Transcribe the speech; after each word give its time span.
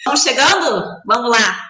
Estamos 0.00 0.22
chegando? 0.22 0.82
Vamos 1.04 1.30
lá. 1.30 1.68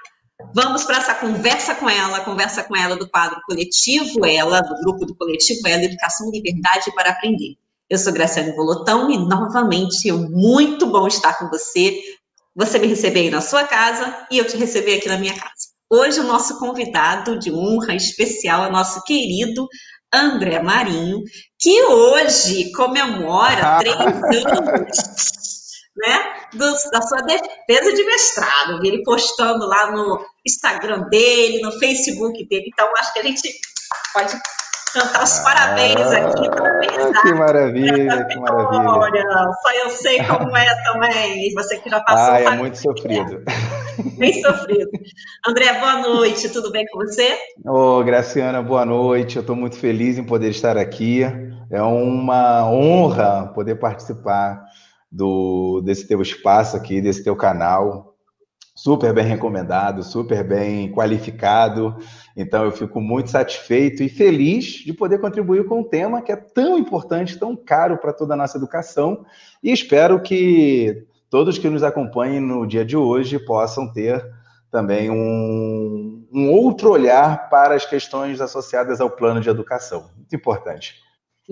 Vamos 0.54 0.84
para 0.84 0.98
essa 0.98 1.16
conversa 1.16 1.74
com 1.74 1.90
ela, 1.90 2.20
conversa 2.20 2.62
com 2.62 2.76
ela 2.76 2.94
do 2.94 3.10
quadro 3.10 3.40
Coletivo 3.44 4.24
Ela, 4.24 4.60
do 4.60 4.76
grupo 4.76 5.04
do 5.04 5.16
Coletivo 5.16 5.66
Ela, 5.66 5.82
Educação 5.82 6.30
Liberdade 6.30 6.94
para 6.94 7.10
Aprender. 7.10 7.56
Eu 7.88 7.98
sou 7.98 8.12
Graciane 8.12 8.54
Bolotão 8.54 9.10
e, 9.10 9.18
novamente, 9.18 10.08
é 10.08 10.12
muito 10.12 10.86
bom 10.86 11.08
estar 11.08 11.40
com 11.40 11.48
você. 11.48 12.00
Você 12.54 12.78
me 12.78 12.86
receber 12.86 13.20
aí 13.22 13.30
na 13.30 13.40
sua 13.40 13.64
casa 13.64 14.24
e 14.30 14.38
eu 14.38 14.46
te 14.46 14.56
receber 14.56 14.98
aqui 14.98 15.08
na 15.08 15.18
minha 15.18 15.34
casa. 15.34 15.70
Hoje, 15.90 16.20
o 16.20 16.24
nosso 16.24 16.56
convidado 16.60 17.36
de 17.36 17.50
honra 17.52 17.96
especial 17.96 18.64
é 18.64 18.70
nosso 18.70 19.02
querido 19.02 19.68
André 20.14 20.62
Marinho, 20.62 21.24
que 21.58 21.82
hoje 21.82 22.70
comemora 22.70 23.78
três 23.82 23.96
anos 24.46 25.39
né, 25.96 26.34
do, 26.54 26.72
da 26.90 27.02
sua 27.02 27.22
defesa 27.22 27.92
de 27.92 28.04
mestrado. 28.04 28.84
Ele 28.84 29.02
postando 29.02 29.66
lá 29.66 29.90
no 29.90 30.24
Instagram 30.46 31.08
dele, 31.08 31.60
no 31.62 31.72
Facebook 31.78 32.46
dele. 32.48 32.70
Então, 32.72 32.88
acho 32.98 33.12
que 33.12 33.18
a 33.18 33.24
gente 33.24 33.50
pode 34.12 34.40
cantar 34.92 35.22
os 35.22 35.38
parabéns 35.40 36.00
ah, 36.00 36.26
aqui 36.26 36.50
para 36.50 36.78
verdade. 36.78 37.22
Que 37.22 37.34
maravilha, 37.34 38.26
que 38.26 38.38
maravilha. 38.38 39.50
Só 39.62 39.72
eu 39.84 39.90
sei 39.90 40.24
como 40.24 40.56
é 40.56 40.82
também. 40.84 41.52
Você 41.54 41.78
que 41.78 41.90
já 41.90 42.00
passou. 42.00 42.34
Ah, 42.34 42.40
é 42.40 42.50
muito 42.50 42.78
sofrido. 42.78 43.42
Bem 44.18 44.40
sofrido. 44.42 44.90
André, 45.46 45.72
boa 45.78 45.96
noite. 45.96 46.48
Tudo 46.48 46.70
bem 46.70 46.86
com 46.86 46.98
você? 46.98 47.38
Ô, 47.64 47.98
oh, 47.98 48.04
Graciana, 48.04 48.62
boa 48.62 48.84
noite. 48.84 49.36
Eu 49.36 49.40
estou 49.40 49.56
muito 49.56 49.76
feliz 49.76 50.18
em 50.18 50.24
poder 50.24 50.50
estar 50.50 50.76
aqui. 50.76 51.22
É 51.70 51.82
uma 51.82 52.68
honra 52.68 53.52
poder 53.54 53.76
participar 53.76 54.60
do, 55.10 55.80
desse 55.80 56.06
teu 56.06 56.22
espaço 56.22 56.76
aqui, 56.76 57.00
desse 57.00 57.24
teu 57.24 57.34
canal. 57.34 58.14
Super 58.74 59.12
bem 59.12 59.24
recomendado, 59.24 60.02
super 60.02 60.42
bem 60.42 60.90
qualificado. 60.90 61.96
Então, 62.36 62.64
eu 62.64 62.72
fico 62.72 63.00
muito 63.00 63.28
satisfeito 63.30 64.02
e 64.02 64.08
feliz 64.08 64.64
de 64.64 64.94
poder 64.94 65.20
contribuir 65.20 65.66
com 65.66 65.80
um 65.80 65.84
tema 65.84 66.22
que 66.22 66.32
é 66.32 66.36
tão 66.36 66.78
importante, 66.78 67.38
tão 67.38 67.54
caro 67.54 67.98
para 67.98 68.12
toda 68.12 68.34
a 68.34 68.36
nossa 68.36 68.56
educação. 68.56 69.26
E 69.62 69.70
espero 69.70 70.22
que 70.22 71.04
todos 71.28 71.58
que 71.58 71.68
nos 71.68 71.82
acompanhem 71.82 72.40
no 72.40 72.66
dia 72.66 72.84
de 72.84 72.96
hoje 72.96 73.38
possam 73.38 73.92
ter 73.92 74.24
também 74.70 75.10
um, 75.10 76.26
um 76.32 76.50
outro 76.50 76.90
olhar 76.90 77.50
para 77.50 77.74
as 77.74 77.84
questões 77.84 78.40
associadas 78.40 79.00
ao 79.00 79.10
plano 79.10 79.40
de 79.40 79.50
educação. 79.50 80.08
Muito 80.16 80.34
importante. 80.34 80.94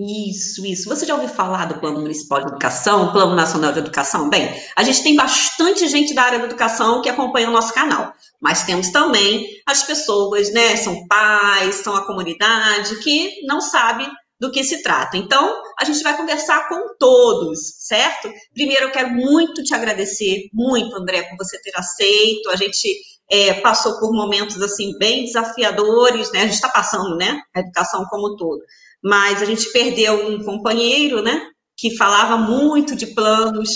Isso, 0.01 0.65
isso. 0.65 0.87
Você 0.87 1.05
já 1.05 1.13
ouviu 1.13 1.27
falar 1.27 1.65
do 1.65 1.77
Plano 1.77 1.99
Municipal 1.99 2.39
de 2.39 2.47
Educação, 2.47 3.11
Plano 3.11 3.35
Nacional 3.35 3.73
de 3.73 3.79
Educação? 3.79 4.29
Bem, 4.29 4.49
a 4.73 4.81
gente 4.81 5.03
tem 5.03 5.13
bastante 5.13 5.89
gente 5.89 6.13
da 6.13 6.23
área 6.23 6.39
da 6.39 6.45
educação 6.45 7.01
que 7.01 7.09
acompanha 7.09 7.49
o 7.49 7.51
nosso 7.51 7.73
canal, 7.73 8.13
mas 8.39 8.63
temos 8.63 8.91
também 8.91 9.45
as 9.67 9.83
pessoas, 9.83 10.53
né? 10.53 10.77
São 10.77 11.05
pais, 11.05 11.75
são 11.75 11.97
a 11.97 12.05
comunidade 12.05 12.95
que 12.99 13.45
não 13.45 13.59
sabe 13.59 14.09
do 14.39 14.49
que 14.49 14.63
se 14.63 14.81
trata. 14.81 15.17
Então, 15.17 15.61
a 15.77 15.83
gente 15.83 16.01
vai 16.01 16.15
conversar 16.15 16.69
com 16.69 16.95
todos, 16.97 17.59
certo? 17.79 18.31
Primeiro, 18.53 18.85
eu 18.85 18.91
quero 18.91 19.09
muito 19.09 19.61
te 19.63 19.75
agradecer, 19.75 20.47
muito, 20.53 20.95
André, 20.95 21.23
por 21.23 21.35
você 21.35 21.61
ter 21.61 21.75
aceito. 21.75 22.49
A 22.51 22.55
gente 22.55 22.87
é, 23.29 23.55
passou 23.55 23.99
por 23.99 24.13
momentos 24.13 24.61
assim 24.61 24.97
bem 24.97 25.25
desafiadores, 25.25 26.31
né? 26.31 26.43
A 26.43 26.45
gente 26.45 26.53
está 26.53 26.69
passando, 26.69 27.17
né? 27.17 27.41
A 27.53 27.59
educação 27.59 28.05
como 28.05 28.33
um 28.33 28.37
todo 28.37 28.63
mas 29.03 29.41
a 29.41 29.45
gente 29.45 29.71
perdeu 29.71 30.27
um 30.27 30.43
companheiro, 30.43 31.21
né, 31.21 31.41
que 31.77 31.95
falava 31.95 32.37
muito 32.37 32.95
de 32.95 33.07
planos 33.07 33.69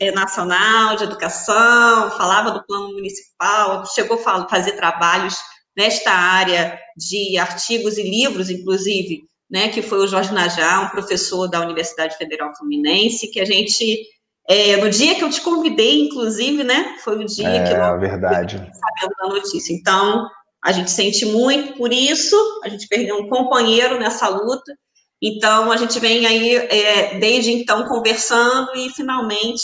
é, 0.00 0.10
nacional 0.10 0.96
de 0.96 1.04
educação, 1.04 2.10
falava 2.10 2.50
do 2.50 2.64
plano 2.66 2.92
municipal, 2.92 3.86
chegou 3.86 4.20
a 4.24 4.48
fazer 4.48 4.72
trabalhos 4.72 5.36
nesta 5.76 6.10
área 6.10 6.78
de 6.96 7.38
artigos 7.38 7.98
e 7.98 8.02
livros, 8.02 8.50
inclusive, 8.50 9.24
né, 9.50 9.68
que 9.68 9.82
foi 9.82 9.98
o 9.98 10.06
Jorge 10.06 10.32
Najá, 10.32 10.80
um 10.80 10.88
professor 10.88 11.48
da 11.48 11.60
Universidade 11.60 12.16
Federal 12.16 12.52
Fluminense, 12.56 13.30
que 13.30 13.40
a 13.40 13.44
gente, 13.44 14.02
é, 14.48 14.76
no 14.78 14.90
dia 14.90 15.14
que 15.14 15.22
eu 15.22 15.30
te 15.30 15.40
convidei, 15.40 16.06
inclusive, 16.06 16.64
né, 16.64 16.96
foi 17.04 17.16
o 17.16 17.26
dia 17.26 17.48
é, 17.48 17.64
que 17.64 17.74
eu 17.74 17.82
é 17.82 17.98
verdade. 17.98 18.56
sabendo 18.56 19.14
da 19.20 19.28
notícia. 19.28 19.72
Então, 19.72 20.26
a 20.66 20.72
gente 20.72 20.90
sente 20.90 21.24
muito 21.24 21.74
por 21.74 21.92
isso, 21.92 22.36
a 22.64 22.68
gente 22.68 22.88
perdeu 22.88 23.16
um 23.16 23.28
companheiro 23.28 24.00
nessa 24.00 24.28
luta, 24.28 24.72
então 25.22 25.70
a 25.70 25.76
gente 25.76 26.00
vem 26.00 26.26
aí 26.26 26.56
é, 26.56 27.20
desde 27.20 27.52
então 27.52 27.86
conversando 27.86 28.74
e 28.74 28.90
finalmente 28.90 29.62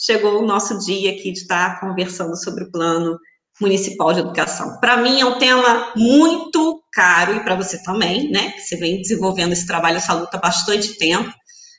chegou 0.00 0.40
o 0.40 0.46
nosso 0.46 0.78
dia 0.78 1.10
aqui 1.10 1.32
de 1.32 1.40
estar 1.40 1.80
conversando 1.80 2.36
sobre 2.36 2.62
o 2.62 2.70
plano 2.70 3.18
municipal 3.60 4.12
de 4.12 4.20
educação. 4.20 4.78
Para 4.78 4.98
mim 4.98 5.20
é 5.20 5.26
um 5.26 5.36
tema 5.36 5.92
muito 5.96 6.80
caro 6.92 7.34
e 7.34 7.40
para 7.40 7.56
você 7.56 7.82
também, 7.82 8.30
né? 8.30 8.54
Você 8.56 8.76
vem 8.76 9.02
desenvolvendo 9.02 9.52
esse 9.52 9.66
trabalho, 9.66 9.96
essa 9.96 10.14
luta 10.14 10.36
há 10.36 10.40
bastante 10.40 10.96
tempo. 10.96 11.32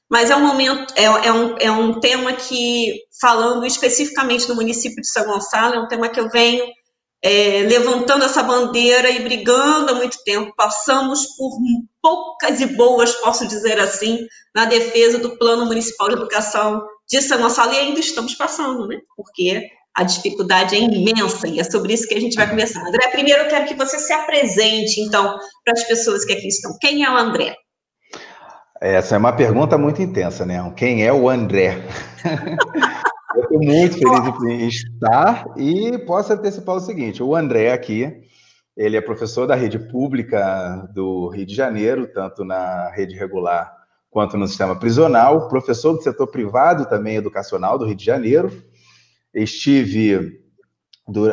Mas 0.10 0.30
é 0.30 0.36
um 0.36 0.46
momento, 0.46 0.94
é, 0.98 1.06
é, 1.06 1.32
um, 1.32 1.58
é 1.58 1.72
um 1.72 2.02
tema 2.02 2.34
que, 2.34 3.00
falando 3.22 3.66
especificamente 3.66 4.46
do 4.46 4.56
município 4.56 5.02
de 5.02 5.10
São 5.10 5.26
Gonçalo, 5.26 5.76
é 5.76 5.80
um 5.80 5.88
tema 5.88 6.10
que 6.10 6.20
eu 6.20 6.30
venho 6.30 6.66
é, 7.24 7.64
levantando 7.68 8.24
essa 8.24 8.44
bandeira 8.44 9.10
e 9.10 9.20
brigando 9.20 9.92
há 9.92 9.96
muito 9.96 10.18
tempo. 10.24 10.54
Passamos 10.56 11.26
por 11.38 11.58
poucas 12.02 12.62
e 12.62 12.68
boas, 12.68 13.14
posso 13.16 13.48
dizer 13.48 13.80
assim, 13.80 14.26
na 14.56 14.66
defesa 14.66 15.18
do 15.20 15.38
Plano 15.38 15.66
Municipal 15.66 16.10
de 16.10 16.16
Educação 16.16 16.82
de 17.10 17.22
São 17.22 17.42
Gonçalo 17.42 17.74
e 17.74 17.78
ainda 17.78 18.00
estamos 18.00 18.36
passando, 18.36 18.88
né? 18.88 18.98
Porque 19.16 19.68
a 19.96 20.04
dificuldade 20.04 20.76
é 20.76 20.80
imensa 20.80 21.48
e 21.48 21.60
é 21.60 21.64
sobre 21.64 21.94
isso 21.94 22.08
que 22.08 22.14
a 22.14 22.20
gente 22.20 22.36
vai 22.36 22.48
conversar. 22.50 22.86
André, 22.86 23.08
primeiro 23.10 23.44
eu 23.44 23.48
quero 23.48 23.66
que 23.66 23.74
você 23.74 23.98
se 23.98 24.14
apresente, 24.14 25.02
então, 25.02 25.38
para 25.64 25.74
as 25.74 25.84
pessoas 25.84 26.24
que 26.24 26.34
aqui 26.34 26.48
estão. 26.48 26.78
Quem 26.80 27.04
é 27.04 27.10
o 27.10 27.18
André? 27.18 27.56
Essa 28.80 29.16
é 29.16 29.18
uma 29.18 29.34
pergunta 29.34 29.76
muito 29.76 30.02
intensa, 30.02 30.46
né? 30.46 30.58
Quem 30.76 31.04
é 31.04 31.12
o 31.12 31.28
André? 31.28 31.82
Estou 33.62 34.22
muito 34.22 34.40
feliz 34.40 34.63
em 34.63 34.68
estar 34.68 35.45
e 35.57 35.97
posso 36.00 36.34
antecipar 36.34 36.75
o 36.75 36.79
seguinte: 36.79 37.23
o 37.23 37.35
André 37.35 37.72
aqui, 37.72 38.22
ele 38.75 38.97
é 38.97 39.01
professor 39.01 39.47
da 39.47 39.56
rede 39.56 39.79
pública 39.79 40.88
do 40.94 41.29
Rio 41.29 41.45
de 41.45 41.56
Janeiro, 41.56 42.07
tanto 42.13 42.44
na 42.44 42.90
rede 42.91 43.16
regular 43.16 43.75
quanto 44.09 44.38
no 44.38 44.47
sistema 44.47 44.78
prisional, 44.78 45.47
professor 45.47 45.94
do 45.94 46.01
setor 46.01 46.28
privado 46.28 46.85
também 46.85 47.16
educacional 47.16 47.78
do 47.78 47.85
Rio 47.85 47.95
de 47.95 48.06
Janeiro. 48.06 48.51
Estive 49.34 50.41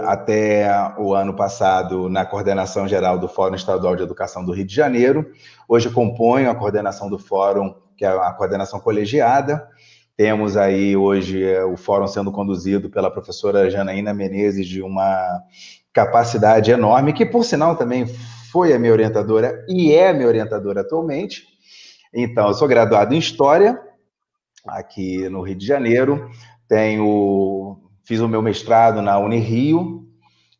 até 0.05 0.69
o 0.99 1.15
ano 1.15 1.35
passado 1.35 2.09
na 2.09 2.25
coordenação 2.25 2.87
geral 2.87 3.19
do 3.19 3.27
Fórum 3.27 3.57
Estadual 3.57 3.97
de 3.97 4.03
Educação 4.03 4.45
do 4.45 4.53
Rio 4.53 4.65
de 4.65 4.75
Janeiro. 4.75 5.31
Hoje 5.69 5.91
componho 5.91 6.51
a 6.51 6.55
coordenação 6.55 7.09
do 7.11 7.19
fórum, 7.19 7.75
que 7.97 8.05
é 8.05 8.09
a 8.09 8.33
coordenação 8.33 8.79
colegiada, 8.81 9.69
temos 10.17 10.57
aí 10.57 10.97
hoje 10.97 11.43
é, 11.43 11.65
o 11.65 11.77
fórum 11.77 12.07
sendo 12.07 12.31
conduzido 12.31 12.89
pela 12.89 13.11
professora 13.11 13.71
Janaína 13.71 14.15
Menezes, 14.15 14.67
de 14.67 14.81
uma 14.81 15.43
capacidade 15.93 16.71
enorme, 16.71 17.13
que 17.13 17.27
por 17.27 17.45
sinal 17.45 17.77
também 17.77 18.07
foi 18.51 18.73
a 18.73 18.79
minha 18.79 18.93
orientadora 18.93 19.65
e 19.69 19.93
é 19.93 20.13
minha 20.13 20.29
orientadora 20.29 20.83
atualmente. 20.83 21.45
Então, 22.13 22.49
eu 22.49 22.55
sou 22.55 22.69
graduado 22.69 23.15
em 23.15 23.19
História, 23.19 23.81
aqui 24.67 25.29
no 25.29 25.43
Rio 25.43 25.57
de 25.57 25.67
Janeiro, 25.67 26.31
tenho, 26.69 27.81
fiz 28.05 28.21
o 28.21 28.29
meu 28.29 28.41
mestrado 28.41 29.03
na 29.03 29.19
Unirio, 29.19 30.05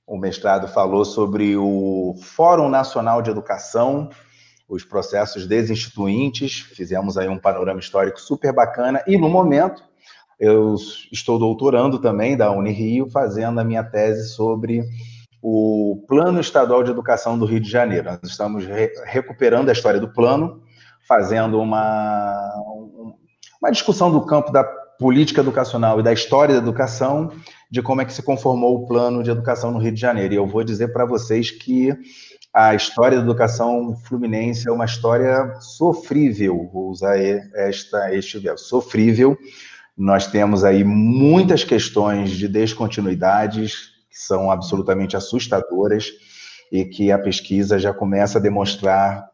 o 0.07 0.19
mestrado 0.19 0.69
falou 0.69 1.05
sobre 1.05 1.57
o 1.57 2.15
Fórum 2.21 2.69
Nacional 2.69 3.23
de 3.23 3.31
Educação, 3.31 4.11
os 4.69 4.85
processos 4.85 5.47
desinstituintes, 5.47 6.61
fizemos 6.61 7.19
aí 7.19 7.29
um 7.29 7.39
panorama 7.39 7.81
histórico 7.81 8.21
super 8.21 8.53
bacana, 8.53 9.03
e 9.07 9.17
no 9.17 9.29
momento 9.29 9.83
eu 10.39 10.75
estou 11.13 11.39
doutorando 11.39 11.99
também 11.99 12.37
da 12.37 12.51
Unirio, 12.51 13.09
fazendo 13.11 13.61
a 13.61 13.65
minha 13.65 13.85
tese 13.85 14.31
sobre 14.31 14.83
o 15.41 16.03
Plano 16.09 16.41
Estadual 16.41 16.83
de 16.83 16.91
Educação 16.91 17.39
do 17.39 17.45
Rio 17.45 17.61
de 17.61 17.71
Janeiro. 17.71 18.07
Nós 18.11 18.19
estamos 18.25 18.65
re 18.65 18.91
recuperando 19.05 19.69
a 19.69 19.73
história 19.73 20.01
do 20.01 20.13
plano, 20.13 20.63
fazendo 21.07 21.61
uma, 21.61 22.51
uma 23.61 23.71
discussão 23.71 24.11
do 24.11 24.25
campo 24.25 24.51
da 24.51 24.65
política 24.99 25.41
educacional 25.41 26.01
e 26.01 26.03
da 26.03 26.13
história 26.13 26.55
da 26.55 26.61
educação, 26.61 27.31
de 27.71 27.83
como 27.83 28.01
é 28.01 28.05
que 28.05 28.13
se 28.13 28.23
conformou 28.23 28.75
o 28.75 28.87
plano 28.87 29.23
de 29.23 29.31
educação 29.31 29.71
no 29.71 29.79
Rio 29.79 29.93
de 29.93 30.01
Janeiro. 30.01 30.35
E 30.35 30.37
eu 30.37 30.47
vou 30.47 30.65
dizer 30.65 30.93
para 30.93 31.05
vocês 31.05 31.51
que 31.51 31.93
a 32.55 32.73
história 32.73 33.19
da 33.19 33.25
educação 33.25 33.97
fluminense 33.97 34.69
é 34.69 34.71
uma 34.71 34.85
história 34.85 35.57
sofrível, 35.61 36.71
vou 36.73 36.89
usar 36.89 37.19
esta, 37.19 38.15
este 38.15 38.39
verbo, 38.39 38.61
sofrível. 38.61 39.37
Nós 39.97 40.29
temos 40.29 40.63
aí 40.63 40.85
muitas 40.85 41.65
questões 41.65 42.31
de 42.31 42.47
descontinuidades 42.47 43.89
que 44.09 44.17
são 44.17 44.53
absolutamente 44.53 45.17
assustadoras 45.17 46.07
e 46.71 46.85
que 46.85 47.11
a 47.11 47.19
pesquisa 47.19 47.77
já 47.77 47.93
começa 47.93 48.39
a 48.39 48.43
demonstrar 48.43 49.29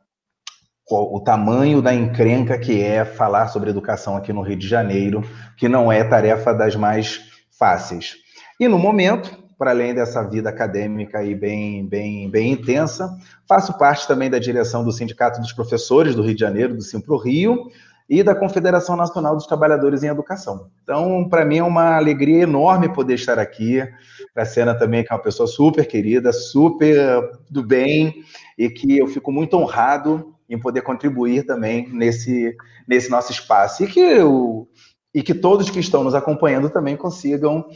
o 0.90 1.20
tamanho 1.20 1.80
da 1.80 1.94
encrenca 1.94 2.58
que 2.58 2.82
é 2.82 3.04
falar 3.04 3.48
sobre 3.48 3.70
educação 3.70 4.16
aqui 4.16 4.32
no 4.32 4.42
Rio 4.42 4.56
de 4.56 4.66
Janeiro, 4.66 5.22
que 5.56 5.68
não 5.68 5.92
é 5.92 6.02
tarefa 6.02 6.52
das 6.52 6.74
mais 6.74 7.20
fáceis. 7.56 8.16
E 8.58 8.66
no 8.66 8.78
momento, 8.78 9.30
para 9.60 9.72
além 9.72 9.92
dessa 9.92 10.22
vida 10.22 10.48
acadêmica 10.48 11.18
aí 11.18 11.34
bem, 11.34 11.84
bem, 11.86 12.30
bem 12.30 12.52
intensa, 12.52 13.14
faço 13.46 13.76
parte 13.76 14.08
também 14.08 14.30
da 14.30 14.38
direção 14.38 14.82
do 14.82 14.90
Sindicato 14.90 15.38
dos 15.38 15.52
Professores 15.52 16.14
do 16.14 16.22
Rio 16.22 16.34
de 16.34 16.40
Janeiro, 16.40 16.74
do 16.74 16.80
Simpro 16.80 17.18
Rio, 17.18 17.70
e 18.08 18.22
da 18.22 18.34
Confederação 18.34 18.96
Nacional 18.96 19.36
dos 19.36 19.46
Trabalhadores 19.46 20.02
em 20.02 20.06
Educação. 20.06 20.70
Então, 20.82 21.28
para 21.28 21.44
mim 21.44 21.58
é 21.58 21.62
uma 21.62 21.96
alegria 21.96 22.44
enorme 22.44 22.88
poder 22.88 23.16
estar 23.16 23.38
aqui. 23.38 23.86
Para 24.32 24.44
a 24.44 24.46
Sena 24.46 24.74
também, 24.74 25.04
que 25.04 25.12
é 25.12 25.14
uma 25.14 25.22
pessoa 25.22 25.46
super 25.46 25.86
querida, 25.86 26.32
super 26.32 27.20
do 27.50 27.62
bem, 27.62 28.14
e 28.56 28.70
que 28.70 28.96
eu 28.96 29.08
fico 29.08 29.30
muito 29.30 29.58
honrado 29.58 30.34
em 30.48 30.58
poder 30.58 30.80
contribuir 30.80 31.44
também 31.44 31.86
nesse, 31.92 32.56
nesse 32.88 33.10
nosso 33.10 33.30
espaço. 33.30 33.84
E 33.84 33.86
que, 33.86 34.00
eu, 34.00 34.66
e 35.14 35.22
que 35.22 35.34
todos 35.34 35.68
que 35.68 35.80
estão 35.80 36.02
nos 36.02 36.14
acompanhando 36.14 36.70
também 36.70 36.96
consigam 36.96 37.66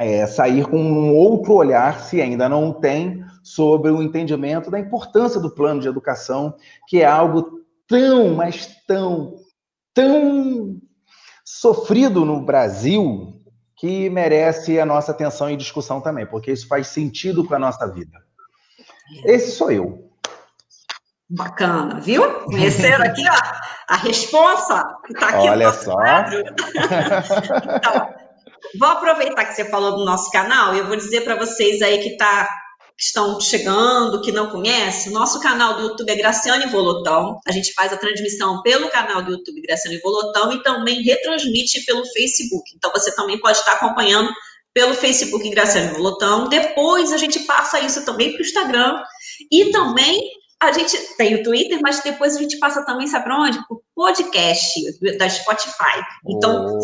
é, 0.00 0.26
sair 0.26 0.66
com 0.66 0.78
um 0.78 1.14
outro 1.14 1.52
olhar, 1.52 2.00
se 2.00 2.22
ainda 2.22 2.48
não 2.48 2.72
tem, 2.72 3.22
sobre 3.42 3.90
o 3.90 4.02
entendimento 4.02 4.70
da 4.70 4.80
importância 4.80 5.38
do 5.38 5.50
plano 5.50 5.78
de 5.78 5.88
educação, 5.88 6.56
que 6.88 7.02
é 7.02 7.06
algo 7.06 7.60
tão, 7.86 8.34
mas 8.34 8.66
tão, 8.86 9.34
tão 9.92 10.80
sofrido 11.44 12.24
no 12.24 12.40
Brasil 12.40 13.34
que 13.76 14.08
merece 14.08 14.80
a 14.80 14.86
nossa 14.86 15.12
atenção 15.12 15.50
e 15.50 15.56
discussão 15.56 16.00
também, 16.00 16.24
porque 16.24 16.50
isso 16.50 16.66
faz 16.66 16.86
sentido 16.86 17.44
com 17.44 17.54
a 17.54 17.58
nossa 17.58 17.86
vida. 17.86 18.18
Esse 19.24 19.50
sou 19.50 19.70
eu. 19.70 20.10
Bacana, 21.28 22.00
viu? 22.00 22.26
Conheceram 22.44 23.04
aqui 23.04 23.22
ó, 23.28 23.36
a 23.88 23.96
resposta 23.96 24.82
que 25.04 25.12
está 25.12 25.28
aqui 25.28 25.48
Olha 25.48 25.68
no 25.68 25.74
só. 25.74 25.96
então, 27.76 28.29
vou 28.78 28.88
aproveitar 28.88 29.44
que 29.44 29.54
você 29.54 29.64
falou 29.64 29.96
do 29.96 30.04
nosso 30.04 30.30
canal 30.30 30.74
e 30.74 30.78
eu 30.78 30.86
vou 30.86 30.96
dizer 30.96 31.22
para 31.22 31.36
vocês 31.36 31.82
aí 31.82 31.98
que 31.98 32.10
está 32.10 32.48
que 32.96 33.04
estão 33.06 33.40
chegando, 33.40 34.20
que 34.20 34.30
não 34.30 34.50
conhecem, 34.50 35.10
nosso 35.10 35.40
canal 35.40 35.74
do 35.74 35.82
YouTube 35.84 36.10
é 36.10 36.16
Graciane 36.16 36.66
Volotão. 36.66 37.40
A 37.46 37.50
gente 37.50 37.72
faz 37.72 37.90
a 37.94 37.96
transmissão 37.96 38.60
pelo 38.60 38.90
canal 38.90 39.22
do 39.22 39.30
YouTube 39.30 39.62
Graciane 39.62 39.98
Volotão 40.00 40.52
e 40.52 40.62
também 40.62 41.00
retransmite 41.00 41.82
pelo 41.86 42.04
Facebook. 42.04 42.70
Então 42.76 42.92
você 42.92 43.14
também 43.16 43.40
pode 43.40 43.56
estar 43.56 43.72
acompanhando 43.72 44.30
pelo 44.74 44.92
Facebook 44.92 45.48
Graciane 45.48 45.94
Volotão. 45.94 46.46
Depois 46.50 47.10
a 47.10 47.16
gente 47.16 47.40
passa 47.40 47.80
isso 47.80 48.04
também 48.04 48.32
para 48.32 48.42
o 48.42 48.44
Instagram 48.44 49.02
e 49.50 49.70
também 49.70 50.20
a 50.62 50.72
gente 50.72 50.96
tem 51.16 51.36
o 51.36 51.42
Twitter, 51.42 51.80
mas 51.82 52.02
depois 52.02 52.36
a 52.36 52.38
gente 52.38 52.58
passa 52.58 52.84
também, 52.84 53.06
sabe 53.06 53.24
para 53.24 53.40
onde? 53.40 53.58
O 53.70 53.80
podcast 53.94 54.78
da 55.16 55.28
Spotify. 55.28 56.02
Então, 56.28 56.78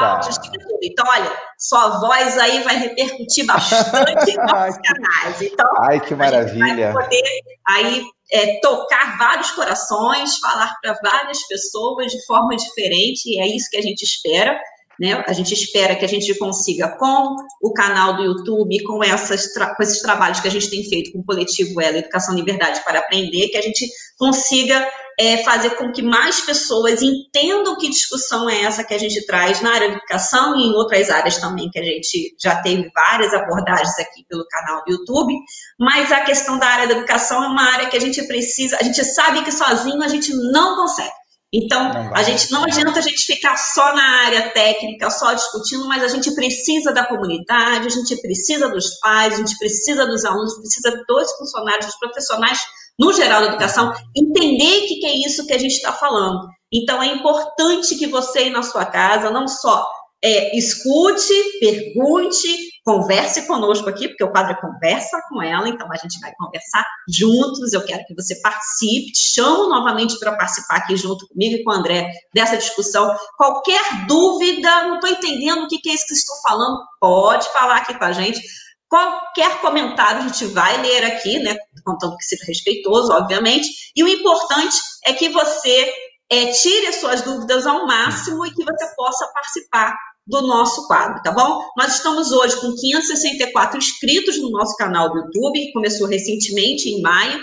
áudios, 0.00 0.38
tudo. 0.38 0.78
Então, 0.82 1.04
olha, 1.06 1.30
sua 1.58 2.00
voz 2.00 2.38
aí 2.38 2.62
vai 2.62 2.76
repercutir 2.76 3.44
bastante 3.44 4.30
em 4.32 4.36
nossos 4.36 4.80
canais. 4.80 5.42
Então, 5.42 5.66
Ai, 5.80 6.00
que 6.00 6.14
maravilha. 6.14 6.92
vai 6.92 7.04
poder 7.04 7.22
aí 7.68 8.02
é, 8.32 8.60
tocar 8.60 9.18
vários 9.18 9.50
corações, 9.50 10.38
falar 10.38 10.74
para 10.80 10.98
várias 11.02 11.46
pessoas 11.46 12.10
de 12.10 12.24
forma 12.24 12.56
diferente, 12.56 13.28
e 13.28 13.38
é 13.38 13.46
isso 13.46 13.68
que 13.70 13.76
a 13.76 13.82
gente 13.82 14.02
espera. 14.02 14.58
Né? 15.02 15.20
A 15.26 15.32
gente 15.32 15.52
espera 15.52 15.96
que 15.96 16.04
a 16.04 16.08
gente 16.08 16.32
consiga, 16.38 16.96
com 16.96 17.34
o 17.60 17.72
canal 17.72 18.14
do 18.14 18.22
YouTube, 18.22 18.84
com, 18.84 19.02
essas 19.02 19.52
com 19.52 19.82
esses 19.82 20.00
trabalhos 20.00 20.38
que 20.38 20.46
a 20.46 20.50
gente 20.50 20.70
tem 20.70 20.84
feito 20.84 21.10
com 21.10 21.18
o 21.18 21.24
coletivo 21.24 21.80
Ela 21.80 21.98
Educação 21.98 22.36
Liberdade 22.36 22.84
para 22.84 23.00
Aprender, 23.00 23.48
que 23.48 23.56
a 23.56 23.62
gente 23.62 23.84
consiga 24.16 24.88
é, 25.18 25.38
fazer 25.38 25.70
com 25.70 25.90
que 25.90 26.02
mais 26.02 26.42
pessoas 26.42 27.02
entendam 27.02 27.76
que 27.76 27.90
discussão 27.90 28.48
é 28.48 28.62
essa 28.62 28.84
que 28.84 28.94
a 28.94 28.98
gente 28.98 29.26
traz 29.26 29.60
na 29.60 29.74
área 29.74 29.88
da 29.88 29.96
educação 29.96 30.54
e 30.54 30.68
em 30.68 30.72
outras 30.74 31.10
áreas 31.10 31.36
também, 31.38 31.68
que 31.68 31.80
a 31.80 31.82
gente 31.82 32.36
já 32.40 32.62
teve 32.62 32.88
várias 32.94 33.34
abordagens 33.34 33.98
aqui 33.98 34.24
pelo 34.28 34.46
canal 34.46 34.84
do 34.84 34.92
YouTube, 34.92 35.34
mas 35.80 36.12
a 36.12 36.20
questão 36.20 36.60
da 36.60 36.66
área 36.66 36.86
da 36.86 36.94
educação 36.94 37.42
é 37.42 37.48
uma 37.48 37.72
área 37.72 37.88
que 37.88 37.96
a 37.96 38.00
gente 38.00 38.24
precisa, 38.28 38.76
a 38.80 38.84
gente 38.84 39.04
sabe 39.04 39.42
que 39.42 39.50
sozinho 39.50 40.00
a 40.00 40.06
gente 40.06 40.32
não 40.32 40.76
consegue. 40.76 41.21
Então, 41.54 42.10
a 42.14 42.22
gente 42.22 42.50
não 42.50 42.64
adianta 42.64 42.98
a 42.98 43.02
gente 43.02 43.26
ficar 43.26 43.58
só 43.58 43.94
na 43.94 44.24
área 44.24 44.50
técnica, 44.50 45.10
só 45.10 45.34
discutindo, 45.34 45.86
mas 45.86 46.02
a 46.02 46.08
gente 46.08 46.34
precisa 46.34 46.92
da 46.92 47.04
comunidade, 47.04 47.86
a 47.86 47.90
gente 47.90 48.16
precisa 48.22 48.70
dos 48.70 48.98
pais, 49.00 49.34
a 49.34 49.36
gente 49.36 49.58
precisa 49.58 50.06
dos 50.06 50.24
alunos, 50.24 50.56
precisa 50.56 50.90
dos 51.06 51.32
funcionários, 51.32 51.86
dos 51.86 51.98
profissionais, 51.98 52.58
no 52.98 53.12
geral 53.12 53.42
da 53.42 53.48
educação, 53.48 53.92
entender 54.16 54.78
o 54.78 54.86
que 54.86 55.06
é 55.06 55.28
isso 55.28 55.46
que 55.46 55.52
a 55.52 55.58
gente 55.58 55.74
está 55.74 55.92
falando. 55.92 56.48
Então, 56.72 57.02
é 57.02 57.08
importante 57.08 57.96
que 57.96 58.06
você 58.06 58.40
aí 58.40 58.50
na 58.50 58.62
sua 58.62 58.86
casa 58.86 59.30
não 59.30 59.46
só 59.46 59.86
é, 60.24 60.56
escute, 60.56 61.34
pergunte, 61.60 62.48
converse 62.84 63.46
conosco 63.46 63.88
aqui, 63.88 64.08
porque 64.08 64.24
o 64.24 64.30
quadro 64.30 64.52
é 64.52 64.60
conversa 64.60 65.20
com 65.28 65.40
ela, 65.40 65.68
então 65.68 65.86
a 65.90 65.96
gente 65.96 66.18
vai 66.20 66.32
conversar 66.36 66.84
juntos. 67.08 67.72
Eu 67.72 67.84
quero 67.84 68.04
que 68.06 68.14
você 68.14 68.40
participe, 68.40 69.12
te 69.12 69.34
chamo 69.34 69.68
novamente 69.68 70.18
para 70.18 70.36
participar 70.36 70.76
aqui 70.76 70.96
junto 70.96 71.26
comigo 71.28 71.56
e 71.56 71.64
com 71.64 71.70
o 71.70 71.74
André 71.74 72.10
dessa 72.34 72.56
discussão. 72.56 73.14
Qualquer 73.36 74.06
dúvida, 74.06 74.82
não 74.82 74.96
estou 74.96 75.10
entendendo 75.10 75.64
o 75.64 75.68
que, 75.68 75.76
é 75.88 75.94
isso 75.94 76.06
que 76.06 76.14
estou 76.14 76.36
falando, 76.42 76.80
pode 77.00 77.48
falar 77.52 77.76
aqui 77.76 77.96
com 77.96 78.04
a 78.04 78.12
gente. 78.12 78.40
Qualquer 78.88 79.60
comentário 79.60 80.20
a 80.20 80.28
gente 80.28 80.44
vai 80.46 80.82
ler 80.82 81.04
aqui, 81.04 81.38
né? 81.38 81.56
Contando 81.84 82.16
que 82.16 82.24
seja 82.24 82.44
respeitoso, 82.46 83.12
obviamente. 83.12 83.68
E 83.96 84.02
o 84.04 84.08
importante 84.08 84.76
é 85.06 85.14
que 85.14 85.30
você 85.30 85.92
é, 86.30 86.46
tire 86.46 86.88
as 86.88 86.96
suas 86.96 87.22
dúvidas 87.22 87.66
ao 87.66 87.86
máximo 87.86 88.44
e 88.44 88.50
que 88.52 88.64
você 88.64 88.94
possa 88.94 89.26
participar 89.32 89.96
do 90.26 90.42
nosso 90.42 90.86
quadro, 90.86 91.22
tá 91.22 91.32
bom? 91.32 91.64
Nós 91.76 91.96
estamos 91.96 92.30
hoje 92.30 92.60
com 92.60 92.74
564 92.74 93.78
inscritos 93.78 94.40
no 94.40 94.50
nosso 94.50 94.76
canal 94.76 95.10
do 95.10 95.18
YouTube, 95.18 95.60
que 95.60 95.72
começou 95.72 96.06
recentemente, 96.06 96.88
em 96.88 97.00
maio. 97.00 97.40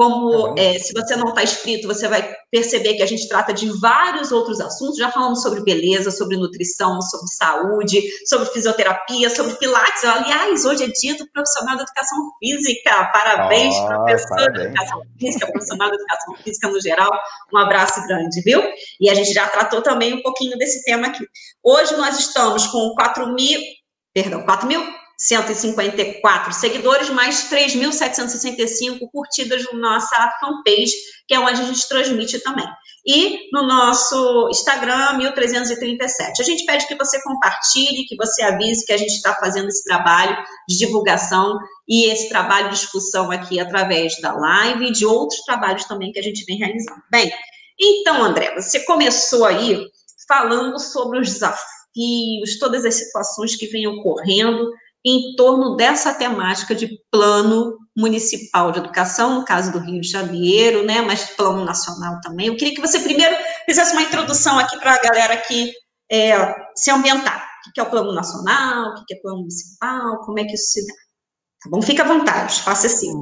Como 0.00 0.54
tá 0.54 0.62
é, 0.62 0.78
se 0.78 0.94
você 0.94 1.14
não 1.14 1.28
está 1.28 1.42
inscrito, 1.42 1.86
você 1.86 2.08
vai 2.08 2.34
perceber 2.50 2.94
que 2.94 3.02
a 3.02 3.06
gente 3.06 3.28
trata 3.28 3.52
de 3.52 3.70
vários 3.80 4.32
outros 4.32 4.58
assuntos. 4.58 4.96
Já 4.96 5.10
falamos 5.12 5.42
sobre 5.42 5.62
beleza, 5.62 6.10
sobre 6.10 6.38
nutrição, 6.38 7.02
sobre 7.02 7.26
saúde, 7.26 8.00
sobre 8.26 8.46
fisioterapia, 8.46 9.28
sobre 9.28 9.56
pilates. 9.56 10.02
Aliás, 10.02 10.64
hoje 10.64 10.84
é 10.84 10.86
dia 10.86 11.18
do 11.18 11.30
profissional 11.30 11.76
da 11.76 11.82
educação 11.82 12.30
física. 12.38 13.10
Parabéns, 13.12 13.74
oh, 13.76 13.88
professor 13.88 14.28
parabéns. 14.28 14.54
da 14.54 14.64
educação 14.64 15.02
física, 15.18 15.52
profissional 15.52 15.88
da 15.90 15.94
educação 15.96 16.34
física 16.36 16.68
no 16.68 16.80
geral. 16.80 17.10
Um 17.52 17.58
abraço 17.58 18.02
grande, 18.06 18.40
viu? 18.40 18.62
E 18.98 19.10
a 19.10 19.12
gente 19.12 19.34
já 19.34 19.48
tratou 19.48 19.82
também 19.82 20.14
um 20.14 20.22
pouquinho 20.22 20.56
desse 20.56 20.82
tema 20.82 21.08
aqui. 21.08 21.26
Hoje 21.62 21.94
nós 21.98 22.18
estamos 22.18 22.66
com 22.68 22.94
4 22.94 23.34
mil, 23.34 23.60
perdão, 24.14 24.44
4 24.46 24.66
mil 24.66 24.80
154 25.20 26.50
seguidores, 26.54 27.10
mais 27.10 27.50
3.765 27.50 29.00
curtidas 29.12 29.62
na 29.70 29.78
nossa 29.78 30.16
fanpage, 30.40 30.94
que 31.28 31.34
é 31.34 31.38
onde 31.38 31.60
a 31.60 31.64
gente 31.64 31.86
transmite 31.86 32.38
também. 32.40 32.66
E 33.06 33.50
no 33.52 33.66
nosso 33.66 34.48
Instagram, 34.50 35.18
1.337. 35.18 36.40
A 36.40 36.42
gente 36.42 36.64
pede 36.64 36.86
que 36.86 36.96
você 36.96 37.22
compartilhe, 37.22 38.06
que 38.06 38.16
você 38.16 38.42
avise 38.42 38.86
que 38.86 38.94
a 38.94 38.96
gente 38.96 39.12
está 39.12 39.34
fazendo 39.34 39.68
esse 39.68 39.84
trabalho 39.84 40.36
de 40.66 40.78
divulgação 40.78 41.58
e 41.86 42.10
esse 42.10 42.30
trabalho 42.30 42.70
de 42.70 42.76
discussão 42.76 43.30
aqui 43.30 43.60
através 43.60 44.18
da 44.22 44.32
live 44.32 44.86
e 44.86 44.92
de 44.92 45.04
outros 45.04 45.40
trabalhos 45.42 45.84
também 45.84 46.12
que 46.12 46.18
a 46.18 46.22
gente 46.22 46.44
vem 46.46 46.56
realizando. 46.56 47.02
Bem, 47.10 47.30
então, 47.78 48.22
André, 48.22 48.54
você 48.54 48.84
começou 48.84 49.44
aí 49.44 49.86
falando 50.26 50.78
sobre 50.78 51.18
os 51.18 51.28
desafios, 51.28 52.58
todas 52.58 52.86
as 52.86 52.94
situações 52.94 53.54
que 53.56 53.66
vêm 53.66 53.86
ocorrendo 53.86 54.70
em 55.04 55.34
torno 55.36 55.76
dessa 55.76 56.12
temática 56.12 56.74
de 56.74 56.98
plano 57.10 57.78
municipal 57.96 58.70
de 58.70 58.78
educação, 58.78 59.40
no 59.40 59.44
caso 59.44 59.72
do 59.72 59.78
Rio 59.78 60.00
de 60.00 60.08
Janeiro, 60.08 60.84
né, 60.84 61.00
mas 61.00 61.30
plano 61.30 61.64
nacional 61.64 62.20
também. 62.20 62.46
Eu 62.46 62.56
queria 62.56 62.74
que 62.74 62.80
você 62.80 63.00
primeiro 63.00 63.34
fizesse 63.64 63.92
uma 63.92 64.02
introdução 64.02 64.58
aqui 64.58 64.78
para 64.78 64.94
a 64.94 65.00
galera 65.00 65.34
aqui 65.34 65.72
é, 66.10 66.54
se 66.74 66.90
ambientar. 66.90 67.48
O 67.68 67.72
que 67.72 67.80
é 67.80 67.82
o 67.82 67.90
plano 67.90 68.12
nacional, 68.12 68.90
o 68.90 69.04
que 69.04 69.14
é 69.14 69.18
o 69.18 69.22
plano 69.22 69.38
municipal, 69.38 70.20
como 70.24 70.38
é 70.38 70.44
que 70.44 70.54
isso 70.54 70.72
se 70.72 70.86
dá. 70.86 70.94
Tá 71.62 71.70
bom? 71.70 71.82
Fica 71.82 72.02
à 72.02 72.06
vontade, 72.06 72.62
faça 72.62 72.86
assim. 72.86 73.12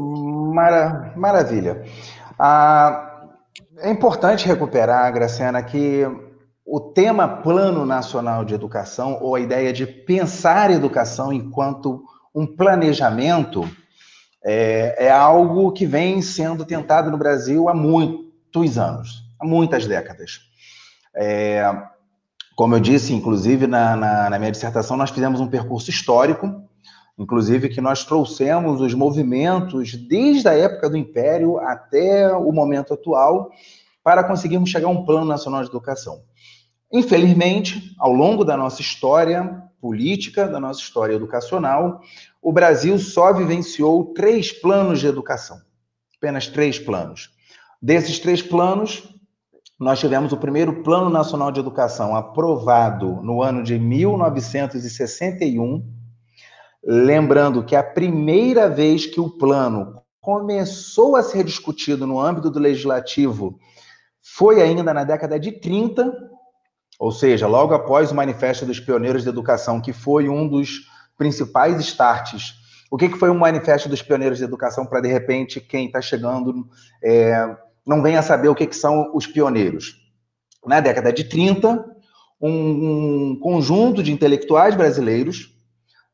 Mara, 0.54 1.12
maravilha. 1.16 1.84
Ah, 2.38 3.26
é 3.78 3.90
importante 3.90 4.46
recuperar, 4.46 5.12
Graciana, 5.12 5.62
que 5.62 6.06
o 6.70 6.80
tema 6.80 7.26
Plano 7.26 7.86
Nacional 7.86 8.44
de 8.44 8.52
Educação, 8.52 9.18
ou 9.22 9.34
a 9.34 9.40
ideia 9.40 9.72
de 9.72 9.86
pensar 9.86 10.70
educação 10.70 11.32
enquanto 11.32 12.04
um 12.34 12.46
planejamento, 12.46 13.66
é, 14.44 15.06
é, 15.06 15.10
algo 15.10 15.72
que 15.72 15.86
vem 15.86 16.20
sendo 16.20 16.66
tentado 16.66 17.10
no 17.10 17.16
Brasil 17.16 17.70
há 17.70 17.74
muitos 17.74 18.76
anos, 18.76 19.24
há 19.40 19.46
muitas 19.46 19.86
décadas. 19.86 20.40
É, 21.16 21.64
como 22.54 22.74
eu 22.74 22.80
disse, 22.80 23.14
inclusive, 23.14 23.66
na, 23.66 23.96
na, 23.96 24.28
na 24.28 24.38
minha 24.38 24.52
dissertação, 24.52 24.94
nós 24.94 25.10
fizemos 25.10 25.40
um 25.40 25.48
percurso 25.48 25.88
histórico, 25.88 26.62
inclusive 27.18 27.70
que 27.70 27.80
nós 27.80 28.04
trouxemos 28.04 28.82
os 28.82 28.92
movimentos 28.92 29.94
desde 29.94 30.46
a 30.46 30.52
época 30.52 30.90
do 30.90 30.98
Império 30.98 31.58
até 31.60 32.30
o 32.36 32.52
momento 32.52 32.92
atual, 32.92 33.50
para 34.04 34.22
conseguirmos 34.22 34.68
chegar 34.68 34.88
a 34.88 34.90
um 34.90 35.06
Plano 35.06 35.24
Nacional 35.24 35.62
de 35.62 35.68
Educação. 35.68 36.20
Infelizmente, 36.92 37.94
ao 37.98 38.12
longo 38.12 38.44
da 38.44 38.56
nossa 38.56 38.80
história, 38.80 39.62
política 39.80 40.48
da 40.48 40.58
nossa 40.58 40.80
história 40.80 41.14
educacional, 41.14 42.00
o 42.42 42.52
Brasil 42.52 42.98
só 42.98 43.32
vivenciou 43.32 44.12
três 44.12 44.52
planos 44.52 45.00
de 45.00 45.06
educação. 45.06 45.60
Apenas 46.16 46.48
três 46.48 46.78
planos. 46.78 47.30
Desses 47.80 48.18
três 48.18 48.42
planos, 48.42 49.08
nós 49.78 50.00
tivemos 50.00 50.32
o 50.32 50.36
primeiro 50.36 50.82
Plano 50.82 51.08
Nacional 51.08 51.52
de 51.52 51.60
Educação 51.60 52.16
aprovado 52.16 53.22
no 53.22 53.42
ano 53.42 53.62
de 53.62 53.78
1961. 53.78 55.86
Lembrando 56.82 57.64
que 57.64 57.76
a 57.76 57.82
primeira 57.82 58.68
vez 58.68 59.06
que 59.06 59.20
o 59.20 59.30
plano 59.30 60.02
começou 60.20 61.14
a 61.14 61.22
ser 61.22 61.44
discutido 61.44 62.06
no 62.06 62.20
âmbito 62.20 62.50
do 62.50 62.58
legislativo 62.58 63.58
foi 64.20 64.60
ainda 64.60 64.92
na 64.92 65.04
década 65.04 65.38
de 65.38 65.52
30, 65.52 66.27
ou 66.98 67.12
seja, 67.12 67.46
logo 67.46 67.72
após 67.74 68.10
o 68.10 68.14
Manifesto 68.14 68.66
dos 68.66 68.80
Pioneiros 68.80 69.22
de 69.22 69.28
Educação, 69.28 69.80
que 69.80 69.92
foi 69.92 70.28
um 70.28 70.48
dos 70.48 70.88
principais 71.16 71.80
starts. 71.80 72.54
O 72.90 72.96
que, 72.96 73.08
que 73.08 73.18
foi 73.18 73.30
o 73.30 73.34
Manifesto 73.34 73.88
dos 73.88 74.02
Pioneiros 74.02 74.38
de 74.38 74.44
Educação 74.44 74.84
para, 74.84 75.00
de 75.00 75.08
repente, 75.08 75.60
quem 75.60 75.86
está 75.86 76.00
chegando 76.00 76.66
é, 77.02 77.56
não 77.86 78.02
venha 78.02 78.20
saber 78.20 78.48
o 78.48 78.54
que, 78.54 78.66
que 78.66 78.74
são 78.74 79.10
os 79.14 79.26
pioneiros? 79.26 79.96
Na 80.66 80.80
década 80.80 81.12
de 81.12 81.24
30, 81.24 81.84
um, 82.40 83.30
um 83.30 83.38
conjunto 83.40 84.02
de 84.02 84.12
intelectuais 84.12 84.74
brasileiros 84.74 85.54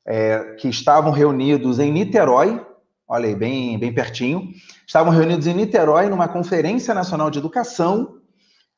é, 0.06 0.56
que 0.58 0.68
estavam 0.68 1.12
reunidos 1.12 1.78
em 1.78 1.90
Niterói, 1.90 2.60
olha 3.08 3.26
aí, 3.26 3.34
bem, 3.34 3.78
bem 3.78 3.92
pertinho, 3.92 4.50
estavam 4.86 5.12
reunidos 5.12 5.46
em 5.46 5.54
Niterói 5.54 6.10
numa 6.10 6.28
Conferência 6.28 6.92
Nacional 6.92 7.30
de 7.30 7.38
Educação 7.38 8.18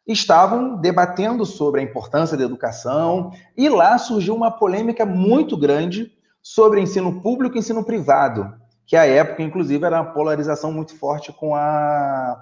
estavam 0.06 0.76
debatendo 0.76 1.44
sobre 1.44 1.80
a 1.80 1.84
importância 1.84 2.36
da 2.36 2.44
educação 2.44 3.32
e 3.56 3.68
lá 3.68 3.98
surgiu 3.98 4.34
uma 4.34 4.50
polêmica 4.50 5.04
muito 5.04 5.56
grande 5.56 6.12
sobre 6.42 6.80
ensino 6.80 7.20
público 7.20 7.56
e 7.56 7.58
ensino 7.58 7.84
privado, 7.84 8.54
que 8.86 8.96
à 8.96 9.04
época, 9.04 9.42
inclusive, 9.42 9.84
era 9.84 10.00
uma 10.00 10.12
polarização 10.12 10.72
muito 10.72 10.96
forte 10.96 11.32
com, 11.32 11.56
a, 11.56 12.40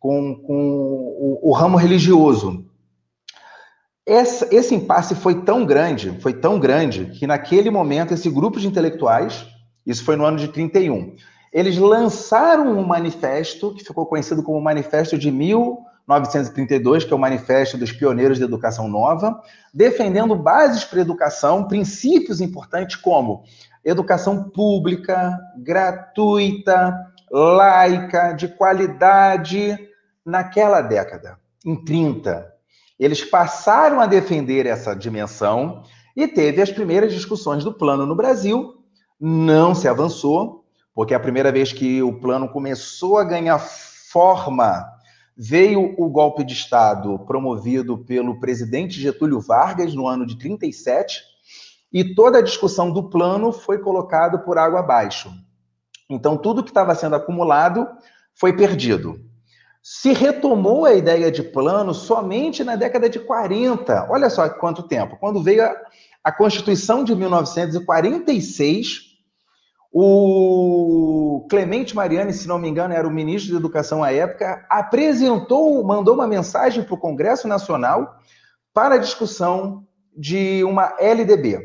com, 0.00 0.34
com 0.44 0.56
o, 0.56 1.50
o 1.50 1.52
ramo 1.52 1.76
religioso. 1.76 2.66
Esse, 4.04 4.52
esse 4.54 4.74
impasse 4.74 5.14
foi 5.14 5.42
tão 5.42 5.64
grande, 5.64 6.20
foi 6.20 6.34
tão 6.34 6.58
grande, 6.58 7.06
que 7.06 7.26
naquele 7.26 7.70
momento 7.70 8.12
esse 8.12 8.28
grupo 8.28 8.58
de 8.58 8.66
intelectuais, 8.66 9.46
isso 9.86 10.04
foi 10.04 10.16
no 10.16 10.24
ano 10.24 10.36
de 10.36 10.48
31, 10.48 11.14
eles 11.52 11.78
lançaram 11.78 12.76
um 12.76 12.84
manifesto 12.84 13.72
que 13.72 13.84
ficou 13.84 14.04
conhecido 14.04 14.42
como 14.42 14.60
Manifesto 14.60 15.16
de 15.16 15.30
1932, 16.06 17.04
que 17.04 17.12
é 17.12 17.16
o 17.16 17.18
Manifesto 17.18 17.78
dos 17.78 17.92
Pioneiros 17.92 18.38
da 18.38 18.44
Educação 18.44 18.88
Nova, 18.88 19.40
defendendo 19.72 20.36
bases 20.36 20.84
para 20.84 20.98
a 20.98 21.02
educação, 21.02 21.66
princípios 21.66 22.40
importantes 22.40 22.96
como 22.96 23.44
educação 23.84 24.44
pública, 24.50 25.38
gratuita, 25.58 26.94
laica, 27.30 28.32
de 28.32 28.48
qualidade, 28.48 29.76
naquela 30.24 30.80
década, 30.80 31.38
em 31.64 31.76
30. 31.76 32.52
Eles 32.98 33.24
passaram 33.24 34.00
a 34.00 34.06
defender 34.06 34.66
essa 34.66 34.94
dimensão 34.94 35.82
e 36.16 36.28
teve 36.28 36.62
as 36.62 36.70
primeiras 36.70 37.12
discussões 37.12 37.64
do 37.64 37.72
plano 37.72 38.06
no 38.06 38.14
Brasil, 38.14 38.76
não 39.20 39.74
se 39.74 39.88
avançou, 39.88 40.64
porque 40.94 41.12
a 41.12 41.20
primeira 41.20 41.50
vez 41.50 41.72
que 41.72 42.02
o 42.02 42.20
plano 42.20 42.48
começou 42.48 43.18
a 43.18 43.24
ganhar 43.24 43.58
forma, 43.58 44.86
veio 45.36 45.94
o 45.98 46.08
golpe 46.08 46.44
de 46.44 46.52
Estado 46.52 47.18
promovido 47.20 47.98
pelo 47.98 48.38
presidente 48.38 49.00
Getúlio 49.00 49.40
Vargas 49.40 49.94
no 49.94 50.06
ano 50.06 50.24
de 50.24 50.38
37, 50.38 51.20
e 51.92 52.14
toda 52.14 52.38
a 52.38 52.42
discussão 52.42 52.92
do 52.92 53.08
plano 53.08 53.52
foi 53.52 53.78
colocada 53.78 54.38
por 54.38 54.58
água 54.58 54.80
abaixo. 54.80 55.32
Então, 56.10 56.36
tudo 56.36 56.62
que 56.62 56.70
estava 56.70 56.94
sendo 56.94 57.16
acumulado 57.16 57.86
foi 58.34 58.52
perdido. 58.52 59.20
Se 59.82 60.12
retomou 60.12 60.84
a 60.84 60.94
ideia 60.94 61.30
de 61.30 61.42
plano 61.42 61.94
somente 61.94 62.64
na 62.64 62.74
década 62.74 63.08
de 63.08 63.20
40. 63.20 64.08
Olha 64.10 64.30
só 64.30 64.48
quanto 64.48 64.82
tempo. 64.82 65.16
Quando 65.18 65.42
veio 65.42 65.64
a, 65.64 65.74
a 66.24 66.32
Constituição 66.32 67.04
de 67.04 67.14
1946, 67.14 69.13
o 69.96 71.46
Clemente 71.48 71.94
Mariani, 71.94 72.32
se 72.32 72.48
não 72.48 72.58
me 72.58 72.68
engano, 72.68 72.92
era 72.92 73.06
o 73.06 73.12
ministro 73.12 73.52
de 73.52 73.56
Educação 73.56 74.02
à 74.02 74.12
época, 74.12 74.66
apresentou, 74.68 75.84
mandou 75.84 76.14
uma 76.14 76.26
mensagem 76.26 76.82
para 76.82 76.94
o 76.94 76.98
Congresso 76.98 77.46
Nacional 77.46 78.18
para 78.72 78.96
a 78.96 78.98
discussão 78.98 79.86
de 80.16 80.64
uma 80.64 80.96
LDB. 80.98 81.60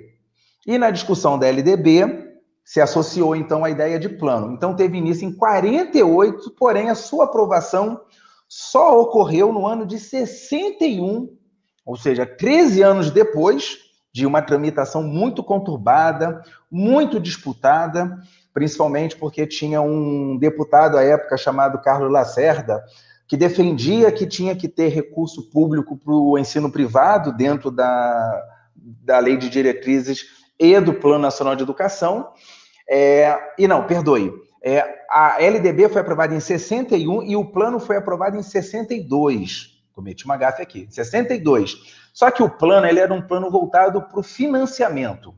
E 0.67 0.77
na 0.77 0.91
discussão 0.91 1.39
da 1.39 1.47
LDB, 1.47 2.29
se 2.63 2.79
associou 2.79 3.35
então 3.35 3.65
à 3.65 3.71
ideia 3.71 3.97
de 3.97 4.07
plano. 4.07 4.53
Então 4.53 4.75
teve 4.75 4.99
início 4.99 5.27
em 5.27 5.35
48, 5.35 6.51
porém 6.51 6.91
a 6.91 6.95
sua 6.95 7.25
aprovação 7.25 7.99
só 8.47 9.01
ocorreu 9.01 9.51
no 9.51 9.65
ano 9.65 9.87
de 9.87 9.97
61, 9.97 11.35
ou 11.83 11.95
seja, 11.95 12.27
13 12.27 12.83
anos 12.83 13.09
depois 13.09 13.79
de 14.13 14.25
uma 14.25 14.41
tramitação 14.41 15.01
muito 15.01 15.43
conturbada, 15.43 16.43
muito 16.71 17.19
disputada, 17.19 18.17
principalmente 18.53 19.15
porque 19.15 19.47
tinha 19.47 19.81
um 19.81 20.37
deputado 20.37 20.97
à 20.97 21.03
época 21.03 21.37
chamado 21.37 21.81
Carlos 21.81 22.11
Lacerda, 22.11 22.83
que 23.27 23.37
defendia 23.37 24.11
que 24.11 24.25
tinha 24.25 24.55
que 24.55 24.67
ter 24.67 24.89
recurso 24.89 25.49
público 25.51 25.95
para 25.95 26.13
o 26.13 26.37
ensino 26.37 26.71
privado 26.71 27.31
dentro 27.31 27.69
da, 27.69 28.43
da 28.75 29.19
lei 29.19 29.37
de 29.37 29.49
diretrizes 29.49 30.25
e 30.59 30.79
do 30.79 30.93
Plano 30.93 31.19
Nacional 31.19 31.55
de 31.55 31.63
Educação. 31.63 32.31
É, 32.89 33.37
e 33.57 33.67
não, 33.67 33.85
perdoe, 33.85 34.33
é, 34.63 34.83
a 35.09 35.41
LDB 35.41 35.89
foi 35.89 36.01
aprovada 36.01 36.35
em 36.35 36.39
61 36.39 37.23
e 37.23 37.35
o 37.35 37.45
plano 37.45 37.79
foi 37.79 37.97
aprovado 37.97 38.35
em 38.35 38.43
62. 38.43 39.79
Cometi 39.93 40.25
uma 40.25 40.37
gafe 40.37 40.61
aqui, 40.61 40.87
62. 40.89 41.75
Só 42.13 42.31
que 42.31 42.43
o 42.43 42.49
plano 42.49 42.87
ele 42.87 42.99
era 42.99 43.13
um 43.13 43.21
plano 43.21 43.49
voltado 43.49 44.01
para 44.01 44.19
o 44.19 44.23
financiamento. 44.23 45.33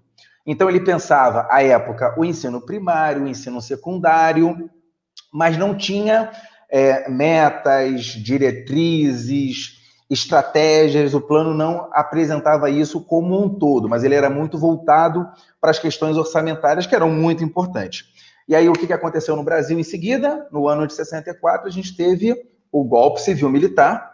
Então 0.45 0.69
ele 0.69 0.79
pensava, 0.79 1.48
à 1.50 1.62
época, 1.63 2.15
o 2.17 2.25
ensino 2.25 2.62
primário, 2.62 3.24
o 3.24 3.27
ensino 3.27 3.62
secundário, 3.62 4.69
mas 5.33 5.57
não 5.57 5.75
tinha 5.77 6.31
é, 6.69 7.10
metas, 7.10 8.05
diretrizes, 8.05 9.81
estratégias. 10.10 11.13
O 11.13 11.21
plano 11.21 11.53
não 11.53 11.89
apresentava 11.93 12.69
isso 12.69 13.01
como 13.01 13.41
um 13.41 13.50
todo, 13.50 13.88
mas 13.88 14.03
ele 14.03 14.15
era 14.15 14.29
muito 14.29 14.57
voltado 14.57 15.27
para 15.60 15.71
as 15.71 15.79
questões 15.79 16.17
orçamentárias 16.17 16.86
que 16.86 16.95
eram 16.95 17.10
muito 17.10 17.43
importantes. 17.43 18.05
E 18.48 18.55
aí 18.55 18.67
o 18.67 18.74
que 18.74 18.91
aconteceu 18.91 19.36
no 19.36 19.43
Brasil 19.43 19.79
em 19.79 19.83
seguida? 19.83 20.48
No 20.51 20.67
ano 20.67 20.86
de 20.86 20.93
64 20.93 21.67
a 21.67 21.71
gente 21.71 21.95
teve 21.95 22.36
o 22.71 22.83
golpe 22.83 23.21
civil-militar, 23.21 24.10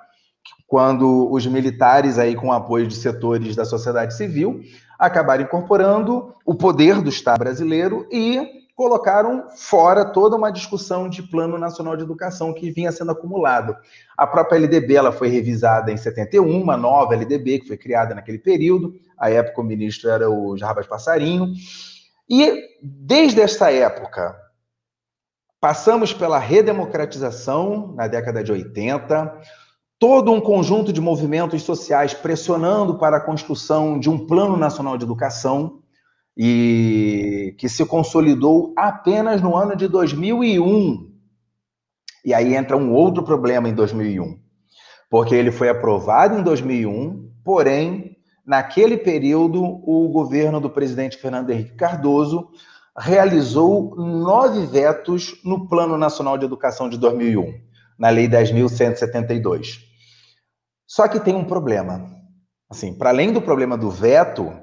quando 0.68 1.32
os 1.32 1.46
militares, 1.48 2.20
aí 2.20 2.36
com 2.36 2.52
apoio 2.52 2.88
de 2.88 2.96
setores 2.96 3.56
da 3.56 3.64
sociedade 3.64 4.16
civil, 4.16 4.62
acabaram 4.98 5.44
incorporando 5.44 6.34
o 6.46 6.56
poder 6.56 7.02
do 7.02 7.10
Estado 7.10 7.40
brasileiro 7.40 8.08
e 8.12 8.58
colocaram 8.78 9.50
fora 9.56 10.06
toda 10.06 10.36
uma 10.36 10.52
discussão 10.52 11.10
de 11.10 11.24
Plano 11.24 11.58
Nacional 11.58 11.98
de 11.98 12.04
Educação 12.04 12.54
que 12.54 12.70
vinha 12.70 12.92
sendo 12.92 13.12
acumulado. 13.12 13.76
A 14.16 14.28
própria 14.28 14.58
LDB 14.58 14.96
ela 14.96 15.12
foi 15.12 15.30
revisada 15.30 15.92
em 15.92 15.98
71, 15.98 16.62
uma 16.62 16.78
nova 16.78 17.16
LDB 17.16 17.60
que 17.60 17.68
foi 17.68 17.78
criada 17.78 18.14
naquele 18.14 18.38
período. 18.38 18.94
A 19.18 19.32
época 19.32 19.62
o 19.62 19.64
ministro 19.64 20.10
era 20.12 20.30
o 20.30 20.56
Jarbas 20.56 20.86
Passarinho. 20.86 21.48
E 22.30 22.66
desde 22.84 23.42
essa 23.42 23.72
época, 23.72 24.36
passamos 25.60 26.14
pela 26.14 26.38
redemocratização 26.38 27.94
na 27.96 28.08
década 28.08 28.44
de 28.44 28.52
80, 28.52 29.42
todo 30.00 30.32
um 30.32 30.40
conjunto 30.40 30.94
de 30.94 31.02
movimentos 31.02 31.64
sociais 31.64 32.14
pressionando 32.14 32.98
para 32.98 33.18
a 33.18 33.22
construção 33.22 34.00
de 34.00 34.10
um 34.10 34.26
Plano 34.26 34.56
Nacional 34.56 34.98
de 34.98 35.04
Educação 35.04 35.80
e 36.38 37.56
que 37.58 37.68
se 37.68 37.84
consolidou 37.86 38.74
apenas 38.78 39.42
no 39.42 39.56
ano 39.56 39.76
de 39.76 39.88
2001. 39.88 41.12
E 42.24 42.34
aí 42.34 42.56
entra 42.56 42.78
um 42.78 42.94
outro 42.94 43.24
problema 43.24 43.68
em 43.68 43.74
2001, 43.74 44.38
porque 45.10 45.34
ele 45.34 45.52
foi 45.52 45.70
aprovado 45.70 46.38
em 46.38 46.44
2001, 46.44 47.32
porém, 47.44 48.18
naquele 48.46 48.98
período, 48.98 49.64
o 49.64 50.08
governo 50.10 50.60
do 50.60 50.70
presidente 50.70 51.18
Fernando 51.18 51.50
Henrique 51.50 51.76
Cardoso 51.76 52.50
realizou 52.96 53.96
nove 53.96 54.66
vetos 54.66 55.40
no 55.44 55.68
Plano 55.68 55.98
Nacional 55.98 56.38
de 56.38 56.46
Educação 56.46 56.90
de 56.90 56.98
2001, 56.98 57.67
na 57.98 58.10
Lei 58.10 58.28
10.172. 58.28 59.80
Só 60.86 61.08
que 61.08 61.20
tem 61.20 61.36
um 61.36 61.44
problema. 61.44 62.06
Assim, 62.70 62.94
para 62.94 63.10
além 63.10 63.32
do 63.32 63.42
problema 63.42 63.78
do 63.78 63.90
veto, 63.90 64.54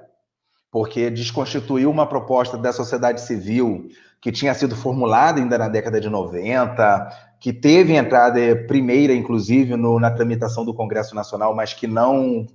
porque 0.70 1.10
desconstituiu 1.10 1.90
uma 1.90 2.06
proposta 2.06 2.58
da 2.58 2.72
sociedade 2.72 3.20
civil 3.20 3.88
que 4.20 4.32
tinha 4.32 4.54
sido 4.54 4.74
formulada 4.74 5.38
ainda 5.38 5.58
na 5.58 5.68
década 5.68 6.00
de 6.00 6.08
90, 6.08 7.08
que 7.40 7.52
teve 7.52 7.94
entrada 7.94 8.40
primeira, 8.66 9.12
inclusive, 9.12 9.76
no, 9.76 10.00
na 10.00 10.10
tramitação 10.10 10.64
do 10.64 10.74
Congresso 10.74 11.14
Nacional, 11.14 11.54
mas 11.54 11.74
que 11.74 11.86
não 11.86 12.46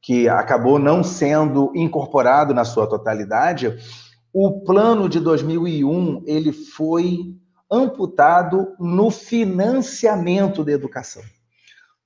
que 0.00 0.28
acabou 0.28 0.78
não 0.78 1.02
sendo 1.02 1.72
incorporado 1.74 2.54
na 2.54 2.64
sua 2.64 2.86
totalidade, 2.86 3.76
o 4.32 4.60
plano 4.60 5.08
de 5.08 5.20
2001 5.20 6.22
ele 6.26 6.52
foi 6.52 7.34
amputado 7.70 8.74
no 8.78 9.10
financiamento 9.10 10.64
da 10.64 10.72
educação. 10.72 11.22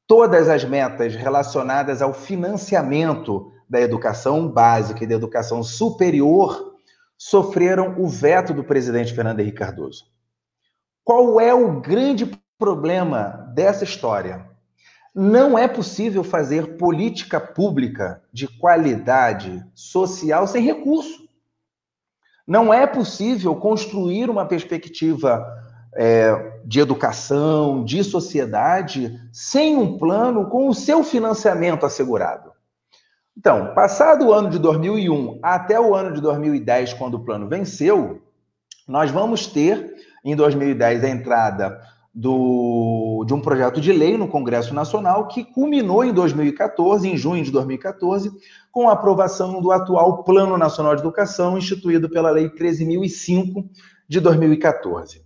Todas 0.06 0.48
as 0.48 0.64
metas 0.64 1.14
relacionadas 1.14 2.02
ao 2.02 2.12
financiamento 2.12 3.52
da 3.68 3.80
educação 3.80 4.48
básica 4.48 5.04
e 5.04 5.06
da 5.06 5.14
educação 5.14 5.62
superior 5.62 6.72
sofreram 7.16 7.94
o 7.98 8.08
veto 8.08 8.52
do 8.52 8.64
presidente 8.64 9.14
Fernando 9.14 9.40
Henrique 9.40 9.58
Cardoso. 9.58 10.04
Qual 11.04 11.40
é 11.40 11.54
o 11.54 11.80
grande 11.80 12.26
problema 12.58 13.50
dessa 13.54 13.84
história? 13.84 14.46
Não 15.14 15.58
é 15.58 15.68
possível 15.68 16.24
fazer 16.24 16.76
política 16.76 17.40
pública 17.40 18.22
de 18.32 18.48
qualidade 18.48 19.64
social 19.74 20.46
sem 20.46 20.62
recurso. 20.62 21.28
Não 22.46 22.72
é 22.72 22.86
possível 22.86 23.54
construir 23.56 24.28
uma 24.28 24.46
perspectiva 24.46 25.46
é, 25.94 26.60
de 26.64 26.80
educação, 26.80 27.84
de 27.84 28.02
sociedade, 28.02 29.20
sem 29.32 29.76
um 29.76 29.98
plano 29.98 30.48
com 30.48 30.68
o 30.68 30.74
seu 30.74 31.04
financiamento 31.04 31.84
assegurado. 31.84 32.52
Então, 33.36 33.72
passado 33.74 34.26
o 34.26 34.32
ano 34.32 34.50
de 34.50 34.58
2001 34.58 35.38
até 35.42 35.80
o 35.80 35.94
ano 35.94 36.12
de 36.12 36.20
2010, 36.20 36.94
quando 36.94 37.14
o 37.14 37.24
plano 37.24 37.48
venceu, 37.48 38.20
nós 38.86 39.10
vamos 39.10 39.46
ter, 39.46 39.94
em 40.24 40.36
2010, 40.36 41.04
a 41.04 41.08
entrada 41.08 41.80
do, 42.14 43.24
de 43.26 43.32
um 43.32 43.40
projeto 43.40 43.80
de 43.80 43.90
lei 43.92 44.18
no 44.18 44.28
Congresso 44.28 44.74
Nacional 44.74 45.28
que 45.28 45.44
culminou 45.44 46.04
em 46.04 46.12
2014, 46.12 47.08
em 47.08 47.16
junho 47.16 47.42
de 47.42 47.50
2014, 47.50 48.30
com 48.70 48.88
a 48.88 48.92
aprovação 48.92 49.60
do 49.62 49.72
atual 49.72 50.22
Plano 50.22 50.58
Nacional 50.58 50.94
de 50.94 51.00
Educação, 51.00 51.56
instituído 51.56 52.10
pela 52.10 52.30
Lei 52.30 52.50
13.005 52.50 53.64
de 54.08 54.20
2014. 54.20 55.22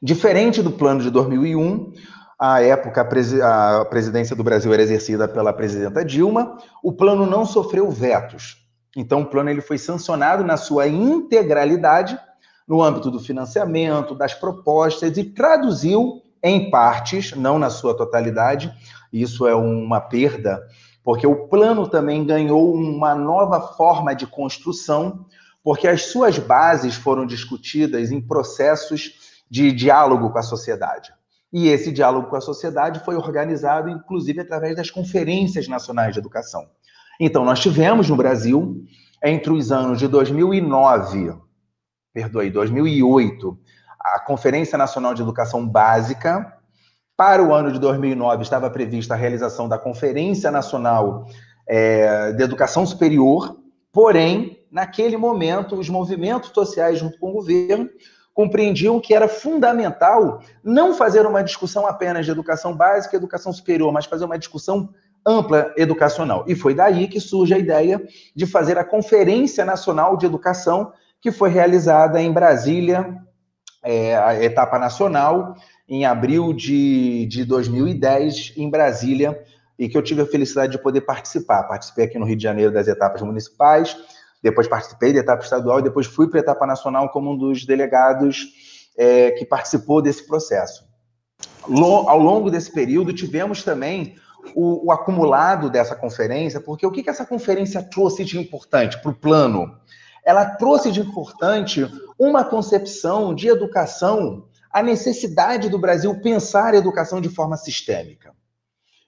Diferente 0.00 0.62
do 0.62 0.70
plano 0.70 1.00
de 1.00 1.10
2001, 1.10 1.92
a 2.38 2.60
época 2.60 3.00
a 3.00 3.84
presidência 3.84 4.34
do 4.34 4.44
Brasil 4.44 4.72
era 4.72 4.82
exercida 4.82 5.28
pela 5.28 5.52
presidenta 5.52 6.04
Dilma, 6.04 6.58
o 6.82 6.92
plano 6.92 7.26
não 7.26 7.44
sofreu 7.44 7.90
vetos. 7.90 8.56
Então 8.96 9.22
o 9.22 9.26
plano 9.26 9.50
ele 9.50 9.60
foi 9.60 9.78
sancionado 9.78 10.44
na 10.44 10.56
sua 10.56 10.86
integralidade 10.86 12.18
no 12.66 12.82
âmbito 12.82 13.10
do 13.10 13.20
financiamento, 13.20 14.14
das 14.14 14.34
propostas 14.34 15.16
e 15.16 15.24
traduziu 15.24 16.22
em 16.42 16.70
partes, 16.70 17.32
não 17.36 17.58
na 17.58 17.70
sua 17.70 17.96
totalidade. 17.96 18.72
Isso 19.12 19.46
é 19.46 19.54
uma 19.54 20.00
perda, 20.00 20.66
porque 21.04 21.26
o 21.26 21.48
plano 21.48 21.86
também 21.88 22.24
ganhou 22.24 22.74
uma 22.74 23.14
nova 23.14 23.60
forma 23.60 24.14
de 24.14 24.26
construção, 24.26 25.26
porque 25.62 25.86
as 25.86 26.06
suas 26.06 26.38
bases 26.38 26.94
foram 26.94 27.26
discutidas 27.26 28.10
em 28.10 28.20
processos 28.20 29.12
de 29.50 29.70
diálogo 29.70 30.30
com 30.30 30.38
a 30.38 30.42
sociedade. 30.42 31.12
E 31.52 31.68
esse 31.68 31.92
diálogo 31.92 32.28
com 32.28 32.36
a 32.36 32.40
sociedade 32.40 33.04
foi 33.04 33.14
organizado, 33.14 33.90
inclusive, 33.90 34.40
através 34.40 34.74
das 34.74 34.90
conferências 34.90 35.68
nacionais 35.68 36.14
de 36.14 36.18
educação. 36.18 36.66
Então, 37.20 37.44
nós 37.44 37.60
tivemos 37.60 38.08
no 38.08 38.16
Brasil, 38.16 38.82
entre 39.22 39.52
os 39.52 39.70
anos 39.70 39.98
de 39.98 40.08
2009 40.08 41.34
perdoe, 42.12 42.50
2008, 42.50 43.58
a 43.98 44.20
Conferência 44.20 44.76
Nacional 44.76 45.14
de 45.14 45.22
Educação 45.22 45.66
Básica. 45.66 46.58
Para 47.16 47.42
o 47.42 47.54
ano 47.54 47.72
de 47.72 47.78
2009, 47.78 48.42
estava 48.42 48.70
prevista 48.70 49.14
a 49.14 49.16
realização 49.16 49.68
da 49.68 49.78
Conferência 49.78 50.50
Nacional 50.50 51.26
é, 51.66 52.32
de 52.32 52.42
Educação 52.42 52.84
Superior, 52.84 53.56
porém, 53.92 54.66
naquele 54.70 55.16
momento, 55.16 55.78
os 55.78 55.88
movimentos 55.88 56.50
sociais, 56.50 56.98
junto 56.98 57.18
com 57.18 57.30
o 57.30 57.34
governo, 57.34 57.88
compreendiam 58.34 58.98
que 58.98 59.14
era 59.14 59.28
fundamental 59.28 60.40
não 60.64 60.94
fazer 60.94 61.26
uma 61.26 61.42
discussão 61.42 61.86
apenas 61.86 62.24
de 62.24 62.32
educação 62.32 62.74
básica 62.74 63.14
e 63.14 63.18
educação 63.18 63.52
superior, 63.52 63.92
mas 63.92 64.06
fazer 64.06 64.24
uma 64.24 64.38
discussão 64.38 64.88
ampla 65.24 65.72
educacional. 65.76 66.44
E 66.48 66.54
foi 66.54 66.74
daí 66.74 67.06
que 67.06 67.20
surge 67.20 67.54
a 67.54 67.58
ideia 67.58 68.02
de 68.34 68.46
fazer 68.46 68.78
a 68.78 68.84
Conferência 68.84 69.64
Nacional 69.64 70.16
de 70.16 70.26
Educação, 70.26 70.92
que 71.22 71.30
foi 71.30 71.50
realizada 71.50 72.20
em 72.20 72.32
Brasília, 72.32 73.16
é, 73.84 74.16
a 74.16 74.42
etapa 74.42 74.76
nacional, 74.76 75.54
em 75.88 76.04
abril 76.04 76.52
de, 76.52 77.26
de 77.26 77.44
2010, 77.44 78.54
em 78.56 78.68
Brasília, 78.68 79.40
e 79.78 79.88
que 79.88 79.96
eu 79.96 80.02
tive 80.02 80.22
a 80.22 80.26
felicidade 80.26 80.72
de 80.72 80.82
poder 80.82 81.02
participar. 81.02 81.62
Participei 81.62 82.06
aqui 82.06 82.18
no 82.18 82.26
Rio 82.26 82.36
de 82.36 82.42
Janeiro 82.42 82.72
das 82.72 82.88
etapas 82.88 83.22
municipais, 83.22 83.96
depois 84.42 84.66
participei 84.66 85.12
da 85.12 85.20
etapa 85.20 85.44
estadual 85.44 85.78
e 85.78 85.82
depois 85.82 86.06
fui 86.06 86.28
para 86.28 86.40
a 86.40 86.42
etapa 86.42 86.66
nacional 86.66 87.08
como 87.10 87.32
um 87.32 87.38
dos 87.38 87.64
delegados 87.64 88.48
é, 88.98 89.30
que 89.30 89.44
participou 89.44 90.02
desse 90.02 90.26
processo. 90.26 90.84
ao 91.62 92.18
longo 92.18 92.50
desse 92.50 92.72
período, 92.72 93.12
tivemos 93.12 93.62
também 93.62 94.16
o, 94.56 94.88
o 94.88 94.92
acumulado 94.92 95.70
dessa 95.70 95.94
conferência, 95.94 96.60
porque 96.60 96.84
o 96.84 96.90
que, 96.90 97.04
que 97.04 97.10
essa 97.10 97.24
conferência 97.24 97.80
trouxe 97.80 98.24
de 98.24 98.40
importante 98.40 99.00
para 99.00 99.12
o 99.12 99.14
plano? 99.14 99.76
Ela 100.24 100.44
trouxe 100.44 100.92
de 100.92 101.00
importante 101.00 101.86
uma 102.18 102.44
concepção 102.44 103.34
de 103.34 103.48
educação, 103.48 104.46
a 104.70 104.82
necessidade 104.82 105.68
do 105.68 105.78
Brasil 105.78 106.20
pensar 106.20 106.74
a 106.74 106.78
educação 106.78 107.20
de 107.20 107.28
forma 107.28 107.56
sistêmica. 107.56 108.32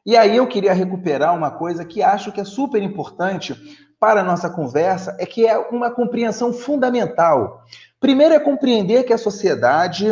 E 0.04 0.16
aí 0.16 0.36
eu 0.36 0.46
queria 0.46 0.74
recuperar 0.74 1.34
uma 1.34 1.50
coisa 1.50 1.84
que 1.84 2.02
acho 2.02 2.30
que 2.30 2.40
é 2.40 2.44
super 2.44 2.82
importante 2.82 3.54
para 3.98 4.20
a 4.20 4.24
nossa 4.24 4.50
conversa, 4.50 5.16
é 5.18 5.24
que 5.24 5.46
é 5.46 5.56
uma 5.56 5.90
compreensão 5.90 6.52
fundamental. 6.52 7.62
Primeiro 7.98 8.34
é 8.34 8.38
compreender 8.38 9.04
que 9.04 9.14
a 9.14 9.18
sociedade, 9.18 10.06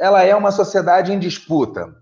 ela 0.00 0.24
é 0.24 0.34
uma 0.34 0.50
sociedade 0.50 1.12
em 1.12 1.18
disputa. 1.18 1.94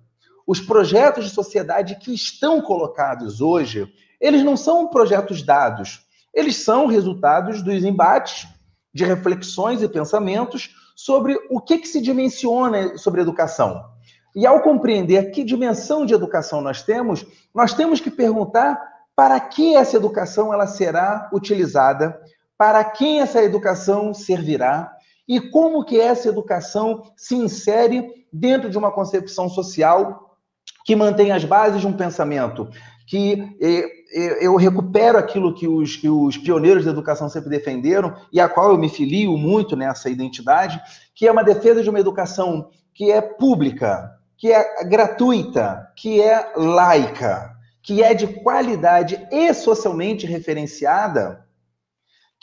Os 0.46 0.58
projetos 0.58 1.24
de 1.24 1.30
sociedade 1.30 1.96
que 1.96 2.14
estão 2.14 2.62
colocados 2.62 3.42
hoje, 3.42 3.92
eles 4.18 4.42
não 4.42 4.56
são 4.56 4.88
projetos 4.88 5.42
dados, 5.42 6.03
eles 6.34 6.64
são 6.64 6.86
resultados 6.86 7.62
dos 7.62 7.84
embates, 7.84 8.48
de 8.92 9.04
reflexões 9.04 9.82
e 9.82 9.88
pensamentos 9.88 10.74
sobre 10.96 11.38
o 11.50 11.60
que, 11.60 11.78
que 11.78 11.88
se 11.88 12.00
dimensiona 12.00 12.96
sobre 12.98 13.20
educação. 13.20 13.84
E 14.34 14.46
ao 14.46 14.60
compreender 14.62 15.30
que 15.30 15.44
dimensão 15.44 16.04
de 16.04 16.14
educação 16.14 16.60
nós 16.60 16.82
temos, 16.82 17.24
nós 17.54 17.72
temos 17.72 18.00
que 18.00 18.10
perguntar 18.10 18.80
para 19.14 19.38
que 19.38 19.76
essa 19.76 19.96
educação 19.96 20.52
ela 20.52 20.66
será 20.66 21.30
utilizada, 21.32 22.20
para 22.58 22.82
quem 22.84 23.20
essa 23.20 23.42
educação 23.42 24.12
servirá 24.12 24.92
e 25.26 25.40
como 25.40 25.84
que 25.84 26.00
essa 26.00 26.28
educação 26.28 27.02
se 27.16 27.34
insere 27.34 28.26
dentro 28.32 28.68
de 28.68 28.76
uma 28.76 28.90
concepção 28.90 29.48
social 29.48 30.36
que 30.84 30.96
mantém 30.96 31.32
as 31.32 31.44
bases 31.44 31.80
de 31.80 31.86
um 31.86 31.92
pensamento 31.92 32.68
que 33.06 33.56
eu 34.40 34.56
recupero 34.56 35.18
aquilo 35.18 35.54
que 35.54 35.66
os, 35.68 35.96
que 35.96 36.08
os 36.08 36.38
pioneiros 36.38 36.84
da 36.84 36.90
educação 36.90 37.28
sempre 37.28 37.50
defenderam 37.50 38.14
e 38.32 38.40
a 38.40 38.48
qual 38.48 38.70
eu 38.70 38.78
me 38.78 38.88
filio 38.88 39.36
muito 39.36 39.76
nessa 39.76 40.08
identidade, 40.08 40.80
que 41.14 41.26
é 41.26 41.32
uma 41.32 41.44
defesa 41.44 41.82
de 41.82 41.90
uma 41.90 42.00
educação 42.00 42.70
que 42.92 43.10
é 43.10 43.20
pública, 43.20 44.10
que 44.36 44.52
é 44.52 44.84
gratuita, 44.84 45.88
que 45.96 46.20
é 46.20 46.52
laica, 46.56 47.54
que 47.82 48.02
é 48.02 48.14
de 48.14 48.26
qualidade 48.26 49.26
e 49.30 49.52
socialmente 49.52 50.26
referenciada, 50.26 51.44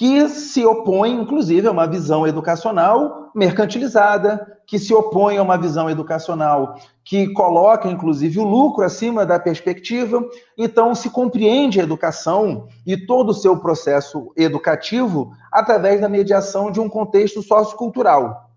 que 0.02 0.28
se 0.30 0.66
opõe, 0.66 1.12
inclusive, 1.12 1.68
a 1.68 1.72
uma 1.72 1.86
visão 1.86 2.26
educacional 2.26 3.30
mercantilizada, 3.36 4.58
que 4.66 4.80
se 4.80 4.92
opõe 4.92 5.38
a 5.38 5.44
uma 5.44 5.60
visão 5.60 5.88
educacional 5.92 6.74
que 7.06 7.32
coloca, 7.34 7.88
inclusive, 7.88 8.40
o 8.40 8.44
lucro 8.44 8.84
acima 8.84 9.28
da 9.28 9.40
perspectiva. 9.40 10.20
Então, 10.58 10.96
se 10.96 11.12
compreende 11.12 11.80
a 11.80 11.84
educação 11.84 12.68
e 12.84 12.98
todo 12.98 13.30
o 13.30 13.34
seu 13.36 13.58
processo 13.58 14.34
educativo 14.36 15.34
através 15.52 16.02
da 16.02 16.10
mediação 16.10 16.72
de 16.72 16.80
um 16.80 16.90
contexto 16.90 17.44
sociocultural. 17.44 18.50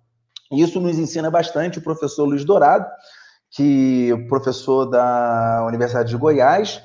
Isso 0.51 0.81
nos 0.81 0.99
ensina 0.99 1.31
bastante 1.31 1.79
o 1.79 1.83
professor 1.83 2.25
Luiz 2.25 2.43
Dourado, 2.43 2.87
que 3.51 4.13
é 4.13 4.29
professor 4.29 4.87
da 4.87 5.63
Universidade 5.69 6.09
de 6.09 6.17
Goiás, 6.17 6.81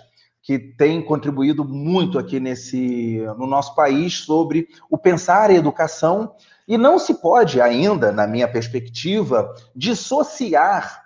que 0.50 0.58
tem 0.58 1.00
contribuído 1.00 1.64
muito 1.64 2.18
aqui 2.18 2.40
nesse 2.40 3.24
no 3.38 3.46
nosso 3.46 3.76
país 3.76 4.16
sobre 4.16 4.68
o 4.90 4.98
pensar 4.98 5.52
a 5.52 5.54
educação 5.54 6.34
e 6.68 6.76
não 6.76 6.98
se 6.98 7.22
pode 7.22 7.62
ainda, 7.62 8.12
na 8.12 8.26
minha 8.26 8.48
perspectiva, 8.48 9.54
dissociar 9.76 11.04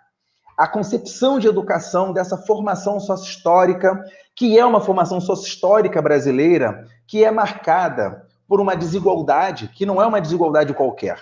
a 0.58 0.66
concepção 0.66 1.40
de 1.40 1.50
educação 1.50 2.14
dessa 2.14 2.38
formação 2.38 3.02
sócio-histórica, 3.02 4.02
que 4.34 4.58
é 4.58 4.66
uma 4.66 4.80
formação 4.80 5.20
sócio-histórica 5.20 6.02
brasileira, 6.02 6.88
que 7.06 7.26
é 7.26 7.30
marcada 7.30 8.26
por 8.48 8.62
uma 8.62 8.78
desigualdade, 8.78 9.68
que 9.76 9.86
não 9.86 10.02
é 10.02 10.08
uma 10.08 10.22
desigualdade 10.22 10.74
qualquer. 10.74 11.20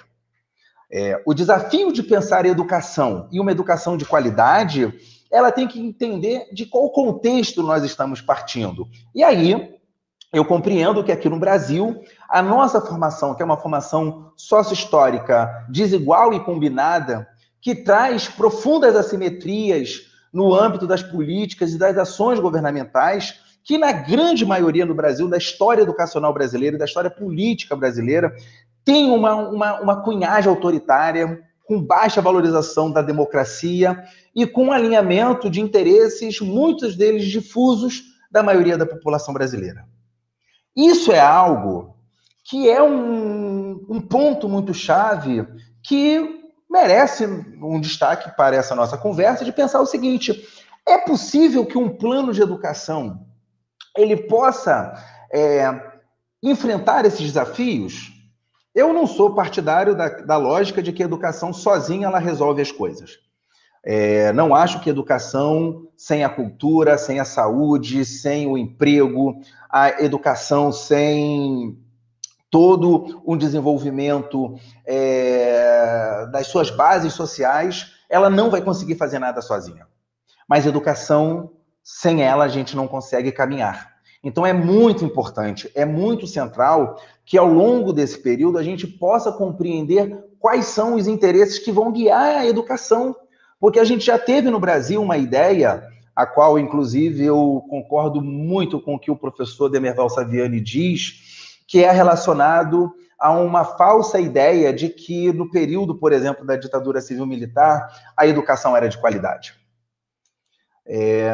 É, 0.92 1.20
o 1.26 1.34
desafio 1.34 1.92
de 1.92 2.04
pensar 2.04 2.46
a 2.46 2.50
educação 2.50 3.28
e 3.32 3.40
uma 3.40 3.52
educação 3.52 3.98
de 3.98 4.06
qualidade 4.06 4.94
ela 5.32 5.52
tem 5.52 5.68
que 5.68 5.80
entender 5.80 6.48
de 6.52 6.66
qual 6.66 6.90
contexto 6.92 7.64
nós 7.64 7.84
estamos 7.84 8.22
partindo. 8.22 8.88
E 9.16 9.24
aí, 9.24 9.80
eu 10.34 10.46
compreendo 10.46 11.04
que 11.04 11.12
aqui 11.12 11.30
no 11.30 11.40
Brasil, 11.40 12.02
a 12.30 12.42
nossa 12.42 12.82
formação, 12.82 13.34
que 13.36 13.42
é 13.42 13.46
uma 13.46 13.58
formação 13.58 14.32
sócio-histórica 14.36 15.50
desigual 15.70 16.34
e 16.34 16.40
combinada, 16.40 17.28
que 17.62 17.76
traz 17.76 18.28
profundas 18.28 18.96
assimetrias 18.96 20.10
no 20.34 20.54
âmbito 20.54 20.88
das 20.88 21.04
políticas 21.04 21.74
e 21.74 21.78
das 21.78 21.98
ações 21.98 22.40
governamentais, 22.40 23.40
que 23.64 23.78
na 23.78 23.92
grande 23.92 24.46
maioria 24.46 24.86
no 24.86 24.96
Brasil, 24.96 25.30
da 25.30 25.38
história 25.38 25.84
educacional 25.84 26.34
brasileira 26.34 26.76
e 26.76 26.80
da 26.80 26.86
história 26.86 27.10
política 27.10 27.76
brasileira, 27.76 28.34
tem 28.84 29.12
uma, 29.12 29.36
uma, 29.36 29.82
uma 29.82 30.02
cunhagem 30.02 30.50
autoritária, 30.50 31.42
com 31.66 31.82
baixa 31.82 32.22
valorização 32.22 32.92
da 32.92 33.02
democracia 33.02 34.04
e 34.36 34.46
com 34.46 34.72
alinhamento 34.72 35.50
de 35.50 35.62
interesses, 35.62 36.40
muitos 36.42 36.96
deles 36.96 37.26
difusos, 37.26 38.04
da 38.30 38.42
maioria 38.42 38.78
da 38.78 38.86
população 38.86 39.34
brasileira. 39.34 39.86
Isso 40.76 41.12
é 41.12 41.20
algo 41.20 41.96
que 42.44 42.70
é 42.70 42.82
um, 42.82 43.86
um 43.90 44.02
ponto 44.02 44.48
muito 44.48 44.74
chave 44.74 45.46
que 45.84 46.42
merece 46.70 47.26
um 47.26 47.80
destaque 47.80 48.36
para 48.36 48.56
essa 48.56 48.74
nossa 48.74 48.98
conversa 48.98 49.44
de 49.44 49.52
pensar 49.52 49.82
o 49.82 49.86
seguinte: 49.86 50.48
é 50.88 50.98
possível 50.98 51.66
que 51.66 51.78
um 51.78 51.90
plano 51.90 52.34
de 52.34 52.42
educação 52.42 53.26
ele 53.98 54.16
possa 54.16 54.94
é, 55.32 55.92
enfrentar 56.42 57.06
esses 57.06 57.22
desafios? 57.22 58.21
Eu 58.74 58.94
não 58.94 59.06
sou 59.06 59.36
partidário 59.36 59.96
da, 59.96 60.08
da, 60.08 60.38
lógica 60.38 60.82
de 60.82 60.94
que 60.94 61.04
a 61.04 61.06
educação 61.06 61.52
sozinha 61.52 62.08
ela 62.08 62.20
resolve 62.20 62.62
as 62.62 62.72
coisas. 62.72 63.20
É, 63.84 64.32
não 64.32 64.56
acho 64.56 64.80
que 64.80 64.90
educação 64.90 65.88
sem 65.98 66.24
a 66.24 66.30
cultura, 66.30 66.98
sem 66.98 67.20
a 67.20 67.26
saúde, 67.26 68.06
sem 68.06 68.48
o 68.48 68.58
emprego, 68.58 69.42
a 69.70 70.02
educação 70.02 70.72
sem 70.72 71.78
todo 72.50 73.22
um 73.26 73.38
desenvolvimento 73.38 74.56
é, 74.86 76.28
das 76.32 76.48
suas 76.48 76.70
bases 76.70 77.14
sociais, 77.14 77.94
ela 78.10 78.30
não 78.30 78.50
vai 78.50 78.62
conseguir 78.62 78.96
fazer 78.96 79.20
nada 79.20 79.42
sozinha. 79.42 79.88
Mas 80.48 80.66
educação, 80.66 81.52
sem 81.82 82.24
ela, 82.24 82.44
a 82.44 82.50
gente 82.50 82.76
não 82.76 82.88
consegue 82.88 83.32
caminhar. 83.32 83.92
Então 84.24 84.46
é 84.46 84.54
muito 84.54 85.04
importante, 85.04 85.72
é 85.74 85.84
muito 85.84 86.28
central 86.28 86.98
que 87.32 87.38
ao 87.38 87.48
longo 87.48 87.94
desse 87.94 88.20
período 88.20 88.58
a 88.58 88.64
gente 88.64 88.86
possa 88.86 89.32
compreender 89.32 90.22
quais 90.38 90.66
são 90.66 90.96
os 90.96 91.08
interesses 91.08 91.60
que 91.60 91.72
vão 91.72 91.90
guiar 91.90 92.42
a 92.42 92.46
educação. 92.46 93.16
Porque 93.58 93.80
a 93.80 93.86
gente 93.86 94.06
já 94.06 94.20
teve 94.20 94.50
no 94.50 94.60
Brasil 94.60 95.02
uma 95.02 95.18
ideia, 95.18 95.82
a 96.14 96.26
qual, 96.26 96.60
inclusive, 96.60 97.24
eu 97.24 97.64
concordo 97.70 98.22
muito 98.22 98.82
com 98.82 98.96
o 98.96 99.00
que 99.00 99.10
o 99.10 99.16
professor 99.16 99.70
Demerval 99.70 100.10
Saviani 100.10 100.60
diz, 100.60 101.62
que 101.66 101.82
é 101.82 101.90
relacionado 101.90 102.92
a 103.18 103.32
uma 103.32 103.64
falsa 103.64 104.20
ideia 104.20 104.74
de 104.74 104.90
que 104.90 105.32
no 105.32 105.50
período, 105.50 105.96
por 105.96 106.12
exemplo, 106.12 106.46
da 106.46 106.58
ditadura 106.58 107.00
civil-militar, 107.00 107.88
a 108.18 108.28
educação 108.28 108.76
era 108.76 108.90
de 108.90 108.98
qualidade. 108.98 109.54
É... 110.86 111.32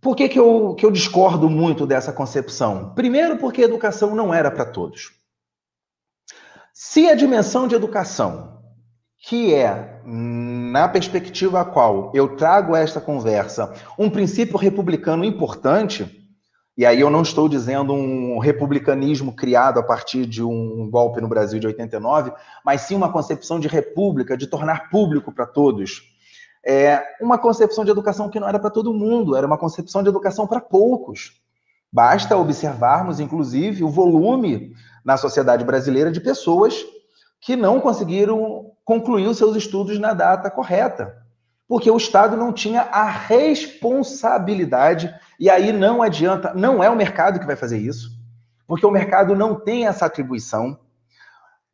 Por 0.00 0.16
que, 0.16 0.26
que, 0.26 0.38
eu, 0.38 0.74
que 0.74 0.86
eu 0.86 0.90
discordo 0.90 1.50
muito 1.50 1.86
dessa 1.86 2.14
concepção? 2.14 2.94
Primeiro, 2.94 3.36
porque 3.36 3.60
a 3.60 3.66
educação 3.66 4.14
não 4.14 4.32
era 4.32 4.50
para 4.50 4.64
todos. 4.64 5.17
Se 6.80 7.08
a 7.08 7.14
dimensão 7.16 7.66
de 7.66 7.74
educação, 7.74 8.60
que 9.26 9.52
é, 9.52 10.00
na 10.04 10.88
perspectiva 10.88 11.60
a 11.60 11.64
qual 11.64 12.12
eu 12.14 12.36
trago 12.36 12.76
esta 12.76 13.00
conversa, 13.00 13.74
um 13.98 14.08
princípio 14.08 14.56
republicano 14.56 15.24
importante, 15.24 16.24
e 16.76 16.86
aí 16.86 17.00
eu 17.00 17.10
não 17.10 17.22
estou 17.22 17.48
dizendo 17.48 17.92
um 17.92 18.38
republicanismo 18.38 19.34
criado 19.34 19.80
a 19.80 19.82
partir 19.82 20.24
de 20.24 20.40
um 20.40 20.88
golpe 20.88 21.20
no 21.20 21.26
Brasil 21.26 21.58
de 21.58 21.66
89, 21.66 22.30
mas 22.64 22.82
sim 22.82 22.94
uma 22.94 23.10
concepção 23.10 23.58
de 23.58 23.66
república, 23.66 24.36
de 24.36 24.46
tornar 24.46 24.88
público 24.88 25.32
para 25.32 25.46
todos. 25.46 26.02
É 26.64 27.02
uma 27.20 27.38
concepção 27.38 27.84
de 27.84 27.90
educação 27.90 28.30
que 28.30 28.38
não 28.38 28.48
era 28.48 28.60
para 28.60 28.70
todo 28.70 28.94
mundo, 28.94 29.34
era 29.34 29.48
uma 29.48 29.58
concepção 29.58 30.00
de 30.00 30.10
educação 30.10 30.46
para 30.46 30.60
poucos. 30.60 31.42
Basta 31.92 32.36
observarmos, 32.36 33.18
inclusive, 33.18 33.82
o 33.82 33.90
volume 33.90 34.74
na 35.08 35.16
sociedade 35.16 35.64
brasileira 35.64 36.12
de 36.12 36.20
pessoas 36.20 36.84
que 37.40 37.56
não 37.56 37.80
conseguiram 37.80 38.72
concluir 38.84 39.26
os 39.26 39.38
seus 39.38 39.56
estudos 39.56 39.98
na 39.98 40.12
data 40.12 40.50
correta, 40.50 41.16
porque 41.66 41.90
o 41.90 41.96
Estado 41.96 42.36
não 42.36 42.52
tinha 42.52 42.82
a 42.82 43.08
responsabilidade 43.08 45.10
e 45.40 45.48
aí 45.48 45.72
não 45.72 46.02
adianta, 46.02 46.52
não 46.52 46.84
é 46.84 46.90
o 46.90 46.94
mercado 46.94 47.40
que 47.40 47.46
vai 47.46 47.56
fazer 47.56 47.78
isso, 47.78 48.10
porque 48.66 48.84
o 48.84 48.90
mercado 48.90 49.34
não 49.34 49.54
tem 49.54 49.86
essa 49.86 50.04
atribuição. 50.04 50.78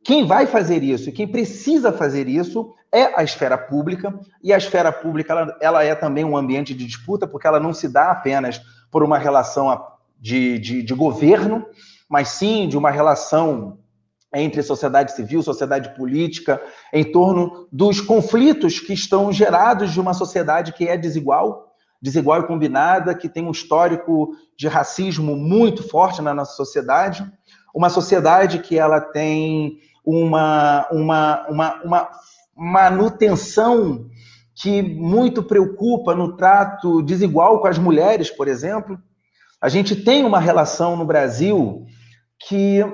Quem 0.05 0.25
vai 0.25 0.47
fazer 0.47 0.85
isso 0.85 1.09
e 1.09 1.13
quem 1.13 1.27
precisa 1.27 1.93
fazer 1.93 2.29
isso 2.29 2.73
é 2.93 3.19
a 3.19 3.25
esfera 3.25 3.59
pública, 3.59 4.17
e 4.45 4.53
a 4.53 4.57
esfera 4.57 4.93
pública 4.93 5.33
ela, 5.33 5.59
ela 5.61 5.83
é 5.83 5.97
também 5.97 6.25
um 6.25 6.37
ambiente 6.37 6.73
de 6.73 6.87
disputa, 6.87 7.27
porque 7.27 7.49
ela 7.49 7.59
não 7.59 7.75
se 7.75 7.89
dá 7.89 8.13
apenas 8.13 8.63
por 8.93 9.03
uma 9.03 9.19
relação 9.19 9.77
de, 10.21 10.57
de, 10.61 10.85
de 10.85 10.95
governo, 10.95 11.67
mas 12.09 12.29
sim 12.29 12.69
de 12.69 12.77
uma 12.77 12.91
relação 12.91 13.79
entre 14.35 14.63
sociedade 14.63 15.13
civil, 15.13 15.43
sociedade 15.43 15.95
política, 15.95 16.61
em 16.93 17.05
torno 17.05 17.69
dos 17.71 18.01
conflitos 18.01 18.81
que 18.81 18.93
estão 18.93 19.33
gerados 19.33 19.93
de 19.93 20.01
uma 20.01 20.13
sociedade 20.13 20.73
que 20.73 20.89
é 20.89 20.97
desigual, 20.97 21.73
desigual 22.03 22.41
e 22.41 22.47
combinada, 22.47 23.15
que 23.15 23.29
tem 23.29 23.47
um 23.47 23.53
histórico 23.53 24.33
de 24.59 24.67
racismo 24.67 25.37
muito 25.37 25.89
forte 25.89 26.21
na 26.21 26.35
nossa 26.35 26.55
sociedade, 26.55 27.25
uma 27.75 27.89
sociedade 27.89 28.59
que 28.59 28.79
ela 28.79 29.01
tem 29.01 29.79
uma, 30.05 30.87
uma, 30.91 31.47
uma, 31.49 31.83
uma 31.83 32.11
manutenção 32.57 34.07
que 34.55 34.83
muito 34.83 35.43
preocupa 35.43 36.15
no 36.15 36.37
trato 36.37 37.03
desigual 37.03 37.61
com 37.61 37.67
as 37.67 37.79
mulheres, 37.79 38.31
por 38.31 38.47
exemplo. 38.47 38.99
A 39.65 39.71
gente 39.71 39.97
tem 39.97 40.27
uma 40.27 40.39
relação 40.39 40.95
no 40.95 41.07
Brasil 41.07 41.87
que 42.39 42.85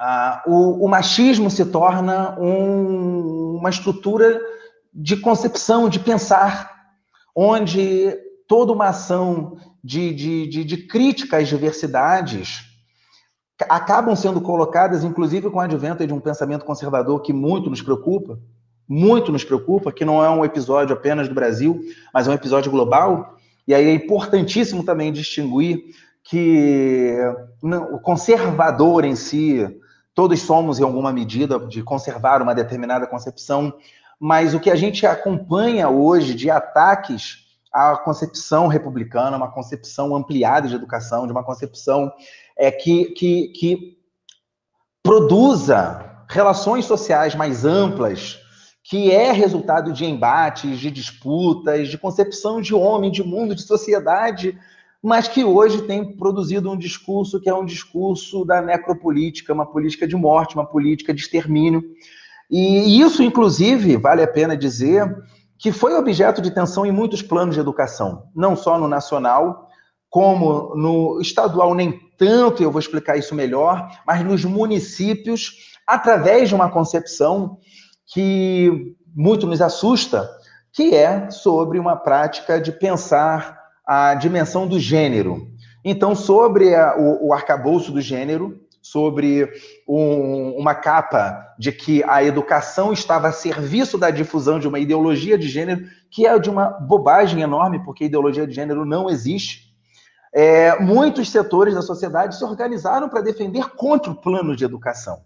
ah, 0.00 0.42
o, 0.46 0.86
o, 0.86 0.88
machismo 0.88 1.50
se 1.50 1.66
torna 1.66 2.34
um, 2.40 3.58
uma 3.58 3.68
estrutura 3.68 4.40
de 4.90 5.18
concepção, 5.18 5.90
de 5.90 6.00
pensar, 6.00 6.72
onde 7.36 8.10
toda 8.48 8.72
uma 8.72 8.86
ação 8.86 9.58
de, 9.84 10.14
de, 10.14 10.46
de, 10.46 10.64
de 10.64 10.76
crítica 10.78 11.36
às 11.36 11.48
diversidades 11.48 12.62
acabam 13.68 14.16
sendo 14.16 14.40
colocadas, 14.40 15.04
inclusive 15.04 15.50
com 15.50 15.58
o 15.58 15.60
advento 15.60 16.06
de 16.06 16.14
um 16.14 16.20
pensamento 16.20 16.64
conservador 16.64 17.20
que 17.20 17.34
muito 17.34 17.68
nos 17.68 17.82
preocupa, 17.82 18.40
muito 18.88 19.30
nos 19.30 19.44
preocupa, 19.44 19.92
que 19.92 20.06
não 20.06 20.24
é 20.24 20.30
um 20.30 20.42
episódio 20.42 20.96
apenas 20.96 21.28
do 21.28 21.34
Brasil, 21.34 21.82
mas 22.14 22.26
é 22.26 22.30
um 22.30 22.34
episódio 22.34 22.70
global. 22.70 23.36
E 23.66 23.74
aí 23.74 23.88
é 23.88 23.92
importantíssimo 23.94 24.84
também 24.84 25.12
distinguir 25.12 25.82
que 26.24 27.16
o 27.62 27.98
conservador 27.98 29.04
em 29.04 29.16
si, 29.16 29.66
todos 30.14 30.40
somos 30.40 30.78
em 30.78 30.82
alguma 30.82 31.12
medida 31.12 31.58
de 31.58 31.82
conservar 31.82 32.42
uma 32.42 32.54
determinada 32.54 33.06
concepção 33.06 33.74
mas 34.24 34.54
o 34.54 34.60
que 34.60 34.70
a 34.70 34.76
gente 34.76 35.04
acompanha 35.04 35.88
hoje 35.88 36.32
de 36.32 36.48
ataques 36.48 37.38
à 37.72 37.96
concepção 37.96 38.68
republicana, 38.68 39.36
uma 39.36 39.50
concepção 39.50 40.14
ampliada 40.14 40.68
de 40.68 40.76
educação, 40.76 41.26
de 41.26 41.32
uma 41.32 41.42
concepção 41.42 42.12
é, 42.56 42.70
que, 42.70 43.06
que, 43.06 43.48
que 43.48 43.98
produza 45.02 46.24
relações 46.28 46.84
sociais 46.84 47.34
mais 47.34 47.64
amplas, 47.64 48.38
que 48.82 49.10
é 49.10 49.30
resultado 49.32 49.92
de 49.92 50.04
embates, 50.04 50.78
de 50.78 50.90
disputas, 50.90 51.88
de 51.88 51.96
concepção 51.96 52.60
de 52.60 52.74
homem, 52.74 53.10
de 53.10 53.22
mundo, 53.22 53.54
de 53.54 53.62
sociedade, 53.62 54.58
mas 55.02 55.26
que 55.28 55.44
hoje 55.44 55.82
tem 55.82 56.16
produzido 56.16 56.70
um 56.70 56.76
discurso 56.76 57.40
que 57.40 57.48
é 57.48 57.54
um 57.54 57.64
discurso 57.64 58.44
da 58.44 58.60
necropolítica, 58.60 59.52
uma 59.52 59.66
política 59.66 60.06
de 60.06 60.16
morte, 60.16 60.54
uma 60.54 60.66
política 60.66 61.12
de 61.12 61.20
extermínio, 61.20 61.82
e 62.50 63.00
isso, 63.00 63.22
inclusive, 63.22 63.96
vale 63.96 64.22
a 64.22 64.28
pena 64.28 64.54
dizer, 64.54 65.10
que 65.58 65.72
foi 65.72 65.94
objeto 65.94 66.42
de 66.42 66.50
tensão 66.50 66.84
em 66.84 66.92
muitos 66.92 67.22
planos 67.22 67.54
de 67.54 67.60
educação, 67.60 68.24
não 68.34 68.54
só 68.54 68.78
no 68.78 68.86
nacional, 68.86 69.68
como 70.10 70.74
no 70.74 71.20
estadual, 71.22 71.74
nem 71.74 71.98
tanto, 72.18 72.62
eu 72.62 72.70
vou 72.70 72.78
explicar 72.78 73.16
isso 73.16 73.34
melhor, 73.34 73.88
mas 74.06 74.22
nos 74.22 74.44
municípios, 74.44 75.72
através 75.86 76.50
de 76.50 76.54
uma 76.54 76.70
concepção 76.70 77.58
que 78.12 78.94
muito 79.14 79.46
nos 79.46 79.60
assusta, 79.60 80.30
que 80.72 80.94
é 80.94 81.30
sobre 81.30 81.78
uma 81.78 81.96
prática 81.96 82.60
de 82.60 82.72
pensar 82.72 83.60
a 83.86 84.14
dimensão 84.14 84.66
do 84.66 84.78
gênero. 84.78 85.48
Então, 85.84 86.14
sobre 86.14 86.74
a, 86.74 86.96
o, 86.96 87.28
o 87.28 87.32
arcabouço 87.32 87.90
do 87.90 88.00
gênero, 88.00 88.60
sobre 88.80 89.50
um, 89.88 90.56
uma 90.58 90.74
capa 90.74 91.54
de 91.58 91.70
que 91.72 92.02
a 92.04 92.22
educação 92.22 92.92
estava 92.92 93.28
a 93.28 93.32
serviço 93.32 93.96
da 93.96 94.10
difusão 94.10 94.58
de 94.58 94.66
uma 94.66 94.78
ideologia 94.78 95.38
de 95.38 95.48
gênero, 95.48 95.86
que 96.10 96.26
é 96.26 96.38
de 96.38 96.50
uma 96.50 96.66
bobagem 96.68 97.42
enorme, 97.42 97.82
porque 97.84 98.04
ideologia 98.04 98.46
de 98.46 98.54
gênero 98.54 98.84
não 98.84 99.08
existe. 99.08 99.72
É, 100.34 100.78
muitos 100.80 101.30
setores 101.30 101.74
da 101.74 101.82
sociedade 101.82 102.36
se 102.36 102.44
organizaram 102.44 103.08
para 103.08 103.20
defender 103.20 103.70
contra 103.70 104.10
o 104.10 104.16
plano 104.16 104.56
de 104.56 104.64
educação. 104.64 105.20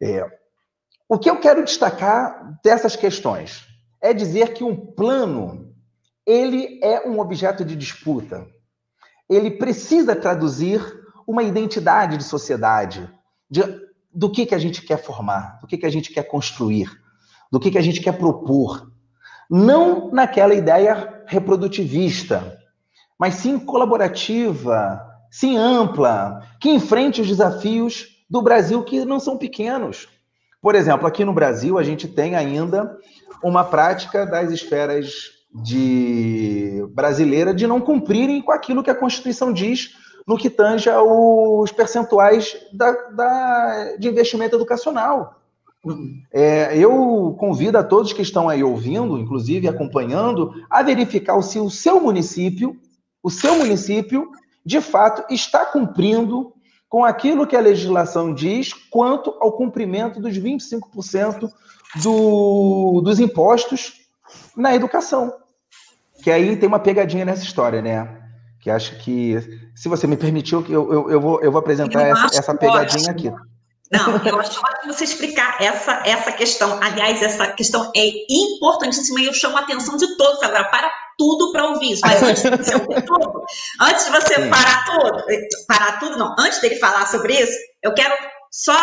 É, 0.00 0.41
o 1.12 1.18
que 1.18 1.28
eu 1.28 1.38
quero 1.38 1.62
destacar 1.62 2.58
dessas 2.64 2.96
questões 2.96 3.66
é 4.00 4.14
dizer 4.14 4.54
que 4.54 4.64
um 4.64 4.74
plano 4.74 5.70
ele 6.24 6.80
é 6.82 7.06
um 7.06 7.20
objeto 7.20 7.66
de 7.66 7.76
disputa. 7.76 8.46
Ele 9.28 9.50
precisa 9.50 10.16
traduzir 10.16 10.80
uma 11.26 11.42
identidade 11.42 12.16
de 12.16 12.24
sociedade, 12.24 13.10
de, 13.50 13.60
do 14.10 14.32
que, 14.32 14.46
que 14.46 14.54
a 14.54 14.58
gente 14.58 14.80
quer 14.80 14.96
formar, 14.96 15.58
do 15.60 15.66
que, 15.66 15.76
que 15.76 15.84
a 15.84 15.90
gente 15.90 16.10
quer 16.10 16.22
construir, 16.22 16.90
do 17.50 17.60
que, 17.60 17.70
que 17.70 17.76
a 17.76 17.82
gente 17.82 18.00
quer 18.00 18.16
propor. 18.16 18.90
Não 19.50 20.10
naquela 20.10 20.54
ideia 20.54 21.24
reprodutivista, 21.26 22.58
mas 23.18 23.34
sim 23.34 23.58
colaborativa, 23.58 24.98
sim 25.30 25.58
ampla, 25.58 26.48
que 26.58 26.70
enfrente 26.70 27.20
os 27.20 27.28
desafios 27.28 28.06
do 28.30 28.40
Brasil 28.40 28.82
que 28.82 29.04
não 29.04 29.20
são 29.20 29.36
pequenos. 29.36 30.08
Por 30.62 30.74
exemplo, 30.74 31.06
aqui 31.06 31.24
no 31.24 31.32
Brasil, 31.34 31.76
a 31.76 31.82
gente 31.82 32.08
tem 32.08 32.34
ainda 32.36 32.96
uma 33.42 33.64
prática 33.64 34.24
das 34.24 34.50
esferas 34.50 35.32
de 35.52 36.82
brasileira 36.90 37.52
de 37.52 37.66
não 37.66 37.80
cumprirem 37.80 38.40
com 38.40 38.52
aquilo 38.52 38.82
que 38.82 38.90
a 38.90 38.94
Constituição 38.94 39.52
diz 39.52 39.90
no 40.26 40.38
que 40.38 40.48
tange 40.48 40.88
aos 40.88 41.72
percentuais 41.72 42.56
da, 42.72 42.92
da 43.10 43.96
de 43.98 44.08
investimento 44.08 44.54
educacional. 44.54 45.42
É, 46.32 46.78
eu 46.78 47.36
convido 47.40 47.76
a 47.76 47.82
todos 47.82 48.12
que 48.12 48.22
estão 48.22 48.48
aí 48.48 48.62
ouvindo, 48.62 49.18
inclusive 49.18 49.66
acompanhando, 49.66 50.54
a 50.70 50.80
verificar 50.80 51.42
se 51.42 51.58
o 51.58 51.68
seu 51.68 52.00
município 52.00 52.80
o 53.22 53.30
seu 53.30 53.56
município, 53.56 54.30
de 54.66 54.80
fato, 54.80 55.32
está 55.32 55.64
cumprindo 55.64 56.52
com 56.92 57.06
aquilo 57.06 57.46
que 57.46 57.56
a 57.56 57.60
legislação 57.60 58.34
diz 58.34 58.74
quanto 58.74 59.34
ao 59.40 59.52
cumprimento 59.52 60.20
dos 60.20 60.38
25% 60.38 61.50
do, 62.02 63.00
dos 63.02 63.18
impostos 63.18 63.94
na 64.54 64.74
educação. 64.74 65.32
Que 66.22 66.30
aí 66.30 66.54
tem 66.54 66.68
uma 66.68 66.78
pegadinha 66.78 67.24
nessa 67.24 67.44
história, 67.44 67.80
né? 67.80 68.20
Que 68.60 68.68
acho 68.68 68.98
que, 68.98 69.38
se 69.74 69.88
você 69.88 70.06
me 70.06 70.18
permitiu, 70.18 70.62
eu, 70.68 70.92
eu, 70.92 71.10
eu, 71.12 71.18
vou, 71.18 71.40
eu 71.40 71.50
vou 71.50 71.60
apresentar 71.60 72.06
eu 72.06 72.14
essa, 72.14 72.38
essa 72.38 72.54
pegadinha 72.54 73.10
aqui. 73.10 73.32
Não, 73.90 74.26
eu 74.26 74.38
acho 74.38 74.60
ótimo 74.60 74.92
você 74.92 75.04
explicar 75.04 75.62
essa, 75.62 76.02
essa 76.04 76.30
questão. 76.30 76.78
Aliás, 76.82 77.22
essa 77.22 77.46
questão 77.52 77.90
é 77.96 78.06
importantíssima 78.28 79.18
e 79.22 79.24
eu 79.24 79.32
chamo 79.32 79.56
a 79.56 79.60
atenção 79.60 79.96
de 79.96 80.14
todos 80.18 80.42
agora 80.42 80.64
para 80.64 80.92
tudo 81.18 81.52
para 81.52 81.66
ouvir 81.66 81.92
isso. 81.92 82.02
Mas 82.04 82.22
antes 82.22 82.42
de 82.42 82.50
você 82.56 82.74
ouvir 82.74 83.02
tudo, 83.04 83.44
antes 83.80 84.04
de 84.04 84.10
você 84.10 84.48
parar 84.48 84.84
tudo, 84.84 85.24
parar 85.66 85.98
tudo, 85.98 86.18
não, 86.18 86.34
antes 86.38 86.60
dele 86.60 86.76
falar 86.76 87.06
sobre 87.06 87.34
isso, 87.34 87.52
eu 87.82 87.94
quero 87.94 88.14
só 88.50 88.76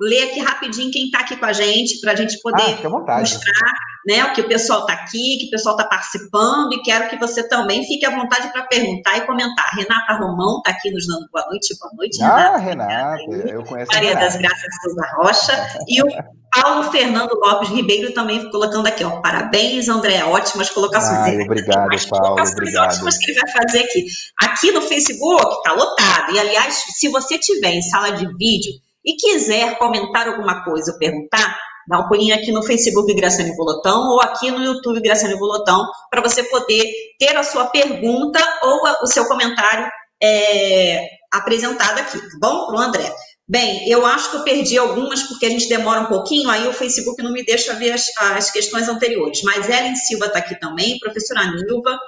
ler 0.00 0.24
aqui 0.24 0.40
rapidinho 0.40 0.90
quem 0.90 1.06
está 1.06 1.20
aqui 1.20 1.36
com 1.36 1.44
a 1.44 1.52
gente, 1.52 2.00
para 2.00 2.12
a 2.12 2.16
gente 2.16 2.40
poder 2.40 2.78
ah, 2.84 3.18
mostrar 3.18 3.72
né, 4.06 4.24
o 4.24 4.32
que 4.32 4.40
o 4.40 4.48
pessoal 4.48 4.80
está 4.80 4.94
aqui, 4.94 5.38
que 5.38 5.46
o 5.46 5.50
pessoal 5.50 5.76
está 5.76 5.88
participando, 5.88 6.72
e 6.72 6.82
quero 6.82 7.08
que 7.08 7.16
você 7.16 7.48
também 7.48 7.84
fique 7.84 8.04
à 8.04 8.10
vontade 8.10 8.52
para 8.52 8.62
perguntar 8.64 9.16
e 9.18 9.26
comentar. 9.26 9.70
Renata 9.74 10.14
Romão 10.14 10.58
está 10.58 10.72
aqui 10.72 10.90
nos 10.90 11.06
dando 11.06 11.26
boa 11.32 11.44
noite, 11.48 11.76
boa 11.78 11.92
noite, 11.96 12.22
ah, 12.22 12.56
Renata. 12.56 13.16
Renata 13.16 13.48
eu 13.48 13.64
conheço 13.64 13.92
Maria 13.92 14.14
das 14.16 14.36
Graças 14.36 14.74
Souza 14.82 15.06
Rocha, 15.16 15.68
e 15.88 16.02
o 16.02 16.06
Paulo 16.52 16.90
Fernando 16.90 17.32
Lopes 17.34 17.70
Ribeiro 17.70 18.12
também 18.12 18.50
colocando 18.50 18.86
aqui, 18.86 19.04
ó, 19.04 19.20
parabéns, 19.20 19.88
André, 19.88 20.22
ótimas 20.24 20.68
colocações. 20.70 21.18
Ai, 21.18 21.40
obrigado, 21.42 21.88
Paulo, 22.08 22.42
obrigado. 22.42 22.92
ótimas 22.92 23.16
que 23.18 23.30
ele 23.30 23.40
vai 23.40 23.50
fazer 23.52 23.84
aqui. 23.84 24.06
Aqui 24.42 24.70
no 24.72 24.82
Facebook 24.82 25.54
está 25.54 25.72
lotado, 25.72 26.34
e 26.34 26.38
aliás, 26.38 26.74
se 26.98 27.08
você 27.08 27.38
tiver 27.38 27.70
em 27.70 27.82
sala 27.82 28.12
de 28.12 28.26
vídeo, 28.36 28.72
e 29.04 29.14
quiser 29.14 29.78
comentar 29.78 30.28
alguma 30.28 30.64
coisa 30.64 30.96
perguntar, 30.98 31.58
dá 31.88 31.98
um 31.98 32.08
pulinho 32.08 32.34
aqui 32.34 32.52
no 32.52 32.62
Facebook 32.62 33.12
Graciane 33.14 33.56
Volotão 33.56 34.10
ou 34.10 34.20
aqui 34.20 34.50
no 34.50 34.62
YouTube 34.62 35.00
Graciane 35.00 35.38
Volotão 35.38 35.86
para 36.10 36.22
você 36.22 36.44
poder 36.44 36.84
ter 37.18 37.36
a 37.36 37.42
sua 37.42 37.66
pergunta 37.66 38.40
ou 38.62 38.80
o 39.02 39.06
seu 39.06 39.26
comentário 39.26 39.90
é, 40.22 41.08
apresentado 41.32 41.98
aqui, 41.98 42.18
tá 42.18 42.38
bom? 42.40 42.66
Para 42.66 42.76
o 42.76 42.78
André. 42.78 43.12
Bem, 43.48 43.88
eu 43.88 44.06
acho 44.06 44.30
que 44.30 44.36
eu 44.36 44.44
perdi 44.44 44.78
algumas 44.78 45.24
porque 45.24 45.46
a 45.46 45.50
gente 45.50 45.68
demora 45.68 46.02
um 46.02 46.06
pouquinho, 46.06 46.48
aí 46.48 46.66
o 46.68 46.72
Facebook 46.72 47.20
não 47.22 47.32
me 47.32 47.44
deixa 47.44 47.74
ver 47.74 47.92
as, 47.92 48.06
as 48.18 48.50
questões 48.50 48.88
anteriores. 48.88 49.42
Mas 49.42 49.68
Ellen 49.68 49.96
Silva 49.96 50.26
está 50.26 50.38
aqui 50.38 50.58
também, 50.60 50.98
professora 51.00 51.50
Nilva, 51.50 51.98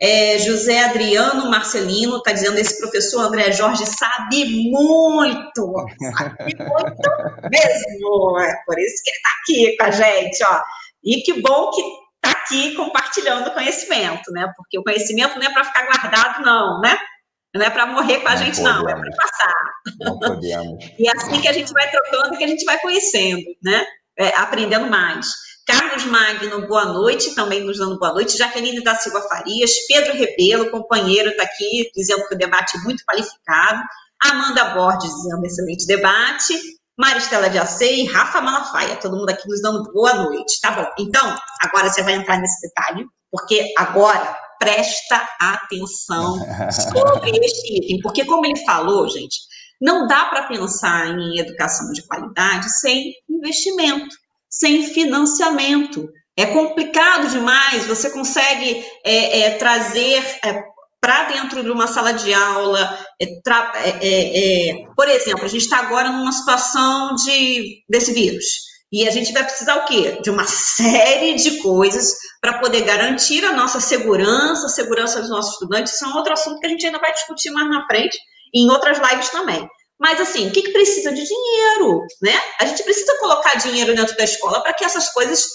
é, 0.00 0.38
José 0.38 0.84
Adriano 0.84 1.50
Marcelino 1.50 2.18
está 2.18 2.32
dizendo: 2.32 2.58
esse 2.58 2.78
professor 2.78 3.22
André 3.22 3.50
Jorge 3.52 3.84
sabe 3.84 4.70
muito, 4.70 5.74
sabe 6.16 6.56
muito 6.56 7.50
mesmo. 7.50 8.38
É 8.40 8.54
por 8.64 8.78
isso 8.78 9.02
que 9.02 9.10
ele 9.10 9.16
está 9.16 9.30
aqui 9.40 9.76
com 9.76 9.84
a 9.84 9.90
gente, 9.90 10.44
ó. 10.44 10.62
E 11.04 11.22
que 11.22 11.40
bom 11.40 11.70
que 11.70 11.82
está 11.82 12.30
aqui 12.30 12.74
compartilhando 12.74 13.52
conhecimento, 13.52 14.30
né? 14.30 14.52
Porque 14.56 14.78
o 14.78 14.84
conhecimento 14.84 15.36
não 15.36 15.46
é 15.46 15.52
para 15.52 15.64
ficar 15.64 15.86
guardado, 15.86 16.44
não, 16.44 16.80
né? 16.80 16.96
Não 17.54 17.64
é 17.64 17.70
para 17.70 17.86
morrer 17.86 18.20
com 18.20 18.28
a 18.28 18.36
não 18.36 18.38
gente, 18.38 18.60
podemos. 18.60 18.82
não, 18.82 18.90
é 18.90 18.94
para 18.94 19.16
passar. 19.16 19.54
Não 20.00 20.18
podemos. 20.18 20.84
e 20.96 21.08
é 21.08 21.12
assim 21.16 21.40
que 21.40 21.48
a 21.48 21.52
gente 21.52 21.72
vai 21.72 21.90
trocando, 21.90 22.36
que 22.36 22.44
a 22.44 22.48
gente 22.48 22.64
vai 22.64 22.78
conhecendo, 22.78 23.42
né? 23.64 23.84
É, 24.16 24.28
aprendendo 24.36 24.86
mais. 24.88 25.26
Carlos 25.68 26.06
Magno, 26.06 26.66
boa 26.66 26.86
noite, 26.86 27.34
também 27.34 27.62
nos 27.62 27.76
dando 27.76 27.98
boa 27.98 28.14
noite. 28.14 28.38
Jaqueline 28.38 28.82
da 28.82 28.94
Silva 28.94 29.20
Farias, 29.28 29.70
Pedro 29.86 30.14
Rebelo, 30.14 30.70
companheiro, 30.70 31.28
está 31.28 31.42
aqui 31.42 31.90
dizendo 31.94 32.26
que 32.26 32.34
o 32.34 32.38
debate 32.38 32.78
é 32.78 32.80
muito 32.80 33.04
qualificado. 33.04 33.82
Amanda 34.18 34.70
Borges 34.70 35.14
dizendo 35.14 35.44
excelente 35.44 35.86
debate. 35.86 36.58
Maristela 36.98 37.50
de 37.50 37.58
Acei, 37.58 38.06
Rafa 38.06 38.40
Malafaia, 38.40 38.96
todo 38.96 39.14
mundo 39.14 39.28
aqui 39.28 39.46
nos 39.46 39.60
dando 39.60 39.92
boa 39.92 40.14
noite. 40.14 40.58
Tá 40.62 40.70
bom, 40.70 40.86
então, 40.98 41.38
agora 41.60 41.90
você 41.90 42.02
vai 42.02 42.14
entrar 42.14 42.38
nesse 42.38 42.66
detalhe, 42.66 43.04
porque 43.30 43.70
agora 43.76 44.38
presta 44.58 45.28
atenção 45.38 46.38
sobre 46.72 47.30
este 47.44 47.76
item, 47.76 48.00
porque 48.00 48.24
como 48.24 48.46
ele 48.46 48.64
falou, 48.64 49.06
gente, 49.06 49.36
não 49.78 50.06
dá 50.06 50.24
para 50.24 50.48
pensar 50.48 51.08
em 51.08 51.38
educação 51.38 51.92
de 51.92 52.00
qualidade 52.06 52.72
sem 52.80 53.12
investimento 53.28 54.16
sem 54.48 54.84
financiamento. 54.84 56.08
É 56.36 56.46
complicado 56.46 57.28
demais, 57.30 57.86
você 57.86 58.10
consegue 58.10 58.84
é, 59.04 59.40
é, 59.40 59.50
trazer 59.52 60.22
é, 60.44 60.62
para 61.00 61.24
dentro 61.24 61.62
de 61.62 61.70
uma 61.70 61.86
sala 61.86 62.12
de 62.12 62.32
aula. 62.32 62.98
É, 63.20 63.26
é, 64.00 64.70
é, 64.70 64.84
por 64.96 65.08
exemplo, 65.08 65.44
a 65.44 65.48
gente 65.48 65.62
está 65.62 65.78
agora 65.78 66.10
numa 66.10 66.32
situação 66.32 67.14
de, 67.14 67.82
desse 67.88 68.12
vírus. 68.12 68.68
E 68.90 69.06
a 69.06 69.10
gente 69.10 69.32
vai 69.32 69.44
precisar 69.44 69.76
o 69.76 69.84
quê? 69.84 70.18
De 70.22 70.30
uma 70.30 70.46
série 70.46 71.34
de 71.34 71.58
coisas 71.58 72.14
para 72.40 72.58
poder 72.58 72.82
garantir 72.82 73.44
a 73.44 73.52
nossa 73.52 73.80
segurança, 73.80 74.66
a 74.66 74.70
segurança 74.70 75.20
dos 75.20 75.30
nossos 75.30 75.54
estudantes. 75.54 75.92
Isso 75.92 76.04
é 76.04 76.08
um 76.08 76.16
outro 76.16 76.32
assunto 76.32 76.58
que 76.58 76.66
a 76.66 76.70
gente 76.70 76.86
ainda 76.86 76.98
vai 76.98 77.12
discutir 77.12 77.50
mais 77.50 77.68
na 77.68 77.84
frente, 77.86 78.16
em 78.54 78.70
outras 78.70 78.98
lives 78.98 79.28
também. 79.28 79.68
Mas, 79.98 80.20
assim, 80.20 80.48
o 80.48 80.52
que, 80.52 80.62
que 80.62 80.72
precisa 80.72 81.12
de 81.12 81.24
dinheiro, 81.24 82.02
né? 82.22 82.40
A 82.60 82.66
gente 82.66 82.84
precisa 82.84 83.18
colocar 83.18 83.58
dinheiro 83.58 83.94
dentro 83.94 84.16
da 84.16 84.24
escola 84.24 84.62
para 84.62 84.72
que 84.72 84.84
essas 84.84 85.10
coisas 85.10 85.48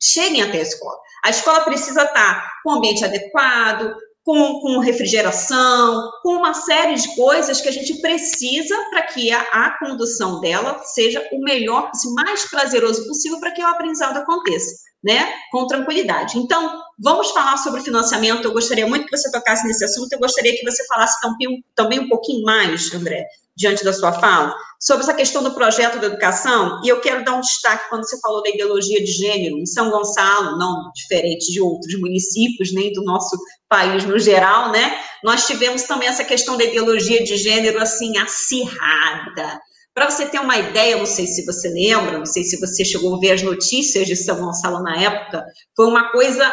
cheguem 0.00 0.42
até 0.42 0.58
a 0.58 0.62
escola. 0.62 0.96
A 1.22 1.30
escola 1.30 1.60
precisa 1.60 2.02
estar 2.02 2.50
com 2.62 2.70
o 2.70 2.74
ambiente 2.76 3.04
adequado, 3.04 3.94
com, 4.24 4.58
com 4.60 4.78
refrigeração, 4.78 6.10
com 6.22 6.36
uma 6.36 6.54
série 6.54 6.94
de 6.94 7.14
coisas 7.14 7.60
que 7.60 7.68
a 7.68 7.72
gente 7.72 8.00
precisa 8.00 8.74
para 8.88 9.02
que 9.02 9.30
a, 9.30 9.40
a, 9.40 9.78
condução 9.78 10.40
dela 10.40 10.82
seja 10.82 11.22
o 11.30 11.40
melhor, 11.40 11.90
o 12.06 12.14
mais 12.14 12.48
prazeroso 12.48 13.06
possível 13.06 13.38
para 13.38 13.50
que 13.50 13.62
o 13.62 13.66
aprendizado 13.66 14.16
aconteça, 14.16 14.76
né? 15.02 15.30
Com 15.52 15.66
tranquilidade. 15.66 16.38
Então, 16.38 16.80
vamos 16.98 17.32
falar 17.32 17.58
sobre 17.58 17.82
financiamento. 17.82 18.44
Eu 18.44 18.52
gostaria 18.52 18.86
muito 18.86 19.06
que 19.06 19.16
você 19.16 19.30
tocasse 19.30 19.66
nesse 19.66 19.84
assunto. 19.84 20.10
Eu 20.10 20.18
gostaria 20.18 20.56
que 20.56 20.64
você 20.64 20.86
falasse 20.86 21.20
também, 21.20 21.62
também 21.74 22.00
um 22.00 22.08
pouquinho 22.08 22.42
mais, 22.44 22.94
André, 22.94 23.26
diante 23.56 23.84
da 23.84 23.92
sua 23.92 24.12
fala, 24.12 24.54
sobre 24.80 25.02
essa 25.02 25.14
questão 25.14 25.42
do 25.42 25.54
projeto 25.54 25.98
da 25.98 26.08
educação, 26.08 26.80
e 26.84 26.88
eu 26.88 27.00
quero 27.00 27.24
dar 27.24 27.34
um 27.34 27.40
destaque 27.40 27.88
quando 27.88 28.06
você 28.06 28.20
falou 28.20 28.42
da 28.42 28.50
ideologia 28.50 29.02
de 29.02 29.10
gênero, 29.10 29.58
em 29.58 29.64
São 29.64 29.90
Gonçalo, 29.90 30.58
não 30.58 30.90
diferente 30.94 31.50
de 31.50 31.60
outros 31.60 31.98
municípios, 31.98 32.72
nem 32.72 32.92
do 32.92 33.02
nosso 33.02 33.36
país 33.68 34.04
no 34.04 34.18
geral, 34.18 34.72
né? 34.72 34.98
Nós 35.22 35.46
tivemos 35.46 35.84
também 35.84 36.08
essa 36.08 36.24
questão 36.24 36.56
da 36.56 36.64
ideologia 36.64 37.24
de 37.24 37.36
gênero, 37.36 37.80
assim, 37.80 38.18
acirrada. 38.18 39.60
Para 39.94 40.10
você 40.10 40.26
ter 40.26 40.40
uma 40.40 40.58
ideia, 40.58 40.98
não 40.98 41.06
sei 41.06 41.26
se 41.26 41.46
você 41.46 41.68
lembra, 41.68 42.18
não 42.18 42.26
sei 42.26 42.42
se 42.42 42.60
você 42.60 42.84
chegou 42.84 43.14
a 43.14 43.20
ver 43.20 43.32
as 43.32 43.42
notícias 43.42 44.06
de 44.06 44.16
São 44.16 44.38
Gonçalo 44.38 44.82
na 44.82 45.00
época, 45.00 45.46
foi 45.74 45.86
uma 45.86 46.10
coisa, 46.10 46.52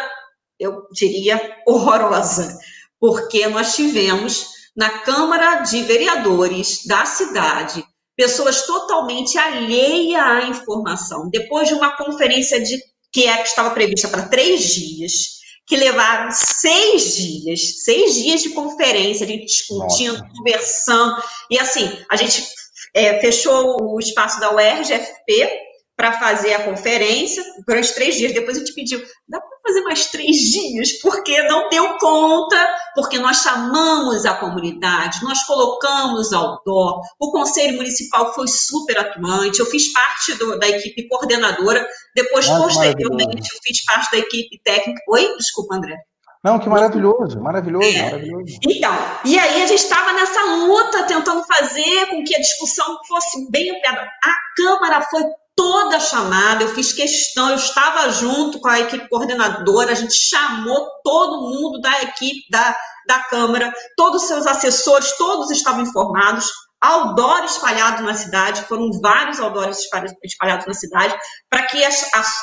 eu 0.60 0.88
diria, 0.94 1.58
horrorosa, 1.68 2.58
porque 3.00 3.48
nós 3.48 3.76
tivemos 3.76 4.61
na 4.76 5.00
Câmara 5.00 5.62
de 5.62 5.82
Vereadores 5.84 6.86
da 6.86 7.06
cidade 7.06 7.86
pessoas 8.16 8.66
totalmente 8.66 9.38
alheias 9.38 10.22
à 10.22 10.44
informação. 10.44 11.30
Depois 11.30 11.68
de 11.68 11.74
uma 11.74 11.96
conferência 11.98 12.62
de 12.62 12.78
que 13.12 13.28
é, 13.28 13.42
estava 13.42 13.72
prevista 13.72 14.08
para 14.08 14.28
três 14.28 14.74
dias, 14.74 15.42
que 15.66 15.76
levaram 15.76 16.30
seis 16.32 17.16
dias, 17.16 17.84
seis 17.84 18.16
dias 18.16 18.42
de 18.42 18.50
conferência, 18.50 19.26
de 19.26 19.38
discutindo, 19.44 20.18
Nossa. 20.18 20.30
conversando, 20.36 21.24
e 21.50 21.60
assim, 21.60 21.90
a 22.10 22.16
gente 22.16 22.44
é, 22.94 23.20
fechou 23.20 23.78
o 23.82 24.00
espaço 24.00 24.40
da 24.40 24.54
UERJ-FP, 24.54 25.50
para 26.02 26.14
fazer 26.14 26.54
a 26.54 26.64
conferência 26.64 27.44
durante 27.68 27.94
três 27.94 28.16
dias. 28.16 28.34
Depois 28.34 28.58
a 28.58 28.60
gente 28.62 28.74
pediu, 28.74 29.00
dá 29.30 29.40
para 29.40 29.60
fazer 29.68 29.82
mais 29.82 30.08
três 30.08 30.36
dias? 30.36 30.94
Porque 30.94 31.44
não 31.44 31.70
deu 31.70 31.96
conta, 32.00 32.76
porque 32.96 33.20
nós 33.20 33.38
chamamos 33.44 34.26
a 34.26 34.34
comunidade, 34.34 35.24
nós 35.24 35.44
colocamos 35.44 36.34
outdoor, 36.34 37.02
o 37.20 37.32
Conselho 37.32 37.78
Municipal 37.78 38.34
foi 38.34 38.48
super 38.48 38.98
atuante, 38.98 39.60
eu 39.60 39.66
fiz 39.68 39.94
parte 39.94 40.34
do, 40.40 40.58
da 40.58 40.68
equipe 40.70 41.08
coordenadora, 41.08 41.88
depois, 42.16 42.48
Nossa, 42.48 42.64
posteriormente, 42.64 43.48
eu 43.54 43.60
fiz 43.64 43.86
parte 43.86 44.12
da 44.12 44.18
equipe 44.18 44.60
técnica. 44.64 45.00
Oi? 45.08 45.36
Desculpa, 45.38 45.76
André. 45.76 45.98
Não, 46.44 46.58
que 46.58 46.68
maravilhoso, 46.68 47.40
maravilhoso, 47.40 47.88
é. 47.88 48.06
maravilhoso. 48.06 48.58
Então, 48.68 48.92
e 49.24 49.38
aí 49.38 49.62
a 49.62 49.68
gente 49.68 49.84
estava 49.84 50.12
nessa 50.14 50.42
luta, 50.66 51.04
tentando 51.04 51.44
fazer 51.44 52.08
com 52.08 52.24
que 52.24 52.36
a 52.36 52.40
discussão 52.40 52.98
fosse 53.08 53.52
bem 53.52 53.70
ampliada. 53.70 54.02
A 54.02 54.34
Câmara 54.58 55.04
foi 55.04 55.22
toda 55.56 55.98
a 55.98 56.00
chamada, 56.00 56.64
eu 56.64 56.70
fiz 56.70 56.94
questão, 56.94 57.50
eu 57.50 57.56
estava 57.56 58.10
junto 58.12 58.60
com 58.60 58.68
a 58.68 58.80
equipe 58.80 59.08
coordenadora, 59.10 59.92
a 59.92 59.96
gente 59.96 60.14
chamou 60.14 60.88
todo 61.04 61.50
mundo 61.50 61.80
da 61.82 62.02
equipe 62.04 62.42
da, 62.50 62.76
da 63.08 63.20
Câmara, 63.26 63.74
todos 63.96 64.24
os 64.24 64.28
seus 64.28 64.48
assessores, 64.48 65.16
todos 65.18 65.52
estavam 65.52 65.82
informados, 65.82 66.50
outdoor 66.82 67.44
espalhado 67.44 68.04
na 68.04 68.16
cidade, 68.16 68.64
foram 68.64 68.90
vários 69.02 69.40
outdoors 69.40 69.78
espalhados 70.24 70.66
na 70.66 70.74
cidade, 70.74 71.16
para 71.50 71.68
que 71.68 71.84
a, 71.84 71.90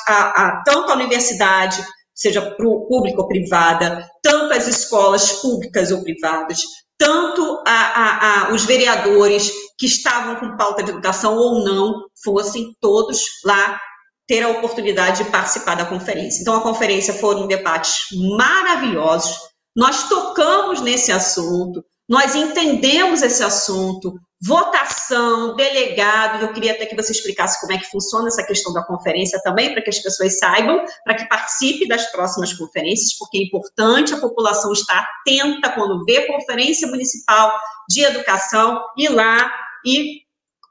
a, 0.07 0.13
a, 0.13 0.63
tanto 0.63 0.91
a 0.91 0.95
universidade, 0.95 1.85
seja 2.15 2.55
pública 2.55 3.21
ou 3.21 3.27
privada, 3.27 4.09
tanto 4.23 4.53
as 4.53 4.67
escolas 4.67 5.33
públicas 5.41 5.91
ou 5.91 6.03
privadas, 6.03 6.61
tanto 6.97 7.63
a, 7.65 7.71
a, 7.71 8.49
a, 8.49 8.53
os 8.53 8.65
vereadores 8.65 9.51
que 9.79 9.85
estavam 9.85 10.35
com 10.35 10.57
pauta 10.57 10.83
de 10.83 10.91
educação 10.91 11.35
ou 11.35 11.63
não, 11.63 12.05
fossem 12.23 12.75
todos 12.81 13.19
lá 13.45 13.79
ter 14.27 14.43
a 14.43 14.49
oportunidade 14.49 15.23
de 15.23 15.31
participar 15.31 15.75
da 15.75 15.85
conferência. 15.85 16.41
Então, 16.41 16.55
a 16.55 16.61
conferência 16.61 17.13
foram 17.13 17.47
debates 17.47 18.01
maravilhosos, 18.37 19.35
nós 19.75 20.09
tocamos 20.09 20.81
nesse 20.81 21.11
assunto, 21.11 21.83
nós 22.07 22.35
entendemos 22.35 23.21
esse 23.21 23.41
assunto, 23.41 24.13
votação, 24.41 25.55
delegado, 25.55 26.43
eu 26.43 26.53
queria 26.53 26.71
até 26.71 26.85
que 26.85 26.95
você 26.95 27.11
explicasse 27.11 27.59
como 27.59 27.73
é 27.73 27.77
que 27.77 27.89
funciona 27.89 28.27
essa 28.27 28.43
questão 28.43 28.73
da 28.73 28.83
conferência 28.83 29.39
também, 29.43 29.71
para 29.73 29.81
que 29.81 29.89
as 29.89 29.99
pessoas 29.99 30.37
saibam, 30.37 30.83
para 31.03 31.15
que 31.15 31.27
participe 31.27 31.87
das 31.87 32.11
próximas 32.11 32.53
conferências, 32.53 33.17
porque 33.17 33.37
é 33.37 33.43
importante 33.43 34.13
a 34.13 34.19
população 34.19 34.71
estar 34.71 35.07
atenta 35.21 35.71
quando 35.71 36.03
vê 36.05 36.25
conferência 36.25 36.87
municipal 36.87 37.51
de 37.87 38.01
educação, 38.01 38.81
ir 38.97 39.09
lá 39.09 39.51
e 39.85 40.21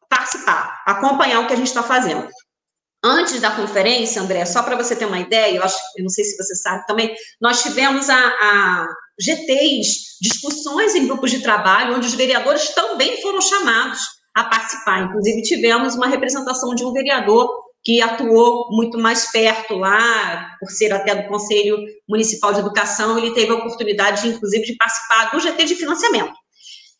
participar, 0.09 0.83
acompanhar 0.87 1.41
o 1.41 1.47
que 1.47 1.53
a 1.53 1.57
gente 1.57 1.69
está 1.69 1.83
fazendo. 1.83 2.29
Antes 3.03 3.41
da 3.41 3.53
conferência, 3.53 4.21
André, 4.21 4.45
só 4.45 4.63
para 4.63 4.77
você 4.77 4.97
ter 4.97 5.05
uma 5.05 5.21
ideia, 5.21 5.57
eu, 5.57 5.63
acho, 5.63 5.79
eu 5.97 6.03
não 6.03 6.11
sei 6.11 6.25
se 6.25 6.37
você 6.37 6.55
sabe 6.57 6.85
também, 6.87 7.15
nós 7.41 7.63
tivemos 7.63 8.11
a, 8.11 8.17
a 8.17 8.89
GTs, 9.21 10.19
discussões 10.21 10.95
em 10.97 11.07
grupos 11.07 11.31
de 11.31 11.41
trabalho, 11.41 11.95
onde 11.95 12.09
os 12.09 12.15
vereadores 12.15 12.71
também 12.71 13.21
foram 13.23 13.41
chamados 13.41 14.01
a 14.35 14.45
participar. 14.45 15.03
Inclusive, 15.03 15.43
tivemos 15.43 15.95
uma 15.95 16.09
representação 16.09 16.75
de 16.75 16.85
um 16.85 16.93
vereador 16.93 17.49
que 17.85 18.03
atuou 18.03 18.69
muito 18.71 18.99
mais 18.99 19.31
perto 19.31 19.77
lá, 19.77 20.57
por 20.61 20.69
ser 20.71 20.93
até 20.93 21.15
do 21.15 21.29
Conselho 21.29 21.79
Municipal 22.09 22.53
de 22.53 22.61
Educação, 22.61 23.17
ele 23.17 23.33
teve 23.33 23.53
a 23.53 23.55
oportunidade, 23.55 24.29
inclusive, 24.29 24.65
de 24.65 24.77
participar 24.77 25.31
do 25.31 25.41
GT 25.41 25.65
de 25.65 25.75
financiamento. 25.75 26.35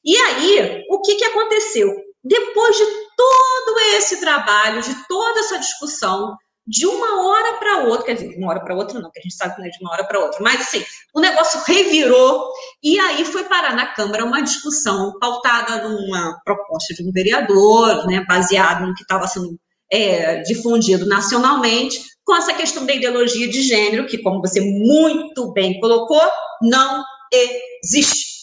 E 0.05 0.17
aí, 0.17 0.85
o 0.91 1.01
que, 1.01 1.17
que 1.17 1.25
aconteceu? 1.25 1.95
Depois 2.23 2.77
de 2.77 2.85
todo 3.17 3.79
esse 3.97 4.21
trabalho, 4.21 4.83
de 4.83 4.95
toda 5.07 5.41
essa 5.41 5.59
discussão, 5.59 6.37
de 6.69 6.87
uma 6.87 7.27
hora 7.27 7.55
para 7.55 7.85
outra, 7.85 8.05
quer 8.05 8.15
dizer, 8.15 8.29
de 8.29 8.37
uma 8.37 8.51
hora 8.51 8.61
para 8.61 8.75
outra 8.75 9.01
não, 9.01 9.11
que 9.11 9.19
a 9.19 9.23
gente 9.23 9.35
sabe 9.35 9.55
que 9.55 9.61
não 9.61 9.67
é 9.67 9.71
de 9.71 9.79
uma 9.81 9.93
hora 9.93 10.05
para 10.05 10.21
outra, 10.21 10.39
mas 10.43 10.61
assim, 10.61 10.85
o 11.15 11.21
negócio 11.21 11.63
revirou 11.67 12.53
e 12.83 12.99
aí 12.99 13.25
foi 13.25 13.45
parar 13.45 13.75
na 13.75 13.87
Câmara 13.87 14.25
uma 14.25 14.43
discussão 14.43 15.19
pautada 15.19 15.89
numa 15.89 16.39
proposta 16.45 16.93
de 16.93 17.09
um 17.09 17.11
vereador, 17.11 18.07
né, 18.07 18.23
baseado 18.29 18.87
no 18.87 18.95
que 18.95 19.03
estava 19.03 19.27
sendo 19.27 19.59
é, 19.91 20.43
difundido 20.43 21.07
nacionalmente, 21.07 22.03
com 22.23 22.37
essa 22.37 22.53
questão 22.53 22.85
da 22.85 22.95
ideologia 22.95 23.49
de 23.49 23.63
gênero, 23.63 24.07
que, 24.07 24.19
como 24.19 24.43
você 24.43 24.61
muito 24.61 25.51
bem 25.55 25.81
colocou, 25.81 26.21
não 26.61 27.03
existe. 27.33 28.38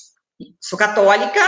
Sou 0.67 0.79
católica, 0.79 1.39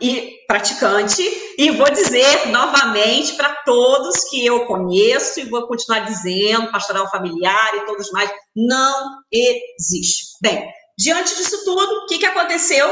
e 0.00 0.38
praticante, 0.48 1.22
e 1.56 1.70
vou 1.70 1.90
dizer 1.90 2.48
novamente 2.48 3.34
para 3.34 3.54
todos 3.64 4.28
que 4.28 4.44
eu 4.44 4.66
conheço 4.66 5.40
e 5.40 5.48
vou 5.48 5.66
continuar 5.66 6.00
dizendo, 6.00 6.70
pastoral 6.70 7.08
familiar 7.10 7.74
e 7.76 7.86
todos 7.86 8.10
mais, 8.10 8.30
não 8.54 9.20
existe. 9.30 10.36
Bem, 10.40 10.68
diante 10.98 11.36
disso 11.36 11.64
tudo, 11.64 11.80
o 11.80 12.06
que, 12.06 12.18
que 12.18 12.26
aconteceu? 12.26 12.88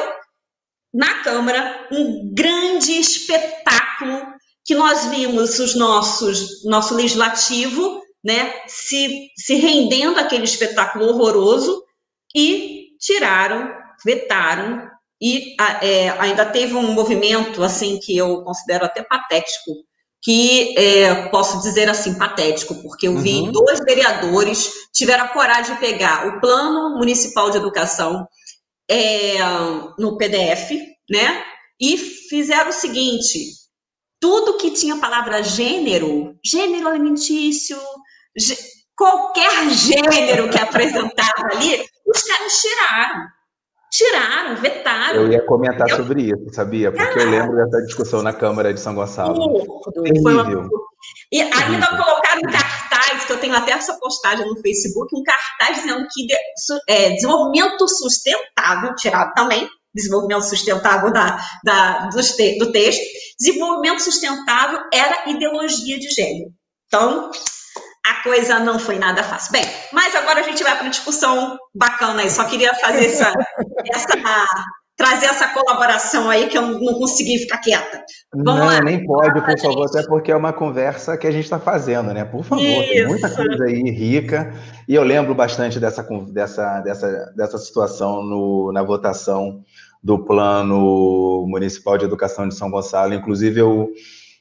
Na 0.92 1.22
Câmara, 1.22 1.88
um 1.92 2.32
grande 2.32 2.92
espetáculo 2.92 4.26
que 4.64 4.74
nós 4.74 5.06
vimos 5.06 5.58
os 5.58 5.74
nossos, 5.74 6.64
nosso 6.64 6.94
legislativo, 6.94 8.02
né, 8.24 8.52
se, 8.66 9.28
se 9.36 9.54
rendendo 9.54 10.18
àquele 10.18 10.44
espetáculo 10.44 11.08
horroroso 11.08 11.82
e 12.34 12.88
tiraram, 13.00 13.72
vetaram 14.04 14.89
e 15.20 15.54
é, 15.82 16.10
ainda 16.18 16.46
teve 16.46 16.74
um 16.74 16.92
movimento, 16.92 17.62
assim, 17.62 17.98
que 17.98 18.16
eu 18.16 18.42
considero 18.42 18.86
até 18.86 19.02
patético, 19.02 19.72
que 20.22 20.74
é, 20.78 21.28
posso 21.28 21.60
dizer 21.60 21.88
assim, 21.88 22.18
patético, 22.18 22.74
porque 22.82 23.06
eu 23.08 23.18
vi 23.18 23.40
uhum. 23.40 23.52
dois 23.52 23.80
vereadores 23.80 24.70
tiveram 24.92 25.24
a 25.24 25.28
coragem 25.28 25.74
de 25.74 25.80
pegar 25.80 26.26
o 26.26 26.40
Plano 26.40 26.96
Municipal 26.96 27.50
de 27.50 27.58
Educação 27.58 28.26
é, 28.88 29.38
no 29.98 30.16
PDF, 30.16 30.70
né, 31.08 31.44
e 31.78 31.98
fizeram 31.98 32.70
o 32.70 32.72
seguinte, 32.72 33.50
tudo 34.18 34.56
que 34.56 34.70
tinha 34.70 34.94
a 34.94 35.00
palavra 35.00 35.42
gênero, 35.42 36.34
gênero 36.44 36.88
alimentício, 36.88 37.78
qualquer 38.96 39.70
gênero 39.70 40.50
que 40.50 40.58
apresentava 40.58 41.46
ali, 41.52 41.82
os 42.06 42.22
caras 42.22 42.60
tiraram 42.60 43.26
tiraram, 43.90 44.56
vetaram. 44.56 45.22
Eu 45.22 45.32
ia 45.32 45.44
comentar 45.44 45.88
eu... 45.88 45.96
sobre 45.96 46.22
isso, 46.22 46.52
sabia? 46.52 46.92
Porque 46.92 47.18
eu 47.18 47.28
lembro 47.28 47.56
dessa 47.56 47.84
discussão 47.84 48.22
na 48.22 48.32
Câmara 48.32 48.72
de 48.72 48.80
São 48.80 48.94
Gonçalo. 48.94 49.34
Terrível. 50.02 50.60
Uma... 50.60 50.68
E 51.32 51.40
ainda 51.40 51.86
colocaram 51.86 52.40
um 52.40 52.52
cartaz, 52.52 53.24
que 53.24 53.32
eu 53.32 53.40
tenho 53.40 53.54
até 53.54 53.72
essa 53.72 53.98
postagem 53.98 54.46
no 54.46 54.60
Facebook, 54.60 55.14
um 55.14 55.22
cartaz 55.22 55.82
dizendo 55.82 56.06
que 56.10 56.26
de, 56.26 56.34
é, 56.88 57.10
desenvolvimento 57.10 57.88
sustentável, 57.88 58.94
tirado 58.96 59.32
também, 59.34 59.68
desenvolvimento 59.94 60.42
sustentável 60.42 61.12
da, 61.12 61.38
da, 61.64 62.08
do, 62.08 62.22
te, 62.22 62.58
do 62.58 62.70
texto, 62.70 63.02
desenvolvimento 63.38 64.00
sustentável 64.00 64.80
era 64.92 65.30
ideologia 65.30 65.98
de 65.98 66.08
gênero. 66.10 66.50
Então, 66.86 67.30
a 68.10 68.22
coisa 68.22 68.58
não 68.58 68.78
foi 68.78 68.98
nada 68.98 69.22
fácil. 69.22 69.52
Bem, 69.52 69.64
mas 69.92 70.14
agora 70.14 70.40
a 70.40 70.42
gente 70.42 70.62
vai 70.62 70.74
para 70.74 70.82
uma 70.82 70.90
discussão 70.90 71.56
bacana 71.74 72.22
aí. 72.22 72.30
Só 72.30 72.44
queria 72.44 72.74
fazer 72.74 73.06
essa, 73.06 73.32
essa 73.92 74.16
trazer 75.00 75.26
essa 75.26 75.48
colaboração 75.48 76.28
aí 76.28 76.46
que 76.48 76.58
eu 76.58 76.62
não 76.62 76.94
consegui 76.98 77.38
ficar 77.38 77.56
quieta. 77.58 78.04
Vamos 78.34 78.60
não, 78.60 78.66
lá. 78.66 78.80
nem 78.82 79.02
pode, 79.02 79.40
por 79.40 79.58
favor, 79.58 79.86
até 79.86 80.02
porque 80.06 80.30
é 80.30 80.36
uma 80.36 80.52
conversa 80.52 81.16
que 81.16 81.26
a 81.26 81.30
gente 81.30 81.44
está 81.44 81.58
fazendo, 81.58 82.12
né? 82.12 82.22
Por 82.22 82.44
favor, 82.44 82.62
Isso. 82.62 82.92
tem 82.92 83.06
muita 83.06 83.30
coisa 83.30 83.64
aí 83.64 83.90
rica. 83.90 84.52
E 84.86 84.94
eu 84.94 85.02
lembro 85.02 85.34
bastante 85.34 85.80
dessa, 85.80 86.02
dessa, 86.28 86.80
dessa, 86.80 87.32
dessa 87.34 87.56
situação 87.56 88.22
no, 88.22 88.72
na 88.72 88.82
votação 88.82 89.64
do 90.02 90.18
Plano 90.18 91.46
Municipal 91.48 91.96
de 91.96 92.04
Educação 92.04 92.46
de 92.46 92.54
São 92.54 92.70
Gonçalo. 92.70 93.14
Inclusive, 93.14 93.58
eu 93.58 93.88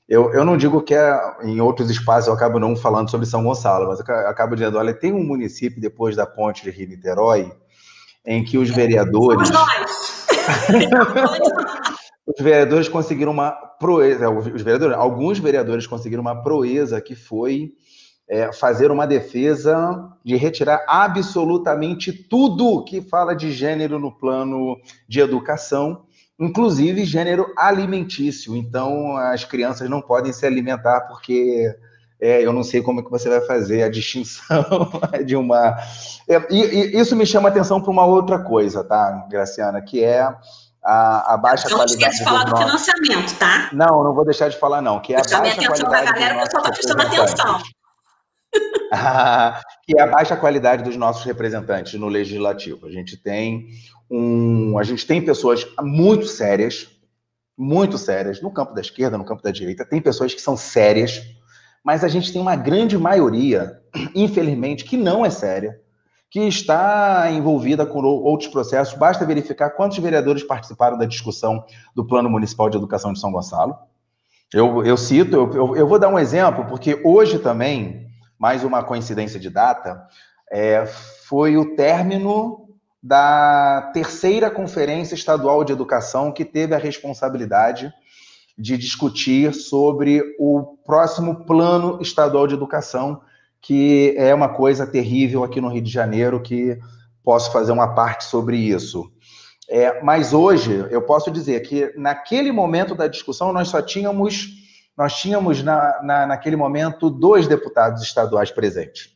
eu, 0.09 0.33
eu 0.33 0.43
não 0.43 0.57
digo 0.57 0.81
que 0.81 0.95
é, 0.95 1.15
em 1.43 1.61
outros 1.61 1.91
espaços 1.91 2.27
eu 2.27 2.33
acabo 2.33 2.59
não 2.59 2.75
falando 2.75 3.11
sobre 3.11 3.27
São 3.27 3.43
Gonçalo, 3.43 3.87
mas 3.87 3.99
eu 3.99 4.05
acabo 4.27 4.55
dizendo, 4.55 4.79
olha, 4.79 4.91
tem 4.91 5.13
um 5.13 5.23
município 5.23 5.79
depois 5.79 6.15
da 6.15 6.25
ponte 6.25 6.63
de 6.63 6.71
Rio-Niterói 6.71 7.51
em 8.25 8.43
que 8.43 8.57
os 8.57 8.71
vereadores... 8.71 9.49
os 12.25 12.43
vereadores 12.43 12.89
conseguiram 12.89 13.31
uma 13.31 13.51
proeza, 13.51 14.31
os 14.31 14.63
vereadores, 14.63 14.97
alguns 14.97 15.37
vereadores 15.37 15.85
conseguiram 15.85 16.21
uma 16.21 16.41
proeza 16.41 16.99
que 16.99 17.15
foi 17.15 17.73
é, 18.27 18.51
fazer 18.51 18.89
uma 18.89 19.05
defesa 19.05 20.09
de 20.25 20.35
retirar 20.35 20.83
absolutamente 20.87 22.11
tudo 22.11 22.83
que 22.83 22.99
fala 22.99 23.35
de 23.35 23.51
gênero 23.51 23.99
no 23.99 24.11
plano 24.11 24.75
de 25.07 25.19
educação 25.19 26.03
inclusive 26.39 27.03
gênero 27.05 27.53
alimentício. 27.57 28.55
Então, 28.55 29.17
as 29.17 29.43
crianças 29.43 29.89
não 29.89 30.01
podem 30.01 30.31
se 30.31 30.45
alimentar 30.45 31.01
porque 31.01 31.75
é, 32.19 32.45
eu 32.45 32.53
não 32.53 32.63
sei 32.63 32.81
como 32.81 32.99
é 32.99 33.03
que 33.03 33.09
você 33.09 33.29
vai 33.29 33.41
fazer 33.41 33.83
a 33.83 33.89
distinção 33.89 34.65
de 35.25 35.35
uma. 35.35 35.77
É, 36.27 36.41
e, 36.49 36.61
e, 36.61 36.99
isso 36.99 37.15
me 37.15 37.25
chama 37.25 37.49
atenção 37.49 37.81
para 37.81 37.91
uma 37.91 38.05
outra 38.05 38.39
coisa, 38.39 38.83
tá, 38.83 39.25
Graciana, 39.29 39.81
que 39.81 40.03
é 40.03 40.21
a, 40.83 41.33
a 41.33 41.37
baixa 41.37 41.69
não 41.69 41.77
qualidade. 41.77 42.01
Não 42.01 42.09
esquece 42.09 42.17
de 42.19 42.23
falar 42.23 42.43
do 42.45 42.57
financiamento, 42.57 43.37
tá? 43.37 43.69
Não, 43.73 44.03
não 44.03 44.13
vou 44.13 44.25
deixar 44.25 44.49
de 44.49 44.57
falar, 44.57 44.81
não. 44.81 44.99
Que 44.99 45.13
é 45.13 45.17
a 45.17 45.21
baixa 45.21 45.37
atenção 45.37 45.85
qualidade. 45.85 46.13
galera, 46.13 46.37
o 46.37 46.41
pessoal 46.41 46.63
está 46.63 46.71
prestando 46.71 47.01
atenção. 47.01 47.61
que 49.85 49.97
é 49.97 50.01
a 50.01 50.07
baixa 50.07 50.35
qualidade 50.35 50.83
dos 50.83 50.95
nossos 50.95 51.23
representantes 51.23 51.99
no 51.99 52.07
legislativo. 52.07 52.87
A 52.87 52.91
gente 52.91 53.17
tem 53.17 53.67
um, 54.09 54.77
a 54.77 54.83
gente 54.83 55.05
tem 55.05 55.21
pessoas 55.23 55.67
muito 55.81 56.25
sérias, 56.25 56.89
muito 57.57 57.97
sérias 57.97 58.41
no 58.41 58.51
campo 58.51 58.73
da 58.73 58.81
esquerda, 58.81 59.17
no 59.17 59.25
campo 59.25 59.43
da 59.43 59.51
direita, 59.51 59.85
tem 59.85 60.01
pessoas 60.01 60.33
que 60.33 60.41
são 60.41 60.57
sérias, 60.57 61.21
mas 61.83 62.03
a 62.03 62.07
gente 62.07 62.31
tem 62.31 62.41
uma 62.41 62.55
grande 62.55 62.97
maioria, 62.97 63.79
infelizmente, 64.15 64.83
que 64.83 64.97
não 64.97 65.25
é 65.25 65.29
séria, 65.29 65.79
que 66.29 66.41
está 66.41 67.31
envolvida 67.31 67.85
com 67.85 67.99
outros 68.03 68.49
processos. 68.49 68.97
Basta 68.97 69.25
verificar 69.25 69.71
quantos 69.71 69.97
vereadores 69.97 70.43
participaram 70.43 70.97
da 70.97 71.05
discussão 71.05 71.63
do 71.95 72.05
Plano 72.05 72.29
Municipal 72.29 72.69
de 72.69 72.77
Educação 72.77 73.13
de 73.13 73.19
São 73.19 73.31
Gonçalo. 73.31 73.75
Eu, 74.53 74.83
eu 74.85 74.97
cito, 74.97 75.35
eu, 75.35 75.53
eu, 75.53 75.75
eu 75.75 75.87
vou 75.87 75.99
dar 75.99 76.09
um 76.09 76.19
exemplo, 76.19 76.65
porque 76.65 77.01
hoje 77.03 77.39
também, 77.39 78.08
mais 78.39 78.63
uma 78.63 78.83
coincidência 78.83 79.39
de 79.39 79.49
data, 79.49 80.01
é, 80.49 80.85
foi 81.27 81.57
o 81.57 81.75
término 81.75 82.69
da 83.03 83.91
terceira 83.93 84.49
Conferência 84.49 85.13
Estadual 85.13 85.63
de 85.63 85.73
Educação, 85.73 86.31
que 86.31 86.45
teve 86.45 86.73
a 86.73 86.79
responsabilidade 86.79 87.93
de 88.57 88.77
discutir 88.77 89.53
sobre 89.53 90.21
o 90.39 90.77
próximo 90.85 91.45
Plano 91.45 92.01
Estadual 92.01 92.47
de 92.47 92.55
Educação, 92.55 93.21
que 93.61 94.13
é 94.17 94.33
uma 94.33 94.49
coisa 94.49 94.87
terrível 94.87 95.43
aqui 95.43 95.61
no 95.61 95.69
Rio 95.69 95.81
de 95.81 95.91
Janeiro, 95.91 96.41
que 96.41 96.77
posso 97.23 97.51
fazer 97.51 97.71
uma 97.71 97.93
parte 97.93 98.23
sobre 98.23 98.57
isso. 98.57 99.11
É, 99.69 100.01
mas 100.01 100.33
hoje 100.33 100.85
eu 100.89 101.01
posso 101.01 101.29
dizer 101.29 101.61
que 101.61 101.93
naquele 101.95 102.51
momento 102.51 102.95
da 102.95 103.07
discussão 103.07 103.53
nós 103.53 103.67
só 103.67 103.81
tínhamos, 103.81 104.58
nós 104.99 105.13
tínhamos 105.15 105.63
na, 105.63 106.03
na, 106.03 106.27
naquele 106.27 106.57
momento 106.57 107.09
dois 107.09 107.47
deputados 107.47 108.03
estaduais 108.03 108.51
presentes, 108.51 109.15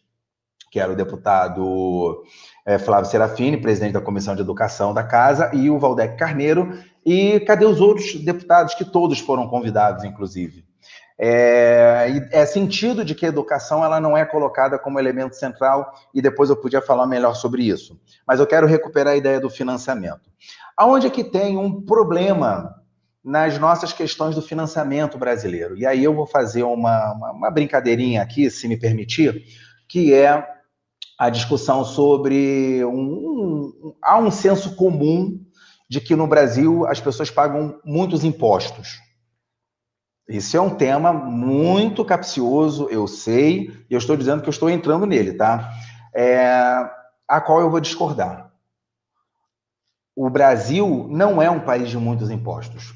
que 0.72 0.80
era 0.80 0.94
o 0.94 0.96
deputado 0.96 2.24
é, 2.66 2.80
Flávio 2.80 3.12
Serafini, 3.12 3.58
presidente 3.58 3.92
da 3.92 4.00
Comissão 4.00 4.34
de 4.34 4.42
Educação 4.42 4.94
da 4.94 5.04
Casa, 5.04 5.52
e 5.54 5.70
o 5.70 5.78
Valdec 5.78 6.16
Carneiro. 6.18 6.80
E 7.06 7.42
cadê 7.42 7.66
os 7.66 7.82
outros 7.82 8.16
deputados 8.16 8.74
que 8.76 8.86
todos 8.86 9.20
foram 9.20 9.46
convidados, 9.50 10.06
inclusive? 10.06 10.64
É, 11.20 12.30
é, 12.32 12.46
sentido 12.46 13.04
de 13.04 13.14
que 13.14 13.26
a 13.26 13.30
educação 13.30 13.84
ela 13.84 14.00
não 14.00 14.16
é 14.16 14.24
colocada 14.24 14.80
como 14.80 14.98
elemento 14.98 15.36
central 15.36 15.94
e 16.14 16.22
depois 16.22 16.50
eu 16.50 16.56
podia 16.56 16.82
falar 16.82 17.06
melhor 17.06 17.36
sobre 17.36 17.64
isso. 17.64 18.00
Mas 18.26 18.40
eu 18.40 18.48
quero 18.48 18.68
recuperar 18.68 19.16
a 19.16 19.18
ideia 19.18 19.40
do 19.40 19.50
financiamento. 19.50 20.32
Aonde 20.78 21.08
é 21.08 21.10
que 21.10 21.26
tem 21.26 21.58
um 21.58 21.82
problema 21.82 22.74
nas 23.24 23.58
nossas 23.58 23.94
questões 23.94 24.36
do 24.36 24.42
financiamento 24.42 25.18
brasileiro? 25.18 25.78
E 25.78 25.86
aí 25.86 26.04
eu 26.04 26.14
vou 26.14 26.26
fazer 26.26 26.64
uma, 26.64 27.14
uma, 27.14 27.32
uma 27.32 27.52
brincadeirinha 27.52 28.22
aqui, 28.22 28.50
se 28.50 28.68
me 28.68 28.78
permitir, 28.78 29.44
que 29.88 30.14
é 30.14 30.46
a 31.18 31.30
discussão 31.30 31.86
sobre 31.86 32.84
um, 32.84 32.92
um, 32.92 33.96
há 34.02 34.18
um 34.18 34.32
senso 34.32 34.76
comum 34.76 35.40
de 35.90 36.02
que 36.02 36.16
no 36.16 36.28
Brasil 36.28 36.86
as 36.88 37.00
pessoas 37.00 37.30
pagam 37.30 37.80
muitos 37.86 38.24
impostos. 38.24 39.00
Isso 40.28 40.56
é 40.56 40.62
um 40.62 40.76
tema 40.76 41.12
muito 41.14 42.04
capcioso, 42.04 42.88
eu 42.90 43.08
sei, 43.08 43.70
e 43.90 43.94
eu 43.94 43.98
estou 43.98 44.16
dizendo 44.16 44.42
que 44.42 44.48
eu 44.48 44.52
estou 44.54 44.70
entrando 44.70 45.06
nele, 45.06 45.34
tá? 45.34 45.72
É, 46.16 46.90
a 47.28 47.42
qual 47.42 47.60
eu 47.60 47.70
vou 47.70 47.80
discordar. 47.80 48.52
O 50.16 50.30
Brasil 50.30 51.08
não 51.10 51.42
é 51.42 51.50
um 51.50 51.60
país 51.60 51.90
de 51.90 51.98
muitos 51.98 52.30
impostos. 52.30 52.94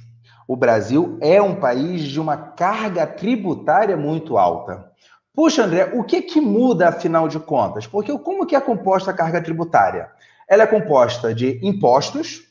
O 0.47 0.55
Brasil 0.55 1.17
é 1.21 1.41
um 1.41 1.59
país 1.59 2.03
de 2.03 2.19
uma 2.21 2.37
carga 2.37 3.05
tributária 3.05 3.97
muito 3.97 4.37
alta. 4.37 4.89
Puxa, 5.33 5.65
André, 5.65 5.91
o 5.93 6.03
que, 6.03 6.21
que 6.21 6.39
muda 6.39 6.87
afinal 6.87 7.27
de 7.27 7.39
contas? 7.39 7.85
Porque 7.85 8.17
como 8.19 8.45
que 8.45 8.55
é 8.55 8.61
composta 8.61 9.11
a 9.11 9.13
carga 9.13 9.41
tributária? 9.43 10.09
Ela 10.47 10.63
é 10.63 10.67
composta 10.67 11.35
de 11.35 11.59
impostos, 11.61 12.47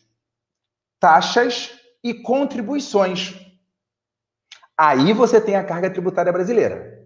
taxas 1.00 1.72
e 2.04 2.12
contribuições. 2.12 3.34
Aí 4.76 5.14
você 5.14 5.40
tem 5.40 5.56
a 5.56 5.64
carga 5.64 5.88
tributária 5.88 6.32
brasileira. 6.32 6.96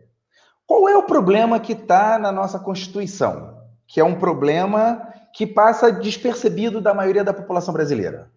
Qual 0.66 0.88
é 0.88 0.96
o 0.96 1.04
problema 1.04 1.60
que 1.60 1.72
está 1.72 2.18
na 2.18 2.32
nossa 2.32 2.58
Constituição? 2.58 3.62
Que 3.86 4.00
é 4.00 4.04
um 4.04 4.18
problema 4.18 5.08
que 5.32 5.46
passa 5.46 5.92
despercebido 5.92 6.80
da 6.80 6.92
maioria 6.92 7.22
da 7.22 7.32
população 7.32 7.72
brasileira. 7.72 8.30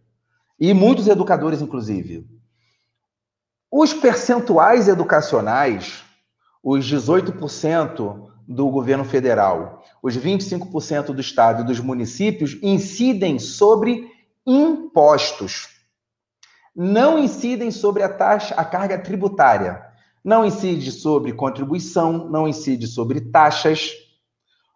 E 0.59 0.73
muitos 0.73 1.07
educadores, 1.07 1.61
inclusive. 1.61 2.25
Os 3.75 3.93
percentuais 3.93 4.87
educacionais, 4.87 6.03
os 6.63 6.85
18% 6.85 8.29
do 8.47 8.69
governo 8.69 9.03
federal, 9.03 9.83
os 10.01 10.15
25% 10.15 11.07
do 11.07 11.19
estado 11.19 11.63
e 11.63 11.65
dos 11.65 11.79
municípios, 11.79 12.57
incidem 12.61 13.39
sobre 13.39 14.11
impostos 14.45 15.73
não 16.75 17.19
incidem 17.19 17.69
sobre 17.69 18.01
a 18.01 18.09
taxa, 18.09 18.55
a 18.55 18.65
carga 18.65 18.97
tributária. 18.97 19.85
Não 20.23 20.43
incide 20.45 20.91
sobre 20.91 21.33
contribuição, 21.33 22.29
não 22.29 22.47
incide 22.47 22.87
sobre 22.87 23.21
taxas. 23.21 23.91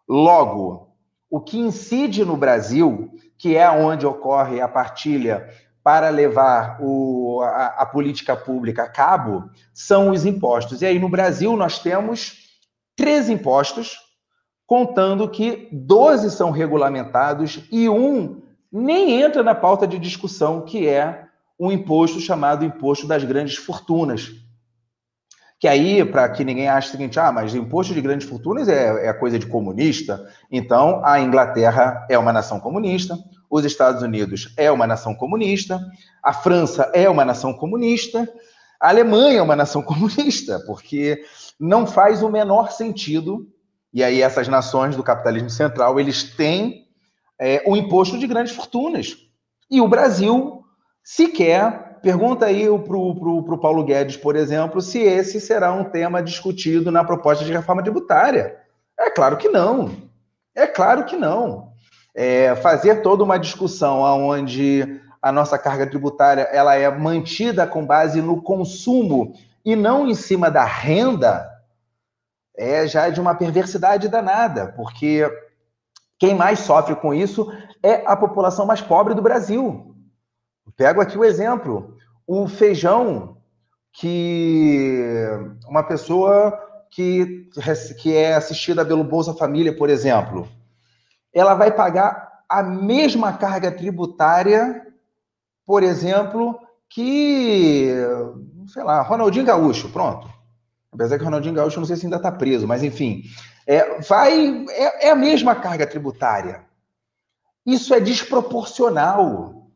Logo, 0.07 0.89
o 1.29 1.39
que 1.41 1.57
incide 1.57 2.23
no 2.23 2.37
Brasil, 2.37 3.11
que 3.37 3.55
é 3.55 3.69
onde 3.69 4.05
ocorre 4.05 4.61
a 4.61 4.67
partilha 4.67 5.49
para 5.87 6.09
levar 6.09 6.79
o, 6.81 7.39
a, 7.43 7.67
a, 7.77 7.85
política 7.85 8.35
pública 8.35 8.83
a 8.83 8.89
cabo, 8.89 9.49
são 9.73 10.09
os 10.09 10.25
impostos. 10.25 10.81
E 10.81 10.85
aí, 10.85 10.99
no 10.99 11.07
Brasil, 11.07 11.55
nós 11.55 11.79
temos 11.79 12.39
três 12.93 13.29
impostos, 13.29 13.97
contando 14.65 15.29
que 15.29 15.69
12 15.71 16.31
são 16.31 16.51
regulamentados 16.51 17.63
e 17.71 17.87
um 17.87 18.41
nem 18.69 19.21
entra 19.21 19.41
na 19.41 19.55
pauta 19.55 19.87
de 19.87 19.97
discussão, 19.97 20.65
que 20.65 20.85
é 20.89 21.23
um 21.57 21.71
imposto 21.71 22.19
chamado 22.19 22.65
Imposto 22.65 23.07
das 23.07 23.23
Grandes 23.23 23.55
Fortunas. 23.55 24.29
Que 25.57 25.69
aí, 25.69 26.03
para 26.03 26.27
que 26.27 26.43
ninguém 26.43 26.67
ache 26.67 26.89
o 26.89 26.91
seguinte, 26.91 27.17
ah, 27.17 27.31
mas 27.31 27.55
imposto 27.55 27.93
de 27.93 28.01
grandes 28.01 28.27
fortunas 28.27 28.67
é, 28.67 29.07
é 29.07 29.13
coisa 29.13 29.39
de 29.39 29.45
comunista, 29.45 30.27
então 30.51 31.01
a 31.05 31.17
Inglaterra 31.21 32.05
é 32.09 32.17
uma 32.17 32.33
nação 32.33 32.59
comunista, 32.59 33.17
os 33.49 33.65
Estados 33.65 34.01
Unidos 34.01 34.53
é 34.57 34.71
uma 34.71 34.87
nação 34.87 35.15
comunista, 35.15 35.79
a 36.23 36.33
França 36.33 36.91
é 36.93 37.09
uma 37.09 37.23
nação 37.23 37.53
comunista, 37.53 38.27
a 38.79 38.89
Alemanha 38.89 39.39
é 39.39 39.41
uma 39.41 39.55
nação 39.55 39.81
comunista, 39.83 40.61
porque 40.65 41.23
não 41.59 41.87
faz 41.87 42.21
o 42.21 42.29
menor 42.29 42.71
sentido, 42.71 43.47
e 43.93 44.03
aí 44.03 44.21
essas 44.21 44.47
nações 44.47 44.95
do 44.95 45.03
capitalismo 45.03 45.49
central, 45.49 45.99
eles 45.99 46.35
têm 46.35 46.85
é, 47.39 47.63
o 47.65 47.75
imposto 47.75 48.17
de 48.17 48.27
grandes 48.27 48.53
fortunas. 48.53 49.17
E 49.69 49.81
o 49.81 49.87
Brasil 49.87 50.63
sequer. 51.03 51.87
Pergunta 52.01 52.45
aí 52.45 52.65
para 52.65 52.95
o 52.95 53.57
Paulo 53.57 53.83
Guedes, 53.83 54.17
por 54.17 54.35
exemplo, 54.35 54.81
se 54.81 54.99
esse 54.99 55.41
será 55.41 55.73
um 55.73 55.85
tema 55.85 56.21
discutido 56.21 56.91
na 56.91 57.03
proposta 57.03 57.43
de 57.43 57.51
reforma 57.51 57.81
tributária. 57.81 58.55
É 58.99 59.09
claro 59.09 59.35
que 59.35 59.49
não. 59.49 59.91
É 60.55 60.67
claro 60.67 61.05
que 61.05 61.15
não. 61.15 61.73
É, 62.19 62.55
fazer 62.55 63.03
toda 63.03 63.23
uma 63.23 63.37
discussão 63.37 64.01
onde 64.01 64.99
a 65.21 65.31
nossa 65.31 65.55
carga 65.55 65.85
tributária 65.85 66.41
ela 66.51 66.73
é 66.73 66.89
mantida 66.89 67.67
com 67.67 67.85
base 67.85 68.23
no 68.23 68.41
consumo 68.41 69.35
e 69.63 69.75
não 69.75 70.07
em 70.07 70.15
cima 70.15 70.49
da 70.49 70.63
renda 70.65 71.47
é 72.57 72.87
já 72.87 73.07
de 73.09 73.21
uma 73.21 73.35
perversidade 73.35 74.09
danada, 74.09 74.73
porque 74.75 75.29
quem 76.17 76.33
mais 76.33 76.57
sofre 76.57 76.95
com 76.95 77.13
isso 77.13 77.53
é 77.83 78.01
a 78.07 78.15
população 78.15 78.65
mais 78.65 78.81
pobre 78.81 79.13
do 79.13 79.21
Brasil. 79.21 79.95
Pego 80.75 81.01
aqui 81.01 81.19
o 81.19 81.23
exemplo. 81.23 81.95
O 82.25 82.47
feijão 82.47 83.37
que 83.93 85.03
uma 85.67 85.83
pessoa 85.83 86.57
que, 86.89 87.47
que 88.01 88.15
é 88.15 88.33
assistida 88.33 88.83
pelo 88.83 89.03
Bolsa 89.03 89.35
Família, 89.35 89.75
por 89.75 89.87
exemplo, 89.87 90.47
ela 91.33 91.53
vai 91.53 91.71
pagar 91.71 92.43
a 92.49 92.63
mesma 92.63 93.33
carga 93.33 93.71
tributária, 93.71 94.87
por 95.65 95.83
exemplo, 95.83 96.59
que, 96.89 97.93
sei 98.67 98.83
lá, 98.83 99.01
Ronaldinho 99.01 99.45
Gaúcho, 99.45 99.89
pronto. 99.89 100.29
Apesar 100.91 101.17
que 101.17 101.25
Ronaldinho 101.25 101.53
Gaúcho 101.53 101.79
não 101.79 101.85
sei 101.85 101.95
se 101.95 102.05
ainda 102.05 102.17
está 102.17 102.31
preso, 102.31 102.67
mas 102.67 102.83
enfim, 102.83 103.23
é, 103.67 103.99
vai, 104.01 104.65
é, 104.69 105.07
é 105.07 105.11
a 105.11 105.15
mesma 105.15 105.53
carga 105.55 105.85
tributária. 105.85 106.65
Isso 107.65 107.93
é 107.93 107.99
desproporcional. 107.99 109.69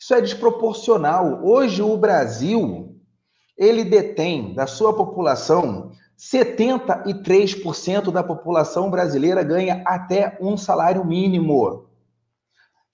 Isso 0.00 0.14
é 0.14 0.20
desproporcional. 0.20 1.44
Hoje 1.44 1.82
o 1.82 1.96
Brasil, 1.96 2.98
ele 3.56 3.84
detém 3.84 4.54
da 4.54 4.66
sua 4.66 4.96
população 4.96 5.92
73% 6.22 8.12
da 8.12 8.22
população 8.22 8.88
brasileira 8.88 9.42
ganha 9.42 9.82
até 9.84 10.38
um 10.40 10.56
salário 10.56 11.04
mínimo. 11.04 11.88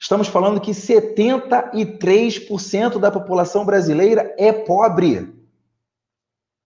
Estamos 0.01 0.29
falando 0.29 0.63
que 0.63 0.71
73% 0.71 2.99
da 2.99 3.11
população 3.11 3.67
brasileira 3.67 4.35
é 4.39 4.51
pobre. 4.51 5.37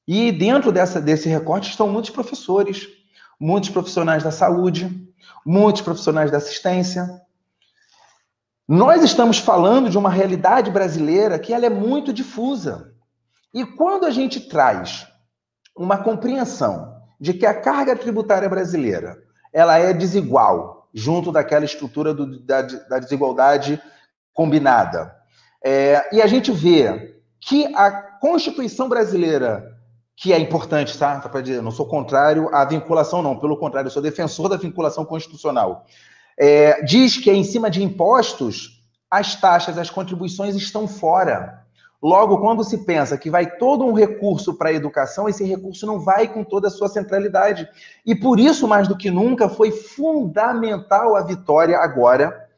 E 0.06 0.30
dentro 0.30 0.70
dessa, 0.70 1.00
desse 1.00 1.28
recorte 1.28 1.68
estão 1.68 1.88
muitos 1.88 2.10
professores, 2.10 2.86
muitos 3.40 3.70
profissionais 3.70 4.22
da 4.22 4.30
saúde, 4.30 5.10
muitos 5.44 5.82
profissionais 5.82 6.30
da 6.30 6.38
assistência. 6.38 7.20
Nós 8.68 9.02
estamos 9.02 9.38
falando 9.38 9.90
de 9.90 9.98
uma 9.98 10.10
realidade 10.10 10.70
brasileira 10.70 11.40
que 11.40 11.52
ela 11.52 11.66
é 11.66 11.70
muito 11.70 12.12
difusa. 12.12 12.94
E 13.52 13.66
quando 13.66 14.06
a 14.06 14.10
gente 14.10 14.38
traz 14.40 15.10
uma 15.76 15.98
compreensão 15.98 17.00
de 17.20 17.34
que 17.34 17.46
a 17.46 17.54
carga 17.54 17.96
tributária 17.96 18.48
brasileira 18.48 19.16
ela 19.52 19.78
é 19.78 19.92
desigual 19.92 20.88
junto 20.94 21.30
daquela 21.30 21.64
estrutura 21.64 22.12
do, 22.12 22.38
da, 22.44 22.62
da, 22.62 22.98
desigualdade 22.98 23.80
combinada. 24.32 25.14
É, 25.64 26.14
e 26.14 26.20
a 26.20 26.26
gente 26.26 26.50
vê 26.52 27.20
que 27.40 27.66
a 27.74 27.90
Constituição 27.90 28.88
brasileira, 28.88 29.76
que 30.16 30.32
é 30.32 30.38
importante, 30.38 30.96
tá? 30.96 31.18
Para 31.18 31.40
dizer, 31.40 31.62
não 31.62 31.70
sou 31.70 31.86
contrário 31.86 32.54
à 32.54 32.64
vinculação, 32.64 33.22
não. 33.22 33.38
Pelo 33.38 33.56
contrário, 33.56 33.90
sou 33.90 34.02
defensor 34.02 34.48
da 34.48 34.56
vinculação 34.56 35.04
constitucional. 35.04 35.84
É, 36.38 36.82
diz 36.82 37.16
que 37.16 37.30
em 37.30 37.44
cima 37.44 37.70
de 37.70 37.82
impostos, 37.82 38.80
as 39.10 39.34
taxas, 39.34 39.76
as 39.76 39.90
contribuições 39.90 40.54
estão 40.54 40.86
fora. 40.86 41.61
Logo, 42.02 42.38
quando 42.38 42.64
se 42.64 42.78
pensa 42.78 43.16
que 43.16 43.30
vai 43.30 43.48
todo 43.56 43.84
um 43.84 43.92
recurso 43.92 44.54
para 44.54 44.70
a 44.70 44.72
educação, 44.72 45.28
esse 45.28 45.44
recurso 45.44 45.86
não 45.86 46.00
vai 46.00 46.26
com 46.26 46.42
toda 46.42 46.66
a 46.66 46.70
sua 46.70 46.88
centralidade. 46.88 47.68
E 48.04 48.12
por 48.12 48.40
isso, 48.40 48.66
mais 48.66 48.88
do 48.88 48.96
que 48.96 49.08
nunca, 49.08 49.48
foi 49.48 49.70
fundamental 49.70 51.14
a 51.14 51.22
vitória 51.22 51.78
agora, 51.78 52.48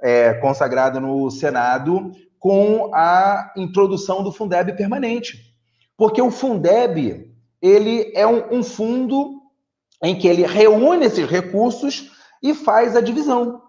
é, 0.00 0.34
consagrada 0.34 1.00
no 1.00 1.28
Senado, 1.28 2.12
com 2.38 2.94
a 2.94 3.52
introdução 3.56 4.22
do 4.22 4.30
Fundeb 4.30 4.76
permanente. 4.76 5.52
Porque 5.96 6.22
o 6.22 6.30
Fundeb, 6.30 7.34
ele 7.60 8.12
é 8.14 8.24
um, 8.24 8.58
um 8.58 8.62
fundo 8.62 9.40
em 10.04 10.16
que 10.16 10.28
ele 10.28 10.46
reúne 10.46 11.06
esses 11.06 11.28
recursos 11.28 12.12
e 12.40 12.54
faz 12.54 12.94
a 12.94 13.00
divisão. 13.00 13.60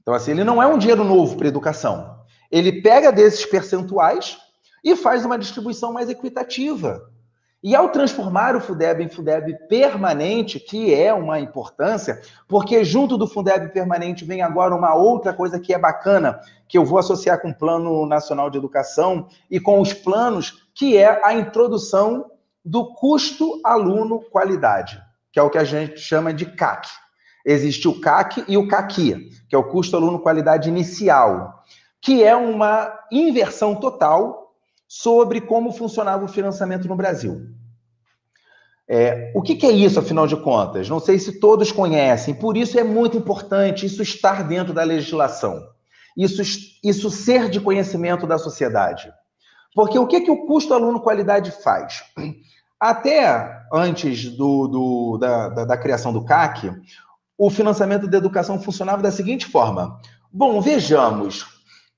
Então, 0.00 0.14
assim, 0.14 0.30
ele 0.30 0.44
não 0.44 0.62
é 0.62 0.66
um 0.66 0.78
dinheiro 0.78 1.02
novo 1.02 1.36
para 1.36 1.48
educação. 1.48 2.20
Ele 2.52 2.80
pega 2.82 3.10
desses 3.10 3.44
percentuais 3.44 4.38
e 4.82 4.96
faz 4.96 5.24
uma 5.24 5.38
distribuição 5.38 5.92
mais 5.92 6.08
equitativa. 6.08 7.10
E 7.62 7.76
ao 7.76 7.90
transformar 7.90 8.56
o 8.56 8.60
Fundeb 8.60 9.02
em 9.02 9.08
Fundeb 9.08 9.54
permanente, 9.68 10.58
que 10.58 10.94
é 10.94 11.12
uma 11.12 11.38
importância, 11.38 12.22
porque 12.48 12.82
junto 12.82 13.18
do 13.18 13.26
Fundeb 13.26 13.70
permanente 13.70 14.24
vem 14.24 14.40
agora 14.40 14.74
uma 14.74 14.94
outra 14.94 15.34
coisa 15.34 15.60
que 15.60 15.74
é 15.74 15.78
bacana, 15.78 16.40
que 16.66 16.78
eu 16.78 16.86
vou 16.86 16.98
associar 16.98 17.38
com 17.40 17.50
o 17.50 17.54
Plano 17.54 18.06
Nacional 18.06 18.48
de 18.48 18.56
Educação 18.56 19.28
e 19.50 19.60
com 19.60 19.78
os 19.78 19.92
planos, 19.92 20.66
que 20.74 20.96
é 20.96 21.20
a 21.22 21.34
introdução 21.34 22.30
do 22.64 22.94
custo 22.94 23.60
aluno 23.62 24.20
qualidade, 24.30 25.02
que 25.30 25.38
é 25.38 25.42
o 25.42 25.50
que 25.50 25.58
a 25.58 25.64
gente 25.64 25.98
chama 26.00 26.32
de 26.32 26.46
CAC. 26.46 26.88
Existe 27.44 27.86
o 27.88 28.00
CAC 28.00 28.42
e 28.48 28.56
o 28.56 28.68
CAQI, 28.68 29.30
que 29.48 29.54
é 29.54 29.58
o 29.58 29.64
custo 29.64 29.96
aluno 29.96 30.18
qualidade 30.18 30.68
inicial, 30.68 31.62
que 32.00 32.24
é 32.24 32.34
uma 32.34 32.90
inversão 33.12 33.74
total 33.74 34.49
sobre 34.92 35.40
como 35.40 35.70
funcionava 35.70 36.24
o 36.24 36.28
financiamento 36.28 36.88
no 36.88 36.96
Brasil. 36.96 37.46
É, 38.88 39.30
o 39.36 39.40
que, 39.40 39.54
que, 39.54 39.64
é 39.64 39.70
isso, 39.70 40.00
afinal 40.00 40.26
de 40.26 40.36
contas? 40.36 40.88
Não 40.88 40.98
sei 40.98 41.16
se 41.16 41.38
todos 41.38 41.70
conhecem, 41.70 42.34
por 42.34 42.56
isso 42.56 42.76
é 42.76 42.82
muito 42.82 43.16
importante 43.16 43.86
isso 43.86 44.02
estar 44.02 44.42
dentro 44.48 44.74
da 44.74 44.82
legislação, 44.82 45.64
isso, 46.16 46.42
isso 46.82 47.08
ser 47.08 47.48
de 47.48 47.60
conhecimento 47.60 48.26
da 48.26 48.36
sociedade. 48.36 49.12
Porque 49.76 49.96
o 49.96 50.08
que, 50.08 50.22
que 50.22 50.30
o 50.30 50.44
custo 50.44 50.74
aluno-qualidade 50.74 51.52
faz? 51.52 52.02
Até 52.80 53.62
antes 53.72 54.28
do, 54.30 54.66
do, 54.66 55.18
da, 55.18 55.48
da, 55.50 55.64
da 55.66 55.76
criação 55.76 56.12
do 56.12 56.24
CAC, 56.24 56.68
o 57.38 57.48
financiamento 57.48 58.08
da 58.08 58.18
educação 58.18 58.60
funcionava 58.60 59.00
da 59.00 59.12
seguinte 59.12 59.46
forma: 59.46 60.00
bom, 60.32 60.60
vejamos, 60.60 61.46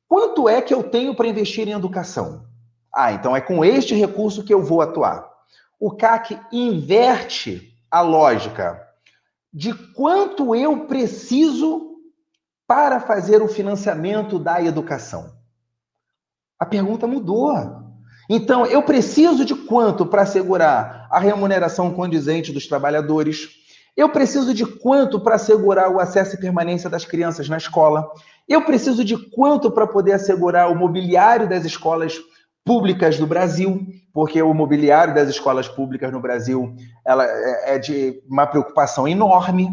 quanto 0.07 0.47
é 0.47 0.61
que 0.61 0.74
eu 0.74 0.82
tenho 0.82 1.14
para 1.14 1.28
investir 1.28 1.66
em 1.66 1.72
educação? 1.72 2.51
Ah, 2.95 3.12
então 3.12 3.34
é 3.34 3.40
com 3.40 3.64
este 3.64 3.95
recurso 3.95 4.45
que 4.45 4.53
eu 4.53 4.62
vou 4.62 4.82
atuar. 4.82 5.28
O 5.80 5.90
CAC 5.90 6.38
inverte 6.53 7.74
a 7.90 8.01
lógica 8.01 8.80
de 9.53 9.74
quanto 9.93 10.55
eu 10.55 10.86
preciso 10.86 11.93
para 12.66 13.01
fazer 13.01 13.43
o 13.43 13.49
financiamento 13.49 14.38
da 14.38 14.62
educação. 14.62 15.32
A 16.59 16.64
pergunta 16.64 17.07
mudou. 17.07 17.53
Então, 18.30 18.64
eu 18.64 18.82
preciso 18.82 19.45
de 19.45 19.55
quanto 19.55 20.07
para 20.07 20.22
assegurar 20.22 21.09
a 21.11 21.18
remuneração 21.18 21.93
condizente 21.93 22.53
dos 22.53 22.66
trabalhadores? 22.66 23.49
Eu 23.95 24.09
preciso 24.09 24.55
de 24.55 24.64
quanto 24.64 25.20
para 25.20 25.34
assegurar 25.34 25.90
o 25.90 26.01
acesso 26.01 26.36
e 26.36 26.40
permanência 26.40 26.88
das 26.88 27.05
crianças 27.05 27.49
na 27.49 27.59
escola? 27.59 28.11
Eu 28.49 28.64
preciso 28.64 29.05
de 29.05 29.18
quanto 29.18 29.70
para 29.70 29.86
poder 29.86 30.12
assegurar 30.12 30.70
o 30.70 30.74
mobiliário 30.74 31.49
das 31.49 31.64
escolas 31.64 32.18
públicas 32.64 33.18
do 33.18 33.26
Brasil, 33.26 33.86
porque 34.12 34.40
o 34.42 34.54
mobiliário 34.54 35.14
das 35.14 35.28
escolas 35.28 35.68
públicas 35.68 36.12
no 36.12 36.20
Brasil 36.20 36.74
ela 37.04 37.24
é, 37.24 37.74
é 37.74 37.78
de 37.78 38.22
uma 38.28 38.46
preocupação 38.46 39.08
enorme, 39.08 39.70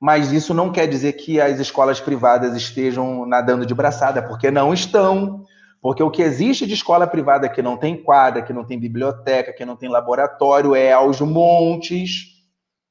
mas 0.00 0.32
isso 0.32 0.52
não 0.52 0.70
quer 0.70 0.86
dizer 0.86 1.14
que 1.14 1.40
as 1.40 1.58
escolas 1.58 2.00
privadas 2.00 2.54
estejam 2.54 3.24
nadando 3.26 3.64
de 3.64 3.74
braçada, 3.74 4.22
porque 4.22 4.50
não 4.50 4.72
estão. 4.72 5.44
Porque 5.80 6.02
o 6.02 6.10
que 6.10 6.22
existe 6.22 6.66
de 6.66 6.74
escola 6.74 7.06
privada 7.06 7.48
que 7.48 7.62
não 7.62 7.76
tem 7.76 8.02
quadra, 8.02 8.42
que 8.42 8.52
não 8.52 8.64
tem 8.64 8.78
biblioteca, 8.78 9.52
que 9.52 9.64
não 9.64 9.76
tem 9.76 9.88
laboratório, 9.88 10.74
é 10.74 10.92
aos 10.92 11.20
montes. 11.20 12.34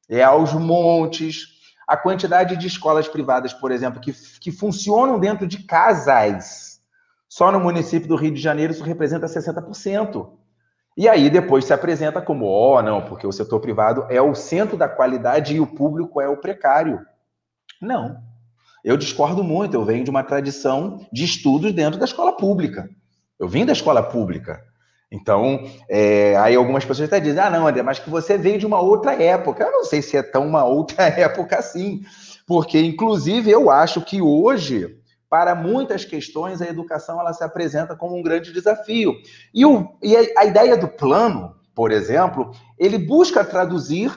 É 0.10 0.24
aos 0.24 0.54
montes. 0.54 1.48
A 1.88 1.98
quantidade 1.98 2.56
de 2.56 2.68
escolas 2.68 3.08
privadas, 3.08 3.54
por 3.54 3.72
exemplo, 3.72 4.00
que, 4.00 4.14
que 4.40 4.52
funcionam 4.52 5.20
dentro 5.20 5.48
de 5.48 5.64
casas 5.64 6.73
só 7.34 7.52
no 7.52 7.60
município 7.60 8.08
do 8.08 8.16
Rio 8.16 8.32
de 8.32 8.40
Janeiro 8.40 8.72
isso 8.72 8.84
representa 8.84 9.26
60%. 9.26 10.30
E 10.96 11.10
aí 11.10 11.32
depois 11.32 11.66
se 11.66 11.74
apresenta 11.74 12.22
como, 12.22 12.46
ó, 12.46 12.78
oh, 12.78 12.82
não, 12.84 13.02
porque 13.02 13.26
o 13.26 13.32
setor 13.32 13.60
privado 13.60 14.06
é 14.08 14.22
o 14.22 14.36
centro 14.36 14.78
da 14.78 14.88
qualidade 14.88 15.56
e 15.56 15.60
o 15.60 15.66
público 15.66 16.22
é 16.22 16.30
o 16.30 16.38
precário. 16.38 17.00
Não. 17.82 18.18
Eu 18.86 18.96
discordo 18.96 19.44
muito, 19.44 19.74
eu 19.74 19.84
venho 19.84 20.04
de 20.04 20.12
uma 20.12 20.24
tradição 20.24 21.08
de 21.12 21.24
estudos 21.26 21.74
dentro 21.74 21.98
da 22.00 22.06
escola 22.06 22.38
pública. 22.38 22.88
Eu 23.40 23.48
vim 23.48 23.66
da 23.66 23.74
escola 23.74 24.04
pública. 24.04 24.64
Então, 25.12 25.68
é, 25.90 26.38
aí 26.38 26.56
algumas 26.56 26.86
pessoas 26.86 27.08
até 27.08 27.20
dizem, 27.20 27.42
ah, 27.42 27.50
não, 27.50 27.68
André, 27.68 27.82
mas 27.82 27.98
que 27.98 28.12
você 28.12 28.38
veio 28.38 28.60
de 28.60 28.68
uma 28.68 28.80
outra 28.80 29.16
época. 29.20 29.64
Eu 29.64 29.72
não 29.72 29.86
sei 29.86 30.04
se 30.04 30.16
é 30.16 30.22
tão 30.22 30.46
uma 30.46 30.66
outra 30.66 31.06
época 31.10 31.58
assim, 31.58 32.04
porque, 32.46 32.80
inclusive, 32.80 33.50
eu 33.50 33.72
acho 33.72 34.02
que 34.02 34.22
hoje 34.22 35.02
para 35.34 35.56
muitas 35.56 36.06
questões, 36.06 36.62
a 36.62 36.68
educação 36.68 37.20
ela 37.20 37.34
se 37.34 37.44
apresenta 37.44 37.96
como 37.96 38.16
um 38.16 38.22
grande 38.22 38.54
desafio. 38.54 39.16
E, 39.52 39.66
o, 39.66 39.98
e 40.00 40.16
a, 40.38 40.46
ideia 40.46 40.78
do 40.78 40.88
plano, 40.88 41.56
por 41.74 41.92
exemplo, 41.92 42.52
ele 42.78 43.00
busca 43.00 43.44
traduzir 43.44 44.16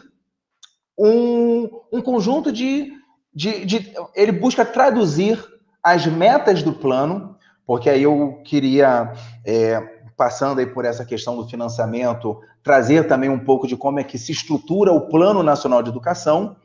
um, 0.99 1.71
um 1.91 2.03
conjunto 2.03 2.53
de, 2.53 2.93
de, 3.35 3.65
de. 3.65 3.95
Ele 4.15 4.31
busca 4.31 4.63
traduzir 4.63 5.43
as 5.83 6.05
metas 6.05 6.63
do 6.63 6.75
plano, 6.75 7.39
porque 7.67 7.89
aí 7.89 8.03
eu 8.03 8.43
queria, 8.45 9.11
é, 9.43 9.81
passando 10.19 10.59
aí 10.59 10.67
por 10.67 10.85
essa 10.85 11.07
questão 11.07 11.35
do 11.35 11.49
financiamento, 11.49 12.39
trazer 12.63 13.09
também 13.09 13.31
um 13.31 13.43
pouco 13.43 13.67
de 13.67 13.75
como 13.75 13.99
é 13.99 14.05
que 14.05 14.19
se 14.19 14.33
estrutura 14.33 14.93
o 14.93 15.09
Plano 15.09 15.43
Nacional 15.43 15.83
de 15.83 15.89
Educação. 15.89 16.57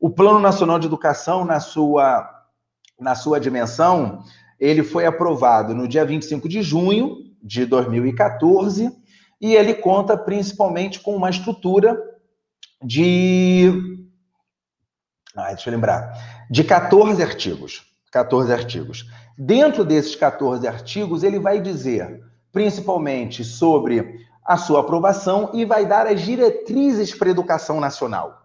O 0.00 0.10
Plano 0.10 0.40
Nacional 0.40 0.80
de 0.80 0.88
Educação, 0.88 1.44
na 1.44 1.60
sua 1.60 2.39
na 3.00 3.14
sua 3.14 3.40
dimensão, 3.40 4.22
ele 4.58 4.82
foi 4.82 5.06
aprovado 5.06 5.74
no 5.74 5.88
dia 5.88 6.04
25 6.04 6.48
de 6.48 6.62
junho 6.62 7.16
de 7.42 7.64
2014 7.64 8.90
e 9.40 9.54
ele 9.54 9.74
conta 9.74 10.16
principalmente 10.16 11.00
com 11.00 11.16
uma 11.16 11.30
estrutura 11.30 11.98
de. 12.82 13.72
Ah, 15.34 15.48
deixa 15.48 15.70
eu 15.70 15.74
lembrar. 15.74 16.12
De 16.50 16.62
14 16.62 17.22
artigos. 17.22 17.86
14 18.12 18.52
artigos. 18.52 19.06
Dentro 19.38 19.84
desses 19.84 20.14
14 20.16 20.66
artigos, 20.66 21.22
ele 21.22 21.38
vai 21.38 21.60
dizer 21.60 22.22
principalmente 22.52 23.44
sobre 23.44 24.26
a 24.44 24.56
sua 24.56 24.80
aprovação 24.80 25.50
e 25.54 25.64
vai 25.64 25.86
dar 25.86 26.06
as 26.06 26.20
diretrizes 26.20 27.14
para 27.14 27.28
a 27.28 27.30
educação 27.30 27.80
nacional. 27.80 28.42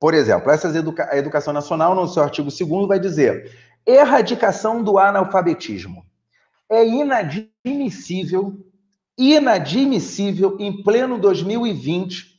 Por 0.00 0.12
exemplo, 0.12 0.50
essa 0.50 0.68
educa 0.76 1.08
a 1.10 1.16
educação 1.16 1.52
nacional, 1.52 1.94
no 1.94 2.08
seu 2.08 2.22
artigo 2.22 2.50
2 2.50 2.88
vai 2.88 2.98
dizer 2.98 3.50
erradicação 3.86 4.82
do 4.82 4.98
analfabetismo, 4.98 6.04
é 6.70 6.86
inadmissível, 6.86 8.58
inadmissível 9.16 10.56
em 10.58 10.82
pleno 10.82 11.18
2020 11.18 12.34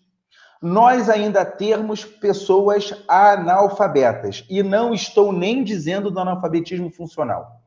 nós 0.65 1.09
ainda 1.09 1.45
termos 1.45 2.03
pessoas 2.03 2.91
analfabetas. 3.07 4.43
E 4.49 4.63
não 4.63 4.95
estou 4.95 5.31
nem 5.31 5.63
dizendo 5.63 6.09
do 6.09 6.19
analfabetismo 6.19 6.89
funcional, 6.89 7.61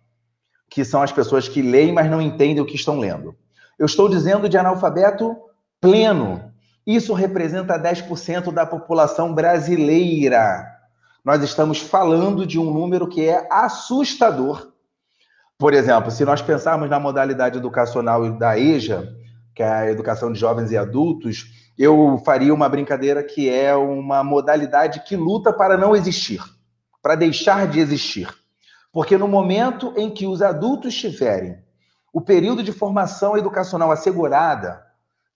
que 0.68 0.84
são 0.84 1.00
as 1.00 1.12
pessoas 1.12 1.48
que 1.48 1.62
leem, 1.62 1.92
mas 1.92 2.10
não 2.10 2.20
entendem 2.20 2.60
o 2.60 2.66
que 2.66 2.74
estão 2.74 2.98
lendo. 2.98 3.36
Eu 3.78 3.86
estou 3.86 4.08
dizendo 4.08 4.48
de 4.48 4.58
analfabeto 4.58 5.36
pleno. 5.80 6.52
Isso 6.84 7.12
representa 7.12 7.78
10% 7.78 8.52
da 8.52 8.66
população 8.66 9.32
brasileira. 9.32 10.66
Nós 11.28 11.42
estamos 11.42 11.78
falando 11.78 12.46
de 12.46 12.58
um 12.58 12.72
número 12.72 13.06
que 13.06 13.28
é 13.28 13.46
assustador. 13.50 14.72
Por 15.58 15.74
exemplo, 15.74 16.10
se 16.10 16.24
nós 16.24 16.40
pensarmos 16.40 16.88
na 16.88 16.98
modalidade 16.98 17.58
educacional 17.58 18.32
da 18.38 18.58
EJA, 18.58 19.14
que 19.54 19.62
é 19.62 19.70
a 19.70 19.90
educação 19.90 20.32
de 20.32 20.40
jovens 20.40 20.70
e 20.70 20.76
adultos, 20.78 21.44
eu 21.76 22.18
faria 22.24 22.54
uma 22.54 22.66
brincadeira 22.66 23.22
que 23.22 23.46
é 23.46 23.76
uma 23.76 24.24
modalidade 24.24 25.04
que 25.04 25.16
luta 25.16 25.52
para 25.52 25.76
não 25.76 25.94
existir, 25.94 26.40
para 27.02 27.14
deixar 27.14 27.68
de 27.68 27.78
existir. 27.78 28.34
Porque 28.90 29.18
no 29.18 29.28
momento 29.28 29.92
em 29.98 30.08
que 30.08 30.26
os 30.26 30.40
adultos 30.40 30.94
tiverem 30.94 31.62
o 32.10 32.22
período 32.22 32.62
de 32.62 32.72
formação 32.72 33.36
educacional 33.36 33.92
assegurada, 33.92 34.82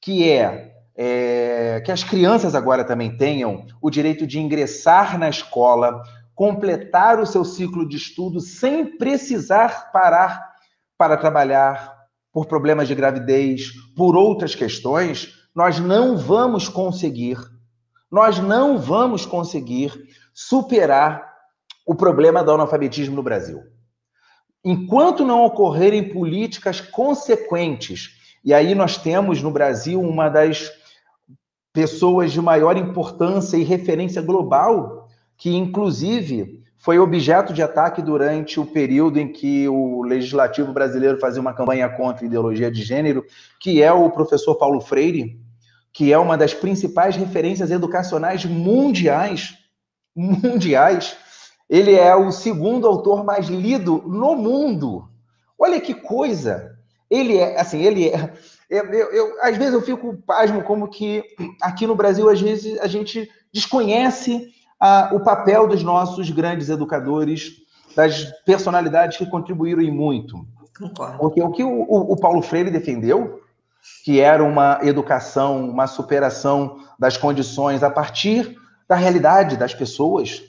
que 0.00 0.26
é, 0.26 0.71
é 0.96 1.80
que 1.84 1.90
as 1.90 2.04
crianças 2.04 2.54
agora 2.54 2.84
também 2.84 3.16
tenham 3.16 3.66
o 3.80 3.90
direito 3.90 4.26
de 4.26 4.38
ingressar 4.38 5.18
na 5.18 5.28
escola, 5.28 6.02
completar 6.34 7.18
o 7.18 7.26
seu 7.26 7.44
ciclo 7.44 7.88
de 7.88 7.96
estudo 7.96 8.40
sem 8.40 8.98
precisar 8.98 9.90
parar 9.92 10.52
para 10.98 11.16
trabalhar 11.16 11.92
por 12.32 12.46
problemas 12.46 12.88
de 12.88 12.94
gravidez, 12.94 13.72
por 13.96 14.16
outras 14.16 14.54
questões, 14.54 15.34
nós 15.54 15.78
não 15.78 16.16
vamos 16.16 16.68
conseguir, 16.68 17.38
nós 18.10 18.38
não 18.38 18.78
vamos 18.78 19.26
conseguir 19.26 19.92
superar 20.32 21.30
o 21.86 21.94
problema 21.94 22.42
do 22.42 22.52
analfabetismo 22.52 23.16
no 23.16 23.22
Brasil. 23.22 23.60
Enquanto 24.64 25.24
não 25.24 25.44
ocorrerem 25.44 26.08
políticas 26.10 26.80
consequentes, 26.80 28.10
e 28.44 28.54
aí 28.54 28.74
nós 28.74 28.96
temos 28.96 29.42
no 29.42 29.50
Brasil 29.50 30.00
uma 30.00 30.28
das 30.28 30.70
pessoas 31.72 32.32
de 32.32 32.40
maior 32.40 32.76
importância 32.76 33.56
e 33.56 33.62
referência 33.62 34.20
global, 34.20 35.08
que 35.36 35.54
inclusive 35.54 36.62
foi 36.78 36.98
objeto 36.98 37.52
de 37.52 37.62
ataque 37.62 38.02
durante 38.02 38.58
o 38.58 38.66
período 38.66 39.18
em 39.18 39.32
que 39.32 39.68
o 39.68 40.02
legislativo 40.02 40.72
brasileiro 40.72 41.18
fazia 41.18 41.40
uma 41.40 41.54
campanha 41.54 41.88
contra 41.88 42.24
a 42.24 42.26
ideologia 42.26 42.70
de 42.70 42.82
gênero, 42.82 43.24
que 43.60 43.80
é 43.80 43.92
o 43.92 44.10
professor 44.10 44.56
Paulo 44.56 44.80
Freire, 44.80 45.40
que 45.92 46.12
é 46.12 46.18
uma 46.18 46.36
das 46.36 46.52
principais 46.52 47.14
referências 47.14 47.70
educacionais 47.70 48.44
mundiais, 48.44 49.56
mundiais. 50.14 51.16
Ele 51.70 51.94
é 51.94 52.14
o 52.16 52.32
segundo 52.32 52.86
autor 52.86 53.24
mais 53.24 53.46
lido 53.46 54.02
no 54.06 54.34
mundo. 54.34 55.08
Olha 55.58 55.80
que 55.80 55.94
coisa! 55.94 56.76
Ele 57.08 57.36
é, 57.36 57.60
assim, 57.60 57.82
ele 57.82 58.08
é. 58.08 58.32
Eu, 58.72 58.86
eu, 58.86 59.12
eu, 59.12 59.42
às 59.42 59.54
vezes 59.58 59.74
eu 59.74 59.82
fico 59.82 60.16
pasmo 60.26 60.62
como 60.62 60.88
que 60.88 61.22
aqui 61.60 61.86
no 61.86 61.94
Brasil, 61.94 62.30
às 62.30 62.40
vezes, 62.40 62.80
a 62.80 62.86
gente 62.86 63.30
desconhece 63.52 64.48
a, 64.80 65.10
o 65.12 65.20
papel 65.20 65.68
dos 65.68 65.82
nossos 65.82 66.30
grandes 66.30 66.70
educadores, 66.70 67.52
das 67.94 68.24
personalidades 68.46 69.18
que 69.18 69.26
contribuíram 69.26 69.82
e 69.82 69.90
muito. 69.90 70.46
Concordo. 70.78 71.18
Porque 71.18 71.42
o 71.42 71.50
que 71.50 71.62
o, 71.62 71.82
o, 71.82 72.12
o 72.12 72.16
Paulo 72.16 72.40
Freire 72.40 72.70
defendeu 72.70 73.42
que 74.02 74.20
era 74.20 74.42
uma 74.42 74.78
educação, 74.82 75.68
uma 75.68 75.86
superação 75.86 76.78
das 76.98 77.18
condições 77.18 77.82
a 77.82 77.90
partir 77.90 78.56
da 78.88 78.96
realidade 78.96 79.58
das 79.58 79.74
pessoas. 79.74 80.42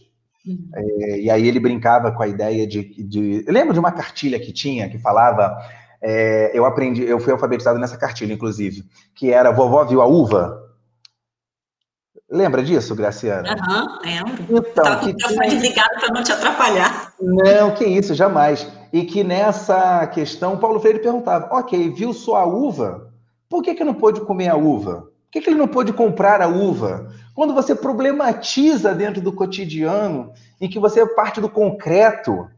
Uhum. 0.45 0.69
É, 0.74 1.19
e 1.19 1.30
aí 1.30 1.45
ele 1.45 1.59
brincava 1.59 2.09
com 2.13 2.24
a 2.24 2.28
ideia 2.28 2.65
de, 2.65 3.03
de. 3.03 3.43
Eu 3.45 3.53
lembro 3.53 3.74
de 3.74 3.80
uma 3.80 3.91
cartilha 3.91 4.39
que 4.39 4.53
tinha 4.53 4.89
que 4.89 4.97
falava. 4.97 5.57
É, 6.06 6.51
eu 6.54 6.66
aprendi, 6.66 7.01
eu 7.01 7.18
fui 7.18 7.32
alfabetizado 7.32 7.80
nessa 7.80 7.97
cartilha, 7.97 8.34
inclusive, 8.34 8.84
que 9.16 9.32
era 9.32 9.51
Vovó 9.51 9.86
viu 9.86 10.01
a 10.01 10.06
uva. 10.06 10.62
Lembra 12.30 12.62
disso, 12.62 12.93
Graciana? 12.93 13.54
Aham, 13.54 13.84
uhum, 13.84 13.99
lembro. 14.04 14.45
Então, 14.49 14.84
Tava 14.84 14.99
que 14.99 15.14
tinha... 15.16 15.49
desligado 15.49 15.99
para 15.99 16.14
não 16.14 16.22
te 16.22 16.32
atrapalhar. 16.34 17.14
Não, 17.22 17.74
que 17.74 17.86
isso, 17.86 18.14
jamais. 18.14 18.68
E 18.91 19.06
que 19.06 19.24
nessa 19.24 20.06
questão, 20.08 20.58
Paulo 20.58 20.80
Freire 20.80 20.99
perguntava: 20.99 21.56
ok, 21.56 21.89
viu 21.91 22.12
sua 22.12 22.43
uva? 22.43 23.10
Por 23.47 23.64
que, 23.64 23.74
que 23.74 23.84
não 23.84 23.93
pôde 23.93 24.20
comer 24.22 24.49
a 24.49 24.56
uva? 24.58 25.04
Por 25.04 25.32
que, 25.32 25.41
que 25.41 25.49
ele 25.51 25.60
não 25.60 25.68
pôde 25.68 25.93
comprar 25.93 26.41
a 26.41 26.47
uva? 26.47 27.14
Quando 27.34 27.54
você 27.54 27.74
problematiza 27.74 28.93
dentro 28.93 29.22
do 29.22 29.32
cotidiano, 29.32 30.34
em 30.60 30.70
que 30.70 30.80
você 30.80 31.06
parte 31.16 31.39
do 31.39 31.49
concreto, 31.49 32.49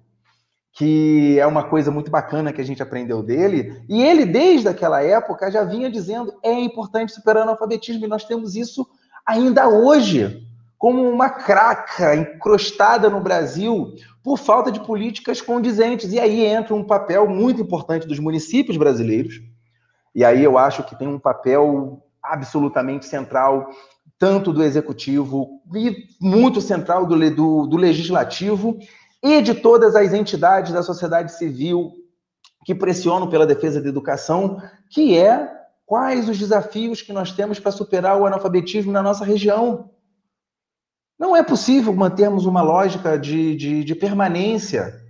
que 0.76 1.40
é 1.40 1.48
uma 1.48 1.64
coisa 1.64 1.90
muito 1.90 2.12
bacana 2.12 2.52
que 2.52 2.60
a 2.60 2.66
gente 2.66 2.84
aprendeu 2.84 3.24
dele, 3.24 3.82
e 3.88 4.04
ele, 4.04 4.26
desde 4.26 4.68
aquela 4.68 5.02
época, 5.02 5.50
já 5.50 5.64
vinha 5.64 5.90
dizendo 5.90 6.34
é 6.44 6.52
importante 6.52 7.14
superar 7.14 7.40
o 7.40 7.44
analfabetismo, 7.44 8.04
e 8.06 8.10
nós 8.10 8.26
temos 8.26 8.58
isso 8.58 8.86
ainda 9.26 9.70
hoje, 9.70 10.46
como 10.78 11.10
uma 11.10 11.30
craca 11.30 12.14
encrostada 12.14 13.10
no 13.10 13.22
Brasil, 13.22 13.96
por 14.22 14.38
falta 14.38 14.70
de 14.70 14.82
políticas 14.82 15.40
condizentes. 15.40 16.12
E 16.12 16.20
aí 16.20 16.46
entra 16.46 16.76
um 16.76 16.84
papel 16.84 17.26
muito 17.26 17.62
importante 17.62 18.06
dos 18.06 18.20
municípios 18.20 18.76
brasileiros, 18.76 19.36
e 20.14 20.26
aí 20.26 20.44
eu 20.44 20.58
acho 20.58 20.84
que 20.84 20.98
tem 21.00 21.08
um 21.08 21.20
papel 21.20 22.04
absolutamente 22.22 23.06
central, 23.06 23.70
tanto 24.20 24.52
do 24.52 24.62
executivo 24.62 25.62
e 25.74 26.06
muito 26.20 26.60
central 26.60 27.06
do, 27.06 27.18
do, 27.32 27.66
do 27.66 27.78
legislativo 27.78 28.78
e 29.26 29.42
de 29.42 29.56
todas 29.56 29.96
as 29.96 30.14
entidades 30.14 30.72
da 30.72 30.84
sociedade 30.84 31.34
civil 31.34 31.92
que 32.64 32.76
pressionam 32.76 33.28
pela 33.28 33.46
defesa 33.46 33.82
da 33.82 33.90
educação, 33.90 34.62
que 34.90 35.18
é 35.18 35.52
quais 35.86 36.30
os 36.30 36.38
desafios 36.38 37.02
que 37.02 37.12
nós 37.12 37.32
temos 37.32 37.60
para 37.60 37.72
superar 37.72 38.18
o 38.18 38.26
analfabetismo 38.26 38.92
na 38.92 39.02
nossa 39.02 39.26
região. 39.26 39.90
Não 41.18 41.36
é 41.36 41.44
possível 41.44 41.94
mantermos 41.94 42.46
uma 42.46 42.62
lógica 42.62 43.18
de, 43.18 43.56
de, 43.56 43.84
de 43.84 43.96
permanência, 43.96 45.02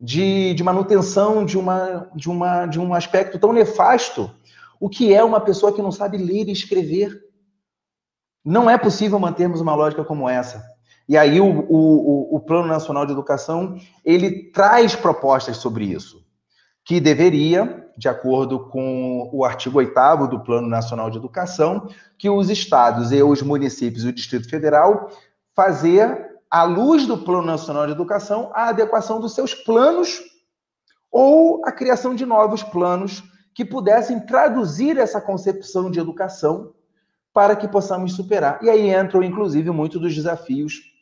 de, 0.00 0.54
de 0.54 0.62
manutenção 0.62 1.44
de, 1.44 1.58
uma, 1.58 2.08
de, 2.14 2.30
uma, 2.30 2.66
de 2.66 2.78
um 2.78 2.94
aspecto 2.94 3.38
tão 3.38 3.52
nefasto 3.52 4.30
o 4.78 4.88
que 4.88 5.14
é 5.14 5.24
uma 5.24 5.40
pessoa 5.40 5.72
que 5.72 5.82
não 5.82 5.90
sabe 5.90 6.18
ler 6.18 6.48
e 6.48 6.52
escrever? 6.52 7.24
Não 8.44 8.68
é 8.68 8.78
possível 8.78 9.18
mantermos 9.18 9.60
uma 9.60 9.74
lógica 9.74 10.04
como 10.04 10.28
essa. 10.28 10.75
E 11.08 11.16
aí 11.16 11.40
o, 11.40 11.46
o, 11.68 12.36
o 12.36 12.40
Plano 12.40 12.66
Nacional 12.66 13.06
de 13.06 13.12
Educação, 13.12 13.78
ele 14.04 14.50
traz 14.50 14.96
propostas 14.96 15.58
sobre 15.58 15.84
isso, 15.84 16.24
que 16.84 17.00
deveria, 17.00 17.88
de 17.96 18.08
acordo 18.08 18.68
com 18.68 19.30
o 19.32 19.44
artigo 19.44 19.78
8 19.78 20.26
do 20.28 20.40
Plano 20.40 20.66
Nacional 20.68 21.08
de 21.08 21.18
Educação, 21.18 21.88
que 22.18 22.28
os 22.28 22.50
estados 22.50 23.12
e 23.12 23.22
os 23.22 23.40
municípios 23.40 24.04
e 24.04 24.08
o 24.08 24.12
Distrito 24.12 24.48
Federal 24.48 25.08
fazer, 25.54 26.36
à 26.50 26.64
luz 26.64 27.06
do 27.06 27.18
Plano 27.18 27.46
Nacional 27.46 27.86
de 27.86 27.92
Educação, 27.92 28.50
a 28.52 28.68
adequação 28.68 29.20
dos 29.20 29.34
seus 29.34 29.54
planos 29.54 30.20
ou 31.10 31.64
a 31.64 31.72
criação 31.72 32.14
de 32.14 32.26
novos 32.26 32.62
planos 32.62 33.22
que 33.54 33.64
pudessem 33.64 34.20
traduzir 34.20 34.98
essa 34.98 35.20
concepção 35.20 35.90
de 35.90 35.98
educação 35.98 36.74
para 37.32 37.56
que 37.56 37.68
possamos 37.68 38.14
superar. 38.14 38.58
E 38.62 38.68
aí 38.68 38.94
entram, 38.94 39.22
inclusive, 39.22 39.70
muitos 39.70 40.00
dos 40.00 40.14
desafios 40.14 40.95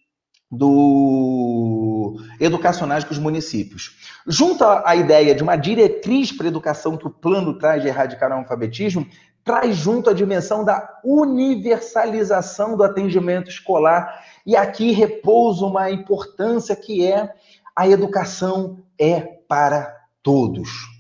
do 0.51 2.17
educacionais 2.39 3.05
com 3.05 3.13
os 3.13 3.19
municípios. 3.19 3.97
Junto 4.27 4.65
à 4.65 4.95
ideia 4.95 5.35
de 5.35 5.43
uma 5.43 5.57
diretriz 5.57 6.31
para 6.31 6.47
a 6.47 6.49
educação 6.49 6.97
que 6.97 7.07
o 7.07 7.11
plano 7.11 7.59
traz 7.59 7.83
de 7.83 7.89
erradicar 7.89 8.31
o 8.31 8.35
analfabetismo, 8.35 9.07
traz 9.43 9.77
junto 9.77 10.11
a 10.11 10.15
dimensão 10.15 10.65
da 10.65 11.01
universalização 11.05 12.77
do 12.77 12.85
atendimento 12.85 13.51
escolar. 13.51 14.23
E 14.47 14.57
aqui 14.57 14.93
repousa 14.93 15.67
uma 15.67 15.91
importância 15.91 16.77
que 16.77 17.05
é 17.05 17.35
a 17.75 17.89
educação 17.89 18.79
é 18.99 19.21
para 19.49 19.95
todos 20.23 20.95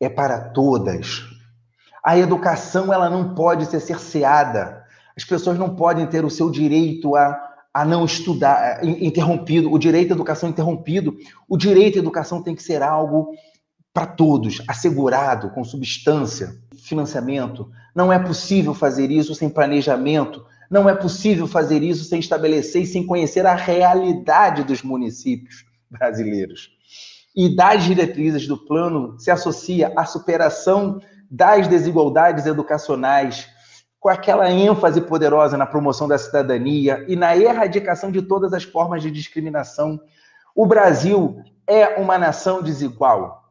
é 0.00 0.08
para 0.08 0.40
todas. 0.50 1.24
A 2.04 2.16
educação 2.18 2.92
ela 2.92 3.10
não 3.10 3.34
pode 3.34 3.66
ser 3.66 3.80
cerceada. 3.80 4.84
As 5.16 5.24
pessoas 5.24 5.58
não 5.58 5.74
podem 5.74 6.06
ter 6.06 6.24
o 6.24 6.30
seu 6.30 6.50
direito 6.50 7.16
a, 7.16 7.45
a 7.76 7.84
não 7.84 8.06
estudar, 8.06 8.82
interrompido, 8.82 9.70
o 9.70 9.78
direito 9.78 10.12
à 10.12 10.14
educação 10.14 10.48
interrompido. 10.48 11.14
O 11.46 11.58
direito 11.58 11.96
à 11.96 11.98
educação 11.98 12.42
tem 12.42 12.54
que 12.54 12.62
ser 12.62 12.82
algo 12.82 13.34
para 13.92 14.06
todos, 14.06 14.62
assegurado, 14.66 15.50
com 15.50 15.62
substância, 15.62 16.56
financiamento. 16.74 17.70
Não 17.94 18.10
é 18.10 18.18
possível 18.18 18.72
fazer 18.72 19.10
isso 19.10 19.34
sem 19.34 19.50
planejamento. 19.50 20.42
Não 20.70 20.88
é 20.88 20.94
possível 20.94 21.46
fazer 21.46 21.82
isso 21.82 22.04
sem 22.04 22.18
estabelecer 22.18 22.80
e 22.80 22.86
sem 22.86 23.04
conhecer 23.04 23.44
a 23.44 23.54
realidade 23.54 24.64
dos 24.64 24.82
municípios 24.82 25.66
brasileiros. 25.90 26.70
e 27.36 27.54
das 27.54 27.84
diretrizes 27.84 28.46
do 28.46 28.56
plano 28.56 29.18
se 29.18 29.30
associa 29.30 29.92
à 29.94 30.06
superação 30.06 30.98
das 31.30 31.68
desigualdades 31.68 32.46
educacionais, 32.46 33.46
com 34.00 34.08
aquela 34.08 34.50
ênfase 34.50 35.00
poderosa 35.00 35.56
na 35.56 35.66
promoção 35.66 36.06
da 36.06 36.18
cidadania 36.18 37.04
e 37.08 37.16
na 37.16 37.36
erradicação 37.36 38.10
de 38.10 38.22
todas 38.22 38.52
as 38.52 38.64
formas 38.64 39.02
de 39.02 39.10
discriminação. 39.10 40.00
O 40.54 40.66
Brasil 40.66 41.42
é 41.66 42.00
uma 42.00 42.16
nação 42.16 42.62
desigual, 42.62 43.44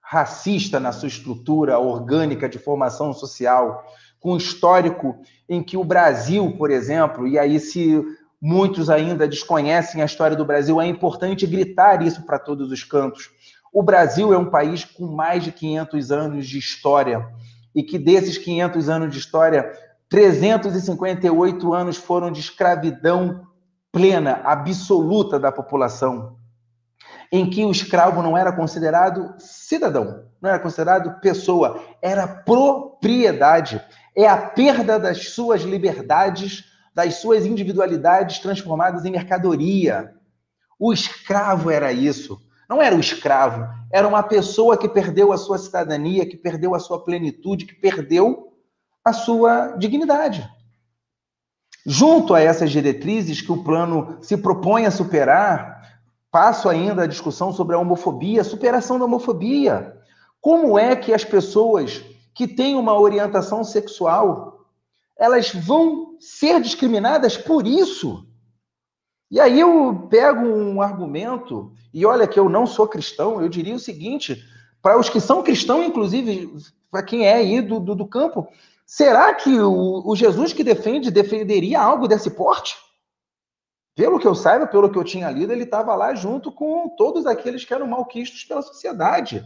racista 0.00 0.78
na 0.78 0.92
sua 0.92 1.08
estrutura 1.08 1.78
orgânica 1.78 2.48
de 2.48 2.58
formação 2.58 3.12
social, 3.12 3.84
com 4.20 4.36
histórico 4.36 5.18
em 5.48 5.62
que 5.62 5.76
o 5.76 5.84
Brasil, 5.84 6.54
por 6.56 6.70
exemplo, 6.70 7.26
e 7.26 7.38
aí 7.38 7.58
se 7.58 8.02
muitos 8.40 8.90
ainda 8.90 9.26
desconhecem 9.26 10.02
a 10.02 10.04
história 10.04 10.36
do 10.36 10.44
Brasil, 10.44 10.80
é 10.80 10.86
importante 10.86 11.46
gritar 11.46 12.02
isso 12.02 12.22
para 12.24 12.38
todos 12.38 12.70
os 12.70 12.84
cantos. 12.84 13.30
O 13.72 13.82
Brasil 13.82 14.32
é 14.32 14.38
um 14.38 14.50
país 14.50 14.84
com 14.84 15.06
mais 15.06 15.44
de 15.44 15.52
500 15.52 16.12
anos 16.12 16.46
de 16.46 16.58
história 16.58 17.28
e 17.74 17.82
que 17.82 17.98
desses 17.98 18.38
500 18.38 18.88
anos 18.88 19.12
de 19.12 19.18
história, 19.18 19.70
358 20.08 21.74
anos 21.74 21.96
foram 21.96 22.30
de 22.30 22.40
escravidão 22.40 23.46
plena, 23.90 24.40
absoluta 24.44 25.38
da 25.38 25.50
população, 25.50 26.36
em 27.32 27.48
que 27.48 27.64
o 27.64 27.70
escravo 27.70 28.22
não 28.22 28.36
era 28.36 28.52
considerado 28.52 29.34
cidadão, 29.38 30.24
não 30.40 30.50
era 30.50 30.58
considerado 30.58 31.20
pessoa, 31.20 31.82
era 32.00 32.26
propriedade. 32.26 33.82
É 34.14 34.28
a 34.28 34.36
perda 34.36 34.98
das 34.98 35.30
suas 35.30 35.62
liberdades, 35.62 36.64
das 36.94 37.14
suas 37.16 37.44
individualidades 37.44 38.38
transformadas 38.38 39.04
em 39.04 39.10
mercadoria. 39.10 40.14
O 40.78 40.92
escravo 40.92 41.70
era 41.70 41.90
isso. 41.90 42.40
Não 42.68 42.82
era 42.82 42.96
o 42.96 43.00
escravo, 43.00 43.66
era 43.92 44.06
uma 44.06 44.22
pessoa 44.22 44.76
que 44.76 44.88
perdeu 44.88 45.32
a 45.32 45.38
sua 45.38 45.56
cidadania, 45.56 46.26
que 46.26 46.36
perdeu 46.36 46.74
a 46.74 46.80
sua 46.80 47.02
plenitude, 47.02 47.64
que 47.64 47.74
perdeu 47.74 48.45
a 49.06 49.12
sua 49.12 49.76
dignidade. 49.78 50.50
Junto 51.86 52.34
a 52.34 52.40
essas 52.40 52.72
diretrizes 52.72 53.40
que 53.40 53.52
o 53.52 53.62
plano 53.62 54.18
se 54.20 54.36
propõe 54.36 54.84
a 54.84 54.90
superar, 54.90 56.00
passo 56.28 56.68
ainda 56.68 57.04
a 57.04 57.06
discussão 57.06 57.52
sobre 57.52 57.76
a 57.76 57.78
homofobia, 57.78 58.42
superação 58.42 58.98
da 58.98 59.04
homofobia. 59.04 59.96
Como 60.40 60.76
é 60.76 60.96
que 60.96 61.14
as 61.14 61.22
pessoas 61.22 62.04
que 62.34 62.48
têm 62.48 62.74
uma 62.74 62.98
orientação 62.98 63.62
sexual, 63.62 64.66
elas 65.16 65.54
vão 65.54 66.16
ser 66.18 66.60
discriminadas 66.60 67.36
por 67.36 67.64
isso? 67.64 68.26
E 69.30 69.38
aí 69.38 69.60
eu 69.60 70.08
pego 70.10 70.44
um 70.44 70.82
argumento, 70.82 71.72
e 71.94 72.04
olha 72.04 72.26
que 72.26 72.40
eu 72.40 72.48
não 72.48 72.66
sou 72.66 72.88
cristão, 72.88 73.40
eu 73.40 73.48
diria 73.48 73.76
o 73.76 73.78
seguinte, 73.78 74.42
para 74.82 74.98
os 74.98 75.08
que 75.08 75.20
são 75.20 75.44
cristãos, 75.44 75.86
inclusive, 75.86 76.52
para 76.90 77.04
quem 77.04 77.24
é 77.24 77.34
aí 77.34 77.60
do, 77.60 77.78
do, 77.78 77.94
do 77.94 78.06
campo, 78.06 78.48
Será 78.86 79.34
que 79.34 79.60
o, 79.60 80.08
o 80.08 80.14
Jesus 80.14 80.52
que 80.52 80.62
defende 80.62 81.10
defenderia 81.10 81.80
algo 81.80 82.06
desse 82.06 82.30
porte? 82.30 82.76
Pelo 83.96 84.20
que 84.20 84.26
eu 84.26 84.34
saiba, 84.34 84.66
pelo 84.66 84.88
que 84.88 84.96
eu 84.96 85.02
tinha 85.02 85.28
lido, 85.28 85.52
ele 85.52 85.64
estava 85.64 85.92
lá 85.96 86.14
junto 86.14 86.52
com 86.52 86.88
todos 86.90 87.26
aqueles 87.26 87.64
que 87.64 87.74
eram 87.74 87.88
malquistos 87.88 88.44
pela 88.44 88.62
sociedade. 88.62 89.44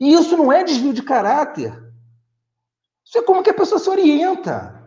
E 0.00 0.12
isso 0.12 0.36
não 0.36 0.52
é 0.52 0.64
desvio 0.64 0.92
de 0.92 1.02
caráter. 1.02 1.72
Isso 3.04 3.18
é 3.18 3.22
como 3.22 3.44
que 3.44 3.50
a 3.50 3.54
pessoa 3.54 3.78
se 3.78 3.88
orienta. 3.88 4.82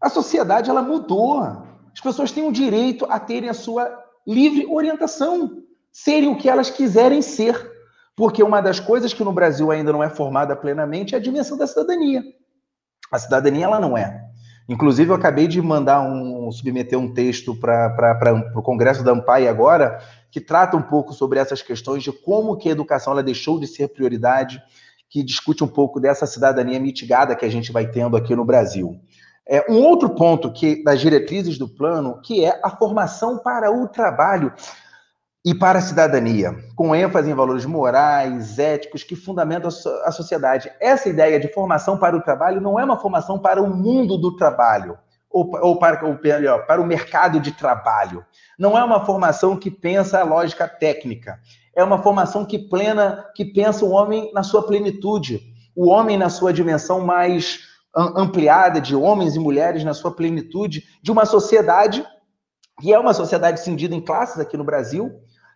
A 0.00 0.08
sociedade 0.08 0.70
ela 0.70 0.82
mudou. 0.82 1.40
As 1.92 2.00
pessoas 2.00 2.30
têm 2.30 2.46
o 2.46 2.52
direito 2.52 3.06
a 3.10 3.18
terem 3.18 3.48
a 3.48 3.54
sua 3.54 3.90
livre 4.24 4.66
orientação, 4.66 5.62
serem 5.90 6.30
o 6.30 6.36
que 6.36 6.48
elas 6.48 6.70
quiserem 6.70 7.22
ser. 7.22 7.72
Porque 8.14 8.42
uma 8.42 8.60
das 8.60 8.78
coisas 8.78 9.12
que 9.12 9.24
no 9.24 9.32
Brasil 9.32 9.70
ainda 9.72 9.92
não 9.92 10.02
é 10.02 10.08
formada 10.08 10.54
plenamente 10.54 11.14
é 11.14 11.18
a 11.18 11.20
dimensão 11.20 11.56
da 11.56 11.66
cidadania. 11.66 12.22
A 13.12 13.18
cidadania 13.18 13.66
ela 13.66 13.78
não 13.78 13.96
é. 13.96 14.22
Inclusive, 14.68 15.10
eu 15.10 15.14
acabei 15.14 15.46
de 15.46 15.60
mandar 15.60 16.00
um, 16.00 16.50
submeter 16.50 16.98
um 16.98 17.12
texto 17.12 17.54
para 17.54 18.50
o 18.54 18.62
Congresso 18.62 19.04
da 19.04 19.12
AMPAI 19.12 19.46
agora, 19.46 20.00
que 20.30 20.40
trata 20.40 20.76
um 20.76 20.82
pouco 20.82 21.12
sobre 21.12 21.38
essas 21.38 21.60
questões 21.60 22.02
de 22.02 22.10
como 22.10 22.56
que 22.56 22.68
a 22.68 22.72
educação 22.72 23.12
ela 23.12 23.22
deixou 23.22 23.60
de 23.60 23.66
ser 23.66 23.88
prioridade, 23.88 24.62
que 25.10 25.22
discute 25.22 25.62
um 25.62 25.68
pouco 25.68 26.00
dessa 26.00 26.26
cidadania 26.26 26.80
mitigada 26.80 27.36
que 27.36 27.44
a 27.44 27.50
gente 27.50 27.70
vai 27.70 27.86
tendo 27.86 28.16
aqui 28.16 28.34
no 28.34 28.46
Brasil. 28.46 28.98
É, 29.46 29.70
um 29.70 29.82
outro 29.82 30.10
ponto 30.10 30.52
que 30.52 30.82
das 30.82 31.00
diretrizes 31.00 31.58
do 31.58 31.68
plano, 31.68 32.20
que 32.22 32.44
é 32.44 32.58
a 32.64 32.70
formação 32.70 33.38
para 33.38 33.70
o 33.70 33.88
trabalho 33.88 34.52
e 35.44 35.52
para 35.54 35.80
a 35.80 35.82
cidadania, 35.82 36.56
com 36.76 36.94
ênfase 36.94 37.30
em 37.30 37.34
valores 37.34 37.64
morais, 37.64 38.58
éticos, 38.60 39.02
que 39.02 39.16
fundamentam 39.16 39.68
a 40.04 40.12
sociedade. 40.12 40.70
Essa 40.80 41.08
ideia 41.08 41.40
de 41.40 41.52
formação 41.52 41.98
para 41.98 42.16
o 42.16 42.22
trabalho 42.22 42.60
não 42.60 42.78
é 42.78 42.84
uma 42.84 42.98
formação 42.98 43.38
para 43.38 43.60
o 43.60 43.68
mundo 43.68 44.16
do 44.16 44.36
trabalho, 44.36 44.96
ou, 45.28 45.50
ou 45.60 45.78
para, 45.78 46.06
ou, 46.06 46.16
para 46.16 46.80
o 46.80 46.86
mercado 46.86 47.40
de 47.40 47.50
trabalho. 47.50 48.24
Não 48.56 48.78
é 48.78 48.84
uma 48.84 49.04
formação 49.04 49.56
que 49.56 49.70
pensa 49.70 50.20
a 50.20 50.24
lógica 50.24 50.68
técnica. 50.68 51.40
É 51.74 51.82
uma 51.82 52.00
formação 52.00 52.44
que, 52.44 52.58
plena, 52.58 53.26
que 53.34 53.44
pensa 53.44 53.84
o 53.84 53.90
homem 53.90 54.30
na 54.32 54.44
sua 54.44 54.64
plenitude, 54.64 55.40
o 55.74 55.88
homem 55.88 56.16
na 56.16 56.28
sua 56.28 56.52
dimensão 56.52 57.00
mais 57.00 57.60
ampliada, 57.94 58.80
de 58.80 58.94
homens 58.94 59.34
e 59.34 59.40
mulheres 59.40 59.82
na 59.82 59.92
sua 59.92 60.14
plenitude, 60.14 60.84
de 61.02 61.10
uma 61.10 61.26
sociedade 61.26 62.06
que 62.80 62.92
é 62.92 62.98
uma 62.98 63.14
sociedade 63.14 63.60
cindida 63.60 63.94
em 63.94 64.00
classes 64.00 64.40
aqui 64.40 64.56
no 64.56 64.64
Brasil, 64.64 65.12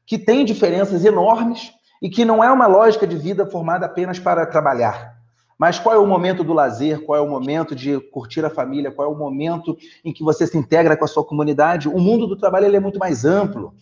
que 0.06 0.16
tem 0.16 0.44
diferenças 0.44 1.04
enormes 1.04 1.72
e 2.00 2.08
que 2.08 2.24
não 2.24 2.42
é 2.42 2.50
uma 2.50 2.66
lógica 2.66 3.06
de 3.06 3.16
vida 3.16 3.44
formada 3.44 3.86
apenas 3.86 4.18
para 4.18 4.46
trabalhar. 4.46 5.16
Mas 5.58 5.78
qual 5.78 5.94
é 5.94 5.98
o 5.98 6.06
momento 6.06 6.44
do 6.44 6.52
lazer? 6.52 7.00
Qual 7.02 7.18
é 7.18 7.20
o 7.20 7.28
momento 7.28 7.74
de 7.74 7.98
curtir 8.10 8.44
a 8.44 8.50
família? 8.50 8.90
Qual 8.90 9.10
é 9.10 9.12
o 9.12 9.18
momento 9.18 9.76
em 10.04 10.12
que 10.12 10.22
você 10.22 10.46
se 10.46 10.56
integra 10.56 10.96
com 10.96 11.04
a 11.04 11.08
sua 11.08 11.24
comunidade? 11.24 11.88
O 11.88 11.98
mundo 11.98 12.26
do 12.26 12.36
trabalho 12.36 12.66
ele 12.66 12.76
é 12.76 12.80
muito 12.80 12.98
mais 12.98 13.24
amplo. 13.24 13.74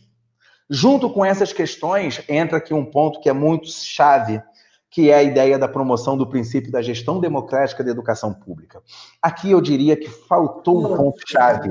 Junto 0.70 1.10
com 1.10 1.24
essas 1.24 1.52
questões, 1.52 2.22
entra 2.28 2.58
aqui 2.58 2.72
um 2.72 2.84
ponto 2.84 3.20
que 3.20 3.28
é 3.28 3.32
muito 3.32 3.68
chave, 3.68 4.40
que 4.88 5.10
é 5.10 5.16
a 5.16 5.22
ideia 5.22 5.58
da 5.58 5.66
promoção 5.66 6.16
do 6.16 6.26
princípio 6.26 6.70
da 6.70 6.80
gestão 6.80 7.20
democrática 7.20 7.82
da 7.82 7.90
educação 7.90 8.32
pública. 8.32 8.80
Aqui 9.20 9.50
eu 9.50 9.60
diria 9.60 9.96
que 9.96 10.08
faltou 10.08 10.86
um 10.86 10.96
ponto 10.96 11.18
chave, 11.26 11.70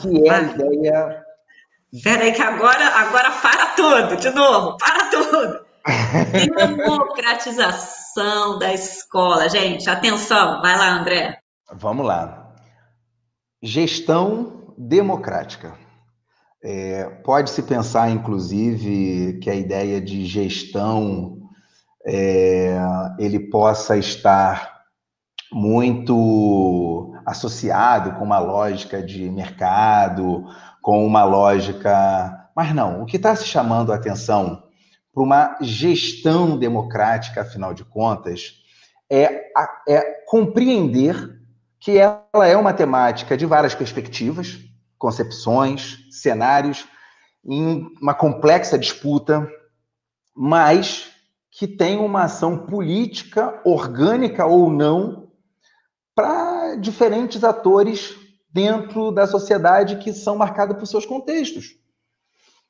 que 0.00 0.26
é 0.26 0.30
a 0.30 0.40
ideia 0.40 1.24
Peraí, 2.02 2.32
que 2.32 2.40
agora, 2.40 2.86
agora 2.86 3.32
para 3.42 3.66
tudo, 3.74 4.16
de 4.16 4.30
novo, 4.30 4.76
para 4.76 5.10
tudo. 5.10 5.60
Democratização 6.78 8.58
da 8.58 8.72
escola. 8.72 9.48
Gente, 9.48 9.90
atenção, 9.90 10.60
vai 10.60 10.78
lá, 10.78 11.00
André. 11.00 11.38
Vamos 11.72 12.06
lá. 12.06 12.54
Gestão 13.62 14.74
democrática. 14.78 15.74
É, 16.62 17.04
Pode-se 17.24 17.62
pensar, 17.62 18.08
inclusive, 18.10 19.40
que 19.42 19.50
a 19.50 19.54
ideia 19.54 20.00
de 20.00 20.26
gestão 20.26 21.38
é, 22.06 22.78
ele 23.18 23.50
possa 23.50 23.96
estar 23.96 24.80
muito 25.52 27.12
associado 27.26 28.12
com 28.12 28.24
uma 28.24 28.38
lógica 28.38 29.02
de 29.02 29.28
mercado 29.28 30.44
com 30.80 31.04
uma 31.04 31.24
lógica. 31.24 32.48
Mas 32.54 32.74
não, 32.74 33.02
o 33.02 33.06
que 33.06 33.16
está 33.16 33.34
se 33.34 33.44
chamando 33.44 33.92
a 33.92 33.96
atenção 33.96 34.64
para 35.12 35.22
uma 35.22 35.58
gestão 35.60 36.56
democrática, 36.58 37.42
afinal 37.42 37.74
de 37.74 37.84
contas, 37.84 38.62
é, 39.10 39.50
é 39.88 40.22
compreender 40.26 41.40
que 41.78 41.98
ela 41.98 42.46
é 42.46 42.56
uma 42.56 42.72
temática 42.72 43.36
de 43.36 43.46
várias 43.46 43.74
perspectivas, 43.74 44.58
concepções, 44.98 46.06
cenários, 46.10 46.86
em 47.44 47.86
uma 48.00 48.14
complexa 48.14 48.78
disputa, 48.78 49.48
mas 50.36 51.10
que 51.50 51.66
tem 51.66 51.98
uma 51.98 52.24
ação 52.24 52.56
política, 52.56 53.60
orgânica 53.64 54.46
ou 54.46 54.70
não, 54.70 55.30
para 56.14 56.76
diferentes 56.76 57.42
atores 57.42 58.14
dentro 58.52 59.10
da 59.10 59.26
sociedade 59.26 59.96
que 59.96 60.12
são 60.12 60.36
marcadas 60.36 60.76
por 60.76 60.86
seus 60.86 61.06
contextos. 61.06 61.76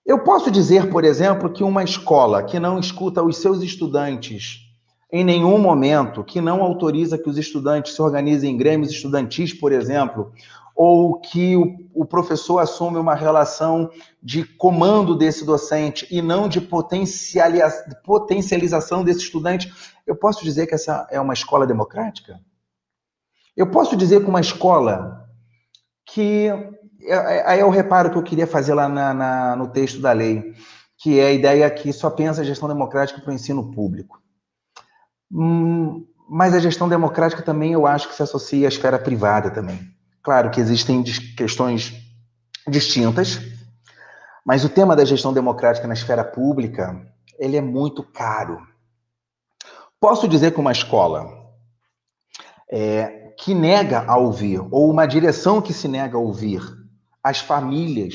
Eu 0.04 0.20
posso 0.20 0.50
dizer, 0.50 0.90
por 0.90 1.04
exemplo, 1.04 1.50
que 1.50 1.62
uma 1.62 1.84
escola 1.84 2.42
que 2.42 2.58
não 2.58 2.78
escuta 2.78 3.22
os 3.22 3.36
seus 3.36 3.62
estudantes 3.62 4.70
em 5.12 5.24
nenhum 5.24 5.58
momento, 5.58 6.22
que 6.22 6.40
não 6.40 6.62
autoriza 6.62 7.18
que 7.18 7.28
os 7.28 7.36
estudantes 7.36 7.94
se 7.94 8.02
organizem 8.02 8.52
em 8.52 8.56
grêmios 8.56 8.92
estudantis, 8.92 9.52
por 9.52 9.72
exemplo, 9.72 10.32
ou 10.74 11.20
que 11.20 11.56
o, 11.56 11.76
o 11.92 12.06
professor 12.06 12.58
assume 12.58 12.96
uma 12.96 13.14
relação 13.14 13.90
de 14.22 14.44
comando 14.44 15.16
desse 15.16 15.44
docente 15.44 16.06
e 16.10 16.22
não 16.22 16.48
de 16.48 16.60
potencialização 16.60 19.04
desse 19.04 19.20
estudante, 19.20 19.70
eu 20.06 20.16
posso 20.16 20.42
dizer 20.44 20.66
que 20.66 20.74
essa 20.74 21.06
é 21.10 21.20
uma 21.20 21.34
escola 21.34 21.66
democrática? 21.66 22.40
Eu 23.56 23.68
posso 23.70 23.96
dizer 23.96 24.22
que 24.22 24.30
uma 24.30 24.40
escola 24.40 25.28
que 26.12 26.48
é, 27.02 27.14
é, 27.14 27.48
aí 27.48 27.60
é 27.60 27.64
o 27.64 27.70
reparo 27.70 28.10
que 28.10 28.18
eu 28.18 28.22
queria 28.22 28.46
fazer 28.46 28.74
lá 28.74 28.88
na, 28.88 29.14
na, 29.14 29.56
no 29.56 29.68
texto 29.68 30.00
da 30.00 30.12
lei, 30.12 30.54
que 30.98 31.18
é 31.18 31.28
a 31.28 31.32
ideia 31.32 31.70
que 31.70 31.92
só 31.92 32.10
pensa 32.10 32.40
a 32.40 32.44
gestão 32.44 32.68
democrática 32.68 33.20
para 33.20 33.30
o 33.30 33.34
ensino 33.34 33.70
público. 33.70 34.20
Hum, 35.32 36.06
mas 36.28 36.54
a 36.54 36.60
gestão 36.60 36.88
democrática 36.88 37.42
também 37.42 37.72
eu 37.72 37.86
acho 37.86 38.08
que 38.08 38.14
se 38.14 38.22
associa 38.22 38.66
à 38.66 38.68
esfera 38.68 38.98
privada 38.98 39.50
também. 39.50 39.78
Claro 40.22 40.50
que 40.50 40.60
existem 40.60 41.02
questões 41.36 41.94
distintas, 42.68 43.40
mas 44.44 44.64
o 44.64 44.68
tema 44.68 44.94
da 44.94 45.04
gestão 45.04 45.32
democrática 45.32 45.86
na 45.86 45.94
esfera 45.94 46.24
pública, 46.24 47.00
ele 47.38 47.56
é 47.56 47.60
muito 47.60 48.02
caro. 48.02 48.60
Posso 49.98 50.28
dizer 50.28 50.52
que 50.52 50.60
uma 50.60 50.72
escola 50.72 51.40
é, 52.70 53.19
que 53.36 53.54
nega 53.54 54.04
a 54.06 54.16
ouvir, 54.16 54.60
ou 54.70 54.90
uma 54.90 55.06
direção 55.06 55.60
que 55.60 55.72
se 55.72 55.88
nega 55.88 56.16
a 56.16 56.20
ouvir 56.20 56.60
as 57.22 57.40
famílias 57.40 58.14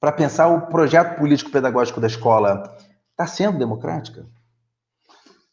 para 0.00 0.12
pensar 0.12 0.48
o 0.48 0.66
projeto 0.66 1.16
político-pedagógico 1.18 2.00
da 2.00 2.06
escola 2.06 2.76
está 3.10 3.26
sendo 3.26 3.58
democrática? 3.58 4.26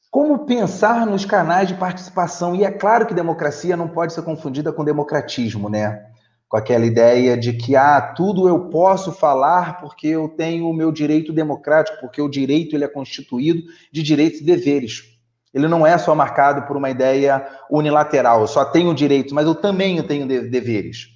Como 0.10 0.46
pensar 0.46 1.06
nos 1.06 1.24
canais 1.24 1.68
de 1.68 1.76
participação? 1.76 2.56
E 2.56 2.64
é 2.64 2.72
claro 2.72 3.06
que 3.06 3.14
democracia 3.14 3.78
não 3.78 3.88
pode 3.88 4.12
ser 4.12 4.24
confundida 4.24 4.74
com 4.74 4.84
democratismo, 4.84 5.70
né? 5.70 6.04
Com 6.48 6.58
aquela 6.58 6.84
ideia 6.84 7.38
de 7.38 7.54
que, 7.54 7.76
ah, 7.76 8.02
tudo 8.02 8.48
eu 8.48 8.70
posso 8.70 9.12
falar 9.12 9.80
porque 9.80 10.08
eu 10.08 10.28
tenho 10.28 10.68
o 10.68 10.74
meu 10.74 10.92
direito 10.92 11.32
democrático, 11.32 12.00
porque 12.02 12.20
o 12.20 12.28
direito 12.28 12.76
ele 12.76 12.84
é 12.84 12.88
constituído 12.88 13.62
de 13.92 14.02
direitos 14.02 14.42
e 14.42 14.44
deveres. 14.44 15.19
Ele 15.54 15.68
não 15.68 15.86
é 15.86 15.98
só 15.98 16.14
marcado 16.14 16.64
por 16.64 16.78
uma 16.78 16.90
ideia 16.90 17.48
unilateral, 17.70 18.42
eu 18.42 18.48
só 18.48 18.66
tenho 18.66 18.94
direitos, 18.94 19.34
mas 19.34 19.48
eu 19.48 19.56
também 19.56 20.02
tenho 20.04 20.28
deveres. 20.28 21.08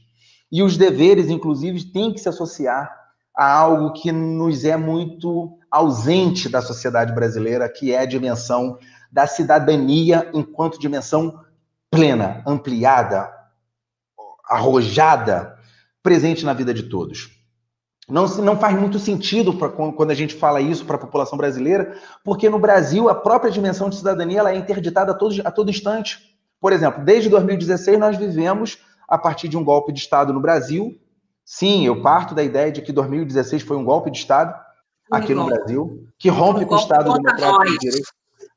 E 0.51 0.61
os 0.61 0.77
deveres, 0.77 1.29
inclusive, 1.29 1.83
têm 1.91 2.13
que 2.13 2.19
se 2.19 2.29
associar 2.29 2.91
a 3.35 3.51
algo 3.51 3.93
que 3.93 4.11
nos 4.11 4.63
é 4.63 4.77
muito 4.77 5.57
ausente 5.69 6.47
da 6.47 6.61
sociedade 6.61 7.13
brasileira, 7.13 7.67
que 7.67 7.91
é 7.91 7.99
a 7.99 8.05
dimensão 8.05 8.77
da 9.11 9.25
cidadania 9.25 10.29
enquanto 10.33 10.79
dimensão 10.79 11.39
plena, 11.89 12.43
ampliada, 12.45 13.31
arrojada, 14.47 15.57
presente 16.01 16.45
na 16.45 16.53
vida 16.53 16.73
de 16.73 16.83
todos. 16.83 17.42
Não, 18.09 18.27
não 18.39 18.57
faz 18.57 18.77
muito 18.77 18.99
sentido 18.99 19.53
pra, 19.53 19.69
quando 19.69 20.11
a 20.11 20.15
gente 20.15 20.35
fala 20.35 20.59
isso 20.59 20.85
para 20.85 20.97
a 20.97 20.99
população 20.99 21.37
brasileira, 21.37 21.97
porque 22.23 22.49
no 22.49 22.59
Brasil 22.59 23.09
a 23.09 23.15
própria 23.15 23.51
dimensão 23.51 23.89
de 23.89 23.95
cidadania 23.95 24.39
ela 24.39 24.51
é 24.51 24.55
interditada 24.55 25.11
a 25.11 25.15
todo, 25.15 25.41
a 25.43 25.51
todo 25.51 25.69
instante. 25.69 26.37
Por 26.59 26.73
exemplo, 26.73 27.03
desde 27.03 27.29
2016 27.29 27.97
nós 27.97 28.17
vivemos, 28.17 28.79
a 29.07 29.17
partir 29.17 29.47
de 29.47 29.57
um 29.57 29.63
golpe 29.63 29.93
de 29.93 29.99
Estado 29.99 30.33
no 30.33 30.41
Brasil, 30.41 30.99
Sim, 31.45 31.85
eu 31.85 32.01
parto 32.01 32.33
da 32.33 32.43
ideia 32.43 32.71
de 32.71 32.81
que 32.81 32.91
2016 32.91 33.63
foi 33.63 33.75
um 33.75 33.83
golpe 33.83 34.09
de 34.09 34.17
Estado 34.17 34.55
aqui 35.11 35.35
no 35.35 35.45
Brasil, 35.45 36.07
que 36.17 36.29
rompe 36.29 36.65
com 36.65 36.75
o 36.75 36.79
Estado 36.79 37.11
Democrático 37.13 37.65
de 37.65 37.77
Direito, 37.77 38.11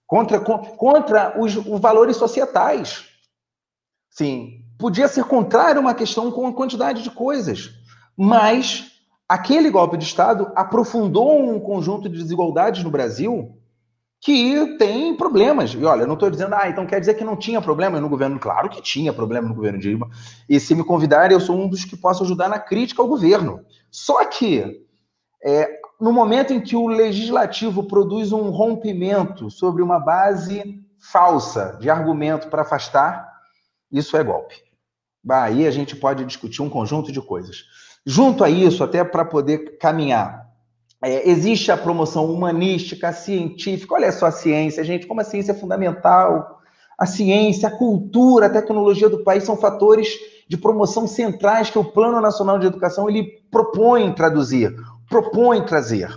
contra, 0.06 0.40
contra 0.40 1.40
os, 1.40 1.56
os 1.56 1.80
valores 1.80 2.16
societais. 2.16 3.04
Sim, 4.08 4.64
podia 4.78 5.08
ser 5.08 5.24
contrário 5.24 5.78
a 5.78 5.80
uma 5.80 5.94
questão 5.94 6.30
com 6.30 6.46
a 6.46 6.54
quantidade 6.54 7.02
de 7.02 7.10
coisas, 7.10 7.70
mas 8.16 8.95
aquele 9.28 9.70
golpe 9.70 9.96
de 9.96 10.04
Estado 10.04 10.50
aprofundou 10.54 11.38
um 11.38 11.58
conjunto 11.58 12.08
de 12.08 12.22
desigualdades 12.22 12.82
no 12.84 12.90
Brasil 12.90 13.56
que 14.20 14.76
tem 14.78 15.16
problemas. 15.16 15.72
E 15.72 15.84
olha, 15.84 16.02
eu 16.02 16.06
não 16.06 16.14
estou 16.14 16.30
dizendo, 16.30 16.54
ah, 16.54 16.68
então 16.68 16.86
quer 16.86 16.98
dizer 16.98 17.14
que 17.14 17.24
não 17.24 17.36
tinha 17.36 17.60
problema 17.60 18.00
no 18.00 18.08
governo. 18.08 18.38
Claro 18.38 18.68
que 18.68 18.82
tinha 18.82 19.12
problema 19.12 19.48
no 19.48 19.54
governo 19.54 19.78
Dilma. 19.78 20.08
E 20.48 20.58
se 20.58 20.74
me 20.74 20.82
convidarem, 20.82 21.34
eu 21.34 21.40
sou 21.40 21.56
um 21.56 21.68
dos 21.68 21.84
que 21.84 21.96
posso 21.96 22.24
ajudar 22.24 22.48
na 22.48 22.58
crítica 22.58 23.02
ao 23.02 23.08
governo. 23.08 23.64
Só 23.90 24.24
que, 24.24 24.84
é, 25.44 25.78
no 26.00 26.12
momento 26.12 26.52
em 26.52 26.60
que 26.60 26.76
o 26.76 26.88
legislativo 26.88 27.84
produz 27.84 28.32
um 28.32 28.50
rompimento 28.50 29.50
sobre 29.50 29.82
uma 29.82 30.00
base 30.00 30.82
falsa 30.98 31.76
de 31.80 31.88
argumento 31.90 32.48
para 32.48 32.62
afastar, 32.62 33.32
isso 33.92 34.16
é 34.16 34.24
golpe. 34.24 34.56
Aí 35.28 35.66
a 35.66 35.70
gente 35.70 35.94
pode 35.96 36.24
discutir 36.24 36.62
um 36.62 36.70
conjunto 36.70 37.12
de 37.12 37.20
coisas. 37.20 37.64
Junto 38.06 38.44
a 38.44 38.48
isso, 38.48 38.84
até 38.84 39.02
para 39.02 39.24
poder 39.24 39.78
caminhar 39.78 40.46
é, 41.02 41.28
existe 41.28 41.70
a 41.70 41.76
promoção 41.76 42.32
humanística, 42.32 43.12
científica. 43.12 43.94
Olha 43.94 44.10
só 44.10 44.26
a 44.26 44.30
ciência, 44.30 44.82
gente, 44.82 45.06
como 45.06 45.20
a 45.20 45.24
ciência 45.24 45.52
é 45.52 45.54
fundamental. 45.54 46.60
A 46.98 47.04
ciência, 47.04 47.68
a 47.68 47.76
cultura, 47.76 48.46
a 48.46 48.50
tecnologia 48.50 49.08
do 49.08 49.22
país 49.22 49.44
são 49.44 49.56
fatores 49.56 50.08
de 50.48 50.56
promoção 50.56 51.06
centrais 51.06 51.68
que 51.68 51.78
o 51.78 51.84
Plano 51.84 52.20
Nacional 52.20 52.58
de 52.58 52.66
Educação 52.66 53.08
ele 53.08 53.42
propõe 53.50 54.12
traduzir, 54.14 54.74
propõe 55.08 55.64
trazer. 55.64 56.08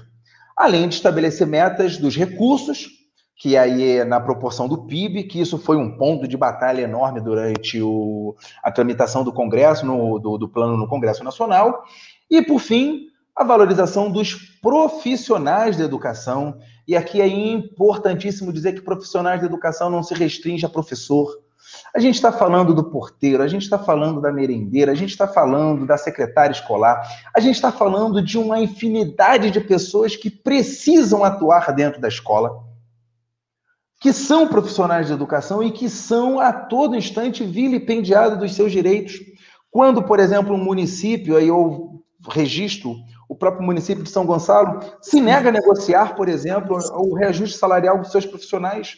Além 0.56 0.88
de 0.88 0.96
estabelecer 0.96 1.46
metas 1.46 1.98
dos 1.98 2.16
recursos, 2.16 2.88
que 3.40 3.56
aí 3.56 4.00
é 4.00 4.04
na 4.04 4.20
proporção 4.20 4.68
do 4.68 4.80
PIB, 4.80 5.24
que 5.24 5.40
isso 5.40 5.58
foi 5.58 5.78
um 5.78 5.98
ponto 5.98 6.28
de 6.28 6.36
batalha 6.36 6.82
enorme 6.82 7.22
durante 7.22 7.82
o, 7.82 8.36
a 8.62 8.70
tramitação 8.70 9.24
do 9.24 9.32
Congresso, 9.32 9.86
no, 9.86 10.20
do, 10.20 10.38
do 10.38 10.50
plano 10.50 10.76
no 10.76 10.90
Congresso 10.90 11.24
Nacional. 11.24 11.86
E, 12.30 12.42
por 12.42 12.60
fim, 12.60 13.08
a 13.34 13.46
valorização 13.46 14.12
dos 14.12 14.36
profissionais 14.62 15.78
da 15.78 15.86
educação. 15.86 16.60
E 16.86 16.98
aqui 16.98 17.22
é 17.22 17.28
importantíssimo 17.28 18.52
dizer 18.52 18.74
que 18.74 18.82
profissionais 18.82 19.40
da 19.40 19.48
educação 19.48 19.90
não 19.90 20.04
se 20.04 20.14
restringe 20.14 20.66
a 20.66 20.70
professor. 20.70 21.40
A 21.96 22.00
gente 22.00 22.16
está 22.16 22.34
falando 22.34 22.74
do 22.74 22.84
porteiro, 22.84 23.42
a 23.42 23.48
gente 23.48 23.62
está 23.62 23.80
falando 23.80 24.20
da 24.20 24.34
merendeira, 24.34 24.92
a 24.92 24.96
gente 24.96 25.12
está 25.12 25.28
falando 25.28 25.86
da 25.86 25.98
secretária 25.98 26.52
escolar, 26.52 27.02
a 27.34 27.40
gente 27.40 27.56
está 27.56 27.72
falando 27.72 28.22
de 28.22 28.38
uma 28.38 28.60
infinidade 28.60 29.50
de 29.50 29.62
pessoas 29.62 30.18
que 30.18 30.30
precisam 30.30 31.24
atuar 31.24 31.74
dentro 31.74 32.02
da 32.02 32.10
escola, 32.10 32.68
que 34.00 34.14
são 34.14 34.48
profissionais 34.48 35.08
de 35.08 35.14
educação 35.14 35.62
e 35.62 35.72
que 35.72 35.90
são 35.90 36.40
a 36.40 36.54
todo 36.54 36.96
instante 36.96 37.44
vilipendiados 37.44 38.40
dos 38.40 38.56
seus 38.56 38.72
direitos. 38.72 39.20
Quando, 39.70 40.02
por 40.02 40.20
exemplo, 40.20 40.56
um 40.56 40.64
município, 40.64 41.36
aí 41.36 41.48
eu 41.48 42.02
registro 42.30 42.96
o 43.28 43.36
próprio 43.36 43.64
município 43.64 44.04
de 44.04 44.10
São 44.10 44.26
Gonçalo 44.26 44.80
se 45.02 45.22
nega 45.22 45.50
a 45.50 45.52
negociar, 45.52 46.16
por 46.16 46.28
exemplo, 46.28 46.80
o 46.94 47.14
reajuste 47.14 47.58
salarial 47.58 48.00
dos 48.00 48.12
seus 48.12 48.26
profissionais. 48.26 48.98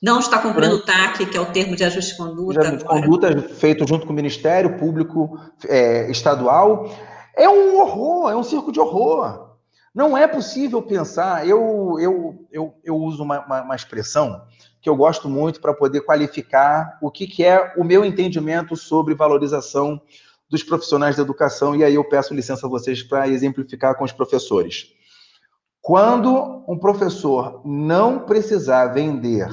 Não 0.00 0.20
está 0.20 0.38
cumprindo 0.38 0.76
o 0.76 0.84
TAC, 0.84 1.26
que 1.26 1.36
é 1.36 1.40
o 1.40 1.46
termo 1.46 1.74
de 1.74 1.82
ajuste 1.82 2.12
de 2.12 2.18
conduta. 2.18 2.76
De 2.76 2.84
conduta 2.84 3.42
feito 3.42 3.84
junto 3.84 4.06
com 4.06 4.12
o 4.12 4.16
Ministério 4.16 4.78
Público 4.78 5.36
é, 5.66 6.08
Estadual. 6.08 6.88
É 7.36 7.48
um 7.48 7.80
horror, 7.80 8.30
é 8.30 8.36
um 8.36 8.44
circo 8.44 8.70
de 8.70 8.78
horror. 8.78 9.47
Não 9.94 10.16
é 10.16 10.26
possível 10.26 10.82
pensar. 10.82 11.46
Eu, 11.46 11.96
eu, 12.00 12.46
eu, 12.52 12.74
eu 12.84 12.96
uso 12.96 13.22
uma, 13.22 13.44
uma, 13.44 13.62
uma 13.62 13.76
expressão 13.76 14.42
que 14.80 14.88
eu 14.88 14.96
gosto 14.96 15.28
muito 15.28 15.60
para 15.60 15.74
poder 15.74 16.02
qualificar 16.02 16.98
o 17.02 17.10
que, 17.10 17.26
que 17.26 17.44
é 17.44 17.74
o 17.76 17.84
meu 17.84 18.04
entendimento 18.04 18.76
sobre 18.76 19.14
valorização 19.14 20.00
dos 20.48 20.62
profissionais 20.62 21.16
da 21.16 21.22
educação, 21.22 21.76
e 21.76 21.84
aí 21.84 21.94
eu 21.94 22.04
peço 22.08 22.32
licença 22.32 22.66
a 22.66 22.70
vocês 22.70 23.02
para 23.02 23.28
exemplificar 23.28 23.94
com 23.96 24.04
os 24.04 24.12
professores. 24.12 24.94
Quando 25.82 26.64
um 26.66 26.78
professor 26.78 27.60
não 27.64 28.20
precisar 28.20 28.86
vender 28.88 29.48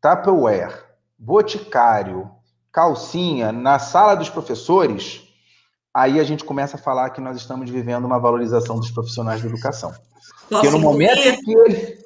Tupperware, 0.00 0.84
boticário, 1.16 2.30
calcinha 2.72 3.52
na 3.52 3.78
sala 3.78 4.14
dos 4.14 4.28
professores, 4.28 5.27
aí 5.98 6.20
a 6.20 6.24
gente 6.24 6.44
começa 6.44 6.76
a 6.76 6.80
falar 6.80 7.10
que 7.10 7.20
nós 7.20 7.36
estamos 7.36 7.68
vivendo 7.68 8.04
uma 8.04 8.18
valorização 8.18 8.76
dos 8.76 8.90
profissionais 8.90 9.42
da 9.42 9.48
educação. 9.48 9.92
Porque 10.48 10.70
no 10.70 10.78
momento 10.78 11.20
que 11.44 11.52
ele, 11.52 11.98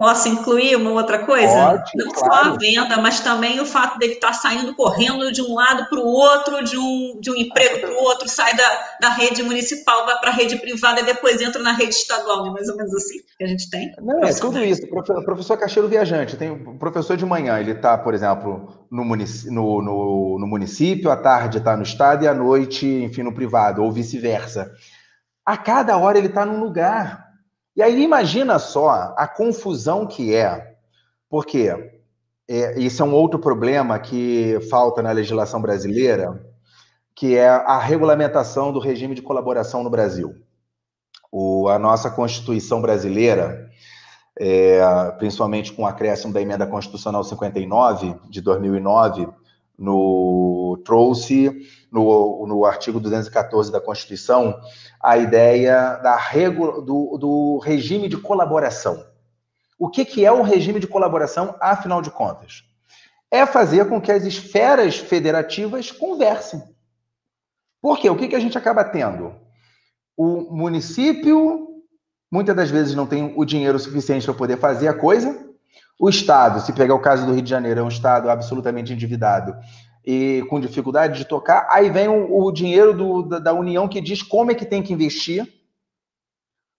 Posso 0.00 0.30
incluir 0.30 0.76
uma 0.76 0.92
outra 0.92 1.26
coisa? 1.26 1.76
Pode, 1.76 1.90
Não 1.94 2.10
claro. 2.10 2.44
só 2.44 2.50
a 2.52 2.56
venda, 2.56 2.96
mas 3.02 3.20
também 3.20 3.60
o 3.60 3.66
fato 3.66 3.98
dele 3.98 4.14
estar 4.14 4.32
saindo 4.32 4.74
correndo 4.74 5.30
de 5.30 5.42
um 5.42 5.54
lado 5.54 5.90
para 5.90 6.00
o 6.00 6.06
outro, 6.06 6.64
de 6.64 6.78
um, 6.78 7.20
de 7.20 7.30
um 7.30 7.36
emprego 7.36 7.80
para 7.80 7.90
o 7.90 8.02
outro, 8.04 8.26
sai 8.26 8.56
da, 8.56 8.64
da 8.98 9.10
rede 9.10 9.42
municipal, 9.42 10.06
vai 10.06 10.18
para 10.18 10.30
a 10.30 10.32
rede 10.32 10.56
privada 10.56 11.02
e 11.02 11.04
depois 11.04 11.42
entra 11.42 11.62
na 11.62 11.72
rede 11.72 11.94
estadual, 11.94 12.44
né? 12.44 12.50
mais 12.50 12.66
ou 12.70 12.78
menos 12.78 12.94
assim 12.94 13.18
que 13.36 13.44
a 13.44 13.46
gente 13.46 13.68
tem. 13.68 13.94
Não, 14.00 14.24
é 14.24 14.32
tudo 14.32 14.64
isso. 14.64 14.86
O 14.86 15.22
professor 15.22 15.58
Cacheiro 15.58 15.86
Viajante, 15.86 16.34
tem 16.34 16.50
o 16.50 16.78
professor 16.78 17.18
de 17.18 17.26
manhã, 17.26 17.60
ele 17.60 17.72
está, 17.72 17.98
por 17.98 18.14
exemplo, 18.14 18.86
no, 18.90 19.04
munic 19.04 19.50
no, 19.50 19.82
no, 19.82 20.38
no 20.40 20.46
município, 20.46 21.10
à 21.10 21.16
tarde 21.18 21.58
está 21.58 21.76
no 21.76 21.82
estado 21.82 22.24
e 22.24 22.28
à 22.28 22.32
noite, 22.32 22.86
enfim, 22.86 23.22
no 23.22 23.34
privado, 23.34 23.82
ou 23.82 23.92
vice-versa. 23.92 24.72
A 25.44 25.58
cada 25.58 25.98
hora 25.98 26.16
ele 26.16 26.28
está 26.28 26.46
num 26.46 26.58
lugar. 26.58 27.29
E 27.80 27.82
aí 27.82 28.02
imagina 28.02 28.58
só 28.58 29.14
a 29.16 29.26
confusão 29.26 30.06
que 30.06 30.34
é, 30.34 30.74
porque 31.30 31.70
é, 32.46 32.78
isso 32.78 33.02
é 33.02 33.06
um 33.06 33.14
outro 33.14 33.38
problema 33.38 33.98
que 33.98 34.58
falta 34.68 35.00
na 35.00 35.10
legislação 35.12 35.62
brasileira, 35.62 36.44
que 37.16 37.36
é 37.36 37.48
a 37.48 37.78
regulamentação 37.78 38.70
do 38.70 38.80
regime 38.80 39.14
de 39.14 39.22
colaboração 39.22 39.82
no 39.82 39.88
Brasil. 39.88 40.34
O, 41.32 41.68
a 41.68 41.78
nossa 41.78 42.10
Constituição 42.10 42.82
brasileira, 42.82 43.70
é, 44.38 44.82
principalmente 45.16 45.72
com 45.72 45.84
o 45.84 45.86
acréscimo 45.86 46.34
da 46.34 46.42
emenda 46.42 46.66
constitucional 46.66 47.24
59 47.24 48.14
de 48.28 48.42
2009, 48.42 49.26
no, 49.78 50.78
trouxe 50.84 51.62
no, 51.90 52.46
no 52.46 52.64
artigo 52.64 53.00
214 53.00 53.72
da 53.72 53.80
Constituição 53.80 54.60
a 55.02 55.16
ideia 55.16 55.96
da 55.96 56.16
regu, 56.16 56.82
do, 56.82 57.18
do 57.18 57.58
regime 57.58 58.08
de 58.08 58.16
colaboração. 58.16 59.04
O 59.78 59.88
que, 59.88 60.04
que 60.04 60.24
é 60.24 60.30
o 60.30 60.42
regime 60.42 60.78
de 60.78 60.86
colaboração, 60.86 61.56
afinal 61.60 62.02
de 62.02 62.10
contas? 62.10 62.64
É 63.30 63.46
fazer 63.46 63.88
com 63.88 64.00
que 64.00 64.12
as 64.12 64.24
esferas 64.24 64.98
federativas 64.98 65.90
conversem. 65.90 66.62
Por 67.80 67.98
quê? 67.98 68.10
O 68.10 68.16
que, 68.16 68.28
que 68.28 68.36
a 68.36 68.40
gente 68.40 68.58
acaba 68.58 68.84
tendo? 68.84 69.34
O 70.16 70.54
município, 70.54 71.82
muitas 72.30 72.54
das 72.54 72.70
vezes, 72.70 72.94
não 72.94 73.06
tem 73.06 73.32
o 73.34 73.44
dinheiro 73.44 73.78
suficiente 73.78 74.26
para 74.26 74.34
poder 74.34 74.58
fazer 74.58 74.88
a 74.88 74.94
coisa. 74.94 75.48
O 75.98 76.10
Estado, 76.10 76.60
se 76.60 76.72
pegar 76.72 76.94
o 76.94 77.00
caso 77.00 77.24
do 77.24 77.32
Rio 77.32 77.42
de 77.42 77.48
Janeiro, 77.48 77.80
é 77.80 77.82
um 77.82 77.88
Estado 77.88 78.28
absolutamente 78.28 78.92
endividado 78.92 79.54
e 80.04 80.42
com 80.48 80.60
dificuldade 80.60 81.18
de 81.18 81.24
tocar. 81.24 81.66
Aí 81.70 81.90
vem 81.90 82.08
o, 82.08 82.44
o 82.44 82.52
dinheiro 82.52 82.94
do, 82.94 83.22
da, 83.22 83.38
da 83.38 83.52
União 83.52 83.88
que 83.88 84.00
diz 84.00 84.22
como 84.22 84.50
é 84.50 84.54
que 84.54 84.64
tem 84.64 84.82
que 84.82 84.92
investir. 84.92 85.46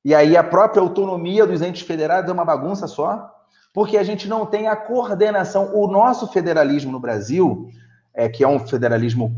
E 0.04 0.16
aí 0.16 0.36
a 0.36 0.44
própria 0.44 0.82
autonomia 0.82 1.46
dos 1.46 1.62
entes 1.62 1.84
federados 1.84 2.30
é 2.30 2.34
uma 2.34 2.46
bagunça 2.46 2.88
só, 2.88 3.30
porque 3.74 3.98
a 3.98 4.04
gente 4.04 4.28
não 4.28 4.46
tem 4.46 4.68
a 4.68 4.76
coordenação. 4.76 5.76
O 5.76 5.88
nosso 5.88 6.28
federalismo 6.28 6.92
no 6.92 7.00
Brasil, 7.00 7.70
é, 8.14 8.28
que 8.28 8.44
é 8.44 8.48
um 8.48 8.60
federalismo 8.60 9.36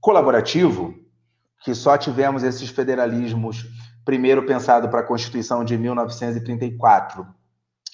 colaborativo, 0.00 0.94
que 1.62 1.74
só 1.74 1.98
tivemos 1.98 2.42
esses 2.42 2.70
federalismos 2.70 3.66
primeiro 4.04 4.46
pensado 4.46 4.88
para 4.88 5.00
a 5.00 5.06
Constituição 5.06 5.62
de 5.62 5.76
1934 5.76 7.26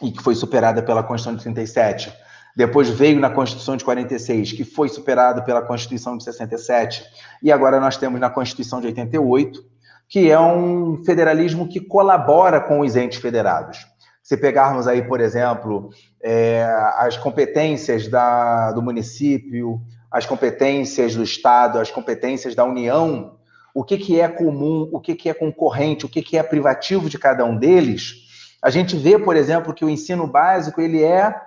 e 0.03 0.13
que 0.13 0.23
foi 0.23 0.35
superada 0.35 0.83
pela 0.83 1.03
Constituição 1.03 1.37
de 1.37 1.43
37. 1.43 2.26
Depois 2.57 2.89
veio 2.89 3.21
na 3.21 3.29
Constituição 3.29 3.77
de 3.77 3.85
46, 3.85 4.53
que 4.53 4.65
foi 4.65 4.89
superado 4.89 5.45
pela 5.45 5.61
Constituição 5.61 6.17
de 6.17 6.25
67, 6.25 7.05
e 7.43 7.53
agora 7.53 7.79
nós 7.79 7.99
temos 7.99 8.19
na 8.19 8.31
Constituição 8.31 8.81
de 8.81 8.87
88, 8.87 9.63
que 10.09 10.31
é 10.31 10.41
um 10.41 11.05
federalismo 11.05 11.69
que 11.69 11.81
colabora 11.81 12.59
com 12.59 12.81
os 12.81 12.97
entes 12.97 13.19
federados. 13.19 13.87
Se 14.23 14.39
pegarmos 14.39 14.89
aí, 14.89 15.03
por 15.03 15.21
exemplo, 15.21 15.91
é, 16.23 16.65
as 16.97 17.19
competências 17.19 18.09
da, 18.09 18.73
do 18.73 18.81
município, 18.81 19.79
as 20.11 20.25
competências 20.25 21.15
do 21.15 21.23
Estado, 21.23 21.79
as 21.79 21.91
competências 21.91 22.55
da 22.55 22.65
União, 22.65 23.37
o 23.75 23.85
que, 23.85 23.99
que 23.99 24.19
é 24.19 24.29
comum, 24.29 24.89
o 24.91 24.99
que, 24.99 25.15
que 25.15 25.29
é 25.29 25.35
concorrente, 25.35 26.07
o 26.07 26.09
que, 26.09 26.23
que 26.23 26.39
é 26.39 26.43
privativo 26.43 27.11
de 27.11 27.19
cada 27.19 27.45
um 27.45 27.55
deles, 27.55 28.25
a 28.63 28.71
gente 28.71 28.97
vê, 28.97 29.19
por 29.19 29.37
exemplo, 29.37 29.75
que 29.75 29.85
o 29.85 29.91
ensino 29.91 30.27
básico 30.27 30.81
ele 30.81 31.03
é 31.03 31.46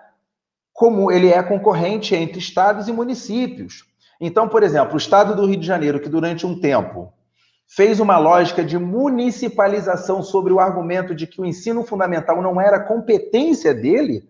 como 0.80 1.12
ele 1.12 1.28
é 1.28 1.44
concorrente 1.44 2.16
entre 2.16 2.40
estados 2.40 2.88
e 2.88 2.94
municípios. 2.94 3.84
Então, 4.20 4.48
por 4.48 4.64
exemplo, 4.64 4.94
o 4.94 4.98
estado 4.98 5.36
do 5.36 5.46
Rio 5.46 5.60
de 5.60 5.68
Janeiro, 5.68 6.00
que 6.00 6.08
durante 6.08 6.46
um 6.46 6.58
tempo 6.58 7.12
fez 7.68 8.00
uma 8.00 8.18
lógica 8.18 8.64
de 8.64 8.78
municipalização 8.78 10.24
sobre 10.24 10.54
o 10.54 10.60
argumento 10.60 11.14
de 11.14 11.28
que 11.28 11.42
o 11.42 11.46
ensino 11.46 11.84
fundamental 11.84 12.42
não 12.42 12.62
era 12.62 12.80
competência 12.80 13.74
dele, 13.74 14.24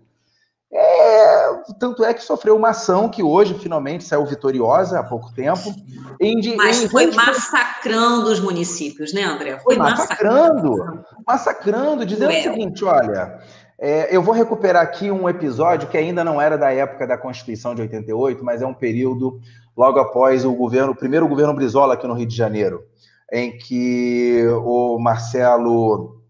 é, 0.74 1.54
tanto 1.80 2.04
é 2.04 2.16
que 2.16 2.24
sofreu 2.24 2.56
uma 2.56 2.70
ação 2.70 3.10
que 3.10 3.22
hoje 3.22 3.54
finalmente 3.54 4.04
saiu 4.04 4.26
vitoriosa 4.26 5.00
há 5.00 5.04
pouco 5.04 5.32
tempo. 5.32 5.72
Em, 6.20 6.56
Mas 6.56 6.82
em 6.82 6.90
foi 6.90 7.12
massacrando 7.12 8.32
os 8.32 8.40
municípios, 8.40 9.14
né, 9.14 9.22
André? 9.22 9.60
Foi, 9.60 9.76
foi 9.76 9.78
massacrando, 9.78 10.78
massacrando, 10.78 11.06
massacrando, 11.28 12.06
dizendo 12.08 12.32
o 12.32 12.42
seguinte: 12.42 12.84
olha, 12.84 13.40
é, 13.80 14.16
eu 14.16 14.22
vou 14.22 14.34
recuperar 14.34 14.84
aqui 14.84 15.10
um 15.10 15.30
episódio 15.30 15.88
que 15.88 15.98
ainda 15.98 16.24
não 16.24 16.42
era 16.42 16.58
da 16.58 16.72
época 16.72 17.08
da 17.08 17.18
Constituição 17.18 17.74
de 17.74 17.82
88, 17.82 18.44
mas 18.44 18.62
é 18.62 18.68
um 18.68 18.74
período 18.74 19.40
logo 19.76 20.00
após 20.00 20.44
o 20.44 20.54
governo, 20.54 20.92
o 20.92 20.96
primeiro 20.96 21.28
governo 21.28 21.54
Brizola 21.54 21.94
aqui 21.94 22.06
no 22.06 22.14
Rio 22.14 22.28
de 22.28 22.36
Janeiro 22.36 22.84
em 23.32 23.58
que 23.58 24.46
o 24.64 24.98
Marcelo 25.00 26.22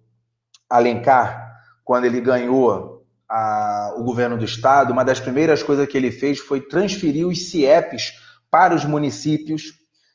Alencar, 0.69 1.55
quando 1.83 2.05
ele 2.05 2.19
ganhou 2.21 3.05
a, 3.27 3.93
o 3.97 4.03
governo 4.03 4.37
do 4.37 4.45
estado, 4.45 4.91
uma 4.91 5.05
das 5.05 5.19
primeiras 5.19 5.63
coisas 5.63 5.87
que 5.87 5.97
ele 5.97 6.11
fez 6.11 6.39
foi 6.39 6.61
transferir 6.61 7.25
os 7.27 7.49
CIEPs 7.49 8.13
para 8.51 8.75
os 8.75 8.83
municípios, 8.83 9.73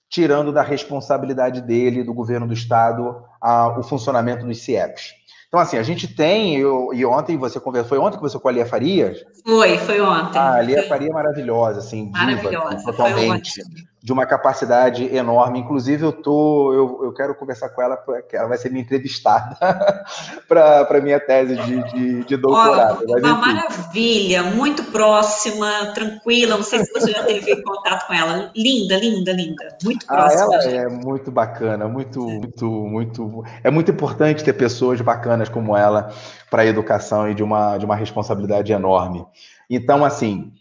tirando 0.08 0.52
da 0.52 0.62
responsabilidade 0.62 1.60
dele, 1.60 2.04
do 2.04 2.12
governo 2.12 2.46
do 2.46 2.54
estado, 2.54 3.22
a, 3.40 3.78
o 3.78 3.82
funcionamento 3.82 4.46
dos 4.46 4.62
CIEPs. 4.62 5.23
Então, 5.54 5.62
assim, 5.62 5.78
a 5.78 5.84
gente 5.84 6.08
tem, 6.08 6.56
eu, 6.56 6.90
e 6.92 7.06
ontem 7.06 7.36
você 7.36 7.60
conversou, 7.60 7.90
foi 7.90 7.98
ontem 7.98 8.16
que 8.16 8.22
você 8.24 8.36
com 8.36 8.48
a 8.48 8.50
Lia 8.50 8.66
Farias? 8.66 9.24
Foi, 9.44 9.78
foi 9.78 10.00
ontem. 10.00 10.36
Ah, 10.36 10.54
a 10.54 10.60
Lia 10.60 10.82
Faria 10.88 11.10
é 11.10 11.12
maravilhosa, 11.12 11.78
assim, 11.78 12.10
maravilhosa, 12.10 12.74
diva, 12.74 12.90
totalmente, 12.90 13.62
de 14.04 14.12
uma 14.12 14.26
capacidade 14.26 15.02
enorme. 15.16 15.60
Inclusive, 15.60 16.04
eu 16.04 16.12
tô, 16.12 16.74
eu, 16.74 17.04
eu 17.04 17.14
quero 17.14 17.34
conversar 17.34 17.70
com 17.70 17.80
ela, 17.80 17.96
porque 17.96 18.36
ela 18.36 18.46
vai 18.46 18.58
ser 18.58 18.68
minha 18.68 18.82
entrevistada 18.82 19.56
para 20.46 21.00
minha 21.02 21.18
tese 21.18 21.56
de, 21.56 21.82
de, 21.90 22.24
de 22.24 22.36
doutorado. 22.36 23.02
Uma 23.08 23.34
maravilha, 23.36 24.42
muito 24.42 24.84
próxima, 24.84 25.86
tranquila, 25.94 26.56
não 26.56 26.62
sei 26.62 26.84
se 26.84 26.92
você 26.92 27.12
já 27.12 27.24
teve 27.24 27.56
contato 27.64 28.06
com 28.06 28.12
ela. 28.12 28.52
Linda, 28.54 28.98
linda, 28.98 29.32
linda, 29.32 29.78
muito 29.82 30.04
ah, 30.10 30.14
próxima. 30.14 30.54
Ah, 30.54 30.64
é 30.66 30.86
muito 30.86 31.30
bacana, 31.30 31.88
muito, 31.88 32.20
muito, 32.20 32.66
muito... 32.66 33.44
É 33.62 33.70
muito 33.70 33.90
importante 33.90 34.44
ter 34.44 34.52
pessoas 34.52 35.00
bacanas 35.00 35.48
como 35.48 35.74
ela 35.74 36.12
para 36.50 36.60
a 36.60 36.66
educação 36.66 37.30
e 37.30 37.34
de 37.34 37.42
uma, 37.42 37.78
de 37.78 37.86
uma 37.86 37.96
responsabilidade 37.96 38.70
enorme. 38.70 39.24
Então, 39.70 40.04
assim, 40.04 40.52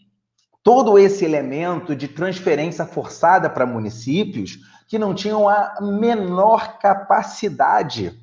todo 0.64 0.98
esse 0.98 1.26
elemento 1.26 1.94
de 1.94 2.08
transferência 2.08 2.86
forçada 2.86 3.50
para 3.50 3.66
municípios 3.66 4.58
que 4.88 4.98
não 4.98 5.14
tinham 5.14 5.46
a 5.46 5.76
menor 5.80 6.78
capacidade. 6.78 8.18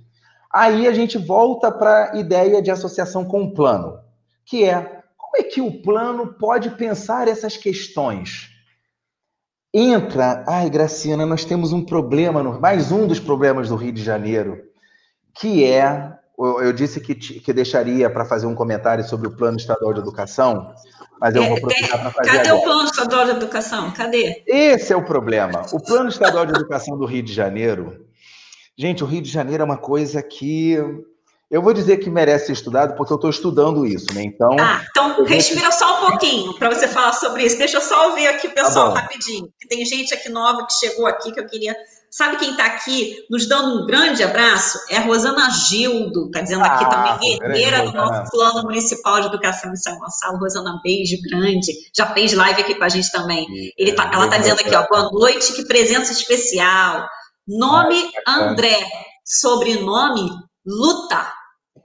Aí 0.51 0.87
a 0.87 0.91
gente 0.91 1.19
volta 1.19 1.71
para 1.71 2.11
a 2.11 2.17
ideia 2.17 2.61
de 2.61 2.71
associação 2.71 3.23
com 3.23 3.43
o 3.43 3.53
plano, 3.53 3.99
que 4.43 4.65
é 4.65 5.01
como 5.15 5.37
é 5.37 5.43
que 5.43 5.61
o 5.61 5.81
plano 5.81 6.33
pode 6.33 6.71
pensar 6.71 7.27
essas 7.27 7.55
questões? 7.55 8.49
Entra, 9.73 10.43
ai, 10.47 10.69
Graciana, 10.69 11.25
nós 11.25 11.45
temos 11.45 11.71
um 11.71 11.85
problema, 11.85 12.43
no, 12.43 12.59
mais 12.59 12.91
um 12.91 13.07
dos 13.07 13.19
problemas 13.19 13.69
do 13.69 13.75
Rio 13.75 13.93
de 13.93 14.03
Janeiro, 14.03 14.61
que 15.33 15.63
é 15.63 16.19
eu 16.37 16.73
disse 16.73 16.99
que, 16.99 17.13
que 17.13 17.53
deixaria 17.53 18.09
para 18.09 18.25
fazer 18.25 18.47
um 18.47 18.55
comentário 18.55 19.03
sobre 19.03 19.27
o 19.27 19.35
Plano 19.35 19.57
Estadual 19.57 19.93
de 19.93 19.99
Educação, 19.99 20.73
mas 21.21 21.35
eu 21.35 21.43
vou 21.43 21.55
aproveitar 21.55 21.99
para 21.99 22.09
fazer 22.09 22.31
Cadê 22.31 22.49
agora. 22.49 22.55
o 22.55 22.63
Plano 22.63 22.85
Estadual 22.85 23.25
de 23.25 23.31
Educação? 23.31 23.91
Cadê? 23.91 24.43
Esse 24.47 24.91
é 24.91 24.95
o 24.95 25.05
problema. 25.05 25.63
O 25.71 25.79
Plano 25.79 26.09
Estadual 26.09 26.47
de 26.47 26.53
Educação 26.53 26.97
do 26.97 27.05
Rio 27.05 27.21
de 27.21 27.31
Janeiro, 27.31 28.07
gente, 28.75 29.03
o 29.03 29.07
Rio 29.07 29.21
de 29.21 29.29
Janeiro 29.29 29.61
é 29.61 29.65
uma 29.65 29.77
coisa 29.77 30.23
que 30.23 30.75
eu 31.51 31.61
vou 31.61 31.73
dizer 31.73 31.97
que 31.97 32.09
merece 32.09 32.47
ser 32.47 32.53
estudado 32.53 32.95
porque 32.95 33.13
eu 33.13 33.17
estou 33.17 33.29
estudando 33.29 33.85
isso, 33.85 34.11
né? 34.15 34.23
Então. 34.23 34.55
Ah, 34.59 34.83
então 34.89 35.23
respira 35.23 35.69
vou... 35.69 35.77
só 35.77 35.97
um 35.97 36.09
pouquinho 36.09 36.53
para 36.55 36.73
você 36.73 36.87
falar 36.87 37.13
sobre 37.13 37.43
isso. 37.43 37.55
Deixa 37.55 37.77
eu 37.77 37.81
só 37.81 38.09
ouvir 38.09 38.27
aqui 38.27 38.47
o 38.47 38.51
pessoal 38.51 38.91
tá 38.91 39.01
rapidinho. 39.01 39.47
Que 39.59 39.67
tem 39.67 39.85
gente 39.85 40.11
aqui 40.15 40.27
nova 40.27 40.65
que 40.65 40.73
chegou 40.73 41.05
aqui 41.05 41.31
que 41.31 41.39
eu 41.39 41.45
queria 41.45 41.75
Sabe 42.11 42.35
quem 42.35 42.51
está 42.51 42.65
aqui 42.65 43.25
nos 43.29 43.47
dando 43.47 43.81
um 43.81 43.85
grande 43.85 44.21
abraço? 44.21 44.77
É 44.89 44.97
a 44.97 45.01
Rosana 45.01 45.49
Gildo, 45.49 46.25
está 46.25 46.41
dizendo 46.41 46.65
aqui 46.65 46.83
ah, 46.83 46.89
também, 46.89 47.39
herdeira 47.41 47.83
do 47.85 47.93
nosso 47.93 48.29
plano 48.31 48.63
municipal 48.63 49.21
de 49.21 49.27
educação 49.27 49.71
em 49.71 49.77
São 49.77 49.97
Gonçalo. 49.97 50.37
Rosana, 50.37 50.77
beijo 50.83 51.15
grande. 51.21 51.71
Já 51.95 52.07
fez 52.07 52.33
live 52.33 52.63
aqui 52.63 52.75
com 52.75 52.83
a 52.83 52.89
gente 52.89 53.09
também. 53.13 53.47
Ele 53.77 53.93
tá, 53.93 54.11
ela 54.13 54.25
está 54.25 54.37
dizendo 54.39 54.59
aqui, 54.59 54.75
ó, 54.75 54.85
boa 54.89 55.09
noite, 55.09 55.53
que 55.53 55.65
presença 55.65 56.11
especial. 56.11 57.07
Nome 57.47 58.11
André, 58.27 58.77
sobrenome 59.23 60.29
Luta. 60.65 61.31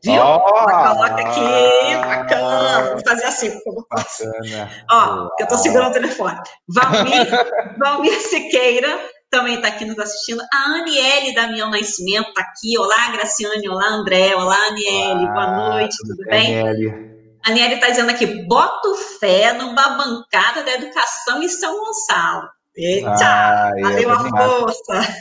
Viu? 0.04 0.20
Oh, 0.20 0.40
coloca 0.40 1.20
aqui, 1.20 1.96
bacana. 2.04 2.90
Vou 2.90 3.00
fazer 3.06 3.26
assim. 3.26 3.52
Bacana. 3.88 4.70
Ó, 4.90 5.28
eu 5.38 5.44
estou 5.44 5.56
segurando 5.56 5.90
o 5.90 5.94
telefone. 5.94 6.36
Valmir, 6.68 7.78
Valmir 7.78 8.20
Siqueira 8.20 9.14
também 9.36 9.56
está 9.56 9.68
aqui 9.68 9.84
nos 9.84 9.98
assistindo. 9.98 10.42
A 10.52 10.78
Aniele 10.78 11.34
Damião 11.34 11.70
Nascimento 11.70 12.28
está 12.28 12.40
aqui. 12.40 12.78
Olá, 12.78 13.10
Graciane. 13.12 13.68
Olá, 13.68 13.86
André. 13.88 14.34
Olá, 14.34 14.56
Aniele. 14.68 15.24
Olá, 15.24 15.32
Boa 15.32 15.70
noite, 15.70 15.96
tudo, 15.98 16.16
bem? 16.24 16.60
Aniele. 16.60 17.16
A 17.44 17.50
Aniele 17.50 17.74
está 17.74 17.90
dizendo 17.90 18.10
aqui: 18.10 18.26
boto 18.46 18.94
fé 19.20 19.52
numa 19.52 19.90
bancada 19.90 20.64
da 20.64 20.72
educação 20.72 21.42
em 21.42 21.48
São 21.48 21.78
Gonçalo. 21.78 22.48
Eita, 22.74 23.10
ah, 23.10 23.70
valeu 23.80 24.10
a 24.10 24.18
força. 24.18 25.16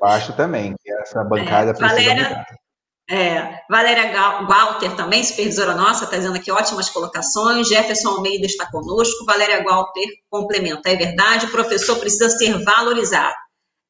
Eu 0.00 0.08
acho 0.08 0.32
também 0.34 0.74
que 0.82 0.92
essa 0.92 1.22
bancada 1.24 1.70
é, 1.70 1.74
precisa 1.74 2.00
Valéria, 2.00 2.28
mudar. 2.28 2.46
É, 3.08 3.60
Valéria 3.70 4.46
Walter 4.46 4.96
também, 4.96 5.22
supervisora 5.22 5.74
nossa, 5.74 6.04
está 6.04 6.16
dizendo 6.16 6.36
aqui 6.36 6.50
ótimas 6.50 6.88
colocações. 6.88 7.68
Jefferson 7.68 8.10
Almeida 8.10 8.46
está 8.46 8.70
conosco. 8.70 9.26
Valéria 9.26 9.62
Walter 9.62 10.06
complementa, 10.30 10.90
é 10.90 10.96
verdade, 10.96 11.46
o 11.46 11.50
professor 11.50 11.98
precisa 11.98 12.30
ser 12.30 12.62
valorizado. 12.64 13.34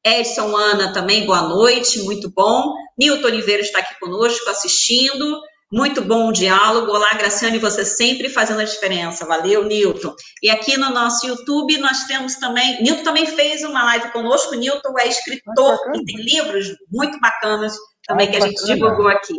Edson 0.07 0.55
Ana 0.55 0.93
também, 0.93 1.25
boa 1.25 1.41
noite, 1.43 2.01
muito 2.03 2.31
bom. 2.31 2.73
Nilton 2.97 3.27
Oliveira 3.27 3.61
está 3.61 3.79
aqui 3.79 3.99
conosco 3.99 4.49
assistindo. 4.49 5.39
Muito 5.69 6.01
bom 6.01 6.29
o 6.29 6.31
diálogo. 6.31 6.91
Olá, 6.91 7.09
Graciane, 7.15 7.59
você 7.59 7.83
sempre 7.83 8.29
fazendo 8.29 8.61
a 8.61 8.63
diferença. 8.63 9.25
Valeu, 9.25 9.65
Nilton. 9.65 10.15
E 10.41 10.49
aqui 10.49 10.77
no 10.77 10.91
nosso 10.91 11.27
YouTube 11.27 11.77
nós 11.79 12.05
temos 12.05 12.35
também. 12.35 12.81
Nilton 12.81 13.03
também 13.03 13.25
fez 13.25 13.63
uma 13.65 13.83
live 13.83 14.11
conosco. 14.13 14.55
Nilton 14.55 14.93
é 14.97 15.09
escritor 15.09 15.77
e 15.93 16.05
tem 16.05 16.15
livros 16.23 16.67
muito 16.89 17.19
bacanas 17.19 17.75
também 18.07 18.31
que 18.31 18.37
a 18.37 18.39
gente 18.39 18.63
divulgou 18.65 19.09
aqui. 19.09 19.35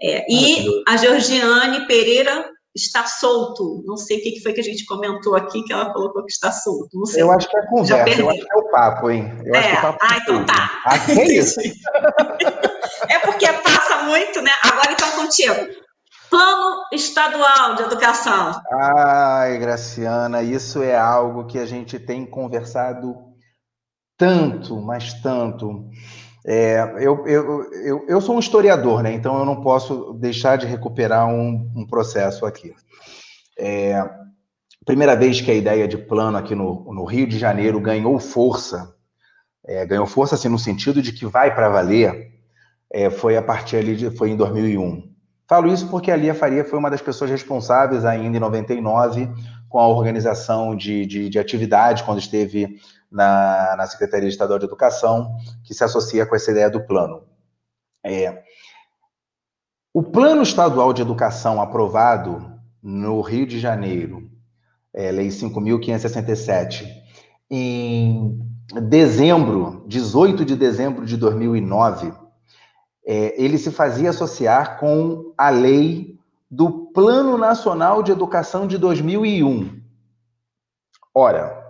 É, 0.00 0.24
e 0.32 0.84
a 0.86 0.96
Georgiane 0.96 1.86
Pereira 1.86 2.48
está 2.74 3.06
solto. 3.06 3.82
Não 3.86 3.96
sei 3.96 4.18
o 4.18 4.22
que 4.22 4.40
foi 4.42 4.52
que 4.52 4.60
a 4.60 4.64
gente 4.64 4.84
comentou 4.86 5.34
aqui 5.36 5.62
que 5.62 5.72
ela 5.72 5.92
colocou 5.92 6.24
que 6.24 6.32
está 6.32 6.50
solto. 6.50 6.88
Não 6.94 7.06
sei. 7.06 7.22
Eu 7.22 7.30
acho 7.30 7.48
que 7.48 7.56
é 7.56 7.66
conversa, 7.66 8.20
eu 8.20 8.30
acho 8.30 8.40
que 8.40 8.52
é 8.52 8.56
o 8.56 8.70
papo, 8.70 9.10
hein? 9.10 9.32
Eu 9.44 9.54
é. 9.54 9.80
papo 9.80 9.98
ah, 10.00 10.18
então 10.18 10.46
tá. 10.46 10.82
Ah, 10.86 10.96
é 11.10 11.32
isso? 11.32 11.60
é 13.08 13.18
porque 13.20 13.46
passa 13.46 14.04
muito, 14.04 14.40
né? 14.40 14.50
Agora 14.64 14.92
então 14.92 15.10
contigo. 15.12 15.82
Plano 16.30 16.84
Estadual 16.92 17.74
de 17.74 17.82
Educação. 17.82 18.52
Ai, 18.72 19.58
Graciana, 19.58 20.42
isso 20.42 20.82
é 20.82 20.96
algo 20.96 21.46
que 21.46 21.58
a 21.58 21.66
gente 21.66 21.98
tem 21.98 22.24
conversado 22.24 23.14
tanto, 24.16 24.80
mas 24.80 25.12
tanto. 25.20 25.90
É, 26.44 26.80
eu, 26.98 27.26
eu, 27.26 27.72
eu, 27.72 28.06
eu, 28.08 28.20
sou 28.20 28.36
um 28.36 28.40
historiador, 28.40 29.02
né? 29.02 29.12
Então 29.12 29.38
eu 29.38 29.44
não 29.44 29.60
posso 29.60 30.14
deixar 30.14 30.56
de 30.56 30.66
recuperar 30.66 31.28
um, 31.28 31.70
um 31.76 31.86
processo 31.86 32.44
aqui. 32.44 32.74
É, 33.58 34.04
primeira 34.84 35.14
vez 35.14 35.40
que 35.40 35.50
a 35.50 35.54
ideia 35.54 35.86
de 35.86 35.96
plano 35.96 36.36
aqui 36.36 36.54
no, 36.54 36.92
no 36.92 37.04
Rio 37.04 37.26
de 37.26 37.38
Janeiro 37.38 37.80
ganhou 37.80 38.18
força, 38.18 38.92
é, 39.64 39.86
ganhou 39.86 40.06
força 40.06 40.34
assim 40.34 40.48
no 40.48 40.58
sentido 40.58 41.00
de 41.00 41.12
que 41.12 41.26
vai 41.26 41.54
para 41.54 41.68
valer, 41.68 42.32
é, 42.92 43.08
foi 43.08 43.36
a 43.36 43.42
partir 43.42 43.76
ali 43.76 43.94
de, 43.94 44.10
foi 44.10 44.30
em 44.30 44.36
2001. 44.36 45.10
Falo 45.48 45.72
isso 45.72 45.88
porque 45.88 46.10
a 46.10 46.16
Lia 46.16 46.34
Faria 46.34 46.64
foi 46.64 46.78
uma 46.78 46.90
das 46.90 47.02
pessoas 47.02 47.30
responsáveis 47.30 48.04
ainda 48.04 48.36
em 48.36 48.40
99 48.40 49.28
com 49.68 49.78
a 49.78 49.86
organização 49.86 50.74
de, 50.74 51.06
de, 51.06 51.28
de 51.28 51.38
atividade 51.38 52.02
quando 52.04 52.18
esteve 52.18 52.80
na, 53.12 53.76
na 53.76 53.86
Secretaria 53.86 54.28
Estadual 54.28 54.58
de 54.58 54.64
Educação, 54.64 55.36
que 55.64 55.74
se 55.74 55.84
associa 55.84 56.26
com 56.26 56.34
essa 56.34 56.50
ideia 56.50 56.70
do 56.70 56.84
plano. 56.84 57.24
É, 58.04 58.42
o 59.94 60.02
Plano 60.02 60.42
Estadual 60.42 60.92
de 60.92 61.02
Educação 61.02 61.60
aprovado 61.60 62.50
no 62.82 63.20
Rio 63.20 63.46
de 63.46 63.60
Janeiro, 63.60 64.30
é, 64.92 65.12
Lei 65.12 65.28
5.567, 65.28 66.86
em 67.50 68.40
dezembro, 68.88 69.84
18 69.86 70.44
de 70.44 70.56
dezembro 70.56 71.04
de 71.04 71.16
2009, 71.16 72.12
é, 73.06 73.42
ele 73.42 73.58
se 73.58 73.70
fazia 73.70 74.10
associar 74.10 74.78
com 74.78 75.34
a 75.36 75.50
lei 75.50 76.18
do 76.50 76.86
Plano 76.92 77.36
Nacional 77.36 78.02
de 78.02 78.12
Educação 78.12 78.66
de 78.66 78.78
2001. 78.78 79.82
Ora, 81.14 81.61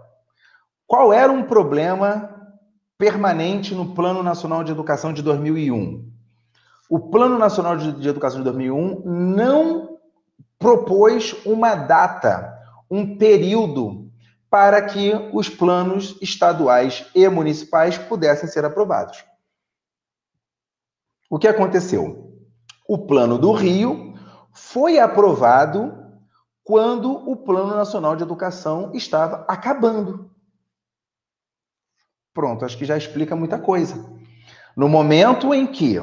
qual 0.93 1.11
era 1.11 1.33
um 1.33 1.43
problema 1.43 2.53
permanente 2.99 3.75
no 3.75 3.95
Plano 3.95 4.23
Nacional 4.23 4.63
de 4.63 4.73
Educação 4.73 5.11
de 5.11 5.23
2001? 5.23 6.07
O 6.87 7.01
Plano 7.01 7.39
Nacional 7.39 7.79
de 7.79 8.07
Educação 8.07 8.41
de 8.41 8.45
2001 8.45 9.01
não 9.07 9.99
propôs 10.59 11.35
uma 11.47 11.75
data, 11.75 12.59
um 12.91 13.17
período 13.17 14.13
para 14.51 14.83
que 14.83 15.15
os 15.33 15.49
planos 15.49 16.19
estaduais 16.21 17.07
e 17.15 17.27
municipais 17.27 17.97
pudessem 17.97 18.47
ser 18.47 18.63
aprovados. 18.67 19.25
O 21.31 21.39
que 21.39 21.49
aconteceu? 21.49 22.37
O 22.87 22.99
Plano 22.99 23.39
do 23.39 23.53
Rio 23.53 24.13
foi 24.53 24.99
aprovado 24.99 25.97
quando 26.63 27.11
o 27.31 27.35
Plano 27.35 27.75
Nacional 27.75 28.15
de 28.15 28.25
Educação 28.25 28.91
estava 28.93 29.47
acabando. 29.49 30.32
Pronto, 32.35 32.65
acho 32.65 32.79
que 32.79 32.85
já 32.85 32.97
explica 32.97 33.37
muita 33.37 33.59
coisa. 33.59 34.05
No 34.77 34.89
momento 34.89 35.53
em 35.53 35.67
que 35.67 36.01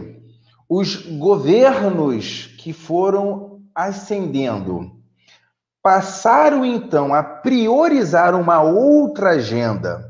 os 0.67 0.95
governos 1.17 2.45
que 2.59 2.71
foram 2.71 3.61
ascendendo 3.73 4.91
passaram 5.81 6.63
então 6.63 7.13
a 7.13 7.23
priorizar 7.23 8.35
uma 8.35 8.61
outra 8.61 9.31
agenda, 9.31 10.05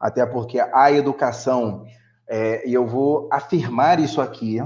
até 0.00 0.26
porque 0.26 0.58
a 0.58 0.90
educação 0.90 1.84
é, 2.26 2.68
e 2.68 2.72
eu 2.72 2.86
vou 2.86 3.28
afirmar 3.32 4.00
isso 4.00 4.20
aqui, 4.20 4.58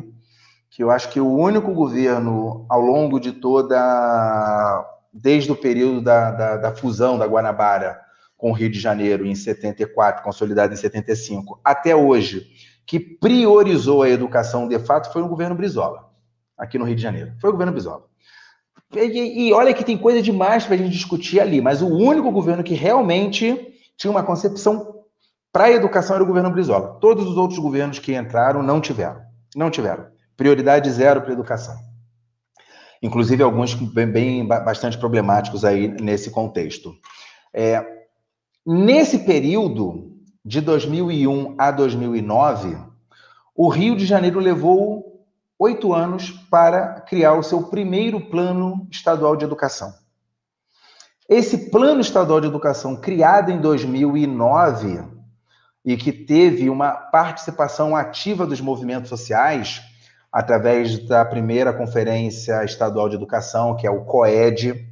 que 0.70 0.82
eu 0.82 0.90
acho 0.90 1.10
que 1.10 1.20
o 1.20 1.30
único 1.30 1.72
governo 1.72 2.66
ao 2.68 2.80
longo 2.80 3.18
de 3.18 3.32
toda, 3.32 3.76
desde 5.12 5.50
o 5.50 5.56
período 5.56 6.02
da, 6.02 6.30
da, 6.30 6.56
da 6.56 6.74
fusão 6.74 7.18
da 7.18 7.26
Guanabara 7.26 8.03
com 8.44 8.50
o 8.50 8.52
Rio 8.52 8.68
de 8.68 8.78
Janeiro 8.78 9.24
em 9.24 9.34
74, 9.34 10.22
consolidado 10.22 10.74
em 10.74 10.76
75, 10.76 11.58
até 11.64 11.96
hoje, 11.96 12.46
que 12.84 13.00
priorizou 13.00 14.02
a 14.02 14.10
educação 14.10 14.68
de 14.68 14.78
fato 14.78 15.10
foi 15.10 15.22
o 15.22 15.28
governo 15.28 15.54
Brizola, 15.54 16.10
aqui 16.58 16.78
no 16.78 16.84
Rio 16.84 16.94
de 16.94 17.00
Janeiro. 17.00 17.32
Foi 17.40 17.48
o 17.48 17.54
governo 17.54 17.72
Brizola. 17.72 18.04
E, 18.94 19.48
e 19.48 19.52
olha 19.54 19.72
que 19.72 19.82
tem 19.82 19.96
coisa 19.96 20.20
demais 20.20 20.66
para 20.66 20.74
a 20.74 20.76
gente 20.76 20.90
discutir 20.90 21.40
ali, 21.40 21.62
mas 21.62 21.80
o 21.80 21.88
único 21.88 22.30
governo 22.30 22.62
que 22.62 22.74
realmente 22.74 23.74
tinha 23.96 24.10
uma 24.10 24.22
concepção 24.22 25.06
para 25.50 25.64
a 25.64 25.72
educação 25.72 26.16
era 26.16 26.22
o 26.22 26.26
governo 26.26 26.50
Brizola. 26.50 26.98
Todos 27.00 27.26
os 27.26 27.38
outros 27.38 27.58
governos 27.58 27.98
que 27.98 28.14
entraram 28.14 28.62
não 28.62 28.78
tiveram. 28.78 29.22
Não 29.56 29.70
tiveram. 29.70 30.08
Prioridade 30.36 30.90
zero 30.90 31.22
para 31.22 31.30
a 31.30 31.32
educação. 31.32 31.78
Inclusive 33.02 33.42
alguns 33.42 33.72
bem, 33.72 34.06
bem, 34.06 34.46
bastante 34.46 34.98
problemáticos 34.98 35.64
aí 35.64 35.88
nesse 35.88 36.30
contexto. 36.30 36.92
É, 37.50 37.93
nesse 38.66 39.20
período 39.20 40.12
de 40.44 40.60
2001 40.60 41.54
a 41.58 41.70
2009, 41.70 42.76
o 43.54 43.68
Rio 43.68 43.96
de 43.96 44.04
Janeiro 44.04 44.40
levou 44.40 45.24
oito 45.58 45.92
anos 45.92 46.30
para 46.50 47.00
criar 47.02 47.34
o 47.34 47.42
seu 47.42 47.64
primeiro 47.64 48.20
plano 48.20 48.86
estadual 48.90 49.36
de 49.36 49.44
educação. 49.44 49.94
Esse 51.28 51.70
plano 51.70 52.00
estadual 52.00 52.40
de 52.40 52.46
educação, 52.46 52.96
criado 52.96 53.50
em 53.50 53.58
2009, 53.58 55.14
e 55.84 55.96
que 55.96 56.12
teve 56.12 56.70
uma 56.70 56.92
participação 56.92 57.94
ativa 57.94 58.46
dos 58.46 58.60
movimentos 58.60 59.08
sociais 59.08 59.82
através 60.32 60.98
da 61.06 61.24
primeira 61.24 61.72
Conferência 61.72 62.64
Estadual 62.64 63.08
de 63.08 63.14
Educação, 63.14 63.76
que 63.76 63.86
é 63.86 63.90
o 63.90 64.04
COED, 64.04 64.88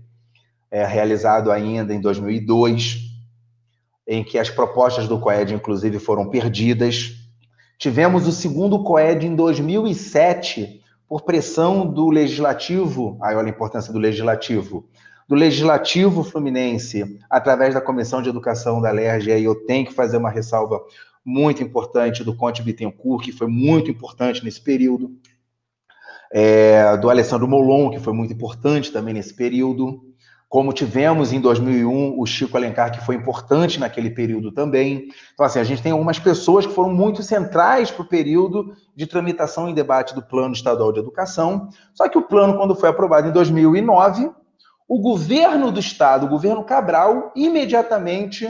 é, 0.70 0.84
realizado 0.84 1.50
ainda 1.50 1.92
em 1.92 2.00
2002, 2.00 3.11
em 4.06 4.24
que 4.24 4.38
as 4.38 4.50
propostas 4.50 5.06
do 5.06 5.18
COED, 5.18 5.54
inclusive, 5.54 5.98
foram 5.98 6.28
perdidas. 6.28 7.12
Tivemos 7.78 8.26
o 8.26 8.32
segundo 8.32 8.82
COED 8.82 9.26
em 9.26 9.34
2007, 9.34 10.80
por 11.08 11.22
pressão 11.22 11.86
do 11.86 12.08
Legislativo, 12.08 13.18
aí 13.20 13.36
olha 13.36 13.48
a 13.48 13.50
importância 13.50 13.92
do 13.92 13.98
Legislativo, 13.98 14.88
do 15.28 15.34
Legislativo 15.34 16.24
Fluminense, 16.24 17.18
através 17.28 17.74
da 17.74 17.80
Comissão 17.80 18.22
de 18.22 18.28
Educação 18.28 18.80
da 18.80 18.90
LERJ, 18.90 19.28
e 19.28 19.32
aí 19.32 19.44
eu 19.44 19.54
tenho 19.66 19.86
que 19.86 19.92
fazer 19.92 20.16
uma 20.16 20.30
ressalva 20.30 20.80
muito 21.24 21.62
importante 21.62 22.24
do 22.24 22.34
Conte 22.34 22.62
Bittencourt, 22.62 23.24
que 23.24 23.32
foi 23.32 23.46
muito 23.46 23.90
importante 23.90 24.44
nesse 24.44 24.60
período, 24.60 25.14
é, 26.32 26.96
do 26.96 27.10
Alessandro 27.10 27.46
Molon, 27.46 27.90
que 27.90 28.00
foi 28.00 28.12
muito 28.12 28.32
importante 28.32 28.90
também 28.90 29.14
nesse 29.14 29.34
período, 29.34 30.02
como 30.52 30.70
tivemos 30.70 31.32
em 31.32 31.40
2001 31.40 32.20
o 32.20 32.26
Chico 32.26 32.58
Alencar, 32.58 32.92
que 32.92 33.02
foi 33.02 33.14
importante 33.14 33.80
naquele 33.80 34.10
período 34.10 34.52
também. 34.52 35.08
Então, 35.32 35.46
assim, 35.46 35.58
a 35.58 35.64
gente 35.64 35.80
tem 35.80 35.92
algumas 35.92 36.18
pessoas 36.18 36.66
que 36.66 36.74
foram 36.74 36.92
muito 36.92 37.22
centrais 37.22 37.90
para 37.90 38.02
o 38.02 38.06
período 38.06 38.76
de 38.94 39.06
tramitação 39.06 39.70
e 39.70 39.72
debate 39.72 40.14
do 40.14 40.20
Plano 40.20 40.52
Estadual 40.52 40.92
de 40.92 41.00
Educação. 41.00 41.70
Só 41.94 42.06
que 42.06 42.18
o 42.18 42.22
plano, 42.22 42.58
quando 42.58 42.74
foi 42.74 42.90
aprovado 42.90 43.30
em 43.30 43.32
2009, 43.32 44.30
o 44.86 45.00
governo 45.00 45.72
do 45.72 45.80
estado, 45.80 46.26
o 46.26 46.28
governo 46.28 46.62
Cabral, 46.64 47.32
imediatamente 47.34 48.46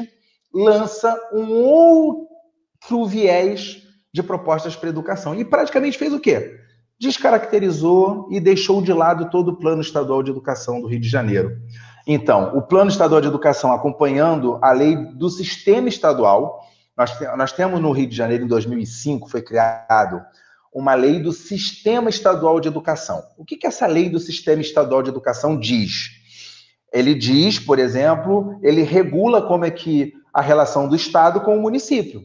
lança 0.52 1.16
um 1.32 1.52
outro 1.52 3.06
viés 3.06 3.80
de 4.12 4.24
propostas 4.24 4.74
para 4.74 4.88
educação. 4.88 5.36
E 5.36 5.44
praticamente 5.44 5.96
fez 5.96 6.12
o 6.12 6.18
quê? 6.18 6.58
Descaracterizou 6.98 8.26
e 8.28 8.40
deixou 8.40 8.82
de 8.82 8.92
lado 8.92 9.30
todo 9.30 9.52
o 9.52 9.56
plano 9.56 9.82
estadual 9.82 10.20
de 10.20 10.32
educação 10.32 10.80
do 10.80 10.88
Rio 10.88 10.98
de 10.98 11.08
Janeiro. 11.08 11.56
Então, 12.06 12.56
o 12.56 12.62
plano 12.62 12.90
estadual 12.90 13.20
de 13.20 13.28
educação 13.28 13.72
acompanhando 13.72 14.58
a 14.60 14.72
lei 14.72 14.96
do 14.96 15.30
sistema 15.30 15.88
estadual, 15.88 16.60
nós, 16.96 17.12
nós 17.36 17.52
temos 17.52 17.80
no 17.80 17.92
Rio 17.92 18.08
de 18.08 18.16
Janeiro, 18.16 18.44
em 18.44 18.48
2005, 18.48 19.28
foi 19.28 19.42
criado 19.42 20.22
uma 20.72 20.94
lei 20.94 21.20
do 21.20 21.32
sistema 21.32 22.08
estadual 22.08 22.58
de 22.58 22.68
educação. 22.68 23.22
O 23.36 23.44
que, 23.44 23.56
que 23.56 23.66
essa 23.66 23.86
lei 23.86 24.08
do 24.08 24.18
sistema 24.18 24.62
estadual 24.62 25.02
de 25.02 25.10
educação 25.10 25.58
diz? 25.58 26.10
Ele 26.92 27.14
diz, 27.14 27.58
por 27.58 27.78
exemplo, 27.78 28.58
ele 28.62 28.82
regula 28.82 29.42
como 29.42 29.64
é 29.64 29.70
que 29.70 30.12
a 30.32 30.40
relação 30.40 30.88
do 30.88 30.96
Estado 30.96 31.40
com 31.40 31.56
o 31.56 31.60
município. 31.60 32.22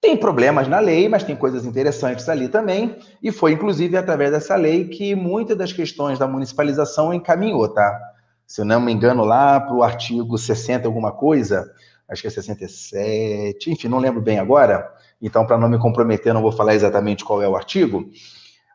Tem 0.00 0.16
problemas 0.18 0.68
na 0.68 0.80
lei, 0.80 1.08
mas 1.08 1.24
tem 1.24 1.34
coisas 1.34 1.64
interessantes 1.64 2.28
ali 2.28 2.48
também, 2.48 2.98
e 3.22 3.32
foi 3.32 3.52
inclusive 3.52 3.96
através 3.96 4.30
dessa 4.30 4.54
lei 4.54 4.88
que 4.88 5.14
muitas 5.14 5.56
das 5.56 5.72
questões 5.72 6.18
da 6.18 6.28
municipalização 6.28 7.12
encaminhou, 7.14 7.66
tá? 7.68 8.13
Se 8.46 8.60
eu 8.60 8.64
não 8.64 8.80
me 8.80 8.92
engano, 8.92 9.24
lá 9.24 9.60
para 9.60 9.74
o 9.74 9.82
artigo 9.82 10.36
60 10.36 10.86
alguma 10.86 11.12
coisa, 11.12 11.72
acho 12.08 12.22
que 12.22 12.28
é 12.28 12.30
67, 12.30 13.70
enfim, 13.70 13.88
não 13.88 13.98
lembro 13.98 14.20
bem 14.20 14.38
agora, 14.38 14.92
então 15.20 15.46
para 15.46 15.58
não 15.58 15.68
me 15.68 15.78
comprometer, 15.78 16.34
não 16.34 16.42
vou 16.42 16.52
falar 16.52 16.74
exatamente 16.74 17.24
qual 17.24 17.42
é 17.42 17.48
o 17.48 17.56
artigo, 17.56 18.08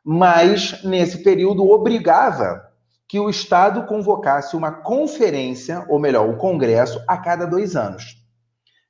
mas 0.04 0.84
nesse 0.84 1.24
período 1.24 1.70
obrigava 1.70 2.70
que 3.10 3.20
o 3.20 3.30
Estado 3.30 3.88
convocasse 3.88 4.56
uma 4.56 4.72
conferência, 4.72 5.84
ou 5.90 5.98
melhor, 5.98 6.30
o 6.30 6.38
Congresso, 6.38 7.04
a 7.08 7.18
cada 7.18 7.46
dois 7.46 7.76
anos. 7.76 8.24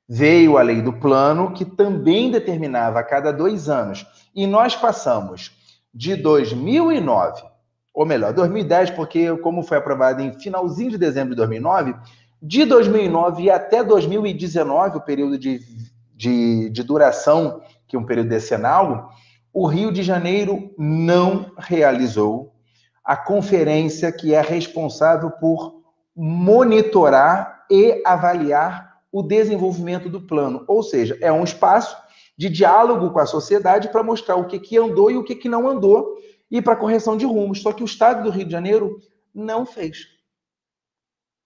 Veio 0.06 0.58
a 0.58 0.62
lei 0.62 0.82
do 0.82 0.92
plano, 0.92 1.54
que 1.54 1.64
também 1.64 2.30
determinava 2.30 3.00
a 3.00 3.02
cada 3.02 3.32
dois 3.32 3.70
anos. 3.70 4.06
E 4.34 4.46
nós 4.46 4.76
passamos 4.76 5.52
de 5.94 6.16
2009, 6.16 7.42
ou 7.92 8.06
melhor, 8.06 8.32
2010, 8.32 8.90
porque 8.90 9.36
como 9.38 9.62
foi 9.62 9.78
aprovado 9.78 10.22
em 10.22 10.32
finalzinho 10.38 10.90
de 10.90 10.98
dezembro 10.98 11.30
de 11.30 11.36
2009, 11.36 11.94
de 12.42 12.64
2009 12.64 13.50
até 13.50 13.84
2019, 13.84 14.98
o 14.98 15.00
período 15.00 15.38
de, 15.38 15.60
de, 16.14 16.70
de 16.70 16.82
duração, 16.82 17.60
que 17.86 17.96
é 17.96 17.98
um 17.98 18.06
período 18.06 18.28
decenal, 18.28 19.10
o 19.52 19.66
Rio 19.66 19.92
de 19.92 20.02
Janeiro 20.02 20.72
não 20.78 21.52
realizou 21.58 22.52
a 23.04 23.16
conferência 23.16 24.12
que 24.12 24.32
é 24.32 24.40
responsável 24.40 25.30
por 25.32 25.80
monitorar 26.14 27.64
e 27.70 28.00
avaliar 28.06 29.00
o 29.10 29.22
desenvolvimento 29.22 30.08
do 30.08 30.20
plano. 30.20 30.64
Ou 30.68 30.82
seja, 30.82 31.18
é 31.20 31.32
um 31.32 31.42
espaço 31.42 31.96
de 32.38 32.48
diálogo 32.48 33.10
com 33.10 33.18
a 33.18 33.26
sociedade 33.26 33.88
para 33.88 34.02
mostrar 34.02 34.36
o 34.36 34.46
que, 34.46 34.58
que 34.58 34.78
andou 34.78 35.10
e 35.10 35.16
o 35.16 35.24
que, 35.24 35.34
que 35.34 35.48
não 35.48 35.68
andou 35.68 36.16
e 36.50 36.60
para 36.60 36.76
correção 36.76 37.16
de 37.16 37.24
rumos. 37.24 37.62
Só 37.62 37.72
que 37.72 37.82
o 37.82 37.86
Estado 37.86 38.24
do 38.24 38.30
Rio 38.30 38.44
de 38.44 38.52
Janeiro 38.52 38.98
não 39.34 39.64
fez. 39.64 39.98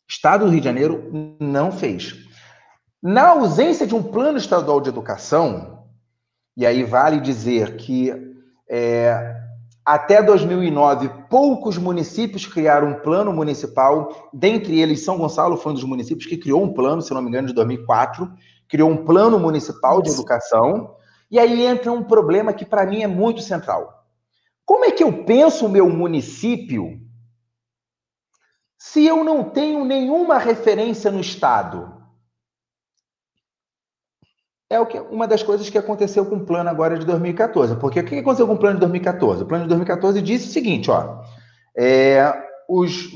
O 0.08 0.10
Estado 0.10 0.44
do 0.44 0.50
Rio 0.50 0.60
de 0.60 0.64
Janeiro 0.64 1.36
não 1.40 1.70
fez. 1.70 2.14
Na 3.02 3.28
ausência 3.28 3.86
de 3.86 3.94
um 3.94 4.02
plano 4.02 4.38
estadual 4.38 4.80
de 4.80 4.88
educação, 4.88 5.84
e 6.56 6.64
aí 6.64 6.82
vale 6.84 7.20
dizer 7.20 7.76
que 7.76 8.12
é, 8.68 9.34
até 9.84 10.22
2009, 10.22 11.10
poucos 11.28 11.76
municípios 11.76 12.46
criaram 12.46 12.88
um 12.88 13.00
plano 13.00 13.32
municipal, 13.32 14.30
dentre 14.32 14.80
eles 14.80 15.04
São 15.04 15.18
Gonçalo 15.18 15.58
foi 15.58 15.72
um 15.72 15.74
dos 15.74 15.84
municípios 15.84 16.26
que 16.26 16.38
criou 16.38 16.62
um 16.62 16.72
plano, 16.72 17.02
se 17.02 17.12
não 17.12 17.20
me 17.20 17.28
engano, 17.28 17.48
de 17.48 17.54
2004, 17.54 18.32
criou 18.68 18.90
um 18.90 19.04
plano 19.04 19.38
municipal 19.38 20.00
de 20.00 20.10
educação, 20.10 20.96
e 21.30 21.38
aí 21.38 21.66
entra 21.66 21.92
um 21.92 22.02
problema 22.02 22.52
que 22.52 22.64
para 22.64 22.86
mim 22.86 23.02
é 23.02 23.06
muito 23.06 23.42
central. 23.42 24.03
Como 24.64 24.84
é 24.84 24.90
que 24.90 25.02
eu 25.04 25.24
penso 25.24 25.66
o 25.66 25.68
meu 25.68 25.88
município 25.88 27.00
se 28.78 29.04
eu 29.04 29.22
não 29.24 29.50
tenho 29.50 29.84
nenhuma 29.84 30.38
referência 30.38 31.10
no 31.10 31.20
estado? 31.20 31.94
é 34.74 35.00
uma 35.02 35.28
das 35.28 35.42
coisas 35.42 35.70
que 35.70 35.78
aconteceu 35.78 36.26
com 36.26 36.36
o 36.36 36.44
plano 36.44 36.68
agora 36.68 36.98
de 36.98 37.06
2014. 37.06 37.76
Porque 37.76 38.00
o 38.00 38.04
que 38.04 38.18
aconteceu 38.18 38.46
com 38.46 38.54
o 38.54 38.58
plano 38.58 38.74
de 38.74 38.80
2014? 38.80 39.42
O 39.42 39.46
plano 39.46 39.64
de 39.64 39.68
2014 39.68 40.20
disse 40.20 40.48
o 40.48 40.52
seguinte, 40.52 40.90
ó, 40.90 41.22
é, 41.76 42.32
os, 42.68 43.12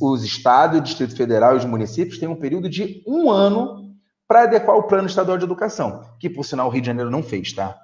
os 0.00 0.24
estados, 0.24 0.78
o 0.78 0.82
Distrito 0.82 1.16
Federal 1.16 1.54
e 1.54 1.58
os 1.58 1.64
municípios 1.64 2.18
têm 2.18 2.28
um 2.28 2.36
período 2.36 2.68
de 2.68 3.02
um 3.06 3.30
ano 3.30 3.94
para 4.26 4.44
adequar 4.44 4.76
o 4.76 4.84
plano 4.84 5.06
estadual 5.06 5.36
de 5.36 5.44
educação, 5.44 6.02
que, 6.18 6.30
por 6.30 6.44
sinal, 6.44 6.68
o 6.68 6.70
Rio 6.70 6.80
de 6.80 6.86
Janeiro 6.86 7.10
não 7.10 7.22
fez, 7.22 7.52
tá? 7.52 7.76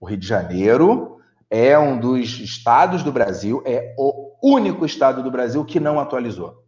O 0.00 0.06
Rio 0.06 0.16
de 0.16 0.26
Janeiro 0.26 1.18
é 1.54 1.78
um 1.78 1.96
dos 1.96 2.40
estados 2.40 3.04
do 3.04 3.12
Brasil, 3.12 3.62
é 3.64 3.94
o 3.96 4.32
único 4.42 4.84
estado 4.84 5.22
do 5.22 5.30
Brasil 5.30 5.64
que 5.64 5.78
não 5.78 6.00
atualizou. 6.00 6.64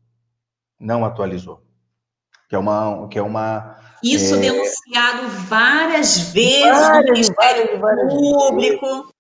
Não 0.78 1.04
atualizou. 1.04 1.60
Que 2.48 2.54
é 2.54 2.58
uma, 2.58 3.08
que 3.08 3.18
é 3.18 3.22
uma 3.22 3.80
isso 4.00 4.36
é... 4.36 4.38
denunciado 4.38 5.26
várias 5.48 6.30
vezes 6.30 6.60
várias, 6.70 7.04
no 7.04 7.12
Ministério 7.12 7.80
várias, 7.80 8.14
Público. 8.14 9.12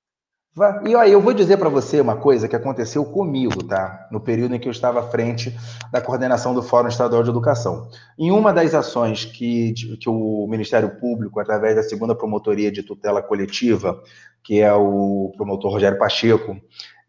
E 0.86 0.94
olha, 0.94 1.08
eu 1.08 1.20
vou 1.20 1.34
dizer 1.34 1.58
para 1.58 1.68
você 1.68 2.00
uma 2.00 2.16
coisa 2.16 2.48
que 2.48 2.56
aconteceu 2.56 3.04
comigo, 3.04 3.62
tá? 3.62 4.08
No 4.10 4.18
período 4.20 4.54
em 4.54 4.58
que 4.58 4.66
eu 4.66 4.72
estava 4.72 5.00
à 5.00 5.02
frente 5.02 5.54
da 5.92 6.00
coordenação 6.00 6.54
do 6.54 6.62
Fórum 6.62 6.88
Estadual 6.88 7.22
de 7.22 7.28
Educação. 7.28 7.90
Em 8.18 8.30
uma 8.30 8.52
das 8.54 8.72
ações 8.72 9.26
que, 9.26 9.74
que 10.00 10.08
o 10.08 10.46
Ministério 10.48 10.98
Público, 10.98 11.40
através 11.40 11.76
da 11.76 11.82
segunda 11.82 12.14
promotoria 12.14 12.72
de 12.72 12.82
tutela 12.82 13.22
coletiva, 13.22 14.02
que 14.42 14.60
é 14.60 14.72
o 14.72 15.32
promotor 15.36 15.72
Rogério 15.72 15.98
Pacheco, 15.98 16.56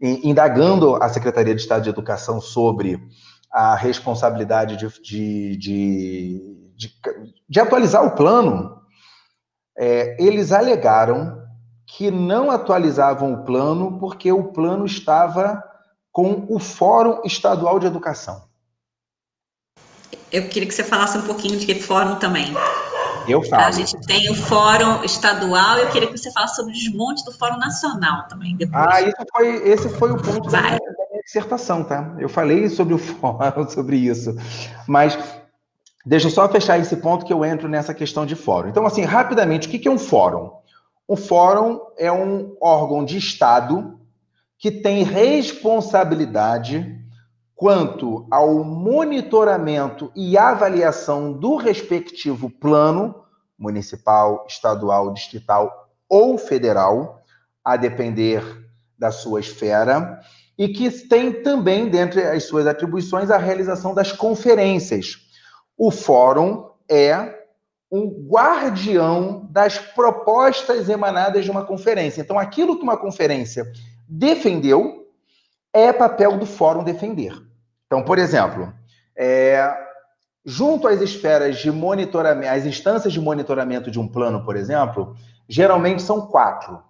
indagando 0.02 0.96
a 0.96 1.08
Secretaria 1.08 1.56
de 1.56 1.62
Estado 1.62 1.84
de 1.84 1.90
Educação 1.90 2.42
sobre 2.42 3.00
a 3.50 3.76
responsabilidade 3.76 4.76
de, 4.76 4.88
de, 5.02 5.58
de 5.58 6.58
de, 6.78 6.94
de 7.50 7.60
atualizar 7.60 8.06
o 8.06 8.12
plano, 8.12 8.78
é, 9.76 10.16
eles 10.24 10.52
alegaram 10.52 11.47
que 11.88 12.12
não 12.12 12.52
atualizavam 12.52 13.34
o 13.34 13.46
plano 13.46 13.98
porque 13.98 14.30
o 14.30 14.44
plano 14.44 14.86
estava 14.86 15.64
com 16.12 16.46
o 16.50 16.60
Fórum 16.60 17.22
Estadual 17.24 17.80
de 17.80 17.88
Educação. 17.88 18.44
Eu 20.30 20.50
queria 20.50 20.68
que 20.68 20.74
você 20.74 20.84
falasse 20.84 21.18
um 21.18 21.22
pouquinho 21.22 21.58
de 21.58 21.66
que 21.66 21.76
fórum 21.76 22.16
também. 22.16 22.54
Eu 23.28 23.42
falo. 23.44 23.64
A 23.64 23.72
gente 23.72 23.98
tem 24.06 24.30
o 24.30 24.36
Fórum 24.36 25.04
Estadual, 25.04 25.78
eu 25.78 25.90
queria 25.90 26.10
que 26.10 26.18
você 26.18 26.32
falasse 26.32 26.58
sobre 26.58 26.72
o 26.72 26.76
desmonte 26.76 27.24
do 27.24 27.32
Fórum 27.32 27.58
Nacional 27.58 28.28
também. 28.28 28.58
Depois. 28.58 28.86
Ah, 28.86 29.02
isso 29.02 29.26
foi, 29.34 29.48
esse 29.70 29.90
foi 29.90 30.12
o 30.12 30.18
ponto 30.18 30.50
da 30.50 30.62
minha, 30.62 30.78
da 30.78 31.10
minha 31.12 31.22
dissertação, 31.24 31.84
tá? 31.84 32.14
Eu 32.20 32.28
falei 32.28 32.68
sobre 32.70 32.94
o 32.94 32.98
fórum, 33.00 33.70
sobre 33.70 33.96
isso. 33.96 34.36
Mas 34.86 35.18
Deixa 36.06 36.28
eu 36.28 36.32
só 36.32 36.48
fechar 36.48 36.80
esse 36.80 36.96
ponto 36.96 37.26
que 37.26 37.34
eu 37.34 37.44
entro 37.44 37.68
nessa 37.68 37.94
questão 37.94 38.26
de 38.26 38.34
fórum. 38.34 38.70
Então, 38.70 38.86
assim, 38.86 39.04
rapidamente, 39.04 39.68
o 39.68 39.72
que 39.72 39.86
é 39.90 39.92
um 39.92 40.00
fórum? 40.00 40.52
Um 41.08 41.16
fórum 41.16 41.80
é 41.98 42.12
um 42.12 42.58
órgão 42.60 43.06
de 43.06 43.18
Estado 43.18 43.98
que 44.60 44.70
tem 44.72 45.04
responsabilidade 45.04 46.98
quanto 47.56 48.28
ao 48.30 48.64
monitoramento 48.64 50.12
e 50.16 50.38
avaliação 50.38 51.32
do 51.32 51.56
respectivo 51.56 52.50
plano 52.50 53.16
municipal, 53.58 54.46
estadual, 54.48 55.14
distrital 55.14 55.90
ou 56.10 56.38
federal, 56.38 57.24
a 57.64 57.76
depender 57.76 58.44
da 58.98 59.12
sua 59.12 59.40
esfera, 59.40 60.20
e 60.58 60.70
que 60.70 60.90
tem 61.08 61.42
também, 61.44 61.90
dentre 61.90 62.24
as 62.24 62.44
suas 62.44 62.68
atribuições, 62.68 63.30
a 63.30 63.38
realização 63.38 63.94
das 63.94 64.12
conferências. 64.12 65.18
O 65.78 65.92
fórum 65.92 66.70
é 66.90 67.37
um 67.92 68.28
guardião 68.28 69.48
das 69.50 69.78
propostas 69.78 70.90
emanadas 70.90 71.46
de 71.46 71.52
uma 71.52 71.66
conferência. 71.66 72.22
Então, 72.22 72.38
aquilo 72.38 72.78
que 72.78 72.84
uma 72.84 72.98
conferência 72.98 73.66
defendeu 74.08 75.08
é 75.74 75.94
papel 75.94 76.38
do 76.38 76.46
fórum 76.46 76.84
defender. 76.84 77.34
Então, 77.86 78.04
por 78.04 78.18
exemplo, 78.18 78.74
é, 79.16 79.74
junto 80.46 80.88
às 80.88 81.02
esferas 81.02 81.58
de 81.58 81.72
monitoramento, 81.72 82.54
as 82.54 82.66
instâncias 82.66 83.14
de 83.14 83.22
monitoramento 83.22 83.90
de 83.90 84.00
um 84.00 84.08
plano, 84.08 84.44
por 84.44 84.56
exemplo, 84.56 85.16
geralmente 85.48 86.02
são 86.02 86.28
quatro. 86.28 86.82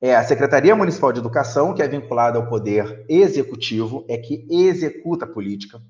É 0.00 0.14
a 0.14 0.24
Secretaria 0.24 0.76
Municipal 0.76 1.12
de 1.12 1.20
Educação, 1.20 1.72
que 1.72 1.82
é 1.82 1.88
vinculada 1.88 2.38
ao 2.38 2.46
poder 2.46 3.06
executivo, 3.08 4.04
é 4.08 4.18
que 4.18 4.46
executa 4.50 5.24
a 5.24 5.28
política. 5.28 5.80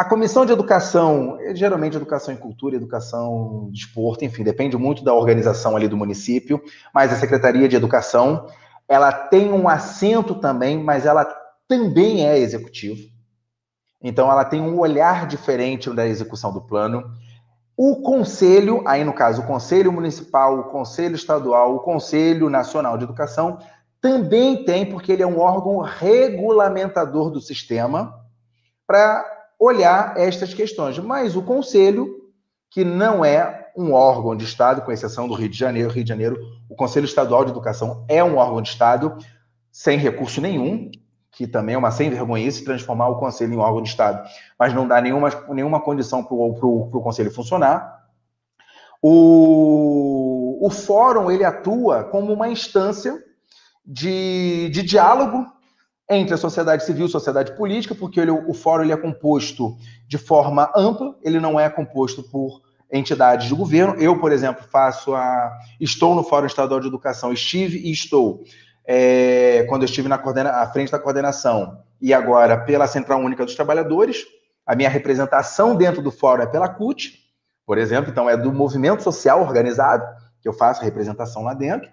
A 0.00 0.04
comissão 0.06 0.46
de 0.46 0.52
educação, 0.52 1.36
é 1.40 1.54
geralmente 1.54 1.94
educação 1.94 2.32
em 2.32 2.36
cultura, 2.38 2.74
educação 2.74 3.68
de 3.70 3.80
esporte, 3.80 4.24
enfim, 4.24 4.42
depende 4.42 4.74
muito 4.74 5.04
da 5.04 5.12
organização 5.12 5.76
ali 5.76 5.86
do 5.86 5.94
município, 5.94 6.58
mas 6.94 7.12
a 7.12 7.16
Secretaria 7.16 7.68
de 7.68 7.76
Educação, 7.76 8.46
ela 8.88 9.12
tem 9.12 9.52
um 9.52 9.68
assento 9.68 10.34
também, 10.36 10.82
mas 10.82 11.04
ela 11.04 11.26
também 11.68 12.26
é 12.26 12.38
executivo. 12.38 13.10
Então, 14.02 14.30
ela 14.30 14.42
tem 14.42 14.62
um 14.62 14.78
olhar 14.78 15.26
diferente 15.26 15.90
da 15.90 16.06
execução 16.06 16.50
do 16.50 16.62
plano. 16.62 17.04
O 17.76 17.96
conselho, 17.96 18.82
aí 18.86 19.04
no 19.04 19.12
caso, 19.12 19.42
o 19.42 19.46
Conselho 19.46 19.92
Municipal, 19.92 20.60
o 20.60 20.64
Conselho 20.70 21.14
Estadual, 21.14 21.76
o 21.76 21.80
Conselho 21.80 22.48
Nacional 22.48 22.96
de 22.96 23.04
Educação, 23.04 23.58
também 24.00 24.64
tem, 24.64 24.86
porque 24.86 25.12
ele 25.12 25.22
é 25.22 25.26
um 25.26 25.38
órgão 25.38 25.76
regulamentador 25.76 27.30
do 27.30 27.38
sistema, 27.38 28.18
para 28.86 29.39
olhar 29.60 30.16
estas 30.16 30.54
questões. 30.54 30.98
Mas 30.98 31.36
o 31.36 31.42
Conselho, 31.42 32.08
que 32.70 32.82
não 32.82 33.22
é 33.22 33.70
um 33.76 33.92
órgão 33.92 34.34
de 34.34 34.44
Estado, 34.44 34.80
com 34.82 34.90
exceção 34.90 35.28
do 35.28 35.34
Rio 35.34 35.50
de 35.50 35.58
Janeiro, 35.58 35.90
Rio 35.90 36.02
de 36.02 36.08
Janeiro, 36.08 36.38
o 36.68 36.74
Conselho 36.74 37.04
Estadual 37.04 37.44
de 37.44 37.50
Educação 37.50 38.04
é 38.08 38.24
um 38.24 38.36
órgão 38.36 38.62
de 38.62 38.70
Estado 38.70 39.18
sem 39.70 39.98
recurso 39.98 40.40
nenhum, 40.40 40.90
que 41.30 41.46
também 41.46 41.74
é 41.74 41.78
uma 41.78 41.90
sem 41.90 42.10
vergonhice 42.10 42.64
transformar 42.64 43.08
o 43.08 43.18
Conselho 43.18 43.52
em 43.52 43.58
órgão 43.58 43.82
de 43.82 43.90
Estado, 43.90 44.26
mas 44.58 44.74
não 44.74 44.88
dá 44.88 45.00
nenhuma, 45.00 45.28
nenhuma 45.50 45.80
condição 45.80 46.24
para 46.24 46.34
o 46.34 47.02
Conselho 47.02 47.30
funcionar. 47.30 48.00
O, 49.02 50.66
o 50.66 50.70
fórum 50.70 51.30
ele 51.30 51.44
atua 51.44 52.04
como 52.04 52.32
uma 52.32 52.48
instância 52.48 53.16
de, 53.86 54.68
de 54.70 54.82
diálogo 54.82 55.46
entre 56.10 56.34
a 56.34 56.36
sociedade 56.36 56.84
civil 56.84 57.06
e 57.06 57.08
a 57.08 57.12
sociedade 57.12 57.52
política, 57.52 57.94
porque 57.94 58.18
ele, 58.18 58.32
o 58.32 58.52
fórum 58.52 58.82
ele 58.82 58.92
é 58.92 58.96
composto 58.96 59.76
de 60.08 60.18
forma 60.18 60.70
ampla, 60.76 61.14
ele 61.22 61.38
não 61.38 61.58
é 61.58 61.70
composto 61.70 62.24
por 62.24 62.60
entidades 62.92 63.46
de 63.46 63.54
governo. 63.54 63.94
Eu, 63.94 64.18
por 64.18 64.32
exemplo, 64.32 64.64
faço 64.68 65.14
a. 65.14 65.56
Estou 65.80 66.16
no 66.16 66.24
Fórum 66.24 66.46
Estadual 66.46 66.80
de 66.80 66.88
Educação, 66.88 67.32
estive 67.32 67.78
e 67.78 67.92
estou, 67.92 68.42
é, 68.84 69.64
quando 69.68 69.82
eu 69.82 69.86
estive 69.86 70.08
na 70.08 70.18
coordena... 70.18 70.50
à 70.50 70.66
frente 70.66 70.90
da 70.90 70.98
coordenação, 70.98 71.78
e 72.02 72.12
agora 72.12 72.58
pela 72.58 72.88
Central 72.88 73.20
Única 73.20 73.44
dos 73.44 73.54
Trabalhadores. 73.54 74.26
A 74.66 74.76
minha 74.76 74.88
representação 74.88 75.74
dentro 75.74 76.02
do 76.02 76.12
fórum 76.12 76.42
é 76.42 76.46
pela 76.46 76.68
CUT, 76.68 77.18
por 77.66 77.78
exemplo, 77.78 78.10
então 78.10 78.28
é 78.28 78.36
do 78.36 78.52
movimento 78.52 79.02
social 79.02 79.40
organizado, 79.40 80.04
que 80.40 80.48
eu 80.48 80.52
faço 80.52 80.80
a 80.80 80.84
representação 80.84 81.42
lá 81.42 81.54
dentro. 81.54 81.88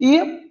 E 0.00 0.43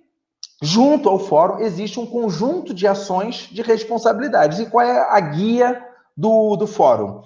junto 0.64 1.10
ao 1.10 1.20
fórum 1.20 1.60
existe 1.60 2.00
um 2.00 2.06
conjunto 2.06 2.74
de 2.74 2.88
ações 2.88 3.50
de 3.52 3.62
responsabilidades. 3.62 4.60
E 4.60 4.66
qual 4.66 4.86
é 4.86 4.98
a 4.98 5.20
guia 5.20 5.86
do, 6.16 6.56
do 6.56 6.66
fórum? 6.66 7.22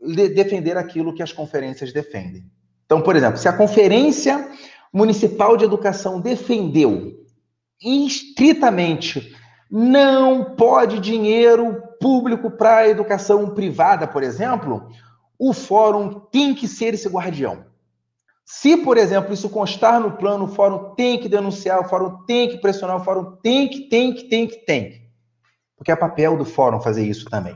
De 0.00 0.30
defender 0.30 0.78
aquilo 0.78 1.14
que 1.14 1.22
as 1.22 1.30
conferências 1.30 1.92
defendem. 1.92 2.50
Então, 2.86 3.02
por 3.02 3.14
exemplo, 3.14 3.36
se 3.36 3.46
a 3.46 3.52
Conferência 3.52 4.48
Municipal 4.90 5.54
de 5.54 5.64
Educação 5.66 6.18
defendeu 6.18 7.12
estritamente 7.84 9.36
não 9.70 10.56
pode 10.56 10.98
dinheiro 10.98 11.82
público 12.00 12.50
para 12.50 12.78
a 12.78 12.88
educação 12.88 13.50
privada, 13.50 14.06
por 14.06 14.22
exemplo, 14.22 14.88
o 15.38 15.52
fórum 15.52 16.20
tem 16.32 16.54
que 16.54 16.66
ser 16.66 16.94
esse 16.94 17.06
guardião. 17.06 17.67
Se, 18.50 18.78
por 18.78 18.96
exemplo, 18.96 19.34
isso 19.34 19.50
constar 19.50 20.00
no 20.00 20.12
plano, 20.12 20.46
o 20.46 20.48
fórum 20.48 20.94
tem 20.94 21.20
que 21.20 21.28
denunciar, 21.28 21.80
o 21.80 21.88
fórum 21.88 22.24
tem 22.24 22.48
que 22.48 22.56
pressionar, 22.56 22.96
o 22.96 23.04
fórum 23.04 23.36
tem 23.42 23.68
que, 23.68 23.80
tem 23.90 24.14
que, 24.14 24.24
tem 24.24 24.46
que, 24.46 24.56
tem 24.64 24.90
que. 24.90 25.02
Porque 25.76 25.92
é 25.92 25.96
papel 25.96 26.34
do 26.34 26.46
fórum 26.46 26.80
fazer 26.80 27.06
isso 27.06 27.26
também. 27.26 27.54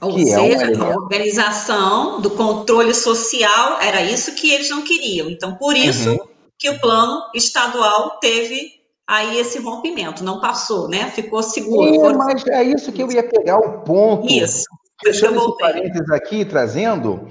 Ou 0.00 0.12
que 0.12 0.26
seja, 0.26 0.64
é 0.64 0.74
a 0.74 0.96
organização 0.96 2.20
do 2.20 2.32
controle 2.32 2.92
social 2.92 3.80
era 3.80 4.02
isso 4.02 4.34
que 4.34 4.50
eles 4.50 4.68
não 4.68 4.82
queriam. 4.82 5.30
Então, 5.30 5.54
por 5.54 5.76
isso 5.76 6.10
uhum. 6.10 6.18
que 6.58 6.68
o 6.68 6.80
plano 6.80 7.22
estadual 7.32 8.18
teve 8.18 8.80
aí 9.06 9.38
esse 9.38 9.60
rompimento, 9.60 10.24
não 10.24 10.40
passou, 10.40 10.88
né? 10.88 11.08
Ficou 11.10 11.40
seguro. 11.40 12.10
É, 12.10 12.12
mas 12.14 12.44
é 12.48 12.64
isso 12.64 12.90
que 12.90 13.00
eu 13.00 13.12
ia 13.12 13.22
pegar 13.22 13.58
o 13.58 13.82
ponto. 13.82 14.26
Isso. 14.26 14.64
Deixando 15.04 15.38
esse 15.38 15.56
parênteses 15.56 16.10
aqui, 16.10 16.44
trazendo, 16.44 17.28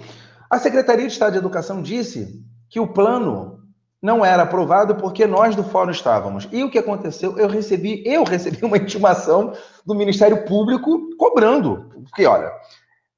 a 0.49 0.57
Secretaria 0.57 1.05
de 1.05 1.11
Estado 1.11 1.33
de 1.33 1.39
Educação 1.39 1.81
disse 1.81 2.47
que 2.69 2.79
o 2.79 2.87
plano 2.87 3.59
não 4.01 4.23
era 4.23 4.43
aprovado 4.43 4.95
porque 4.95 5.25
nós 5.25 5.55
do 5.55 5.63
fórum 5.63 5.91
estávamos. 5.91 6.47
E 6.51 6.63
o 6.63 6.69
que 6.69 6.77
aconteceu? 6.77 7.37
Eu 7.37 7.47
recebi, 7.47 8.01
eu 8.05 8.23
recebi 8.23 8.63
uma 8.63 8.77
intimação 8.77 9.53
do 9.85 9.93
Ministério 9.93 10.45
Público 10.45 11.09
cobrando. 11.17 11.89
Porque, 12.05 12.25
olha, 12.25 12.51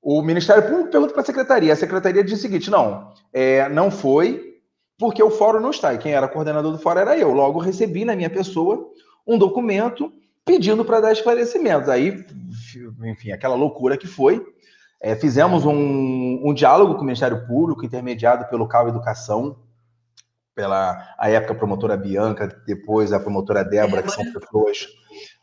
o 0.02 0.22
Ministério 0.22 0.64
Público 0.64 0.90
pergunta 0.90 1.14
para 1.14 1.22
a 1.22 1.26
Secretaria. 1.26 1.74
A 1.74 1.76
Secretaria 1.76 2.24
diz 2.24 2.40
o 2.40 2.42
seguinte: 2.42 2.72
não, 2.72 3.12
é, 3.32 3.70
não 3.70 3.92
foi 3.92 4.60
porque 4.98 5.22
o 5.22 5.32
fórum 5.32 5.60
não 5.60 5.70
está. 5.70 5.94
E 5.94 6.00
quem 6.00 6.14
era 6.14 6.28
coordenador 6.28 6.72
do 6.72 6.80
fórum 6.80 7.02
era 7.02 7.18
eu. 7.18 7.32
Logo, 7.32 7.60
recebi 7.60 8.04
na 8.06 8.16
minha 8.16 8.30
pessoa 8.30 8.90
um 9.26 9.38
documento 9.38 10.12
pedindo 10.44 10.84
para 10.84 11.00
dar 11.00 11.12
esclarecimentos. 11.12 11.90
Aí, 11.90 12.26
enfim, 13.04 13.32
aquela 13.32 13.56
loucura 13.56 13.98
que 13.98 14.08
foi. 14.08 14.44
É, 15.02 15.16
fizemos 15.16 15.66
um, 15.66 16.40
um, 16.44 16.54
diálogo 16.54 16.94
com 16.94 17.02
o 17.02 17.06
Ministério 17.06 17.48
Público, 17.48 17.84
intermediado 17.84 18.46
pelo 18.50 18.68
CAU 18.68 18.88
Educação, 18.88 19.58
pela 20.54 21.16
a 21.18 21.30
época 21.30 21.56
promotora 21.56 21.98
Bianca, 21.98 22.48
depois 22.68 23.12
a 23.12 23.20
promotora 23.20 23.64
Débora, 23.64 24.04
que 24.04 24.12
são 24.12 24.24
pessoas 24.32 24.88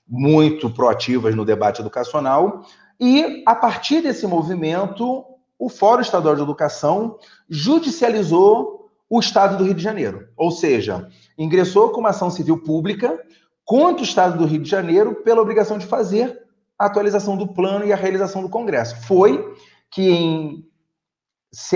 muito 0.07 0.71
proativas 0.71 1.35
no 1.35 1.45
debate 1.45 1.81
educacional. 1.81 2.63
E, 3.01 3.43
a 3.45 3.55
partir 3.55 4.01
desse 4.01 4.27
movimento, 4.29 5.25
o 5.59 5.69
Fórum 5.69 6.03
Estadual 6.03 6.37
de 6.37 6.43
Educação 6.43 7.19
judicializou 7.49 8.91
o 9.11 9.19
Estado 9.19 9.57
do 9.57 9.65
Rio 9.65 9.75
de 9.75 9.83
Janeiro. 9.83 10.29
Ou 10.37 10.53
seja, 10.53 11.09
ingressou 11.37 11.91
com 11.91 11.99
uma 11.99 12.11
ação 12.11 12.31
civil 12.31 12.63
pública 12.63 13.19
contra 13.65 14.03
o 14.03 14.05
Estado 14.05 14.39
do 14.39 14.47
Rio 14.47 14.63
de 14.63 14.71
Janeiro 14.71 15.17
pela 15.17 15.43
obrigação 15.43 15.79
de 15.79 15.87
fazer 15.87 16.48
a 16.79 16.87
atualização 16.87 17.37
do 17.37 17.49
plano 17.49 17.85
e 17.85 17.93
a 17.93 17.97
realização 17.97 18.43
do 18.43 18.49
Congresso. 18.49 18.97
Foi 19.07 19.55
que 19.91 20.11
em, 20.11 20.65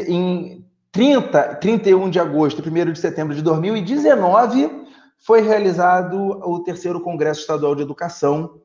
em 0.07 0.65
30, 0.93 1.57
31 1.57 2.11
de 2.11 2.21
agosto 2.21 2.63
e 2.63 2.71
1 2.71 2.93
de 2.93 2.99
setembro 2.99 3.35
de 3.35 3.43
2019 3.43 4.83
foi 5.19 5.41
realizado 5.41 6.17
o 6.17 6.61
terceiro 6.63 7.01
Congresso 7.01 7.41
Estadual 7.41 7.75
de 7.75 7.83
Educação, 7.83 8.61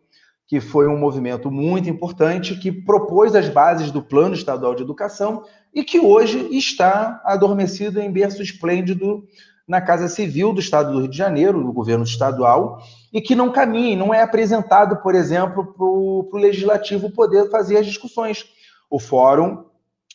que 0.47 0.59
foi 0.59 0.87
um 0.87 0.97
movimento 0.97 1.51
muito 1.51 1.89
importante 1.89 2.55
que 2.55 2.71
propôs 2.71 3.35
as 3.35 3.47
bases 3.49 3.91
do 3.91 4.01
Plano 4.01 4.33
Estadual 4.33 4.73
de 4.73 4.81
Educação 4.81 5.43
e 5.73 5.83
que 5.83 5.99
hoje 5.99 6.47
está 6.51 7.21
adormecido 7.23 7.99
em 7.99 8.11
berço 8.11 8.41
esplêndido 8.41 9.27
na 9.67 9.81
Casa 9.81 10.07
Civil 10.07 10.53
do 10.53 10.59
Estado 10.59 10.93
do 10.93 10.99
Rio 10.99 11.09
de 11.09 11.17
Janeiro, 11.17 11.59
no 11.59 11.73
governo 11.73 12.03
estadual, 12.03 12.81
e 13.11 13.19
que 13.19 13.35
não 13.35 13.51
caminha, 13.51 13.97
não 13.97 14.13
é 14.13 14.21
apresentado, 14.21 14.97
por 14.97 15.13
exemplo, 15.13 15.73
para 15.73 15.85
o 15.85 16.29
Legislativo 16.33 17.11
poder 17.11 17.49
fazer 17.49 17.77
as 17.77 17.85
discussões. 17.85 18.45
O 18.89 18.99
Fórum, 18.99 19.65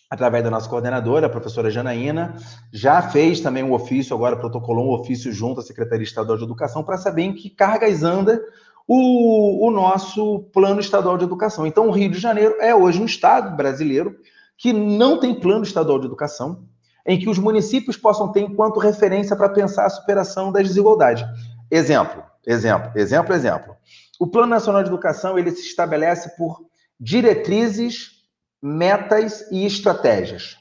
através 0.09 0.43
da 0.43 0.51
nossa 0.51 0.69
coordenadora, 0.69 1.27
a 1.27 1.31
professora 1.31 1.71
Janaína, 1.71 2.35
já 2.73 3.03
fez 3.03 3.41
também 3.41 3.63
um 3.63 3.73
ofício, 3.73 4.17
agora 4.17 4.37
protocolou 4.37 4.87
um 4.87 4.95
ofício 4.95 5.31
junto 5.31 5.61
à 5.61 5.63
Secretaria 5.63 6.05
Estadual 6.05 6.39
de 6.39 6.45
Educação 6.45 6.83
para 6.83 6.97
saber 6.97 7.23
em 7.23 7.35
que 7.35 7.51
cargas 7.51 8.03
anda 8.03 8.43
o, 8.89 9.67
o 9.67 9.71
nosso 9.71 10.41
Plano 10.53 10.81
Estadual 10.81 11.19
de 11.19 11.25
Educação. 11.25 11.67
Então, 11.67 11.89
o 11.89 11.93
Rio 11.93 12.11
de 12.11 12.19
Janeiro 12.19 12.57
é 12.59 12.75
hoje 12.75 13.01
um 13.01 13.07
estado 13.07 13.55
brasileiro 13.55 14.17
que 14.57 14.73
não 14.73 15.19
tem 15.19 15.35
plano 15.35 15.65
estadual 15.65 15.99
de 15.99 16.07
educação, 16.07 16.69
em 17.07 17.19
que 17.19 17.29
os 17.29 17.39
municípios 17.39 17.97
possam 17.97 18.31
ter 18.31 18.41
enquanto 18.41 18.79
referência 18.79 19.37
para 19.37 19.49
pensar 19.49 19.87
a 19.87 19.91
superação 19.91 20.53
das 20.53 20.69
desigualdades. 20.69 21.25
Exemplo, 21.71 22.23
exemplo, 22.47 22.91
exemplo, 22.95 23.35
exemplo. 23.35 23.77
O 24.21 24.27
Plano 24.27 24.49
Nacional 24.49 24.83
de 24.83 24.89
Educação 24.89 25.39
ele 25.39 25.51
se 25.51 25.67
estabelece 25.67 26.37
por 26.37 26.61
diretrizes, 26.99 28.23
metas 28.63 29.51
e 29.51 29.67
estratégias. 29.67 30.57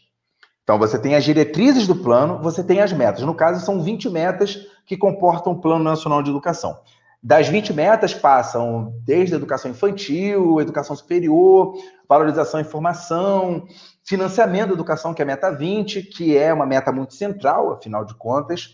Então, 0.64 0.80
você 0.80 0.98
tem 0.98 1.16
as 1.16 1.24
diretrizes 1.24 1.86
do 1.86 1.96
plano, 1.96 2.40
você 2.42 2.64
tem 2.64 2.82
as 2.82 2.94
metas. 2.94 3.24
No 3.24 3.36
caso, 3.36 3.64
são 3.64 3.82
20 3.82 4.10
metas 4.10 4.66
que 4.86 4.98
comportam 4.98 5.54
o 5.54 5.62
Plano 5.62 5.84
Nacional 5.84 6.24
de 6.24 6.30
Educação. 6.30 6.80
Das 7.24 7.48
20 7.48 7.74
metas 7.74 8.16
passam 8.16 8.94
desde 9.06 9.36
educação 9.36 9.70
infantil, 9.70 10.60
educação 10.60 10.96
superior, 10.96 11.76
valorização 12.10 12.60
e 12.60 12.64
formação, 12.64 13.68
financiamento 14.06 14.70
da 14.70 14.74
educação, 14.74 15.14
que 15.14 15.22
é 15.22 15.24
a 15.24 15.28
meta 15.28 15.52
20, 15.52 16.04
que 16.04 16.38
é 16.38 16.54
uma 16.54 16.66
meta 16.66 16.92
muito 16.92 17.14
central, 17.14 17.72
afinal 17.72 18.06
de 18.06 18.16
contas, 18.16 18.70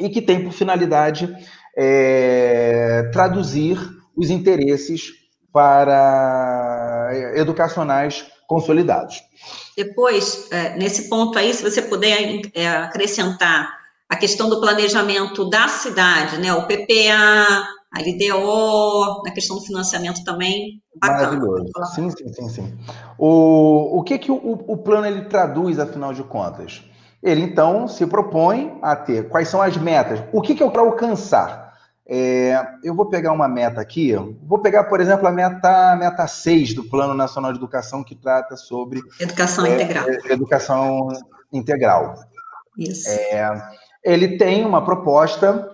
e 0.00 0.08
que 0.08 0.22
tem 0.22 0.44
por 0.44 0.52
finalidade 0.52 1.34
é, 1.76 3.10
traduzir 3.12 3.78
os 4.16 4.30
interesses 4.30 5.12
para 5.52 7.10
é, 7.12 7.40
educacionais 7.40 8.26
consolidados. 8.46 9.22
Depois, 9.76 10.50
é, 10.50 10.76
nesse 10.76 11.08
ponto 11.08 11.38
aí, 11.38 11.52
se 11.52 11.62
você 11.62 11.82
puder 11.82 12.40
é, 12.54 12.68
acrescentar 12.68 13.82
a 14.08 14.16
questão 14.16 14.50
do 14.50 14.60
planejamento 14.60 15.48
da 15.48 15.68
cidade, 15.68 16.38
né? 16.38 16.52
O 16.52 16.66
PPA, 16.66 17.66
a 17.92 18.00
LDO, 18.00 19.22
na 19.24 19.30
questão 19.32 19.56
do 19.56 19.62
financiamento 19.62 20.24
também. 20.24 20.82
Bacana. 21.00 21.18
Maravilhoso. 21.18 21.72
Sim, 21.94 22.10
sim, 22.10 22.32
sim, 22.32 22.48
sim. 22.48 22.78
O, 23.18 23.98
o 23.98 24.02
que, 24.02 24.18
que 24.18 24.32
o, 24.32 24.36
o 24.36 24.76
plano 24.78 25.06
ele 25.06 25.22
traduz, 25.22 25.78
afinal 25.78 26.12
de 26.12 26.22
contas? 26.22 26.82
Ele, 27.22 27.42
então, 27.42 27.86
se 27.86 28.06
propõe 28.06 28.78
a 28.82 28.96
ter 28.96 29.28
quais 29.28 29.48
são 29.48 29.60
as 29.60 29.76
metas. 29.76 30.20
O 30.32 30.40
que, 30.40 30.54
que 30.54 30.62
eu 30.62 30.70
quero 30.70 30.86
alcançar? 30.86 31.72
É, 32.04 32.60
eu 32.82 32.94
vou 32.94 33.06
pegar 33.06 33.32
uma 33.32 33.46
meta 33.46 33.80
aqui, 33.80 34.12
vou 34.42 34.58
pegar, 34.58 34.84
por 34.84 35.00
exemplo, 35.00 35.28
a 35.28 35.30
meta, 35.30 35.94
meta 35.96 36.26
6 36.26 36.74
do 36.74 36.84
Plano 36.84 37.14
Nacional 37.14 37.52
de 37.52 37.58
Educação, 37.58 38.02
que 38.02 38.16
trata 38.16 38.56
sobre... 38.56 39.00
Educação 39.20 39.64
é, 39.64 39.74
integral. 39.74 40.06
Educação 40.28 41.08
integral. 41.52 42.14
Isso. 42.76 43.08
É, 43.08 43.70
ele 44.02 44.36
tem 44.36 44.64
uma 44.64 44.84
proposta. 44.84 45.70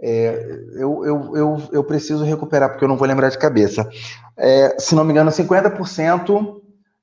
É, 0.00 0.58
eu, 0.74 1.04
eu, 1.04 1.36
eu, 1.36 1.62
eu, 1.72 1.84
preciso 1.84 2.24
recuperar, 2.24 2.70
porque 2.70 2.84
eu 2.84 2.88
não 2.88 2.96
vou 2.96 3.08
lembrar 3.08 3.30
de 3.30 3.38
cabeça. 3.38 3.88
É, 4.36 4.76
se 4.78 4.94
não 4.94 5.04
me 5.04 5.12
engano, 5.12 5.30
50% 5.30 6.60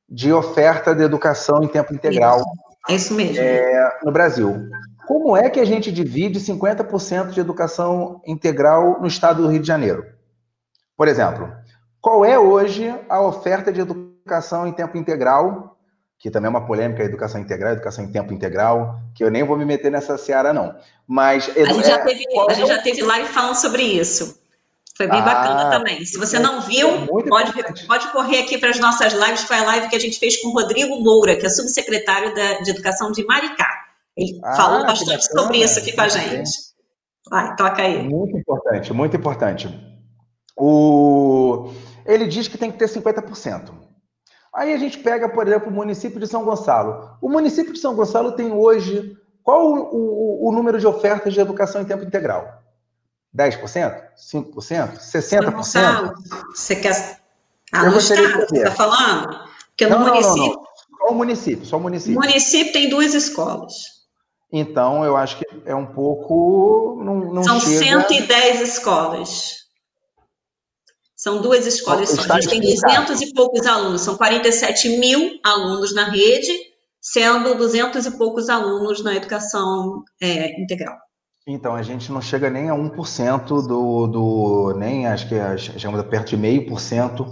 de 0.08 0.32
oferta 0.32 0.94
de 0.94 1.04
educação 1.04 1.64
em 1.64 1.68
tempo 1.68 1.94
integral. 1.94 2.44
É 2.88 2.94
isso 2.94 3.14
mesmo. 3.14 3.42
É, 3.42 4.00
no 4.04 4.12
Brasil. 4.12 4.70
Como 5.08 5.36
é 5.36 5.50
que 5.50 5.60
a 5.60 5.66
gente 5.66 5.92
divide 5.92 6.40
50% 6.40 7.32
de 7.32 7.40
educação 7.40 8.22
integral 8.26 9.02
no 9.02 9.08
estado 9.08 9.42
do 9.42 9.50
Rio 9.50 9.60
de 9.60 9.68
Janeiro? 9.68 10.06
Por 10.96 11.08
exemplo, 11.08 11.52
qual 12.00 12.24
é 12.24 12.38
hoje 12.38 12.94
a 13.10 13.20
oferta 13.22 13.72
de 13.72 13.82
educação 13.82 14.68
em 14.68 14.72
tempo 14.72 14.98
integral 14.98 15.73
que 16.20 16.32
também 16.32 16.48
é 16.48 16.50
uma 16.50 16.66
polêmica, 16.66 17.04
educação 17.04 17.42
integral, 17.42 17.74
educação 17.74 18.06
em 18.06 18.12
tempo 18.12 18.34
integral, 18.34 19.00
que 19.14 19.24
eu 19.24 19.30
nem 19.30 19.44
vou 19.44 19.58
me 19.58 19.66
meter 19.66 19.92
nessa 19.92 20.18
seara, 20.18 20.54
não. 20.54 20.74
Mas. 21.08 21.50
A 21.50 21.66
gente 21.66 21.88
já 21.88 21.96
é, 21.96 22.04
teve, 22.04 22.26
a 22.50 22.54
gente 22.54 22.68
já 22.68 22.82
teve 22.82 23.02
live 23.02 23.28
falando 23.28 23.56
sobre 23.56 23.84
isso. 23.84 24.42
Foi 24.96 25.08
bem 25.08 25.20
ah, 25.20 25.24
bacana 25.24 25.70
também. 25.72 26.06
Se 26.06 26.18
você 26.18 26.38
não 26.38 26.62
viu, 26.62 26.88
é 26.88 27.08
pode, 27.28 27.88
pode 27.88 28.12
correr 28.12 28.42
aqui 28.42 28.60
para 28.60 28.70
as 28.70 28.80
nossas 28.80 29.12
lives. 29.12 29.42
Foi 29.42 29.58
a 29.58 29.64
live 29.64 29.90
que 29.90 29.96
a 29.96 30.00
gente 30.00 30.20
fez 30.20 30.40
com 30.40 30.50
o 30.50 30.54
Rodrigo 30.54 31.00
Moura, 31.02 31.36
que 31.36 31.46
é 31.46 31.50
subsecretário 31.50 32.34
da, 32.36 32.60
de 32.60 32.70
Educação 32.70 33.12
de 33.12 33.26
Maricá. 33.26 33.68
Ele 34.16 34.40
ah, 34.44 34.56
falou 34.56 34.86
bastante 34.86 35.26
sobre 35.26 35.58
isso 35.58 35.80
aqui 35.80 35.94
com 35.94 36.02
a 36.02 36.10
gente. 36.10 36.50
Vai, 37.30 37.56
toca 37.56 37.82
aí. 37.82 38.04
Muito 38.04 38.38
importante, 38.38 38.94
muito 38.94 39.18
importante. 39.18 39.68
O... 40.56 41.74
Ele 42.06 42.28
diz 42.28 42.48
que 42.48 42.58
tem 42.58 42.72
que 42.72 42.78
ter 42.78 42.88
50%. 42.88 43.72
Aí 44.54 44.72
a 44.72 44.78
gente 44.78 45.00
pega, 45.00 45.28
por 45.28 45.48
exemplo, 45.48 45.70
o 45.70 45.74
município 45.74 46.20
de 46.20 46.28
São 46.28 46.44
Gonçalo. 46.44 47.18
O 47.20 47.28
município 47.28 47.74
de 47.74 47.80
São 47.80 47.96
Gonçalo 47.96 48.34
tem 48.34 48.52
hoje. 48.52 49.18
Qual 49.42 49.66
o, 49.66 50.46
o, 50.46 50.50
o 50.50 50.52
número 50.52 50.80
de 50.80 50.86
ofertas 50.86 51.34
de 51.34 51.40
educação 51.40 51.82
em 51.82 51.86
tempo 51.86 52.04
integral? 52.04 52.62
10%? 53.36 54.02
5%? 54.16 54.98
60%? 55.00 56.14
Você 56.54 56.76
quer. 56.76 57.20
Ah, 57.72 57.90
no 57.90 57.98
estado, 57.98 58.48
você 58.48 58.58
está 58.58 58.72
falando? 58.72 59.40
Porque 59.70 59.88
no 59.88 60.00
não, 60.00 60.08
município. 60.08 60.40
Não, 60.40 60.56
não, 60.56 60.98
Só 61.00 61.10
o 61.10 61.16
município, 61.16 61.66
só 61.66 61.78
o 61.78 61.80
município. 61.80 62.18
O 62.18 62.22
município 62.22 62.72
tem 62.72 62.90
duas 62.90 63.16
escolas. 63.16 63.74
Então, 64.52 65.04
eu 65.04 65.18
acho 65.18 65.38
que 65.38 65.46
é 65.66 65.74
um 65.74 65.88
pouco. 65.88 67.02
Não, 67.04 67.34
não 67.34 67.44
São 67.44 67.60
chega... 67.60 68.02
110 68.02 68.62
escolas. 68.62 69.63
São 71.24 71.42
duas 71.42 71.66
escolas 71.66 72.10
só. 72.10 72.34
A 72.34 72.42
gente 72.42 72.50
tem 72.50 72.60
200 72.60 73.22
e 73.22 73.34
poucos 73.34 73.66
alunos, 73.66 74.02
são 74.02 74.18
47 74.18 74.98
mil 74.98 75.40
alunos 75.42 75.96
na 75.96 76.10
rede, 76.10 76.52
sendo 77.00 77.56
200 77.56 78.06
e 78.06 78.18
poucos 78.18 78.50
alunos 78.50 79.02
na 79.02 79.16
educação 79.16 80.04
é, 80.22 80.62
integral. 80.62 80.98
Então, 81.48 81.76
a 81.76 81.82
gente 81.82 82.12
não 82.12 82.20
chega 82.20 82.50
nem 82.50 82.70
a 82.70 82.74
1% 82.74 83.66
do, 83.66 84.08
do 84.08 84.74
nem 84.78 85.08
acho 85.08 85.30
que 85.30 85.36
chegamos 85.58 86.06
perto 86.08 86.32
de 86.32 86.36
meio 86.36 86.68
por 86.68 86.82
cento 86.82 87.26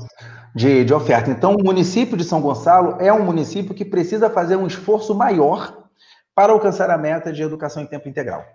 de, 0.55 0.85
de 0.85 0.93
oferta. 0.93 1.30
Então, 1.30 1.57
o 1.57 1.61
município 1.61 2.15
de 2.15 2.23
São 2.23 2.39
Gonçalo 2.39 2.95
é 3.01 3.11
um 3.11 3.26
município 3.26 3.76
que 3.76 3.84
precisa 3.84 4.30
fazer 4.30 4.55
um 4.55 4.68
esforço 4.68 5.13
maior 5.13 5.85
para 6.34 6.53
alcançar 6.53 6.89
a 6.89 6.97
meta 6.97 7.34
de 7.34 7.43
educação 7.43 7.84
em 7.84 7.88
tempo 7.88 8.07
integral. 8.07 8.45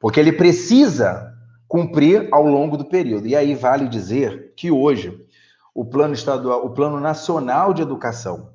Porque 0.00 0.18
ele 0.18 0.32
precisa 0.32 1.33
cumprir 1.74 2.28
ao 2.30 2.46
longo 2.46 2.76
do 2.76 2.84
período. 2.84 3.26
E 3.26 3.34
aí 3.34 3.52
vale 3.56 3.88
dizer 3.88 4.52
que 4.56 4.70
hoje 4.70 5.26
o 5.74 5.84
plano 5.84 6.14
estadual, 6.14 6.64
o 6.64 6.70
plano 6.70 7.00
nacional 7.00 7.74
de 7.74 7.82
educação 7.82 8.50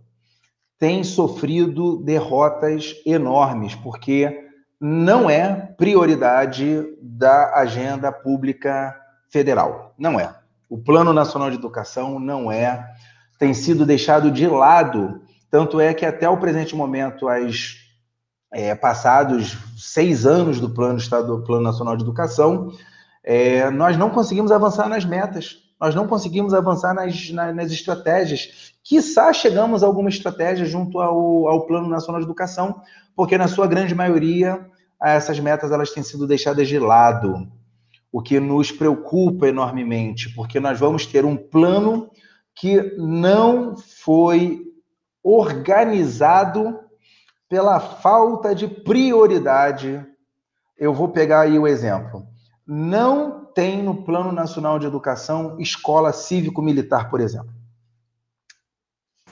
tem 0.77 1.03
sofrido 1.03 1.97
derrotas 1.97 2.95
enormes, 3.05 3.75
porque 3.75 4.47
não 4.79 5.29
é 5.29 5.53
prioridade 5.77 6.81
da 7.01 7.57
agenda 7.57 8.09
pública 8.09 8.95
federal. 9.29 9.93
Não 9.97 10.17
é. 10.17 10.33
O 10.69 10.77
Plano 10.77 11.11
Nacional 11.11 11.49
de 11.49 11.57
Educação 11.57 12.21
não 12.21 12.49
é, 12.49 12.89
tem 13.37 13.53
sido 13.53 13.85
deixado 13.85 14.31
de 14.31 14.47
lado. 14.47 15.19
Tanto 15.51 15.81
é 15.81 15.93
que 15.93 16.05
até 16.05 16.29
o 16.29 16.37
presente 16.37 16.73
momento, 16.73 17.27
as 17.27 17.75
é, 18.53 18.73
passados 18.73 19.57
seis 19.77 20.25
anos 20.25 20.61
do 20.61 20.69
Plano 20.69 20.99
Estado, 20.99 21.35
do 21.35 21.43
Plano 21.43 21.63
Nacional 21.63 21.97
de 21.97 22.03
Educação, 22.03 22.71
é, 23.31 23.69
nós 23.69 23.95
não 23.95 24.09
conseguimos 24.09 24.51
avançar 24.51 24.89
nas 24.89 25.05
metas, 25.05 25.59
nós 25.79 25.93
não 25.93 26.07
conseguimos 26.07 26.51
avançar 26.51 26.95
nas, 26.95 27.29
nas, 27.29 27.55
nas 27.55 27.71
estratégias. 27.71 28.73
Quiçá 28.83 29.31
chegamos 29.31 29.83
a 29.83 29.85
alguma 29.85 30.09
estratégia 30.09 30.65
junto 30.65 30.99
ao, 30.99 31.47
ao 31.47 31.67
Plano 31.67 31.87
Nacional 31.87 32.19
de 32.19 32.25
Educação, 32.25 32.81
porque 33.15 33.37
na 33.37 33.47
sua 33.47 33.67
grande 33.67 33.93
maioria 33.93 34.67
essas 34.99 35.39
metas 35.39 35.71
elas 35.71 35.91
têm 35.91 36.01
sido 36.01 36.25
deixadas 36.25 36.67
de 36.67 36.79
lado, 36.79 37.47
o 38.11 38.19
que 38.19 38.39
nos 38.39 38.71
preocupa 38.71 39.47
enormemente, 39.47 40.33
porque 40.33 40.59
nós 40.59 40.79
vamos 40.79 41.05
ter 41.05 41.23
um 41.23 41.37
plano 41.37 42.09
que 42.55 42.95
não 42.97 43.77
foi 43.77 44.63
organizado 45.23 46.79
pela 47.47 47.79
falta 47.79 48.55
de 48.55 48.67
prioridade. 48.67 50.03
Eu 50.75 50.95
vou 50.95 51.09
pegar 51.09 51.41
aí 51.41 51.59
o 51.59 51.67
exemplo. 51.67 52.27
Não 52.71 53.45
tem 53.45 53.81
no 53.81 54.03
Plano 54.03 54.31
Nacional 54.31 54.77
de 54.77 54.85
Educação 54.85 55.59
escola 55.59 56.13
cívico-militar, 56.13 57.09
por 57.09 57.19
exemplo. 57.19 57.49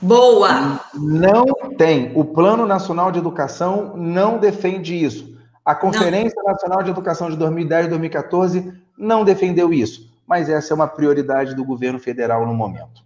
Boa! 0.02 0.80
Não 0.92 1.44
tem. 1.76 2.10
O 2.18 2.24
Plano 2.24 2.66
Nacional 2.66 3.12
de 3.12 3.20
Educação 3.20 3.96
não 3.96 4.38
defende 4.38 4.92
isso. 4.92 5.38
A 5.64 5.72
Conferência 5.72 6.42
não. 6.42 6.50
Nacional 6.50 6.82
de 6.82 6.90
Educação 6.90 7.30
de 7.30 7.36
2010 7.36 7.86
e 7.86 7.88
2014 7.90 8.82
não 8.98 9.24
defendeu 9.24 9.72
isso. 9.72 10.12
Mas 10.26 10.48
essa 10.48 10.72
é 10.72 10.74
uma 10.74 10.88
prioridade 10.88 11.54
do 11.54 11.64
governo 11.64 12.00
federal 12.00 12.44
no 12.44 12.52
momento. 12.52 13.04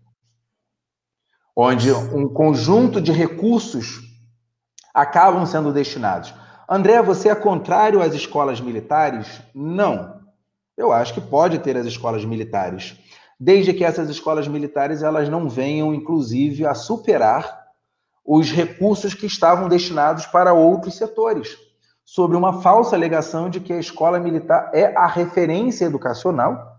Onde 1.55 1.93
um 1.93 2.27
conjunto 2.27 3.03
de 3.03 3.13
recursos 3.13 4.01
acabam 4.95 5.45
sendo 5.45 5.75
destinados. 5.75 6.33
André, 6.67 7.03
você 7.03 7.29
é 7.29 7.35
contrário 7.35 8.01
às 8.01 8.15
escolas 8.15 8.63
militares? 8.63 9.43
Não. 9.55 10.22
Eu 10.77 10.93
acho 10.93 11.15
que 11.15 11.21
pode 11.21 11.59
ter 11.59 11.77
as 11.77 11.87
escolas 11.87 12.25
militares, 12.25 12.97
desde 13.39 13.75
que 13.75 13.85
essas 13.85 14.09
escolas 14.09 14.49
militares 14.49 15.03
elas 15.03 15.29
não 15.29 15.49
venham, 15.49 15.95
inclusive, 15.95 16.67
a 16.67 16.75
superar 16.75 17.63
os 18.25 18.51
recursos 18.51 19.15
que 19.15 19.27
estavam 19.27 19.69
destinados 19.69 20.27
para 20.27 20.53
outros 20.53 20.97
setores, 20.97 21.57
sobre 22.05 22.37
uma 22.37 22.63
falsa 22.63 22.97
alegação 22.97 23.51
de 23.51 23.61
que 23.61 23.73
a 23.73 23.81
escola 23.81 24.19
militar 24.19 24.71
é 24.73 24.95
a 24.97 25.07
referência 25.07 25.85
educacional, 25.85 26.79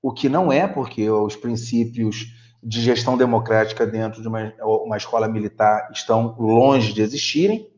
o 0.00 0.12
que 0.12 0.28
não 0.28 0.52
é, 0.52 0.66
porque 0.66 1.10
os 1.10 1.34
princípios 1.34 2.26
de 2.62 2.80
gestão 2.80 3.16
democrática 3.16 3.86
dentro 3.86 4.22
de 4.22 4.28
uma, 4.28 4.52
uma 4.62 4.96
escola 4.96 5.28
militar 5.28 5.88
estão 5.92 6.36
longe 6.38 6.92
de 6.92 7.02
existirem, 7.02 7.68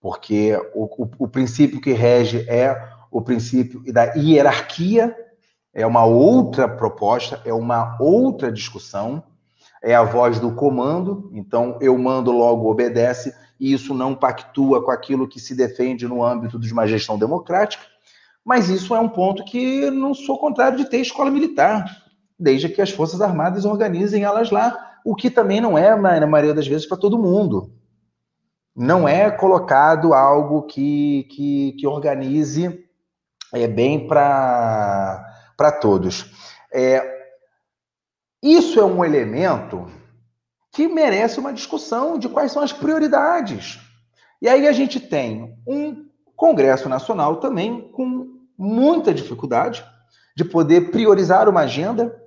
porque 0.00 0.56
o, 0.74 1.04
o, 1.04 1.10
o 1.18 1.28
princípio 1.28 1.80
que 1.80 1.92
rege 1.92 2.46
é 2.48 2.74
o 3.10 3.20
princípio 3.20 3.82
da 3.92 4.14
hierarquia, 4.14 5.16
é 5.72 5.86
uma 5.86 6.04
outra 6.04 6.68
proposta, 6.68 7.40
é 7.44 7.52
uma 7.52 7.96
outra 8.00 8.50
discussão, 8.50 9.22
é 9.82 9.94
a 9.94 10.02
voz 10.02 10.38
do 10.38 10.52
comando, 10.54 11.30
então 11.32 11.78
eu 11.80 11.96
mando 11.96 12.30
logo 12.30 12.70
obedece, 12.70 13.34
e 13.58 13.72
isso 13.72 13.94
não 13.94 14.14
pactua 14.14 14.82
com 14.84 14.90
aquilo 14.90 15.28
que 15.28 15.40
se 15.40 15.54
defende 15.54 16.06
no 16.06 16.24
âmbito 16.24 16.58
de 16.58 16.72
uma 16.72 16.86
gestão 16.86 17.18
democrática, 17.18 17.84
mas 18.44 18.68
isso 18.68 18.94
é 18.94 19.00
um 19.00 19.08
ponto 19.08 19.44
que 19.44 19.90
não 19.90 20.14
sou 20.14 20.38
contrário 20.38 20.78
de 20.78 20.86
ter 20.86 20.98
escola 20.98 21.30
militar, 21.30 21.84
desde 22.38 22.68
que 22.68 22.80
as 22.80 22.90
Forças 22.90 23.20
Armadas 23.20 23.64
organizem 23.64 24.24
elas 24.24 24.50
lá, 24.50 24.98
o 25.04 25.14
que 25.14 25.30
também 25.30 25.60
não 25.60 25.76
é, 25.76 25.94
na 25.94 26.26
maioria 26.26 26.54
das 26.54 26.66
vezes, 26.66 26.86
para 26.86 26.96
todo 26.96 27.18
mundo. 27.18 27.72
Não 28.74 29.06
é 29.06 29.30
colocado 29.30 30.14
algo 30.14 30.62
que, 30.62 31.24
que, 31.30 31.72
que 31.72 31.86
organize 31.86 32.89
é, 33.52 33.66
bem 33.66 34.06
para 34.06 35.24
todos. 35.80 36.26
É, 36.72 37.20
isso 38.42 38.80
é 38.80 38.84
um 38.84 39.04
elemento 39.04 39.90
que 40.72 40.88
merece 40.88 41.40
uma 41.40 41.52
discussão 41.52 42.18
de 42.18 42.28
quais 42.28 42.52
são 42.52 42.62
as 42.62 42.72
prioridades. 42.72 43.80
E 44.40 44.48
aí 44.48 44.66
a 44.66 44.72
gente 44.72 44.98
tem 45.00 45.58
um 45.66 46.06
Congresso 46.36 46.88
Nacional 46.88 47.36
também 47.36 47.90
com 47.92 48.40
muita 48.56 49.12
dificuldade 49.12 49.84
de 50.34 50.44
poder 50.44 50.90
priorizar 50.90 51.48
uma 51.48 51.62
agenda, 51.62 52.18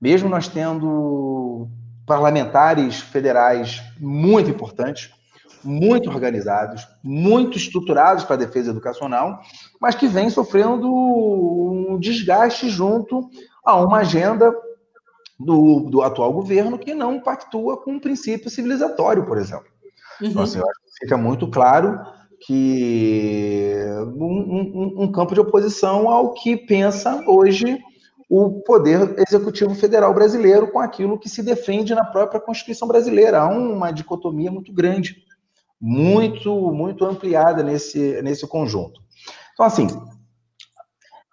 mesmo 0.00 0.28
nós 0.28 0.48
tendo 0.48 1.68
parlamentares 2.06 3.00
federais 3.00 3.82
muito 3.98 4.48
importantes, 4.48 5.10
muito 5.64 6.08
organizados, 6.08 6.86
muito 7.02 7.56
estruturados 7.56 8.24
para 8.24 8.34
a 8.34 8.38
defesa 8.38 8.70
educacional, 8.70 9.40
mas 9.80 9.94
que 9.94 10.06
vêm 10.06 10.30
sofrendo 10.30 10.88
um 10.88 11.98
desgaste 11.98 12.68
junto 12.68 13.28
a 13.64 13.76
uma 13.76 13.98
agenda 13.98 14.54
do, 15.38 15.80
do 15.90 16.02
atual 16.02 16.32
governo 16.32 16.78
que 16.78 16.94
não 16.94 17.20
pactua 17.20 17.76
com 17.76 17.92
um 17.92 18.00
princípio 18.00 18.50
civilizatório, 18.50 19.24
por 19.24 19.38
exemplo. 19.38 19.66
Uhum. 20.20 20.28
Então, 20.28 20.42
assim, 20.42 20.58
eu 20.58 20.68
acho 20.68 20.80
que 20.80 21.00
fica 21.00 21.16
muito 21.16 21.48
claro 21.48 22.00
que 22.40 23.74
um, 24.16 24.94
um, 24.96 25.02
um 25.04 25.12
campo 25.12 25.34
de 25.34 25.40
oposição 25.40 26.08
ao 26.08 26.34
que 26.34 26.56
pensa 26.56 27.24
hoje 27.26 27.78
o 28.28 28.60
Poder 28.60 29.14
Executivo 29.26 29.74
Federal 29.74 30.12
brasileiro 30.12 30.70
com 30.70 30.78
aquilo 30.78 31.18
que 31.18 31.28
se 31.28 31.42
defende 31.42 31.94
na 31.94 32.04
própria 32.04 32.40
Constituição 32.40 32.86
brasileira. 32.86 33.40
Há 33.40 33.48
uma 33.48 33.90
dicotomia 33.90 34.50
muito 34.50 34.72
grande 34.72 35.24
muito, 35.80 36.72
muito 36.72 37.04
ampliada 37.04 37.62
nesse, 37.62 38.20
nesse 38.22 38.46
conjunto. 38.46 39.00
Então, 39.52 39.64
assim, 39.64 39.86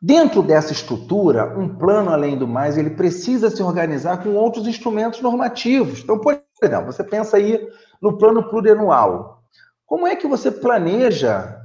dentro 0.01 0.43
dessa 0.43 0.71
estrutura, 0.71 1.57
um 1.57 1.77
plano, 1.77 2.11
além 2.11 2.37
do 2.37 2.47
mais, 2.47 2.77
ele 2.77 2.91
precisa 2.91 3.49
se 3.49 3.63
organizar 3.63 4.21
com 4.21 4.35
outros 4.35 4.67
instrumentos 4.67 5.21
normativos. 5.21 6.01
Então, 6.01 6.19
por 6.19 6.39
exemplo, 6.61 6.91
você 6.91 7.03
pensa 7.03 7.37
aí 7.37 7.67
no 8.01 8.17
plano 8.17 8.49
plurianual, 8.49 9.43
como 9.85 10.07
é 10.07 10.15
que 10.15 10.27
você 10.27 10.51
planeja 10.51 11.59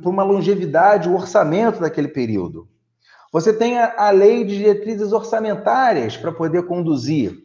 para 0.00 0.10
uma 0.10 0.22
longevidade 0.22 1.08
o 1.08 1.14
orçamento 1.14 1.80
daquele 1.80 2.08
período? 2.08 2.68
Você 3.32 3.52
tem 3.52 3.78
a 3.78 4.10
lei 4.10 4.44
de 4.44 4.56
diretrizes 4.56 5.12
orçamentárias 5.12 6.16
para 6.16 6.32
poder 6.32 6.62
conduzir. 6.64 7.36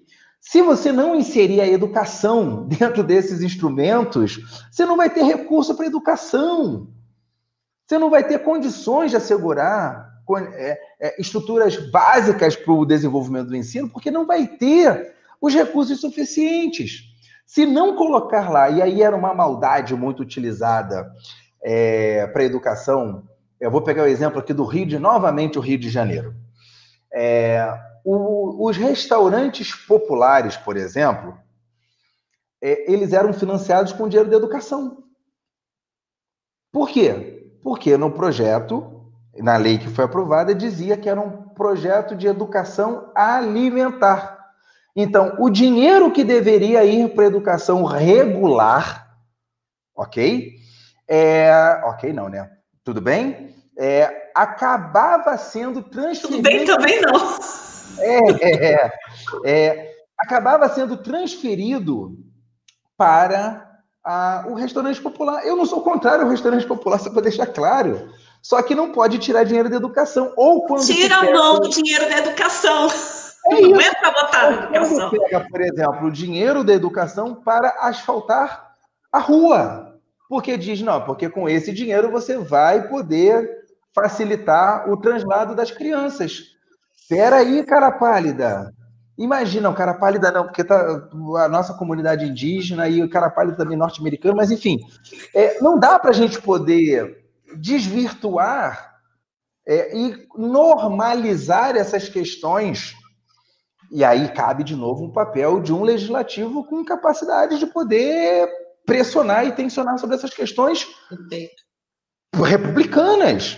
Se 0.41 0.59
você 0.63 0.91
não 0.91 1.15
inserir 1.15 1.61
a 1.61 1.68
educação 1.68 2.65
dentro 2.68 3.03
desses 3.03 3.43
instrumentos, 3.43 4.65
você 4.72 4.85
não 4.85 4.97
vai 4.97 5.09
ter 5.09 5.23
recurso 5.23 5.76
para 5.76 5.85
educação. 5.85 6.89
Você 7.85 7.99
não 7.99 8.09
vai 8.09 8.27
ter 8.27 8.39
condições 8.39 9.11
de 9.11 9.18
assegurar 9.18 10.09
é, 10.53 10.80
é, 10.99 11.22
estruturas 11.22 11.77
básicas 11.91 12.55
para 12.55 12.73
o 12.73 12.85
desenvolvimento 12.85 13.49
do 13.49 13.55
ensino, 13.55 13.89
porque 13.89 14.09
não 14.09 14.26
vai 14.26 14.47
ter 14.47 15.13
os 15.39 15.53
recursos 15.53 15.99
suficientes. 15.99 17.03
Se 17.45 17.65
não 17.65 17.95
colocar 17.95 18.49
lá, 18.49 18.69
e 18.69 18.81
aí 18.81 19.01
era 19.01 19.15
uma 19.15 19.34
maldade 19.34 19.93
muito 19.93 20.22
utilizada 20.22 21.11
é, 21.61 22.26
para 22.27 22.43
a 22.43 22.45
educação, 22.45 23.27
eu 23.59 23.69
vou 23.69 23.81
pegar 23.81 24.03
o 24.03 24.07
exemplo 24.07 24.39
aqui 24.39 24.53
do 24.53 24.63
Rio 24.63 24.85
de, 24.85 24.97
novamente 24.97 25.59
o 25.59 25.61
Rio 25.61 25.77
de 25.77 25.89
Janeiro. 25.89 26.34
É, 27.13 27.77
o, 28.03 28.68
os 28.68 28.78
restaurantes 28.78 29.73
populares, 29.73 30.57
por 30.57 30.78
exemplo, 30.78 31.38
é, 32.61 32.91
eles 32.91 33.14
eram 33.14 33.34
financiados 33.34 33.91
com 33.91 34.07
dinheiro 34.07 34.30
da 34.30 34.38
educação. 34.38 35.03
Por 36.72 36.90
quê? 36.90 37.57
Porque 37.61 37.98
no 37.98 38.11
projeto, 38.11 39.11
na 39.38 39.57
lei 39.57 39.78
que 39.78 39.90
foi 39.90 40.06
aprovada, 40.06 40.53
dizia 40.56 40.95
que 40.98 41.10
era 41.10 41.19
um 41.19 41.49
projeto 41.49 42.15
de 42.15 42.28
educação 42.28 43.11
alimentar. 43.15 44.40
Então, 44.95 45.36
o 45.40 45.49
dinheiro 45.49 46.11
que 46.11 46.23
deveria 46.23 46.84
ir 46.84 47.14
para 47.14 47.26
a 47.26 47.28
educação 47.28 47.84
regular, 47.84 49.15
ok? 49.95 50.56
É, 51.07 51.82
ok, 51.86 52.11
não, 52.14 52.30
né? 52.30 52.49
Tudo 52.84 53.02
bem? 53.02 53.56
É, 53.78 54.32
acabava 54.36 55.38
sendo 55.38 55.82
transferido. 55.82 56.38
Tudo 56.38 56.44
bem 56.44 56.65
também 56.65 57.02
não. 57.02 57.70
É, 57.99 58.73
é, 58.73 58.91
é, 59.45 59.91
acabava 60.18 60.68
sendo 60.69 60.97
transferido 60.97 62.18
para 62.97 63.69
a, 64.03 64.45
o 64.47 64.53
restaurante 64.53 65.01
popular. 65.01 65.45
Eu 65.45 65.55
não 65.55 65.65
sou 65.65 65.81
contrário 65.81 66.23
ao 66.23 66.30
restaurante 66.30 66.65
popular, 66.65 66.99
só 66.99 67.09
para 67.09 67.22
deixar 67.22 67.47
claro. 67.47 68.09
Só 68.41 68.61
que 68.61 68.73
não 68.73 68.91
pode 68.91 69.19
tirar 69.19 69.43
dinheiro 69.43 69.69
da 69.69 69.76
educação. 69.76 70.34
Ou 70.35 70.65
quando 70.65 70.85
Tira 70.85 71.18
a 71.18 71.31
mão 71.31 71.59
do 71.59 71.69
dinheiro 71.69 72.09
da 72.09 72.18
educação. 72.18 72.88
É 73.47 73.61
não 73.61 73.80
é 73.80 73.91
para 73.93 74.11
botar 74.11 74.51
na 74.51 74.57
educação. 74.77 75.09
pega, 75.09 75.47
por 75.49 75.61
exemplo, 75.61 76.07
o 76.07 76.11
dinheiro 76.11 76.63
da 76.63 76.73
educação 76.73 77.35
para 77.35 77.69
asfaltar 77.81 78.76
a 79.11 79.19
rua. 79.19 79.99
Porque 80.30 80.57
diz, 80.57 80.81
não, 80.81 81.03
porque 81.03 81.30
com 81.30 81.49
esse 81.49 81.72
dinheiro 81.72 82.09
você 82.09 82.38
vai 82.38 82.88
poder 82.88 83.49
facilitar 83.93 84.89
o 84.89 84.97
translado 84.97 85.53
das 85.53 85.72
crianças. 85.72 86.51
Espera 87.11 87.39
aí, 87.39 87.61
cara 87.65 87.91
pálida. 87.91 88.73
Imagina, 89.17 89.69
o 89.69 89.75
cara 89.75 89.93
pálida 89.93 90.31
não, 90.31 90.45
porque 90.45 90.63
tá 90.63 91.09
a 91.43 91.49
nossa 91.49 91.73
comunidade 91.73 92.25
indígena 92.25 92.88
e 92.88 93.03
o 93.03 93.09
cara 93.09 93.29
pálida 93.29 93.57
também 93.57 93.77
norte-americano, 93.77 94.38
mas 94.38 94.49
enfim, 94.49 94.79
é, 95.35 95.59
não 95.59 95.77
dá 95.77 95.99
para 95.99 96.11
a 96.11 96.13
gente 96.13 96.41
poder 96.41 97.25
desvirtuar 97.57 98.95
é, 99.67 99.93
e 99.93 100.25
normalizar 100.38 101.75
essas 101.75 102.07
questões. 102.07 102.95
E 103.91 104.05
aí 104.05 104.29
cabe 104.29 104.63
de 104.63 104.77
novo 104.77 105.03
um 105.03 105.11
papel 105.11 105.59
de 105.59 105.73
um 105.73 105.83
legislativo 105.83 106.63
com 106.63 106.85
capacidade 106.85 107.59
de 107.59 107.65
poder 107.65 108.49
pressionar 108.85 109.45
e 109.45 109.51
tensionar 109.51 109.97
sobre 109.99 110.15
essas 110.15 110.33
questões 110.33 110.88
republicanas. 112.33 113.57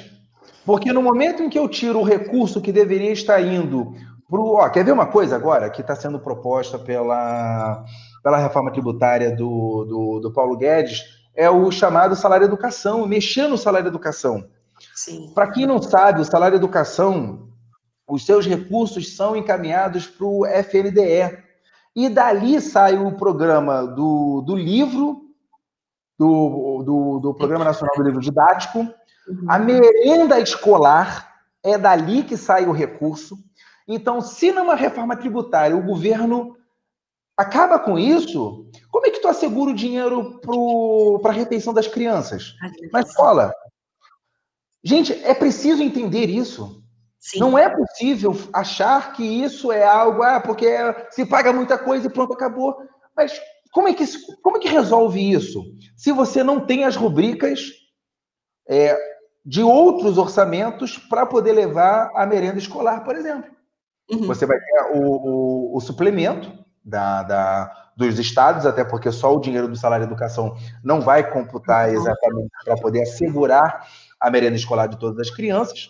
Porque 0.65 0.94
no 0.94 1.02
momento 1.02 1.44
em 1.44 1.49
que 1.49 1.60
eu 1.60 1.68
tiro 1.68 1.99
o 1.99 2.03
recurso 2.03 2.61
que 2.61 2.72
deveria 2.72 3.11
estar 3.11 3.41
indo 3.41 3.94
para 4.30 4.40
o. 4.40 4.69
Quer 4.69 4.85
ver 4.85 4.91
uma 4.91 5.06
coisa 5.06 5.35
agora 5.35 5.69
que 5.69 5.81
está 5.81 5.95
sendo 5.95 6.19
proposta 6.19 6.80
pela, 6.80 7.84
pela 8.23 8.38
reforma 8.38 8.72
tributária 8.72 9.35
do, 9.35 9.85
do, 9.85 10.19
do, 10.22 10.34
Paulo 10.34 10.57
Guedes? 10.57 11.02
É 11.35 11.49
o 11.49 11.69
chamado 11.72 12.15
salário 12.15 12.45
educação, 12.45 13.07
mexer 13.07 13.48
no 13.48 13.57
salário 13.57 13.88
educação. 13.88 14.48
Para 15.34 15.52
quem 15.52 15.65
não 15.65 15.81
sabe, 15.81 16.22
o 16.22 16.26
salário 16.26 16.56
educação, 16.56 17.49
os 18.07 18.26
seus 18.26 18.45
recursos 18.45 19.15
são 19.15 19.35
encaminhados 19.35 20.07
para 20.07 20.26
o 20.26 20.45
FNDE. 20.45 21.38
E 21.95 22.10
dali 22.10 22.60
sai 22.61 22.98
o 22.98 23.15
programa 23.15 23.85
do, 23.85 24.41
do 24.41 24.56
livro, 24.56 25.22
do, 26.18 26.84
do, 26.84 27.19
do 27.19 27.34
Programa 27.34 27.65
Nacional 27.65 27.95
do 27.95 28.03
Livro 28.03 28.22
Didático, 28.22 28.88
a 29.48 29.60
merenda 29.60 30.40
escolar 30.40 31.34
é 31.64 31.78
dali 31.78 32.24
que 32.24 32.36
sai 32.36 32.66
o 32.66 32.72
recurso. 32.72 33.38
Então, 33.88 34.22
se 34.22 34.52
numa 34.52 34.76
reforma 34.76 35.16
tributária 35.16 35.76
o 35.76 35.86
governo 35.86 36.58
acaba 37.38 37.80
com 37.80 37.98
isso, 37.98 38.70
como 38.91 39.08
é 39.08 39.10
que 39.10 39.20
tu 39.20 39.28
assegura 39.28 39.72
o 39.72 39.76
dinheiro 39.76 40.40
para 41.22 41.32
a 41.32 41.34
refeição 41.34 41.74
das 41.74 41.88
crianças 41.88 42.54
na 42.91 43.02
escola? 43.02 43.54
Gente, 44.84 45.14
é 45.24 45.34
preciso 45.34 45.82
entender 45.82 46.30
isso. 46.30 46.84
Sim. 47.20 47.40
Não 47.40 47.58
é 47.58 47.70
possível 47.70 48.36
achar 48.52 49.14
que 49.14 49.24
isso 49.24 49.72
é 49.72 49.84
algo, 49.84 50.24
ah, 50.24 50.41
porque 50.41 50.68
se 51.12 51.26
paga 51.26 51.54
muita 51.54 51.78
coisa 51.78 52.08
e 52.08 52.10
pronto, 52.10 52.34
acabou. 52.34 52.76
Mas 53.16 53.40
como 53.72 53.88
é 53.88 53.94
que, 53.94 54.06
como 54.41 54.58
é 54.58 54.60
que 54.60 54.68
resolve 54.68 55.32
isso? 55.32 55.64
Se 55.95 56.12
você 56.12 56.44
não 56.44 56.66
tem 56.66 56.84
as 56.84 56.98
rubricas 56.98 57.62
é, 58.68 58.98
de 59.45 59.61
outros 59.61 60.18
orçamentos 60.18 60.98
para 60.98 61.26
poder 61.26 61.52
levar 61.52 62.11
a 62.15 62.26
merenda 62.26 62.57
escolar, 62.57 63.03
por 63.03 63.15
exemplo. 63.15 63.52
Uhum. 64.10 64.28
Você 64.28 64.45
vai 64.45 64.57
ter 64.57 64.98
o, 64.98 65.02
o, 65.02 65.78
o 65.78 65.82
suplemento 65.82 66.52
da, 66.84 67.24
da, 67.24 67.72
dos 67.95 68.20
estados, 68.20 68.65
até 68.65 68.84
porque 68.84 69.11
só 69.11 69.36
o 69.36 69.40
dinheiro 69.40 69.68
do 69.68 69.76
salário 69.76 70.06
de 70.06 70.11
educação 70.11 70.56
não 70.84 71.02
vai 71.02 71.30
computar 71.30 71.90
exatamente 71.90 72.49
para 72.64 72.76
poder 72.76 73.03
assegurar 73.03 73.88
a 74.20 74.30
merenda 74.30 74.56
escolar 74.56 74.88
de 74.88 74.98
todas 74.98 75.20
as 75.20 75.30
crianças. 75.30 75.90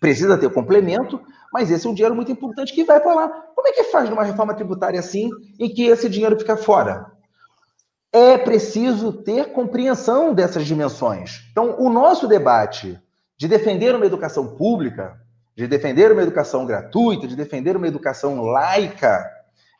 Precisa 0.00 0.38
ter 0.38 0.50
complemento, 0.50 1.20
mas 1.52 1.70
esse 1.70 1.86
é 1.86 1.90
um 1.90 1.94
dinheiro 1.94 2.14
muito 2.14 2.30
importante 2.30 2.72
que 2.72 2.84
vai 2.84 3.00
para 3.00 3.14
lá. 3.14 3.28
Como 3.28 3.66
é 3.66 3.72
que 3.72 3.84
faz 3.84 4.08
numa 4.08 4.22
reforma 4.22 4.54
tributária 4.54 5.00
assim, 5.00 5.30
em 5.58 5.68
que 5.68 5.86
esse 5.86 6.08
dinheiro 6.08 6.38
fica 6.38 6.56
fora? 6.56 7.17
É 8.18 8.36
preciso 8.36 9.12
ter 9.12 9.52
compreensão 9.52 10.34
dessas 10.34 10.66
dimensões. 10.66 11.46
Então, 11.52 11.76
o 11.78 11.88
nosso 11.88 12.26
debate 12.26 12.98
de 13.36 13.46
defender 13.46 13.94
uma 13.94 14.06
educação 14.06 14.56
pública, 14.56 15.20
de 15.56 15.68
defender 15.68 16.10
uma 16.10 16.22
educação 16.22 16.66
gratuita, 16.66 17.28
de 17.28 17.36
defender 17.36 17.76
uma 17.76 17.86
educação 17.86 18.42
laica 18.42 19.24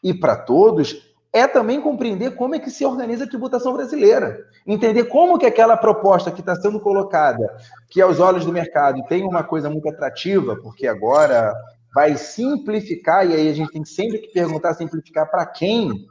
e 0.03 0.15
para 0.15 0.37
todos, 0.37 1.09
é 1.33 1.49
também 1.49 1.81
compreender 1.81 2.37
como 2.37 2.55
é 2.55 2.61
que 2.61 2.71
se 2.71 2.85
organiza 2.87 3.25
a 3.25 3.29
tributação 3.29 3.73
brasileira. 3.73 4.39
Entender 4.65 5.05
como 5.05 5.37
que 5.37 5.47
aquela 5.47 5.77
proposta 5.77 6.31
que 6.31 6.41
está 6.41 6.55
sendo 6.55 6.79
colocada, 6.79 7.57
que 7.91 8.01
aos 8.01 8.21
olhos 8.21 8.45
do 8.45 8.53
mercado 8.53 9.03
tem 9.09 9.25
uma 9.25 9.43
coisa 9.43 9.69
muito 9.69 9.89
atrativa, 9.89 10.57
porque 10.63 10.87
agora 10.87 11.53
vai 11.93 12.17
simplificar, 12.17 13.29
e 13.29 13.35
aí 13.35 13.49
a 13.49 13.53
gente 13.53 13.73
tem 13.73 13.85
sempre 13.85 14.19
que 14.19 14.29
perguntar 14.29 14.75
simplificar 14.75 15.29
para 15.29 15.45
quem? 15.45 16.07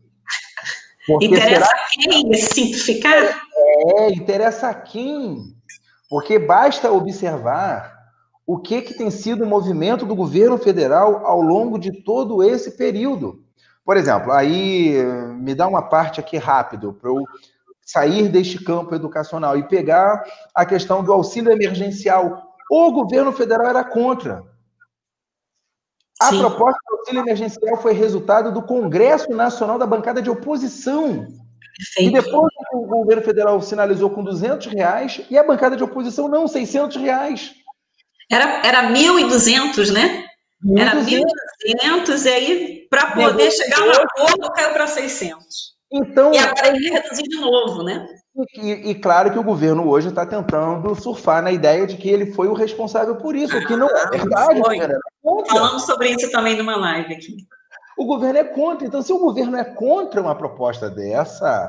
Porque 1.08 1.26
interessa 1.26 1.66
será... 1.66 1.78
quem 1.92 2.34
simplificar? 2.34 3.42
É, 3.56 4.10
interessa 4.12 4.70
a 4.70 4.74
quem. 4.74 5.56
Porque 6.10 6.38
basta 6.38 6.92
observar 6.92 7.98
o 8.46 8.60
que, 8.60 8.82
que 8.82 8.94
tem 8.94 9.10
sido 9.10 9.44
o 9.44 9.48
movimento 9.48 10.06
do 10.06 10.16
governo 10.16 10.58
federal 10.58 11.26
ao 11.26 11.42
longo 11.42 11.80
de 11.80 12.04
todo 12.04 12.44
esse 12.44 12.72
período. 12.72 13.44
Por 13.84 13.96
exemplo, 13.96 14.32
aí 14.32 15.02
me 15.40 15.56
dá 15.56 15.68
uma 15.68 15.82
parte 15.82 16.20
aqui 16.20 16.38
rápido 16.38 16.94
para 16.94 17.10
eu 17.10 17.24
sair 17.82 18.28
deste 18.28 18.62
campo 18.62 18.94
educacional 18.94 19.58
e 19.58 19.68
pegar 19.68 20.24
a 20.54 20.66
questão 20.66 21.02
do 21.02 21.14
auxílio 21.14 21.52
emergencial. 21.52 22.54
O 22.70 22.92
governo 22.92 23.32
federal 23.32 23.68
era 23.68 23.84
contra. 23.84 24.44
A 26.22 26.30
Sim. 26.30 26.40
proposta 26.40 26.80
do 26.90 26.97
auxílio 27.08 27.22
emergencial 27.22 27.82
foi 27.82 27.94
resultado 27.94 28.52
do 28.52 28.62
Congresso 28.62 29.32
Nacional 29.32 29.80
da 29.80 29.86
bancada 29.86 30.22
de 30.22 30.30
oposição. 30.30 31.26
Perfeito. 31.78 32.10
E 32.10 32.22
depois 32.22 32.52
o 32.74 32.86
governo 32.86 33.24
federal 33.24 33.62
sinalizou 33.62 34.10
com 34.10 34.24
200 34.24 34.68
reais 34.68 35.22
e 35.30 35.38
a 35.38 35.44
bancada 35.44 35.78
de 35.78 35.84
oposição 35.84 36.28
não, 36.28 36.48
600 36.48 36.98
reais. 36.98 37.54
Era, 38.30 38.66
era 38.66 38.92
1.200, 38.92 39.92
né? 39.92 40.26
1. 40.66 40.80
Era 40.80 40.96
1.200 40.96 42.26
e 42.26 42.30
aí, 42.30 42.88
para 42.90 43.12
poder 43.12 43.52
chegar 43.52 43.80
no 43.80 43.92
acordo, 43.92 44.52
caiu 44.54 44.74
para 44.74 44.88
600. 44.88 45.78
Então, 45.92 46.34
e 46.34 46.38
agora 46.38 46.68
ele 46.68 46.90
reduzir 46.90 47.24
de 47.24 47.38
novo, 47.40 47.84
né? 47.84 48.06
E, 48.56 48.92
e, 48.92 48.96
claro 48.96 49.32
que 49.32 49.40
o 49.40 49.44
governo 49.44 49.90
hoje 49.90 50.10
está 50.10 50.24
tentando 50.24 50.94
surfar 50.94 51.42
na 51.42 51.52
ideia 51.52 51.88
de 51.88 51.98
que 51.98 52.08
ele 52.08 52.34
foi 52.34 52.48
o 52.48 52.54
responsável 52.54 53.16
por 53.16 53.36
isso, 53.36 53.58
o 53.58 53.66
que 53.66 53.76
não 53.76 53.88
é 53.88 54.10
verdade. 54.12 54.62
Cara, 54.62 54.94
é 54.94 55.50
Falamos 55.50 55.86
sobre 55.86 56.10
isso 56.10 56.32
também 56.32 56.56
numa 56.56 56.76
live 56.76 57.16
aqui. 57.16 57.38
O 57.98 58.06
governo 58.06 58.38
é 58.38 58.44
contra. 58.44 58.86
Então, 58.86 59.02
se 59.02 59.12
o 59.12 59.18
governo 59.18 59.58
é 59.58 59.64
contra 59.64 60.22
uma 60.22 60.36
proposta 60.36 60.88
dessa, 60.88 61.68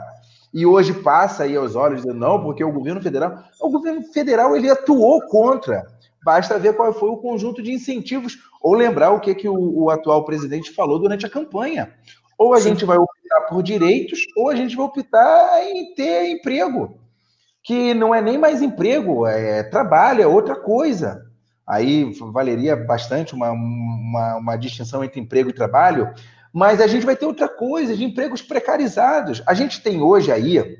e 0.52 0.66
hoje 0.66 0.92
passa 0.92 1.44
aí 1.44 1.56
aos 1.56 1.74
olhos 1.74 2.02
dizendo, 2.02 2.18
não, 2.18 2.42
porque 2.42 2.62
o 2.62 2.72
governo 2.72 3.00
federal. 3.00 3.42
O 3.60 3.70
governo 3.70 4.02
federal 4.12 4.54
ele 4.54 4.68
atuou 4.68 5.22
contra. 5.22 5.86
Basta 6.22 6.58
ver 6.58 6.76
qual 6.76 6.92
foi 6.92 7.08
o 7.08 7.16
conjunto 7.16 7.62
de 7.62 7.72
incentivos, 7.72 8.36
ou 8.60 8.74
lembrar 8.74 9.10
o 9.12 9.20
que, 9.20 9.34
que 9.34 9.48
o, 9.48 9.84
o 9.84 9.90
atual 9.90 10.24
presidente 10.24 10.72
falou 10.72 10.98
durante 10.98 11.24
a 11.24 11.30
campanha. 11.30 11.94
Ou 12.38 12.54
a 12.54 12.60
Sim. 12.60 12.70
gente 12.70 12.84
vai 12.84 12.96
optar 12.96 13.48
por 13.48 13.62
direitos, 13.62 14.20
ou 14.36 14.48
a 14.48 14.54
gente 14.54 14.76
vai 14.76 14.86
optar 14.86 15.64
em 15.64 15.92
ter 15.94 16.30
emprego. 16.30 16.96
Que 17.62 17.92
não 17.92 18.14
é 18.14 18.22
nem 18.22 18.38
mais 18.38 18.62
emprego, 18.62 19.26
é 19.26 19.64
trabalho, 19.64 20.22
é 20.22 20.26
outra 20.26 20.54
coisa. 20.54 21.26
Aí 21.66 22.10
valeria 22.32 22.74
bastante 22.74 23.34
uma, 23.34 23.50
uma, 23.50 24.36
uma 24.36 24.56
distinção 24.56 25.04
entre 25.04 25.20
emprego 25.20 25.50
e 25.50 25.52
trabalho, 25.52 26.14
mas 26.52 26.80
a 26.80 26.86
gente 26.86 27.04
vai 27.04 27.14
ter 27.14 27.26
outra 27.26 27.48
coisa, 27.48 27.94
de 27.94 28.04
empregos 28.04 28.40
precarizados. 28.40 29.42
A 29.46 29.52
gente 29.52 29.82
tem 29.82 30.00
hoje 30.00 30.32
aí 30.32 30.78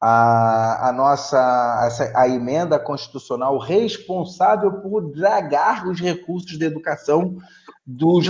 a, 0.00 0.90
a 0.90 0.92
nossa 0.92 1.38
a, 1.38 2.22
a 2.22 2.28
emenda 2.28 2.78
constitucional 2.78 3.58
responsável 3.58 4.70
por 4.80 5.10
dragar 5.10 5.88
os 5.88 5.98
recursos 5.98 6.58
de 6.58 6.64
educação 6.64 7.38
dos. 7.84 8.28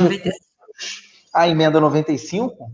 A 1.35 1.49
emenda 1.49 1.81
95, 1.81 2.71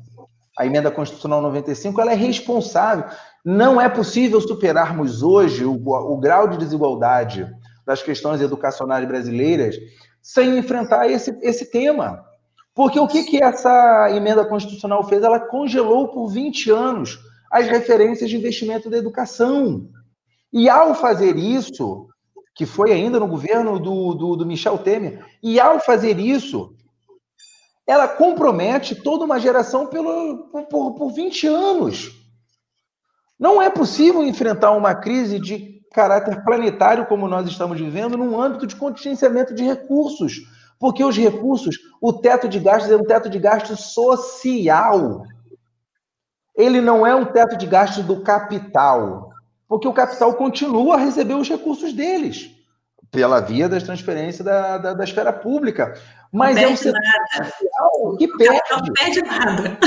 a 0.59 0.67
emenda 0.67 0.91
constitucional 0.91 1.41
95, 1.41 2.01
ela 2.01 2.13
é 2.13 2.17
responsável. 2.17 3.07
Não 3.45 3.81
é 3.81 3.89
possível 3.89 4.41
superarmos 4.41 5.23
hoje 5.23 5.65
o, 5.65 5.73
o 5.73 6.19
grau 6.19 6.47
de 6.47 6.59
desigualdade 6.59 7.51
das 7.87 8.03
questões 8.03 8.41
educacionais 8.41 9.07
brasileiras 9.09 9.77
sem 10.21 10.59
enfrentar 10.59 11.09
esse, 11.09 11.31
esse 11.41 11.71
tema. 11.71 12.23
Porque 12.75 13.01
o 13.01 13.09
que, 13.09 13.25
que 13.25 13.43
essa 13.43 14.11
emenda 14.11 14.45
constitucional 14.45 15.03
fez? 15.09 15.23
Ela 15.23 15.41
congelou 15.41 16.09
por 16.09 16.29
20 16.29 16.71
anos 16.71 17.19
as 17.51 17.67
referências 17.67 18.31
de 18.31 18.37
investimento 18.37 18.89
da 18.89 18.97
educação. 18.97 19.89
E 20.53 20.69
ao 20.69 20.95
fazer 20.95 21.37
isso, 21.37 22.07
que 22.55 22.67
foi 22.67 22.93
ainda 22.93 23.19
no 23.19 23.27
governo 23.27 23.79
do, 23.79 24.15
do, 24.15 24.37
do 24.37 24.47
Michel 24.47 24.79
Temer, 24.79 25.25
e 25.43 25.59
ao 25.59 25.81
fazer 25.81 26.19
isso, 26.19 26.75
ela 27.91 28.07
compromete 28.07 28.95
toda 28.95 29.25
uma 29.25 29.41
geração 29.41 29.87
pelo, 29.87 30.49
por, 30.69 30.95
por 30.95 31.13
20 31.13 31.47
anos. 31.47 32.11
Não 33.39 33.61
é 33.61 33.69
possível 33.69 34.23
enfrentar 34.23 34.73
uma 34.73 34.95
crise 34.95 35.39
de 35.39 35.81
caráter 35.93 36.45
planetário 36.45 37.07
como 37.07 37.27
nós 37.27 37.49
estamos 37.49 37.81
vivendo 37.81 38.17
num 38.17 38.41
âmbito 38.41 38.67
de 38.67 38.77
contingenciamento 38.77 39.55
de 39.55 39.65
recursos 39.65 40.41
porque 40.81 41.05
os 41.05 41.15
recursos, 41.15 41.77
o 42.01 42.11
teto 42.11 42.49
de 42.49 42.59
gastos 42.59 42.91
é 42.91 42.97
um 42.97 43.05
teto 43.05 43.29
de 43.29 43.39
gastos 43.39 43.93
social. 43.93 45.25
Ele 46.57 46.81
não 46.81 47.07
é 47.07 47.15
um 47.15 47.27
teto 47.27 47.55
de 47.55 47.67
gastos 47.67 48.03
do 48.03 48.23
capital, 48.23 49.31
porque 49.69 49.87
o 49.87 49.93
capital 49.93 50.33
continua 50.35 50.95
a 50.95 50.99
receber 50.99 51.35
os 51.35 51.47
recursos 51.47 51.93
deles 51.93 52.60
pela 53.11 53.41
via 53.41 53.69
das 53.69 53.83
transferências 53.83 54.45
da, 54.45 54.79
da, 54.79 54.95
da 54.95 55.05
esfera 55.05 55.33
pública. 55.33 55.95
Mas 56.33 56.57
é 56.57 56.69
um 56.69 56.77
setor 56.77 57.01
social 57.33 58.17
que 58.17 58.29
perde. 58.37 58.61
Não 58.71 58.93
perde 58.93 59.23
nada. 59.23 59.79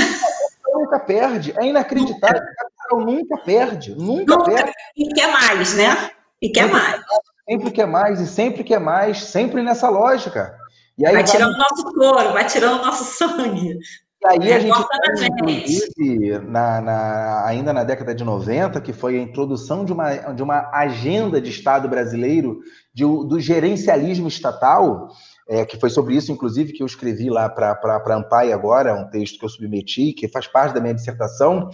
Nunca 0.72 1.00
perde. 1.00 1.54
É 1.56 1.66
inacreditável. 1.66 2.42
O 2.42 2.56
capital 2.56 3.00
nunca 3.00 3.36
perde. 3.38 3.94
Nunca, 3.94 4.36
nunca 4.36 4.44
perde. 4.44 4.72
E 4.96 5.08
quer 5.14 5.32
mais, 5.32 5.74
né? 5.74 6.10
E 6.42 6.50
quer 6.50 6.64
sempre, 6.64 6.78
mais. 6.78 7.00
Sempre 7.48 7.70
quer 7.70 7.86
mais, 7.86 8.20
e 8.20 8.26
sempre 8.26 8.64
quer 8.64 8.80
mais, 8.80 9.24
sempre 9.24 9.62
nessa 9.62 9.88
lógica. 9.88 10.56
Vai, 10.98 11.14
vai 11.14 11.24
tirando 11.24 11.54
o 11.54 11.58
nosso 11.58 11.84
couro, 11.94 12.32
vai 12.32 12.46
tirando 12.46 12.80
o 12.80 12.84
nosso 12.84 13.04
sangue. 13.04 13.78
Aí 14.26 14.52
a 14.52 14.58
gente 14.58 14.88
tem, 14.88 15.26
inclusive, 15.26 16.38
na, 16.46 16.80
na, 16.80 17.46
ainda 17.46 17.74
na 17.74 17.84
década 17.84 18.14
de 18.14 18.24
90, 18.24 18.80
que 18.80 18.92
foi 18.92 19.18
a 19.18 19.22
introdução 19.22 19.84
de 19.84 19.92
uma, 19.92 20.14
de 20.14 20.42
uma 20.42 20.70
agenda 20.72 21.40
de 21.40 21.50
Estado 21.50 21.88
brasileiro 21.88 22.60
de, 22.92 23.04
do 23.04 23.38
gerencialismo 23.38 24.26
estatal, 24.26 25.08
é, 25.46 25.66
que 25.66 25.78
foi 25.78 25.90
sobre 25.90 26.16
isso, 26.16 26.32
inclusive, 26.32 26.72
que 26.72 26.82
eu 26.82 26.86
escrevi 26.86 27.28
lá 27.28 27.50
para 27.50 27.72
a 27.72 28.14
Ampai 28.14 28.50
agora, 28.50 28.94
um 28.94 29.10
texto 29.10 29.38
que 29.38 29.44
eu 29.44 29.48
submeti, 29.50 30.14
que 30.14 30.26
faz 30.26 30.46
parte 30.46 30.72
da 30.72 30.80
minha 30.80 30.94
dissertação, 30.94 31.68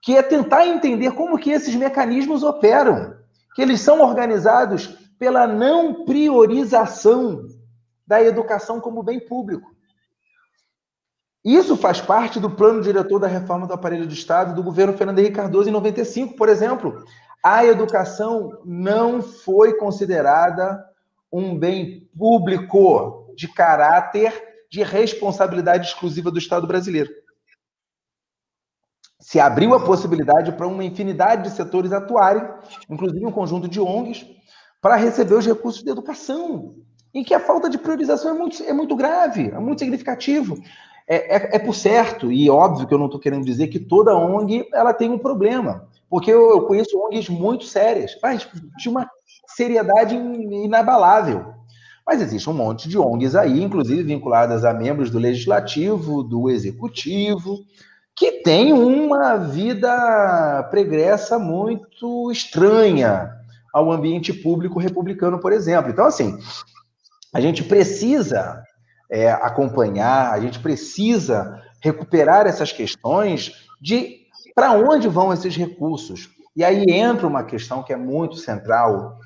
que 0.00 0.16
é 0.16 0.22
tentar 0.22 0.64
entender 0.64 1.10
como 1.10 1.38
que 1.38 1.50
esses 1.50 1.74
mecanismos 1.74 2.44
operam, 2.44 3.16
que 3.56 3.62
eles 3.62 3.80
são 3.80 4.00
organizados 4.00 4.86
pela 5.18 5.44
não 5.44 6.04
priorização 6.04 7.48
da 8.06 8.22
educação 8.22 8.80
como 8.80 9.02
bem 9.02 9.18
público. 9.18 9.75
Isso 11.46 11.76
faz 11.76 12.00
parte 12.00 12.40
do 12.40 12.50
plano 12.50 12.82
diretor 12.82 13.20
da 13.20 13.28
reforma 13.28 13.68
do 13.68 13.72
aparelho 13.72 14.04
do 14.04 14.12
Estado 14.12 14.52
do 14.52 14.64
governo 14.64 14.98
Fernando 14.98 15.20
Henrique 15.20 15.36
Cardoso 15.36 15.68
em 15.68 15.72
95, 15.72 16.34
por 16.34 16.48
exemplo. 16.48 17.04
A 17.40 17.64
educação 17.64 18.60
não 18.64 19.22
foi 19.22 19.74
considerada 19.74 20.84
um 21.32 21.56
bem 21.56 22.10
público 22.18 23.32
de 23.36 23.46
caráter 23.46 24.34
de 24.68 24.82
responsabilidade 24.82 25.86
exclusiva 25.86 26.32
do 26.32 26.38
Estado 26.40 26.66
brasileiro. 26.66 27.12
Se 29.20 29.38
abriu 29.38 29.72
a 29.72 29.84
possibilidade 29.84 30.50
para 30.50 30.66
uma 30.66 30.82
infinidade 30.82 31.44
de 31.44 31.50
setores 31.50 31.92
atuarem, 31.92 32.42
inclusive 32.90 33.24
um 33.24 33.30
conjunto 33.30 33.68
de 33.68 33.80
ONGs, 33.80 34.26
para 34.80 34.96
receber 34.96 35.36
os 35.36 35.46
recursos 35.46 35.84
de 35.84 35.90
educação 35.90 36.74
em 37.14 37.22
que 37.22 37.34
a 37.34 37.38
falta 37.38 37.70
de 37.70 37.78
priorização 37.78 38.34
é 38.34 38.34
muito, 38.34 38.62
é 38.64 38.72
muito 38.72 38.96
grave, 38.96 39.50
é 39.50 39.58
muito 39.60 39.78
significativo. 39.78 40.56
É, 41.08 41.36
é, 41.36 41.56
é 41.56 41.58
por 41.58 41.74
certo, 41.74 42.32
e 42.32 42.50
óbvio 42.50 42.86
que 42.86 42.92
eu 42.92 42.98
não 42.98 43.06
estou 43.06 43.20
querendo 43.20 43.44
dizer 43.44 43.68
que 43.68 43.78
toda 43.78 44.16
ONG 44.16 44.68
ela 44.72 44.92
tem 44.92 45.08
um 45.08 45.18
problema, 45.18 45.88
porque 46.10 46.30
eu, 46.30 46.50
eu 46.50 46.62
conheço 46.62 46.98
ONGs 46.98 47.28
muito 47.28 47.64
sérias, 47.64 48.18
mas 48.20 48.48
de 48.76 48.88
uma 48.88 49.08
seriedade 49.46 50.16
inabalável. 50.16 51.54
Mas 52.04 52.20
existe 52.20 52.48
um 52.48 52.54
monte 52.54 52.88
de 52.88 52.98
ONGs 52.98 53.34
aí, 53.34 53.62
inclusive 53.62 54.02
vinculadas 54.02 54.64
a 54.64 54.72
membros 54.72 55.10
do 55.10 55.18
legislativo, 55.18 56.22
do 56.22 56.50
executivo, 56.50 57.58
que 58.14 58.42
tem 58.42 58.72
uma 58.72 59.36
vida 59.36 60.66
pregressa 60.70 61.38
muito 61.38 62.30
estranha 62.32 63.30
ao 63.72 63.92
ambiente 63.92 64.32
público 64.32 64.78
republicano, 64.78 65.38
por 65.38 65.52
exemplo. 65.52 65.90
Então, 65.90 66.06
assim, 66.06 66.38
a 67.34 67.40
gente 67.40 67.62
precisa 67.62 68.62
é, 69.10 69.30
acompanhar, 69.30 70.32
a 70.32 70.40
gente 70.40 70.58
precisa 70.58 71.62
recuperar 71.80 72.46
essas 72.46 72.72
questões 72.72 73.52
de 73.80 74.26
para 74.54 74.72
onde 74.72 75.06
vão 75.06 75.32
esses 75.32 75.54
recursos. 75.54 76.30
E 76.56 76.64
aí 76.64 76.84
entra 76.88 77.26
uma 77.26 77.44
questão 77.44 77.82
que 77.82 77.92
é 77.92 77.96
muito 77.96 78.36
central, 78.36 79.18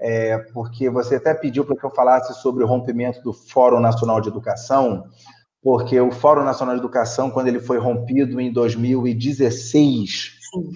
é, 0.00 0.38
porque 0.54 0.88
você 0.88 1.16
até 1.16 1.34
pediu 1.34 1.64
para 1.64 1.76
que 1.76 1.84
eu 1.84 1.90
falasse 1.90 2.32
sobre 2.40 2.64
o 2.64 2.66
rompimento 2.66 3.20
do 3.22 3.32
Fórum 3.32 3.80
Nacional 3.80 4.20
de 4.20 4.28
Educação, 4.28 5.04
porque 5.62 6.00
o 6.00 6.10
Fórum 6.10 6.44
Nacional 6.44 6.74
de 6.74 6.80
Educação, 6.80 7.30
quando 7.30 7.48
ele 7.48 7.60
foi 7.60 7.78
rompido 7.78 8.40
em 8.40 8.50
2016, 8.50 10.38
Sim. 10.50 10.70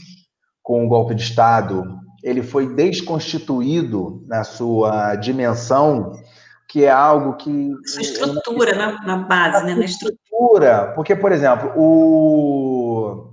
com 0.63 0.85
o 0.85 0.89
golpe 0.89 1.15
de 1.15 1.23
Estado, 1.23 1.99
ele 2.23 2.43
foi 2.43 2.75
desconstituído 2.75 4.23
na 4.27 4.45
sua 4.45 5.17
dimensão 5.17 6.13
que 6.73 6.87
é 6.87 6.91
algo 6.91 7.35
que. 7.35 7.71
Essa 7.85 8.01
estrutura 8.01 8.75
na, 8.75 9.03
na 9.03 9.17
base, 9.19 9.63
né? 9.67 9.75
Na 9.75 9.85
estrutura. 9.85 10.91
Porque, 10.95 11.15
por 11.15 11.31
exemplo, 11.31 11.71
o, 11.77 13.31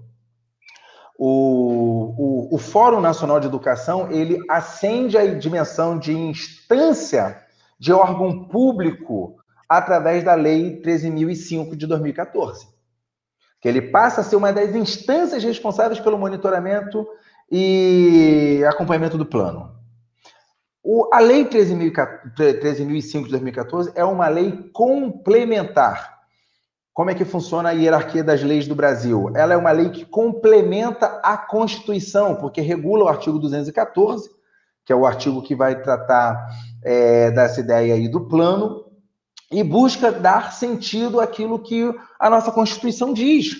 o, 1.18 2.50
o, 2.50 2.56
o 2.56 2.58
Fórum 2.58 3.00
Nacional 3.00 3.40
de 3.40 3.48
Educação 3.48 4.12
ele 4.12 4.38
acende 4.50 5.18
a 5.18 5.26
dimensão 5.26 5.98
de 5.98 6.12
instância 6.12 7.42
de 7.80 7.94
órgão 7.94 8.44
público 8.44 9.38
através 9.70 10.22
da 10.22 10.36
Lei 10.36 10.82
13.005 10.82 11.78
de 11.78 11.88
2014. 11.88 12.68
Que 13.62 13.70
ele 13.70 13.84
passa 13.84 14.20
a 14.20 14.24
ser 14.26 14.36
uma 14.36 14.52
das 14.52 14.76
instâncias 14.76 15.42
responsáveis 15.46 16.02
pelo 16.02 16.18
monitoramento 16.18 17.08
e 17.50 18.62
acompanhamento 18.68 19.18
do 19.18 19.26
plano. 19.26 19.79
O, 20.84 21.10
a 21.14 21.20
Lei 21.20 21.46
13.005 21.46 23.24
de 23.24 23.30
2014 23.30 23.92
é 23.96 24.04
uma 24.04 24.28
lei 24.28 24.70
complementar. 24.74 26.20
Como 26.94 27.10
é 27.10 27.16
que 27.16 27.26
funciona 27.26 27.70
a 27.70 27.72
hierarquia 27.74 28.24
das 28.24 28.42
leis 28.44 28.68
do 28.68 28.76
Brasil? 28.76 29.32
Ela 29.36 29.54
é 29.54 29.58
uma 29.58 29.72
lei 29.72 29.90
que 29.90 30.06
complementa 30.06 31.20
a 31.24 31.38
Constituição, 31.38 32.36
porque 32.36 32.62
regula 32.62 33.06
o 33.06 33.08
artigo 33.08 33.40
214, 33.40 34.30
que 34.86 34.92
é 34.92 34.96
o 34.96 35.06
artigo 35.06 35.42
que 35.42 35.56
vai 35.56 35.82
tratar 35.82 36.50
é, 36.84 37.32
dessa 37.32 37.60
ideia 37.60 37.94
aí 37.94 38.08
do 38.10 38.28
plano, 38.28 38.86
e 39.52 39.64
busca 39.64 40.12
dar 40.12 40.52
sentido 40.54 41.20
àquilo 41.20 41.60
que 41.60 41.94
a 42.20 42.30
nossa 42.30 42.52
Constituição 42.52 43.14
diz. 43.14 43.56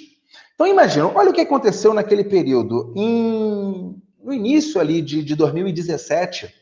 Então, 0.54 0.68
imagina, 0.68 1.08
olha 1.08 1.30
o 1.30 1.34
que 1.34 1.42
aconteceu 1.42 1.94
naquele 1.94 2.24
período. 2.24 2.94
Em, 2.96 3.96
no 4.22 4.34
início 4.34 4.80
ali 4.82 5.02
de, 5.02 5.24
de 5.24 5.36
2017, 5.36 6.59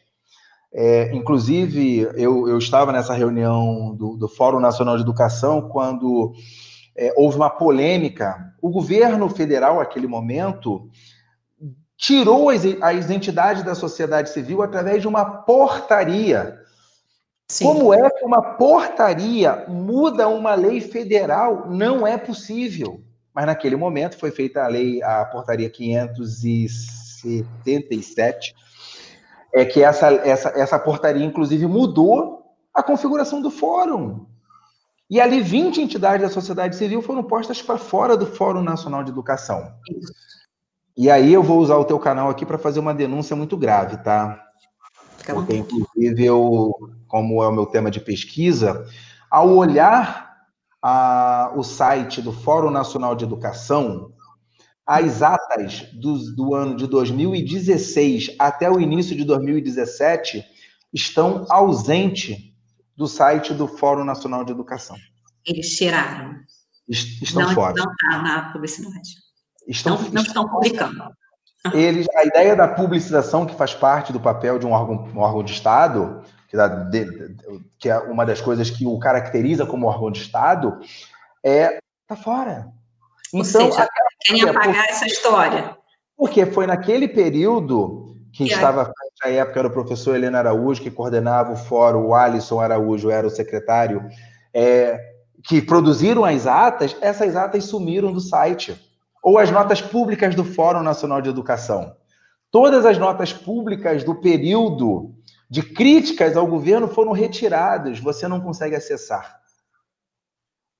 é, 0.79 1.11
inclusive, 1.11 2.01
eu, 2.15 2.47
eu, 2.47 2.59
estava 2.59 2.91
nessa 2.91 3.11
reunião 3.11 3.95
do, 3.95 4.15
do, 4.15 4.27
Fórum 4.27 4.59
Nacional 4.59 4.95
de 4.95 5.01
Educação 5.01 5.67
quando 5.67 6.33
é, 6.95 7.11
houve 7.17 7.35
uma 7.35 7.49
polêmica. 7.49 8.53
O 8.61 8.69
governo 8.69 9.27
federal, 9.27 9.77
naquele 9.77 10.05
momento, 10.05 10.87
tirou 11.97 12.51
as, 12.51 12.61
as 12.79 13.09
entidades 13.09 13.63
da 13.63 13.73
sociedade 13.73 14.29
civil 14.29 14.61
através 14.61 15.01
de 15.01 15.07
uma 15.07 15.25
portaria. 15.25 16.59
Sim. 17.49 17.65
Como 17.65 17.91
é 17.91 18.07
que 18.11 18.23
uma 18.23 18.53
portaria 18.53 19.65
muda 19.67 20.27
uma 20.27 20.53
lei 20.53 20.79
federal? 20.79 21.71
Não 21.71 22.05
é 22.05 22.19
possível. 22.19 23.01
Mas 23.33 23.47
naquele 23.47 23.75
momento 23.75 24.19
foi 24.19 24.29
feita 24.29 24.63
a 24.63 24.67
lei, 24.67 25.01
a 25.01 25.25
portaria 25.25 25.71
577, 25.71 28.53
é 29.57 29.65
que 29.65 29.81
essa, 29.81 30.11
essa, 30.13 30.49
essa 30.49 30.77
portaria, 30.77 31.25
inclusive, 31.25 31.65
mudou 31.65 32.43
a 32.71 32.84
configuração 32.84 33.41
do 33.41 33.49
fórum. 33.49 34.27
E 35.09 35.19
ali 35.19 35.41
20 35.41 35.81
entidades 35.81 36.21
da 36.21 36.31
sociedade 36.31 36.75
civil 36.75 37.01
foram 37.01 37.23
postas 37.23 37.59
para 37.59 37.77
fora 37.77 38.15
do 38.15 38.27
Fórum 38.27 38.61
Nacional 38.61 39.03
de 39.03 39.09
Educação. 39.09 39.73
E 40.95 41.09
aí 41.09 41.34
eu 41.34 41.41
vou 41.41 41.59
usar 41.59 41.77
o 41.77 41.85
teu 41.85 41.97
canal 41.97 42.29
aqui 42.29 42.45
para 42.45 42.59
fazer 42.59 42.79
uma 42.79 42.93
denúncia 42.93 43.35
muito 43.35 43.57
grave, 43.57 43.97
tá? 43.97 44.43
Porque, 45.25 45.55
inclusive, 45.57 46.23
eu, 46.23 46.71
como 47.07 47.41
é 47.41 47.47
o 47.47 47.51
meu 47.51 47.65
tema 47.65 47.89
de 47.89 47.99
pesquisa, 47.99 48.85
ao 49.31 49.49
olhar 49.49 50.38
a, 50.81 51.51
o 51.55 51.63
site 51.63 52.21
do 52.21 52.31
Fórum 52.31 52.69
Nacional 52.69 53.15
de 53.15 53.25
Educação, 53.25 54.11
as 54.88 55.22
atas 55.22 55.81
do, 55.93 56.34
do 56.34 56.55
ano 56.55 56.77
de 56.77 56.88
2016 56.88 58.38
até 58.39 58.72
o 58.72 58.80
início 58.80 59.14
de 59.15 59.26
2017 59.26 60.45
estão 60.93 61.45
ausentes 61.49 62.38
do 62.95 63.05
site 63.05 63.53
do 63.53 63.68
Fórum 63.68 64.05
Nacional 64.05 64.45
de 64.45 64.53
Educação. 64.53 64.95
Eles 65.45 65.76
tiraram. 65.76 66.35
estão 66.88 67.43
não, 67.43 67.53
fora. 67.53 67.76
Não 67.76 67.91
está 67.91 68.22
na 68.22 68.53
publicidade. 68.53 69.09
Estão, 69.68 70.01
não, 70.01 70.09
não 70.09 70.22
estão 70.22 70.47
publicando. 70.47 71.03
Eles, 71.73 72.07
a 72.15 72.23
ideia 72.23 72.55
da 72.55 72.68
publicização, 72.69 73.45
que 73.45 73.55
faz 73.55 73.73
parte 73.73 74.14
do 74.14 74.22
papel 74.22 74.57
de 74.57 74.65
um 74.65 74.72
órgão, 74.72 75.05
um 75.14 75.19
órgão 75.19 75.43
de 75.43 75.51
Estado, 75.51 76.23
que, 77.77 77.89
é 77.89 77.97
uma 77.99 78.26
das 78.26 78.39
coisas 78.39 78.69
que 78.69 78.85
o 78.85 78.97
caracteriza 78.99 79.65
como 79.65 79.88
órgão 79.88 80.09
de 80.09 80.22
Estado, 80.22 80.80
é 81.43 81.77
tá 82.07 82.15
fora. 82.15 82.72
Então, 83.33 83.65
Ou 83.65 83.71
seja, 83.71 83.89
querem 84.21 84.49
apagar 84.49 84.85
essa 84.89 85.05
história. 85.05 85.75
Porque 86.15 86.45
foi 86.45 86.65
naquele 86.65 87.07
período 87.07 88.15
que 88.33 88.43
e 88.43 88.47
estava, 88.47 88.91
na 89.23 89.31
época, 89.31 89.59
era 89.59 89.67
o 89.67 89.71
professor 89.71 90.15
Helena 90.15 90.39
Araújo, 90.39 90.81
que 90.81 90.91
coordenava 90.91 91.53
o 91.53 91.55
fórum, 91.55 92.07
o 92.07 92.15
Alisson 92.15 92.59
Araújo 92.59 93.09
era 93.09 93.25
o 93.25 93.31
secretário, 93.31 94.03
é, 94.53 94.99
que 95.43 95.61
produziram 95.61 96.23
as 96.23 96.45
atas, 96.45 96.95
essas 97.01 97.35
atas 97.35 97.65
sumiram 97.65 98.11
do 98.11 98.19
site. 98.19 98.79
Ou 99.23 99.37
as 99.37 99.51
notas 99.51 99.81
públicas 99.81 100.35
do 100.35 100.43
Fórum 100.43 100.83
Nacional 100.83 101.21
de 101.21 101.29
Educação. 101.29 101.95
Todas 102.51 102.85
as 102.85 102.97
notas 102.97 103.33
públicas 103.33 104.03
do 104.03 104.15
período 104.15 105.13
de 105.49 105.61
críticas 105.61 106.37
ao 106.37 106.47
governo 106.47 106.87
foram 106.87 107.11
retiradas, 107.11 107.99
você 107.99 108.27
não 108.27 108.39
consegue 108.39 108.75
acessar. 108.75 109.39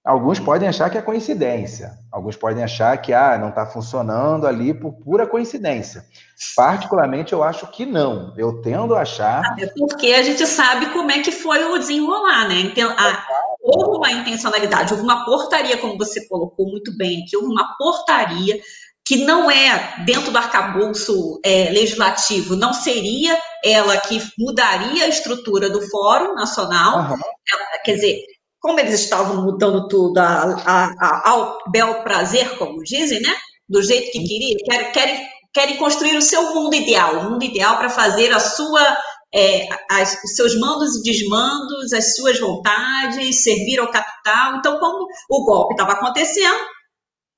Alguns 0.08 0.40
podem 0.40 0.70
achar 0.70 0.90
que 0.90 0.98
é 0.98 1.02
coincidência. 1.02 1.92
Alguns 2.10 2.38
podem 2.38 2.64
achar 2.64 2.98
que 2.98 3.12
ah, 3.12 3.38
não 3.38 3.50
está 3.50 3.66
funcionando 3.66 4.48
ali 4.48 4.74
por 4.74 4.94
pura 4.94 5.28
coincidência. 5.28 6.06
Particularmente, 6.56 7.34
eu 7.34 7.44
acho 7.44 7.68
que 7.68 7.86
não. 7.86 8.34
Eu 8.38 8.62
tendo 8.62 8.96
a 8.96 9.02
achar. 9.02 9.46
Até 9.46 9.68
porque 9.68 10.14
a 10.14 10.24
gente 10.24 10.48
sabe 10.48 10.94
como 10.94 11.12
é 11.12 11.20
que 11.20 11.30
foi 11.34 11.62
o 11.66 11.78
desenrolar, 11.78 12.48
né? 12.48 12.62
Então, 12.62 12.90
a, 12.90 13.26
houve 13.62 13.98
uma 13.98 14.10
intencionalidade, 14.10 14.94
houve 14.94 15.04
uma 15.04 15.26
portaria, 15.26 15.78
como 15.78 15.98
você 15.98 16.26
colocou 16.30 16.70
muito 16.70 16.96
bem 16.96 17.24
aqui, 17.24 17.36
houve 17.36 17.50
uma 17.50 17.76
portaria 17.78 18.58
que 19.06 19.26
não 19.26 19.52
é 19.52 20.06
dentro 20.06 20.32
do 20.32 20.38
arcabouço 20.38 21.38
é, 21.44 21.70
legislativo, 21.70 22.56
não 22.56 22.74
seria 22.74 23.38
ela 23.62 23.98
que 23.98 24.22
mudaria 24.40 25.04
a 25.04 25.10
estrutura 25.10 25.70
do 25.70 25.82
Fórum 25.90 26.34
Nacional. 26.34 27.12
Uhum. 27.12 27.18
Quer 27.84 27.96
dizer, 27.96 28.37
como 28.60 28.80
eles 28.80 29.02
estavam 29.02 29.44
mudando 29.44 29.88
tudo 29.88 30.18
a, 30.18 30.24
a, 30.66 30.86
a, 31.00 31.30
ao 31.30 31.58
bel 31.70 32.04
prazer, 32.04 32.58
como 32.58 32.84
dizem, 32.84 33.22
né? 33.22 33.34
Do 33.70 33.82
jeito 33.82 34.12
que 34.12 34.20
queriam, 34.20 34.58
querem, 34.66 34.92
querem, 34.92 35.28
querem 35.54 35.78
construir 35.78 36.18
o 36.18 36.22
seu 36.22 36.56
mundo 36.56 36.76
ideal, 36.76 37.18
o 37.18 37.32
mundo 37.32 37.44
ideal 37.44 37.78
para 37.78 37.90
fazer 37.90 38.34
a 38.34 38.40
sua, 38.40 38.98
é, 39.34 39.68
as, 39.92 40.24
os 40.24 40.36
seus 40.36 40.58
mandos 40.60 40.96
e 40.96 41.04
desmandos, 41.04 41.94
as 41.94 42.16
suas 42.16 42.40
vontades, 42.40 43.44
servir 43.44 43.80
ao 43.80 43.92
capital. 43.92 44.58
Então, 44.58 44.80
como 44.80 45.08
o 45.30 45.46
golpe 45.46 45.74
estava 45.74 45.94
acontecendo, 45.94 46.58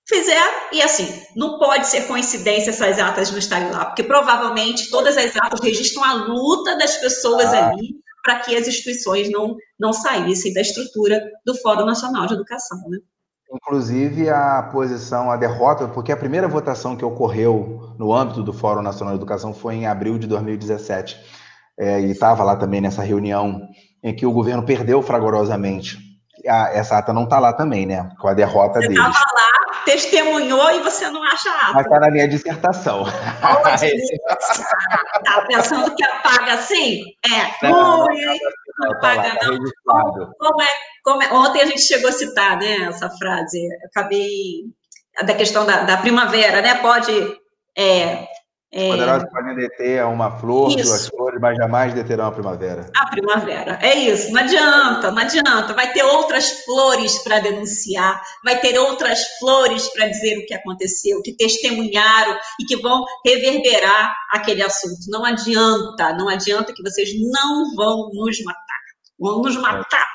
fizeram, 0.08 0.54
e 0.72 0.82
assim, 0.82 1.08
não 1.36 1.60
pode 1.60 1.88
ser 1.88 2.08
coincidência 2.08 2.70
essas 2.70 2.98
atas 2.98 3.30
não 3.32 3.38
estarem 3.38 3.72
lá, 3.72 3.86
porque 3.86 4.04
provavelmente 4.04 4.90
todas 4.90 5.18
as 5.18 5.36
atas 5.36 5.60
registram 5.62 6.04
a 6.04 6.14
luta 6.14 6.78
das 6.78 6.98
pessoas 6.98 7.54
ah. 7.54 7.70
ali 7.70 8.00
para 8.30 8.42
que 8.42 8.56
as 8.56 8.68
instituições 8.68 9.32
não, 9.32 9.58
não 9.80 9.92
saíssem 9.92 10.54
da 10.54 10.62
estrutura 10.62 11.20
do 11.44 11.56
Fórum 11.56 11.84
Nacional 11.84 12.28
de 12.28 12.36
Educação. 12.36 12.78
Né? 12.88 13.00
Inclusive 13.52 14.30
a 14.30 14.70
posição, 14.72 15.32
a 15.32 15.36
derrota, 15.36 15.88
porque 15.88 16.12
a 16.12 16.18
primeira 16.18 16.48
votação 16.48 16.96
que 16.96 17.04
ocorreu 17.04 17.96
no 17.98 18.14
âmbito 18.14 18.44
do 18.44 18.54
Fórum 18.54 18.84
Nacional 18.84 19.16
de 19.16 19.20
Educação 19.20 19.52
foi 19.52 19.74
em 19.74 19.88
abril 19.88 20.20
de 20.20 20.28
2017. 20.28 21.20
É, 21.80 22.00
e 22.02 22.12
estava 22.12 22.44
lá 22.44 22.56
também 22.56 22.82
nessa 22.82 23.02
reunião 23.02 23.68
em 24.04 24.16
que 24.16 24.28
o 24.28 24.32
governo 24.32 24.64
perdeu 24.64 25.02
fragorosamente. 25.02 25.98
A, 26.48 26.70
essa 26.72 27.00
ata 27.00 27.12
não 27.12 27.24
está 27.24 27.40
lá 27.40 27.52
também, 27.52 27.88
né? 27.88 28.12
Com 28.20 28.28
a 28.28 28.34
derrota 28.36 28.80
Você 28.80 28.90
deles. 28.90 29.04
Estava 29.04 29.26
lá 29.34 29.50
testemunhou 29.86 30.70
e 30.72 30.84
você 30.84 31.10
não 31.10 31.24
acha 31.24 31.50
apto. 31.50 31.74
Mas 31.74 31.86
está 31.86 32.00
na 32.00 32.12
minha 32.12 32.28
dissertação. 32.28 33.06
Está 35.40 35.48
pensando 35.48 35.96
que 35.96 36.04
apaga 36.04 36.54
assim? 36.54 37.04
É, 37.26 37.68
não, 37.68 38.06
ruim, 38.06 38.26
não, 38.26 38.38
não, 38.80 38.92
apaga 38.92 39.38
tá 39.38 39.48
não. 39.48 39.64
Tá 39.64 40.32
como 40.40 40.62
é, 40.62 40.68
como 41.04 41.24
é, 41.24 41.34
ontem 41.34 41.62
a 41.62 41.66
gente 41.66 41.82
chegou 41.82 42.10
a 42.10 42.14
citar 42.14 42.58
né, 42.58 42.88
essa 42.88 43.10
frase, 43.10 43.60
acabei 43.86 44.66
da 45.26 45.34
questão 45.34 45.66
da, 45.66 45.84
da 45.84 45.98
primavera, 45.98 46.62
né? 46.62 46.76
Pode 46.76 47.12
é, 47.78 48.28
é... 48.72 48.88
Poderosos 48.88 49.30
podem 49.32 49.56
deter 49.56 50.06
uma 50.06 50.40
flor, 50.40 50.70
isso. 50.70 50.84
duas 50.84 51.08
flores, 51.08 51.40
mas 51.42 51.58
jamais 51.58 51.94
deterão 51.94 52.28
a 52.28 52.32
primavera. 52.32 52.92
A 52.96 53.08
primavera, 53.08 53.80
é 53.82 53.96
isso. 53.96 54.32
Não 54.32 54.42
adianta, 54.42 55.12
não 55.12 55.18
adianta. 55.18 55.74
Vai 55.74 55.92
ter 55.92 56.04
outras 56.04 56.64
flores 56.66 57.18
para 57.24 57.40
denunciar, 57.40 58.22
vai 58.44 58.60
ter 58.60 58.78
outras 58.78 59.24
flores 59.40 59.88
para 59.90 60.08
dizer 60.08 60.38
o 60.38 60.46
que 60.46 60.54
aconteceu, 60.54 61.20
que 61.24 61.34
testemunharam 61.34 62.38
e 62.62 62.66
que 62.66 62.78
vão 62.78 63.04
reverberar 63.26 64.16
aquele 64.32 64.62
assunto. 64.62 65.00
Não 65.08 65.26
adianta, 65.26 66.14
não 66.14 66.30
adianta 66.30 66.72
que 66.72 66.84
vocês 66.84 67.10
não 67.32 67.76
vão 67.76 68.12
nos 68.14 68.44
matar. 68.44 68.80
Vão 69.20 69.42
nos 69.42 69.58
matar 69.58 70.08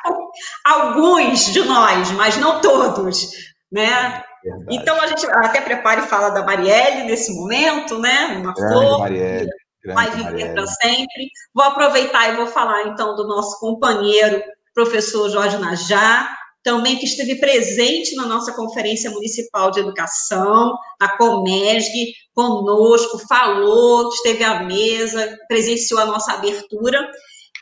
alguns 0.65 1.53
de 1.53 1.61
nós, 1.63 2.11
mas 2.13 2.37
não 2.37 2.61
todos, 2.61 3.31
né? 3.71 4.23
Verdade. 4.45 4.77
Então 4.77 5.01
a 5.01 5.07
gente 5.07 5.27
até 5.27 5.61
prepara 5.63 6.03
e 6.03 6.07
fala 6.07 6.29
da 6.29 6.45
Marielle 6.45 7.05
nesse 7.05 7.33
momento, 7.35 7.99
né? 7.99 8.27
Uma 8.39 8.53
grande 8.53 8.75
flor. 8.75 8.99
Marielle, 8.99 9.49
vai 9.87 10.11
viver 10.11 10.53
para 10.53 10.67
sempre. 10.67 11.31
Vou 11.55 11.65
aproveitar 11.65 12.29
e 12.29 12.37
vou 12.37 12.47
falar 12.47 12.89
então 12.89 13.17
do 13.17 13.27
nosso 13.27 13.59
companheiro, 13.59 14.43
professor 14.75 15.31
Jorge 15.31 15.57
Najá, 15.57 16.37
também 16.63 16.99
que 16.99 17.07
esteve 17.07 17.37
presente 17.37 18.15
na 18.17 18.27
nossa 18.27 18.53
Conferência 18.53 19.11
Municipal 19.11 19.71
de 19.71 19.81
Educação, 19.81 20.77
a 21.01 21.17
Comesg, 21.17 22.13
conosco, 22.35 23.19
falou, 23.27 24.09
esteve 24.09 24.45
à 24.45 24.63
mesa, 24.63 25.39
presenciou 25.49 26.01
a 26.01 26.07
nossa 26.07 26.33
abertura. 26.33 27.07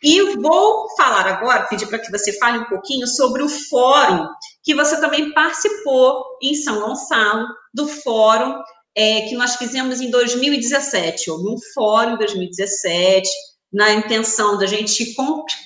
E 0.02 0.36
vou 0.36 0.88
falar 0.96 1.26
agora, 1.26 1.66
pedir 1.66 1.86
para 1.86 1.98
que 1.98 2.10
você 2.10 2.36
fale 2.38 2.59
um 2.59 2.64
pouquinho 2.64 3.06
sobre 3.06 3.42
o 3.42 3.48
fórum, 3.48 4.26
que 4.62 4.74
você 4.74 5.01
também 5.01 5.32
participou 5.32 6.24
em 6.43 6.55
São 6.55 6.80
Gonçalo, 6.80 7.47
do 7.74 7.89
fórum 7.89 8.62
é, 8.97 9.22
que 9.22 9.34
nós 9.34 9.56
fizemos 9.56 10.01
em 10.01 10.10
2017. 10.10 11.30
Houve 11.30 11.48
um 11.48 11.56
fórum 11.74 12.14
em 12.14 12.18
2017, 12.18 13.28
na 13.72 13.93
intenção 13.93 14.59
da 14.59 14.66
gente 14.66 15.14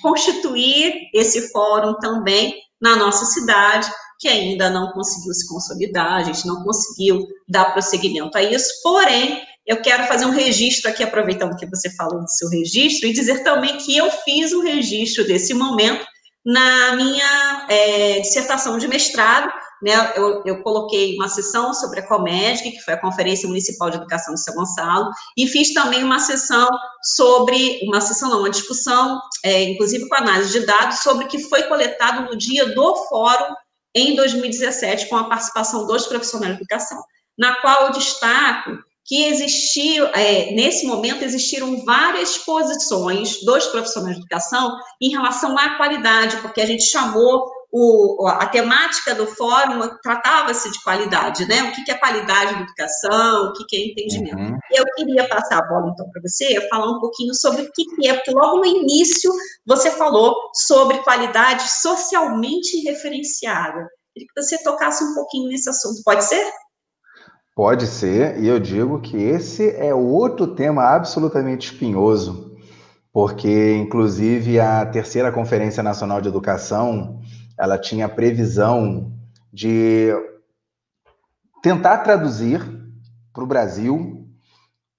constituir 0.01 1.10
esse 1.12 1.51
fórum 1.51 1.94
também 1.98 2.55
na 2.81 2.94
nossa 2.94 3.24
cidade, 3.24 3.90
que 4.20 4.28
ainda 4.28 4.70
não 4.70 4.93
conseguiu 4.93 5.35
se 5.35 5.48
consolidar, 5.48 6.14
a 6.14 6.23
gente 6.23 6.47
não 6.47 6.62
conseguiu 6.62 7.27
dar 7.48 7.73
prosseguimento 7.73 8.39
a 8.39 8.43
isso, 8.43 8.70
porém, 8.82 9.43
eu 9.66 9.82
quero 9.82 10.06
fazer 10.06 10.24
um 10.24 10.31
registro 10.31 10.89
aqui, 10.89 11.02
aproveitando 11.02 11.56
que 11.56 11.66
você 11.66 11.90
falou 11.97 12.20
do 12.20 12.31
seu 12.31 12.48
registro, 12.48 13.09
e 13.09 13.12
dizer 13.12 13.43
também 13.43 13.77
que 13.78 13.97
eu 13.97 14.10
fiz 14.24 14.52
um 14.52 14.62
registro 14.62 15.27
desse 15.27 15.52
momento 15.52 16.06
na 16.47 16.94
minha 16.94 17.66
é, 17.68 18.20
dissertação 18.20 18.78
de 18.78 18.86
mestrado, 18.86 19.52
né, 19.82 20.12
eu, 20.14 20.43
eu, 20.47 20.62
coloquei 20.62 21.16
uma 21.16 21.28
sessão 21.28 21.74
sobre 21.74 21.98
a 21.98 22.06
Comedic, 22.06 22.70
que 22.70 22.81
foi 22.82 22.94
a 22.94 23.01
Conferência 23.01 23.48
Municipal 23.48 23.90
de 23.90 23.97
Educação 23.97 24.32
de 24.32 24.43
São 24.43 24.55
Gonçalo, 24.55 25.10
e 25.36 25.48
fiz 25.48 25.74
também 25.74 26.05
uma 26.05 26.20
sessão 26.20 26.68
sobre, 27.02 27.81
uma 27.82 28.01
sessão 28.01 28.31
não, 28.31 28.39
uma 28.39 28.51
discussão, 28.51 29.20
é, 29.44 29.64
inclusive 29.64 30.09
com 30.09 30.14
análise 30.14 30.52
de 30.52 30.64
dados, 30.64 31.01
sobre 31.01 31.24
o 31.24 31.28
que 31.28 31.40
foi 31.40 31.64
coletado 31.64 32.31
no 32.31 32.39
dia 32.39 32.73
do 32.74 32.97
fórum 33.09 33.52
em 33.93 34.14
2017, 34.14 35.09
com 35.09 35.16
a 35.16 35.24
participação 35.24 35.85
dos 35.85 36.06
profissionais 36.06 36.55
de 36.55 36.60
educação, 36.60 37.02
na 37.36 37.56
qual 37.56 37.86
eu 37.86 37.93
destaco 37.93 38.78
que 39.07 39.24
existiu, 39.24 40.07
é, 40.09 40.53
nesse 40.53 40.85
momento, 40.85 41.24
existiram 41.24 41.85
várias 41.85 42.39
posições 42.39 43.45
dos 43.45 43.66
profissionais 43.69 44.16
de 44.16 44.23
educação 44.23 44.77
em 45.01 45.11
relação 45.11 45.57
à 45.57 45.77
qualidade, 45.77 46.39
porque 46.39 46.61
a 46.61 46.66
gente 46.66 46.83
chamou 46.83 47.49
o, 47.70 48.27
a 48.27 48.47
temática 48.47 49.15
do 49.15 49.27
fórum 49.27 49.81
tratava-se 50.03 50.70
de 50.70 50.83
qualidade, 50.83 51.47
né? 51.47 51.62
O 51.65 51.73
que, 51.73 51.91
é 51.91 51.95
qualidade 51.95 52.55
da 52.55 52.61
educação, 52.62 53.49
o 53.49 53.53
que, 53.53 53.77
é 53.77 53.87
entendimento. 53.87 54.37
Uhum. 54.37 54.59
Eu 54.73 54.85
queria 54.97 55.28
passar 55.28 55.59
a 55.59 55.69
bola, 55.69 55.91
então, 55.93 56.09
para 56.11 56.23
você, 56.23 56.69
falar 56.69 56.91
um 56.91 57.01
pouquinho 57.01 57.35
sobre 57.35 57.62
o 57.62 57.70
que 57.73 58.09
é, 58.09 58.15
porque 58.15 58.31
logo 58.31 58.59
no 58.59 58.66
início 58.66 59.31
você 59.66 59.91
falou 59.91 60.35
sobre 60.55 60.99
qualidade 60.99 61.70
socialmente 61.81 62.81
referenciada. 62.81 63.87
Queria 64.15 64.28
que 64.35 64.43
você 64.43 64.62
tocasse 64.62 65.05
um 65.05 65.15
pouquinho 65.15 65.49
nesse 65.49 65.69
assunto, 65.69 66.03
pode 66.03 66.24
ser? 66.24 66.51
Pode 67.57 67.87
ser, 67.87 68.39
e 68.39 68.47
eu 68.47 68.61
digo 68.61 69.01
que 69.01 69.16
esse 69.16 69.70
é 69.77 69.95
outro 69.95 70.49
tema 70.49 70.83
absolutamente 70.83 71.73
espinhoso, 71.73 72.55
porque, 73.11 73.74
inclusive, 73.77 74.61
a 74.61 74.85
terceira 74.85 75.33
Conferência 75.33 75.83
Nacional 75.83 76.20
de 76.20 76.28
Educação, 76.28 77.19
ela 77.59 77.78
tinha 77.78 78.11
previsão 78.11 79.11
de 79.51 80.12
tentar 81.62 81.97
traduzir 82.01 82.61
para 83.33 83.43
o 83.43 83.47
Brasil 83.47 84.28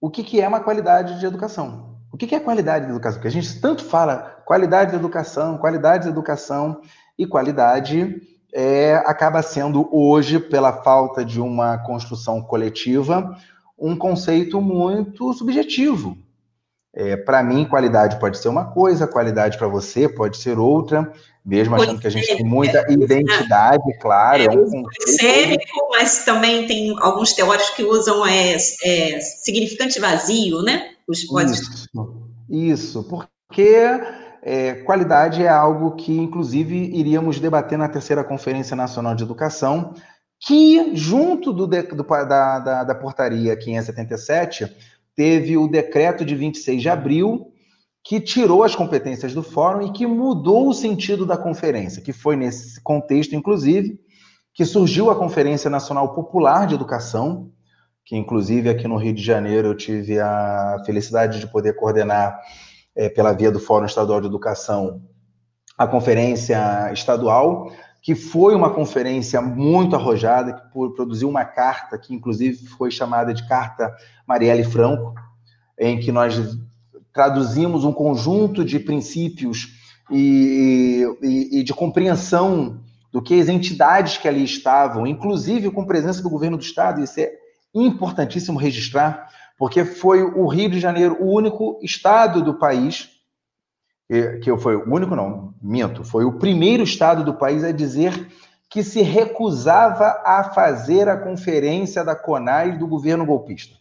o 0.01 0.09
que, 0.09 0.23
que 0.23 0.41
é 0.41 0.47
uma 0.47 0.59
qualidade 0.59 1.19
de 1.19 1.27
educação. 1.27 1.99
O 2.11 2.17
que, 2.17 2.25
que 2.25 2.33
é 2.33 2.39
qualidade 2.39 2.85
de 2.85 2.91
educação? 2.91 3.19
Porque 3.19 3.27
a 3.27 3.39
gente 3.39 3.61
tanto 3.61 3.85
fala 3.85 4.41
qualidade 4.47 4.89
de 4.89 4.97
educação, 4.97 5.59
qualidade 5.59 6.05
de 6.05 6.09
educação, 6.09 6.81
e 7.17 7.25
qualidade 7.25 8.21
é, 8.53 8.95
acaba 9.05 9.41
sendo 9.41 9.87
hoje, 9.91 10.39
pela 10.39 10.71
falta 10.83 11.23
de 11.23 11.39
uma 11.39 11.77
construção 11.79 12.41
coletiva, 12.41 13.37
um 13.77 13.95
conceito 13.95 14.61
muito 14.61 15.33
subjetivo. 15.33 16.17
É, 16.93 17.15
para 17.15 17.43
mim, 17.43 17.65
qualidade 17.65 18.19
pode 18.19 18.39
ser 18.39 18.49
uma 18.49 18.65
coisa, 18.65 19.05
qualidade 19.05 19.57
para 19.57 19.67
você 19.67 20.09
pode 20.09 20.37
ser 20.37 20.57
outra, 20.57 21.13
mesmo 21.45 21.75
achando 21.75 21.99
que 21.99 22.07
a 22.07 22.09
gente 22.09 22.25
tem 22.25 22.43
muita 22.43 22.79
é, 22.79 22.91
identidade, 22.91 23.83
claro. 24.01 24.41
É, 24.41 24.45
é 24.45 24.49
um 24.49 24.83
conceito... 24.83 25.63
mas 25.91 26.25
também 26.25 26.65
tem 26.65 26.95
alguns 26.99 27.33
teóricos 27.33 27.69
que 27.71 27.83
usam 27.83 28.25
é, 28.25 28.57
é 28.83 29.19
significante 29.19 29.99
vazio, 29.99 30.63
né? 30.63 30.91
Os 31.07 31.19
isso, 31.21 31.87
isso, 32.49 33.03
porque 33.03 33.99
é, 34.49 34.75
qualidade 34.75 35.43
é 35.43 35.49
algo 35.49 35.91
que, 35.97 36.17
inclusive, 36.17 36.73
iríamos 36.73 37.37
debater 37.37 37.77
na 37.77 37.89
terceira 37.89 38.23
Conferência 38.23 38.77
Nacional 38.77 39.13
de 39.13 39.21
Educação, 39.21 39.93
que, 40.39 40.95
junto 40.95 41.51
do, 41.51 41.67
do 41.67 42.03
da, 42.03 42.59
da, 42.59 42.83
da 42.85 42.95
portaria 42.95 43.57
577, 43.57 44.73
teve 45.13 45.57
o 45.57 45.67
decreto 45.67 46.23
de 46.23 46.33
26 46.33 46.81
de 46.81 46.87
abril, 46.87 47.51
que 48.01 48.21
tirou 48.21 48.63
as 48.63 48.73
competências 48.73 49.33
do 49.33 49.43
fórum 49.43 49.85
e 49.85 49.91
que 49.91 50.07
mudou 50.07 50.69
o 50.69 50.73
sentido 50.73 51.25
da 51.25 51.35
conferência, 51.35 52.01
que 52.01 52.13
foi 52.13 52.37
nesse 52.37 52.79
contexto, 52.79 53.35
inclusive, 53.35 53.99
que 54.53 54.63
surgiu 54.63 55.11
a 55.11 55.15
Conferência 55.15 55.69
Nacional 55.69 56.15
Popular 56.15 56.67
de 56.67 56.75
Educação, 56.75 57.51
que 58.05 58.15
inclusive 58.15 58.69
aqui 58.69 58.87
no 58.87 58.95
Rio 58.95 59.13
de 59.13 59.21
Janeiro 59.21 59.67
eu 59.67 59.75
tive 59.75 60.21
a 60.21 60.81
felicidade 60.85 61.41
de 61.41 61.47
poder 61.47 61.75
coordenar 61.75 62.39
é, 62.97 63.07
pela 63.07 63.31
via 63.31 63.51
do 63.51 63.59
Fórum 63.59 63.85
Estadual 63.85 64.19
de 64.19 64.27
Educação 64.27 65.01
a 65.77 65.85
conferência 65.85 66.91
estadual, 66.91 67.71
que 68.01 68.15
foi 68.15 68.55
uma 68.55 68.71
conferência 68.71 69.39
muito 69.39 69.95
arrojada, 69.95 70.53
que 70.53 70.95
produziu 70.95 71.29
uma 71.29 71.45
carta, 71.45 71.99
que 71.99 72.15
inclusive 72.15 72.65
foi 72.65 72.89
chamada 72.89 73.31
de 73.31 73.47
Carta 73.47 73.95
Marielle 74.25 74.63
Franco, 74.63 75.13
em 75.79 75.99
que 75.99 76.11
nós 76.11 76.57
traduzimos 77.13 77.83
um 77.83 77.93
conjunto 77.93 78.65
de 78.65 78.79
princípios 78.79 79.67
e, 80.09 81.05
e, 81.21 81.59
e 81.59 81.63
de 81.63 81.73
compreensão 81.75 82.79
do 83.11 83.21
que 83.21 83.39
as 83.39 83.47
entidades 83.47 84.17
que 84.17 84.27
ali 84.27 84.43
estavam, 84.43 85.05
inclusive 85.05 85.69
com 85.69 85.85
presença 85.85 86.23
do 86.23 86.29
governo 86.29 86.57
do 86.57 86.63
Estado, 86.63 87.03
isso 87.03 87.19
é 87.19 87.31
importantíssimo 87.73 88.57
registrar, 88.57 89.29
porque 89.57 89.83
foi 89.83 90.21
o 90.21 90.45
Rio 90.47 90.69
de 90.69 90.79
Janeiro 90.79 91.17
o 91.19 91.33
único 91.33 91.79
estado 91.81 92.41
do 92.41 92.53
país 92.53 93.09
que 94.41 94.55
foi 94.57 94.75
o 94.75 94.89
único 94.89 95.15
não, 95.15 95.53
minto, 95.61 96.03
foi 96.03 96.23
o 96.23 96.39
primeiro 96.39 96.81
estado 96.83 97.25
do 97.25 97.33
país 97.33 97.63
a 97.63 97.73
dizer 97.73 98.31
que 98.69 98.81
se 98.83 99.01
recusava 99.01 100.21
a 100.25 100.45
fazer 100.45 101.09
a 101.09 101.17
conferência 101.17 102.03
da 102.03 102.15
CONAI 102.15 102.77
do 102.77 102.87
governo 102.87 103.25
golpista. 103.25 103.75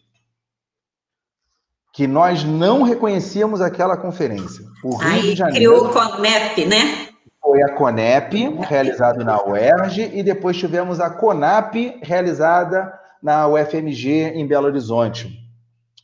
Que 1.92 2.06
nós 2.06 2.44
não 2.44 2.82
reconhecíamos 2.82 3.60
aquela 3.60 3.96
conferência. 3.96 4.64
O 4.82 4.96
Rio 4.96 5.08
Aí 5.08 5.22
de 5.22 5.36
Janeiro, 5.36 5.56
criou 5.56 5.88
o 5.88 5.92
CONEP, 5.92 6.66
né? 6.66 7.08
Foi 7.40 7.62
a 7.62 7.74
CONEP, 7.74 8.58
realizada 8.68 9.24
na 9.24 9.42
UERJ, 9.42 10.10
e 10.12 10.22
depois 10.22 10.56
tivemos 10.56 11.00
a 11.00 11.08
CONAP, 11.08 12.00
realizada 12.02 12.92
na 13.22 13.46
UFMG, 13.46 14.32
em 14.34 14.46
Belo 14.46 14.66
Horizonte 14.66 15.45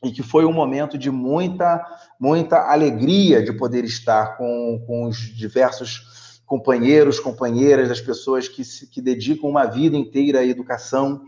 e 0.03 0.11
que 0.11 0.23
foi 0.23 0.45
um 0.45 0.53
momento 0.53 0.99
de 0.99 1.11
muita, 1.11 1.85
muita 2.19 2.71
alegria 2.71 3.43
de 3.43 3.53
poder 3.53 3.85
estar 3.85 4.37
com, 4.37 4.83
com 4.87 5.05
os 5.05 5.17
diversos 5.17 6.41
companheiros, 6.45 7.21
companheiras, 7.21 7.91
as 7.91 8.01
pessoas 8.01 8.49
que, 8.49 8.65
se, 8.65 8.87
que 8.89 9.01
dedicam 9.01 9.49
uma 9.49 9.65
vida 9.65 9.97
inteira 9.97 10.41
à 10.41 10.45
educação 10.45 11.23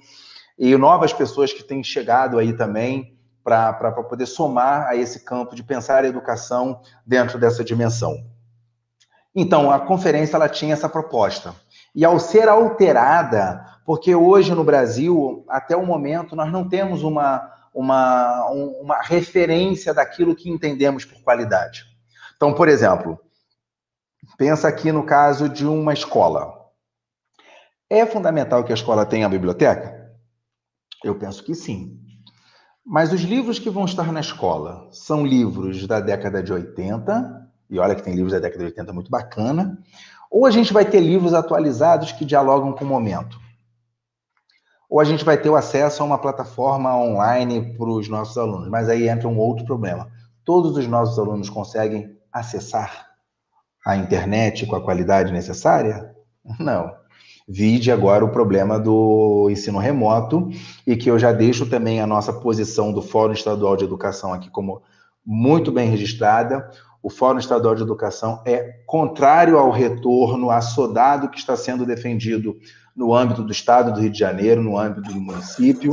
e 0.59 0.77
novas 0.77 1.13
pessoas 1.13 1.53
que 1.53 1.63
têm 1.63 1.83
chegado 1.83 2.39
aí 2.39 2.53
também 2.53 3.17
para 3.43 3.93
poder 3.93 4.27
somar 4.27 4.87
a 4.89 4.97
esse 4.97 5.21
campo 5.21 5.55
de 5.55 5.63
pensar 5.63 6.05
a 6.05 6.09
educação 6.09 6.81
dentro 7.07 7.39
dessa 7.39 7.63
dimensão. 7.63 8.15
Então, 9.35 9.71
a 9.71 9.81
conferência 9.81 10.37
ela 10.37 10.49
tinha 10.49 10.73
essa 10.73 10.89
proposta. 10.89 11.55
E 11.95 12.05
ao 12.05 12.19
ser 12.19 12.49
alterada, 12.49 13.65
porque 13.85 14.15
hoje 14.15 14.55
no 14.55 14.65
Brasil, 14.65 15.45
até 15.49 15.77
o 15.77 15.85
momento, 15.85 16.35
nós 16.35 16.51
não 16.51 16.69
temos 16.69 17.03
uma, 17.03 17.54
uma, 17.75 18.49
uma 18.51 19.03
referência 19.03 19.93
daquilo 19.93 20.37
que 20.37 20.49
entendemos 20.49 21.05
por 21.05 21.21
qualidade. 21.23 21.85
Então, 22.37 22.55
por 22.55 22.69
exemplo, 22.69 23.19
pensa 24.39 24.69
aqui 24.69 24.93
no 24.93 25.05
caso 25.05 25.49
de 25.49 25.67
uma 25.67 25.93
escola. 25.93 26.55
É 27.91 28.07
fundamental 28.07 28.63
que 28.63 28.73
a 28.73 28.77
escola 28.77 29.05
tenha 29.05 29.27
a 29.27 29.31
biblioteca? 29.31 30.13
Eu 31.03 31.17
penso 31.17 31.43
que 31.43 31.55
sim. 31.55 32.01
Mas 32.87 33.13
os 33.13 33.23
livros 33.23 33.59
que 33.59 33.71
vão 33.71 33.85
estar 33.85 34.13
na 34.13 34.21
escola 34.21 34.89
são 34.93 35.27
livros 35.27 35.87
da 35.87 36.01
década 36.01 36.43
de 36.43 36.53
80, 36.53 37.51
e 37.69 37.79
olha 37.79 37.95
que 37.95 38.03
tem 38.03 38.15
livros 38.15 38.33
da 38.33 38.39
década 38.39 38.61
de 38.61 38.67
80 38.67 38.93
muito 38.93 39.11
bacana, 39.11 39.79
ou 40.31 40.47
a 40.47 40.51
gente 40.51 40.73
vai 40.73 40.85
ter 40.85 41.01
livros 41.01 41.35
atualizados 41.35 42.13
que 42.13 42.25
dialogam 42.25 42.73
com 42.73 42.85
o 42.85 42.89
momento 42.89 43.44
ou 44.95 45.01
a 45.01 45.05
gente 45.05 45.25
vai 45.25 45.37
ter 45.37 45.51
o 45.51 45.57
acesso 45.57 46.05
a 46.05 46.07
uma 46.07 46.19
plataforma 46.19 46.97
online 46.97 47.75
para 47.77 47.91
os 47.91 48.09
nossos 48.09 48.39
alunos. 48.39 48.69
Mas 48.69 48.89
aí 48.89 49.09
entra 49.09 49.27
um 49.27 49.37
outro 49.37 49.67
problema. 49.67 50.09
Todos 50.45 50.77
os 50.77 50.87
nossos 50.87 51.19
alunos 51.19 51.51
conseguem 51.51 52.17
acessar 52.33 53.09
a 53.85 53.97
internet 53.97 54.65
com 54.67 54.77
a 54.77 54.81
qualidade 54.81 55.33
necessária? 55.33 56.15
Não. 56.61 56.95
Vide 57.49 57.91
agora 57.91 58.25
o 58.25 58.31
problema 58.31 58.79
do 58.79 59.49
ensino 59.51 59.81
remoto 59.81 60.49
e 60.87 60.95
que 60.95 61.11
eu 61.11 61.19
já 61.19 61.33
deixo 61.33 61.69
também 61.69 62.01
a 62.01 62.07
nossa 62.07 62.33
posição 62.33 62.93
do 62.93 63.03
Fórum 63.03 63.33
Estadual 63.33 63.77
de 63.77 63.83
Educação 63.83 64.33
aqui 64.33 64.49
como 64.49 64.81
muito 65.27 65.73
bem 65.73 65.91
registrada. 65.91 66.71
O 67.03 67.11
Fórum 67.11 67.41
Estadual 67.41 67.75
de 67.75 67.83
Educação 67.83 68.41
é 68.47 68.77
contrário 68.87 69.59
ao 69.59 69.73
retorno 69.73 70.51
assodado 70.51 71.31
que 71.31 71.39
está 71.39 71.57
sendo 71.57 71.85
defendido 71.85 72.57
no 72.97 73.13
âmbito 73.13 73.43
do 73.43 73.51
Estado 73.51 73.93
do 73.93 74.01
Rio 74.01 74.11
de 74.11 74.19
Janeiro, 74.19 74.63
no 74.63 74.79
âmbito 74.79 75.13
do 75.13 75.21
município. 75.21 75.93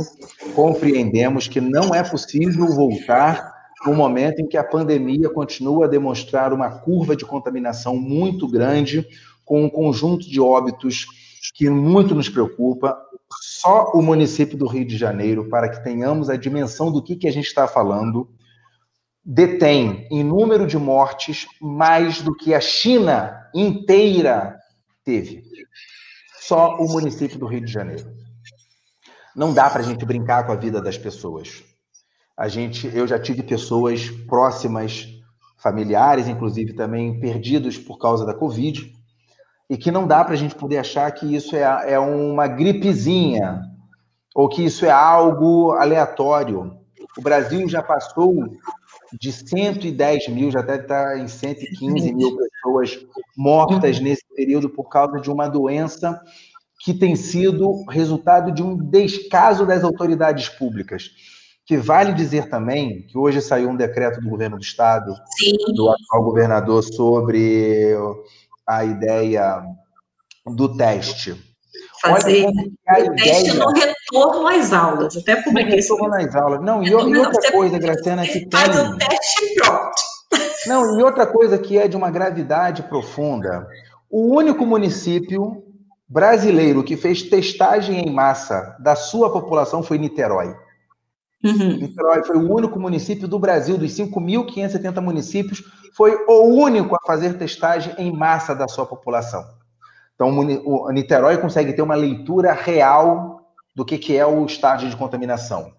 Compreendemos 0.54 1.48
que 1.48 1.60
não 1.60 1.94
é 1.94 2.02
possível 2.02 2.66
voltar 2.68 3.52
no 3.84 3.94
momento 3.94 4.40
em 4.40 4.46
que 4.46 4.56
a 4.56 4.62
pandemia 4.62 5.28
continua 5.28 5.86
a 5.86 5.88
demonstrar 5.88 6.52
uma 6.52 6.70
curva 6.70 7.16
de 7.16 7.24
contaminação 7.24 7.96
muito 7.96 8.46
grande, 8.46 9.04
com 9.44 9.64
um 9.64 9.68
conjunto 9.68 10.28
de 10.28 10.40
óbitos 10.40 11.06
que 11.54 11.68
muito 11.68 12.14
nos 12.14 12.28
preocupa. 12.28 12.96
Só 13.60 13.90
o 13.94 14.02
município 14.02 14.56
do 14.56 14.68
Rio 14.68 14.86
de 14.86 14.96
Janeiro, 14.96 15.48
para 15.48 15.68
que 15.68 15.82
tenhamos 15.82 16.30
a 16.30 16.36
dimensão 16.36 16.92
do 16.92 17.02
que, 17.02 17.16
que 17.16 17.26
a 17.26 17.32
gente 17.32 17.46
está 17.46 17.66
falando, 17.66 18.30
detém 19.24 20.06
em 20.10 20.22
número 20.22 20.66
de 20.66 20.78
mortes 20.78 21.46
mais 21.60 22.22
do 22.22 22.34
que 22.34 22.54
a 22.54 22.60
China 22.60 23.48
inteira 23.52 24.56
teve 25.04 25.42
só 26.46 26.76
o 26.76 26.88
município 26.88 27.38
do 27.38 27.46
Rio 27.46 27.64
de 27.64 27.72
Janeiro. 27.72 28.04
Não 29.34 29.54
dá 29.54 29.70
para 29.70 29.80
a 29.80 29.84
gente 29.84 30.04
brincar 30.04 30.44
com 30.44 30.52
a 30.52 30.56
vida 30.56 30.82
das 30.82 30.98
pessoas. 30.98 31.62
A 32.36 32.48
gente, 32.48 32.90
eu 32.92 33.06
já 33.06 33.18
tive 33.18 33.44
pessoas 33.44 34.10
próximas, 34.26 35.06
familiares, 35.56 36.26
inclusive 36.26 36.72
também 36.72 37.20
perdidos 37.20 37.78
por 37.78 37.96
causa 37.96 38.26
da 38.26 38.34
Covid, 38.34 38.92
e 39.70 39.76
que 39.76 39.92
não 39.92 40.04
dá 40.04 40.24
para 40.24 40.34
a 40.34 40.36
gente 40.36 40.56
poder 40.56 40.78
achar 40.78 41.10
que 41.12 41.32
isso 41.32 41.54
é, 41.54 41.92
é 41.92 41.98
uma 41.98 42.48
gripezinha 42.48 43.62
ou 44.34 44.48
que 44.48 44.64
isso 44.64 44.84
é 44.84 44.90
algo 44.90 45.70
aleatório. 45.72 46.76
O 47.16 47.22
Brasil 47.22 47.68
já 47.68 47.82
passou 47.82 48.34
de 49.20 49.32
110 49.32 50.28
mil, 50.28 50.50
já 50.50 50.62
deve 50.62 50.82
estar 50.82 51.18
em 51.18 51.28
115 51.28 52.14
mil 52.14 52.36
pessoas 52.36 53.06
mortas 53.36 54.00
nesse 54.00 54.24
período 54.34 54.70
por 54.70 54.88
causa 54.88 55.20
de 55.20 55.30
uma 55.30 55.48
doença 55.48 56.20
que 56.80 56.92
tem 56.92 57.14
sido 57.14 57.84
resultado 57.88 58.52
de 58.52 58.62
um 58.62 58.76
descaso 58.76 59.64
das 59.64 59.84
autoridades 59.84 60.48
públicas. 60.48 61.10
Que 61.64 61.76
vale 61.76 62.12
dizer 62.12 62.48
também 62.48 63.06
que 63.06 63.16
hoje 63.16 63.40
saiu 63.40 63.70
um 63.70 63.76
decreto 63.76 64.20
do 64.20 64.28
governo 64.28 64.56
do 64.56 64.62
estado, 64.62 65.14
Sim. 65.38 65.74
do 65.74 65.90
atual 65.90 66.24
governador, 66.24 66.82
sobre 66.82 67.94
a 68.66 68.84
ideia 68.84 69.62
do 70.44 70.76
teste. 70.76 71.51
Fazer 72.02 72.46
o 72.46 73.14
teste 73.14 73.56
no 73.56 73.68
retorno 73.68 74.48
às 74.48 74.72
aulas. 74.72 75.16
Até 75.16 75.36
publiquei 75.36 75.78
isso. 75.78 75.94
Retorno 75.94 76.16
às 76.16 76.34
aulas. 76.34 76.60
Não, 76.60 76.82
e, 76.82 76.88
e 76.88 76.94
outra 76.94 77.52
coisa, 77.52 77.78
Graciana, 77.78 78.26
que 78.26 78.40
tem... 78.40 78.60
Faz 78.60 78.76
o 78.76 78.98
teste 78.98 79.54
pronto. 79.54 80.12
Não, 80.66 80.98
e 80.98 81.02
outra 81.02 81.26
coisa 81.26 81.58
que 81.58 81.78
é 81.78 81.86
de 81.86 81.96
uma 81.96 82.10
gravidade 82.10 82.82
profunda. 82.84 83.66
O 84.10 84.34
único 84.34 84.66
município 84.66 85.62
brasileiro 86.08 86.84
que 86.84 86.96
fez 86.96 87.22
testagem 87.22 88.00
em 88.00 88.12
massa 88.12 88.76
da 88.78 88.94
sua 88.94 89.32
população 89.32 89.82
foi 89.82 89.96
Niterói. 89.98 90.54
Uhum. 91.42 91.76
Niterói 91.78 92.22
foi 92.22 92.36
o 92.36 92.52
único 92.52 92.78
município 92.78 93.26
do 93.26 93.38
Brasil, 93.38 93.78
dos 93.78 93.92
5.570 93.92 95.00
municípios, 95.00 95.62
foi 95.96 96.14
o 96.28 96.44
único 96.44 96.94
a 96.94 97.06
fazer 97.06 97.38
testagem 97.38 97.94
em 97.98 98.12
massa 98.12 98.54
da 98.54 98.68
sua 98.68 98.86
população. 98.86 99.44
Então, 100.22 100.62
o 100.64 100.90
Niterói 100.92 101.36
consegue 101.38 101.72
ter 101.72 101.82
uma 101.82 101.96
leitura 101.96 102.52
real 102.52 103.44
do 103.74 103.84
que, 103.84 103.98
que 103.98 104.16
é 104.16 104.24
o 104.24 104.46
estágio 104.46 104.88
de 104.88 104.96
contaminação, 104.96 105.72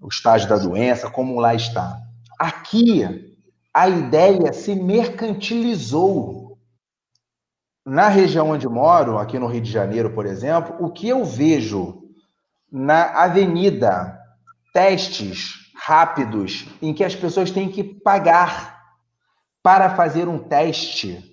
o 0.00 0.06
estágio 0.06 0.48
da 0.48 0.56
doença, 0.56 1.10
como 1.10 1.40
lá 1.40 1.52
está. 1.52 1.98
Aqui, 2.38 3.34
a 3.74 3.88
ideia 3.88 4.52
se 4.52 4.76
mercantilizou 4.76 6.56
na 7.84 8.08
região 8.08 8.50
onde 8.50 8.68
moro, 8.68 9.18
aqui 9.18 9.38
no 9.38 9.48
Rio 9.48 9.60
de 9.60 9.72
Janeiro, 9.72 10.10
por 10.14 10.24
exemplo, 10.24 10.76
o 10.78 10.92
que 10.92 11.08
eu 11.08 11.24
vejo 11.24 12.02
na 12.70 13.24
avenida 13.24 14.16
testes 14.72 15.54
rápidos 15.74 16.66
em 16.80 16.94
que 16.94 17.02
as 17.02 17.16
pessoas 17.16 17.50
têm 17.50 17.68
que 17.68 17.82
pagar 17.82 18.80
para 19.62 19.96
fazer 19.96 20.28
um 20.28 20.38
teste. 20.38 21.29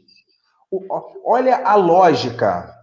Olha 1.24 1.66
a 1.66 1.76
lógica. 1.76 2.74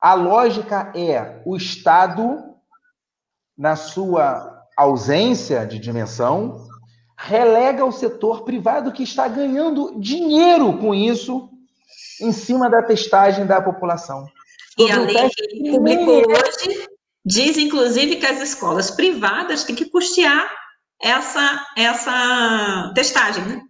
A 0.00 0.14
lógica 0.14 0.92
é 0.94 1.42
o 1.44 1.56
Estado, 1.56 2.54
na 3.56 3.76
sua 3.76 4.64
ausência 4.76 5.66
de 5.66 5.78
dimensão, 5.78 6.66
relega 7.16 7.84
o 7.84 7.92
setor 7.92 8.44
privado 8.44 8.92
que 8.92 9.02
está 9.02 9.28
ganhando 9.28 10.00
dinheiro 10.00 10.78
com 10.78 10.94
isso 10.94 11.50
em 12.20 12.32
cima 12.32 12.70
da 12.70 12.82
testagem 12.82 13.46
da 13.46 13.60
população. 13.60 14.26
E 14.78 14.90
a 14.90 14.98
lei 14.98 15.28
que 15.28 15.70
publicou 15.70 16.22
hoje 16.26 16.88
diz, 17.24 17.58
inclusive, 17.58 18.16
que 18.16 18.26
as 18.26 18.40
escolas 18.40 18.90
privadas 18.90 19.64
têm 19.64 19.76
que 19.76 19.90
custear 19.90 20.50
essa, 21.00 21.66
essa 21.76 22.92
testagem, 22.94 23.44
né? 23.44 23.62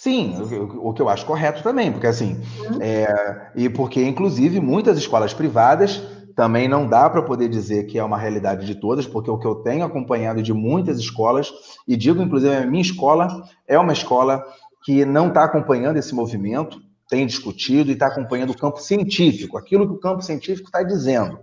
Sim, 0.00 0.36
o, 0.80 0.92
que 0.92 1.02
eu 1.02 1.08
acho 1.08 1.26
correto 1.26 1.60
também, 1.60 1.90
porque 1.90 2.06
assim, 2.06 2.40
é, 2.80 3.50
e 3.56 3.68
porque, 3.68 4.00
inclusive, 4.04 4.60
muitas 4.60 4.96
escolas 4.96 5.34
privadas 5.34 6.00
também 6.36 6.68
não 6.68 6.86
dá 6.86 7.10
para 7.10 7.20
poder 7.20 7.48
dizer 7.48 7.82
que 7.86 7.98
é 7.98 8.04
uma 8.04 8.16
realidade 8.16 8.64
de 8.64 8.76
todas, 8.76 9.08
porque 9.08 9.28
o 9.28 9.36
que 9.36 9.46
eu 9.46 9.56
tenho 9.56 9.84
acompanhado 9.84 10.40
de 10.40 10.52
muitas 10.52 11.00
escolas, 11.00 11.52
e 11.86 11.96
digo, 11.96 12.22
inclusive, 12.22 12.54
a 12.54 12.64
minha 12.64 12.80
escola 12.80 13.42
é 13.66 13.76
uma 13.76 13.92
escola 13.92 14.44
que 14.84 15.04
não 15.04 15.26
está 15.26 15.42
acompanhando 15.42 15.96
esse 15.96 16.14
movimento, 16.14 16.80
tem 17.08 17.26
discutido 17.26 17.90
e 17.90 17.94
está 17.94 18.06
acompanhando 18.06 18.50
o 18.50 18.56
campo 18.56 18.78
científico, 18.78 19.58
aquilo 19.58 19.84
que 19.84 19.94
o 19.94 20.00
campo 20.00 20.22
científico 20.22 20.68
está 20.68 20.84
dizendo. 20.84 21.40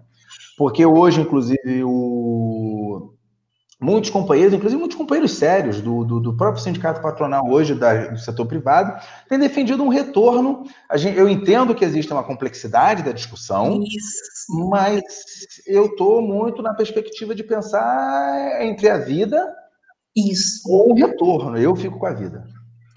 Porque 0.57 0.85
hoje, 0.85 1.19
inclusive, 1.19 1.83
o... 1.83 3.14
muitos 3.79 4.09
companheiros, 4.09 4.53
inclusive 4.53 4.79
muitos 4.79 4.97
companheiros 4.97 5.33
sérios 5.33 5.81
do, 5.81 6.03
do, 6.05 6.19
do 6.19 6.37
próprio 6.37 6.63
sindicato 6.63 7.01
patronal 7.01 7.49
hoje 7.49 7.75
da, 7.75 8.07
do 8.07 8.19
setor 8.19 8.45
privado, 8.45 8.99
têm 9.27 9.37
defendido 9.37 9.83
um 9.83 9.89
retorno. 9.89 10.63
Gente, 10.95 11.17
eu 11.17 11.27
entendo 11.27 11.75
que 11.75 11.83
existe 11.83 12.11
uma 12.11 12.23
complexidade 12.23 13.03
da 13.03 13.11
discussão, 13.11 13.83
Isso. 13.83 14.69
mas 14.69 15.03
eu 15.67 15.87
estou 15.87 16.21
muito 16.21 16.61
na 16.61 16.73
perspectiva 16.73 17.35
de 17.35 17.43
pensar 17.43 18.61
entre 18.61 18.89
a 18.89 18.97
vida 18.97 19.45
Isso. 20.15 20.61
ou 20.69 20.91
o 20.91 20.95
retorno. 20.95 21.57
Eu 21.57 21.75
fico 21.75 21.99
com 21.99 22.05
a 22.05 22.13
vida. 22.13 22.45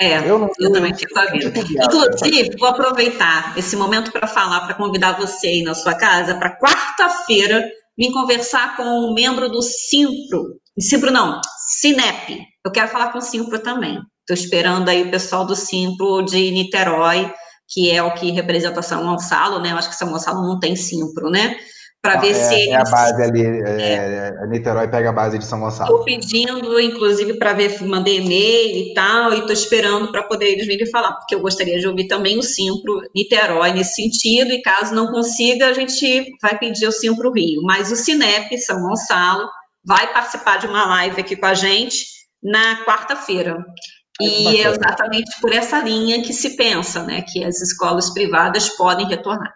É, 0.01 0.31
eu, 0.31 0.39
não, 0.39 0.49
eu 0.61 0.73
também 0.73 0.95
fico 0.95 1.19
a 1.19 1.25
vida. 1.27 1.53
Inclusive, 1.59 2.57
vou 2.57 2.69
aproveitar 2.69 3.59
esse 3.59 3.75
momento 3.75 4.13
para 4.13 4.29
falar, 4.29 4.61
para 4.61 4.75
convidar 4.75 5.19
você 5.19 5.49
aí 5.49 5.63
na 5.65 5.75
sua 5.75 5.95
casa 5.95 6.37
para 6.37 6.57
quarta-feira 6.57 7.69
vir 7.99 8.13
conversar 8.13 8.77
com 8.77 8.85
um 8.85 9.13
membro 9.13 9.49
do 9.49 9.61
Simpro. 9.61 10.55
Simpro 10.81 11.11
não, 11.11 11.41
Cinep. 11.81 12.39
Eu 12.65 12.73
quero 12.73 12.89
falar 12.89 13.13
com 13.13 13.19
o 13.19 13.23
Simpro 13.23 13.59
também. 13.59 13.99
Estou 14.21 14.35
esperando 14.35 14.89
aí 14.89 15.03
o 15.03 15.11
pessoal 15.11 15.45
do 15.45 15.57
Simpro 15.57 16.23
de 16.23 16.51
Niterói, 16.51 17.33
que 17.69 17.91
é 17.91 18.03
o 18.03 18.15
que 18.15 18.31
representa 18.31 18.83
São 18.83 19.05
Gonçalo, 19.05 19.61
né? 19.61 19.73
Eu 19.73 19.77
acho 19.77 19.89
que 19.89 19.97
São 19.97 20.11
Gonçalo 20.11 20.47
não 20.47 20.59
tem 20.59 20.77
Simpro, 20.77 21.31
né? 21.31 21.57
para 22.01 22.21
ver 22.21 22.31
é, 22.31 22.35
se 22.35 22.55
eles... 22.55 22.69
É 22.69 22.77
a 22.77 22.85
base 22.85 23.23
ali, 23.23 23.43
é, 23.43 24.33
é. 24.43 24.47
Niterói 24.47 24.89
pega 24.89 25.11
a 25.11 25.13
base 25.13 25.39
de 25.39 25.45
São 25.45 25.61
Gonçalo. 25.61 25.91
Estou 25.91 26.05
pedindo, 26.05 26.81
inclusive, 26.81 27.35
para 27.35 27.53
ver, 27.53 27.83
mandei 27.83 28.19
e-mail 28.19 28.77
e 28.77 28.95
tal, 28.95 29.33
e 29.33 29.41
estou 29.41 29.53
esperando 29.53 30.11
para 30.13 30.23
poder 30.23 30.47
eles 30.47 30.67
virem 30.67 30.87
falar, 30.91 31.13
porque 31.15 31.35
eu 31.35 31.41
gostaria 31.41 31.79
de 31.79 31.87
ouvir 31.87 32.07
também 32.07 32.39
o 32.39 32.43
Simpro 32.43 33.01
Niterói 33.15 33.73
nesse 33.73 33.95
sentido, 33.95 34.53
e 34.53 34.63
caso 34.63 34.95
não 34.95 35.09
consiga, 35.09 35.69
a 35.69 35.73
gente 35.73 36.27
vai 36.41 36.57
pedir 36.59 36.87
o 36.87 36.93
Simpro 36.93 37.33
Rio. 37.33 37.63
Mas 37.63 37.91
o 37.91 37.97
Cinep 37.97 38.57
São 38.59 38.81
Gonçalo 38.81 39.49
vai 39.85 40.13
participar 40.13 40.59
de 40.59 40.67
uma 40.67 40.87
live 40.87 41.21
aqui 41.21 41.37
com 41.37 41.47
a 41.47 41.55
gente 41.55 42.05
na 42.43 42.85
quarta-feira. 42.85 43.65
E 44.21 44.61
é 44.61 44.69
exatamente 44.69 45.41
por 45.41 45.53
essa 45.53 45.79
linha 45.81 46.23
que 46.23 46.33
se 46.33 46.57
pensa, 46.57 47.05
né, 47.05 47.23
que 47.23 47.45
as 47.45 47.61
escolas 47.61 48.11
privadas 48.11 48.69
podem 48.71 49.07
retornar. 49.07 49.55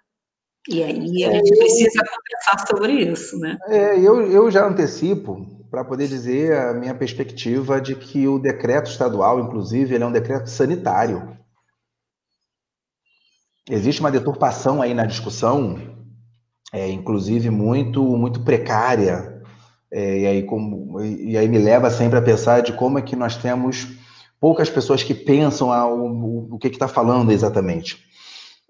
E 0.68 0.82
aí 0.82 1.24
a 1.24 1.30
é, 1.30 1.34
gente 1.34 1.58
precisa 1.58 2.04
conversar 2.04 2.66
sobre 2.68 2.92
isso, 2.92 3.36
né? 3.38 3.58
É, 3.66 3.98
eu, 3.98 4.30
eu 4.30 4.48
já 4.48 4.64
antecipo 4.64 5.44
para 5.68 5.84
poder 5.84 6.06
dizer 6.06 6.56
a 6.56 6.74
minha 6.74 6.94
perspectiva 6.94 7.80
de 7.80 7.96
que 7.96 8.28
o 8.28 8.38
decreto 8.38 8.90
estadual, 8.90 9.40
inclusive, 9.40 9.94
ele 9.94 10.04
é 10.04 10.06
um 10.06 10.12
decreto 10.12 10.48
sanitário. 10.48 11.36
Existe 13.68 14.00
uma 14.00 14.10
deturpação 14.10 14.82
aí 14.82 14.92
na 14.92 15.06
discussão, 15.06 15.78
é, 16.72 16.88
inclusive 16.90 17.48
muito 17.48 18.02
muito 18.16 18.44
precária, 18.44 19.31
é, 19.92 20.20
e, 20.20 20.26
aí 20.26 20.42
como, 20.42 21.00
e 21.02 21.36
aí 21.36 21.46
me 21.46 21.58
leva 21.58 21.90
sempre 21.90 22.18
a 22.18 22.22
pensar 22.22 22.62
de 22.62 22.72
como 22.72 22.98
é 22.98 23.02
que 23.02 23.14
nós 23.14 23.36
temos 23.36 23.86
poucas 24.40 24.70
pessoas 24.70 25.02
que 25.02 25.14
pensam 25.14 25.70
ah, 25.70 25.86
o, 25.86 26.54
o 26.54 26.58
que 26.58 26.68
está 26.68 26.88
falando 26.88 27.30
exatamente. 27.30 28.02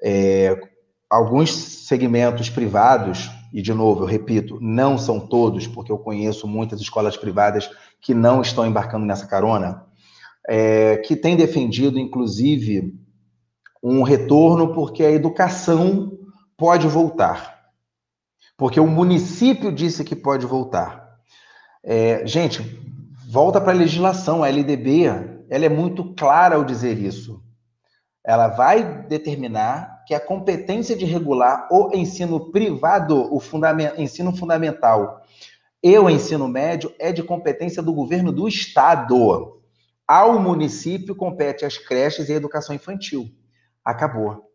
É, 0.03 0.61
alguns 1.09 1.55
segmentos 1.55 2.51
privados, 2.51 3.31
e 3.53 3.62
de 3.62 3.73
novo, 3.73 4.03
eu 4.03 4.07
repito, 4.07 4.59
não 4.61 4.99
são 4.99 5.20
todos, 5.20 5.66
porque 5.66 5.93
eu 5.93 5.99
conheço 5.99 6.49
muitas 6.49 6.81
escolas 6.81 7.16
privadas 7.16 7.70
que 8.01 8.12
não 8.12 8.43
estão 8.43 8.66
embarcando 8.66 9.07
nessa 9.07 9.27
carona, 9.27 9.86
é, 10.49 10.97
que 10.97 11.15
têm 11.15 11.36
defendido, 11.36 11.99
inclusive, 11.99 12.99
um 13.81 14.03
retorno 14.03 14.74
porque 14.74 15.05
a 15.05 15.11
educação 15.11 16.19
pode 16.57 16.89
voltar. 16.89 17.62
Porque 18.57 18.81
o 18.81 18.86
município 18.86 19.70
disse 19.70 20.03
que 20.05 20.16
pode 20.16 20.47
voltar. 20.47 21.02
É, 21.85 22.27
gente, 22.27 22.63
volta 23.29 23.61
para 23.61 23.73
a 23.73 23.77
legislação, 23.77 24.43
a 24.43 24.49
LDB, 24.49 25.05
ela 25.51 25.65
é 25.65 25.69
muito 25.69 26.15
clara 26.15 26.57
ao 26.57 26.65
dizer 26.65 26.99
isso. 26.99 27.43
Ela 28.25 28.49
vai 28.49 29.03
determinar 29.09 30.05
que 30.07 30.15
a 30.15 30.21
competência 30.21 30.97
de 30.97 31.05
regular 31.05 31.69
o 31.71 31.91
ensino 31.95 32.53
privado, 32.53 33.35
o 33.35 33.41
fundament, 33.41 33.95
ensino 33.99 34.35
fundamental 34.37 35.23
e 35.83 35.99
o 35.99 36.09
ensino 36.09 36.47
médio 36.47 36.95
é 36.99 37.11
de 37.11 37.23
competência 37.23 37.83
do 37.83 37.93
governo 37.93 38.31
do 38.31 38.47
estado. 38.47 39.61
Ao 40.07 40.39
município 40.39 41.17
compete 41.17 41.65
as 41.65 41.77
creches 41.77 42.29
e 42.29 42.33
a 42.33 42.37
educação 42.37 42.75
infantil. 42.75 43.29
Acabou. 43.85 44.52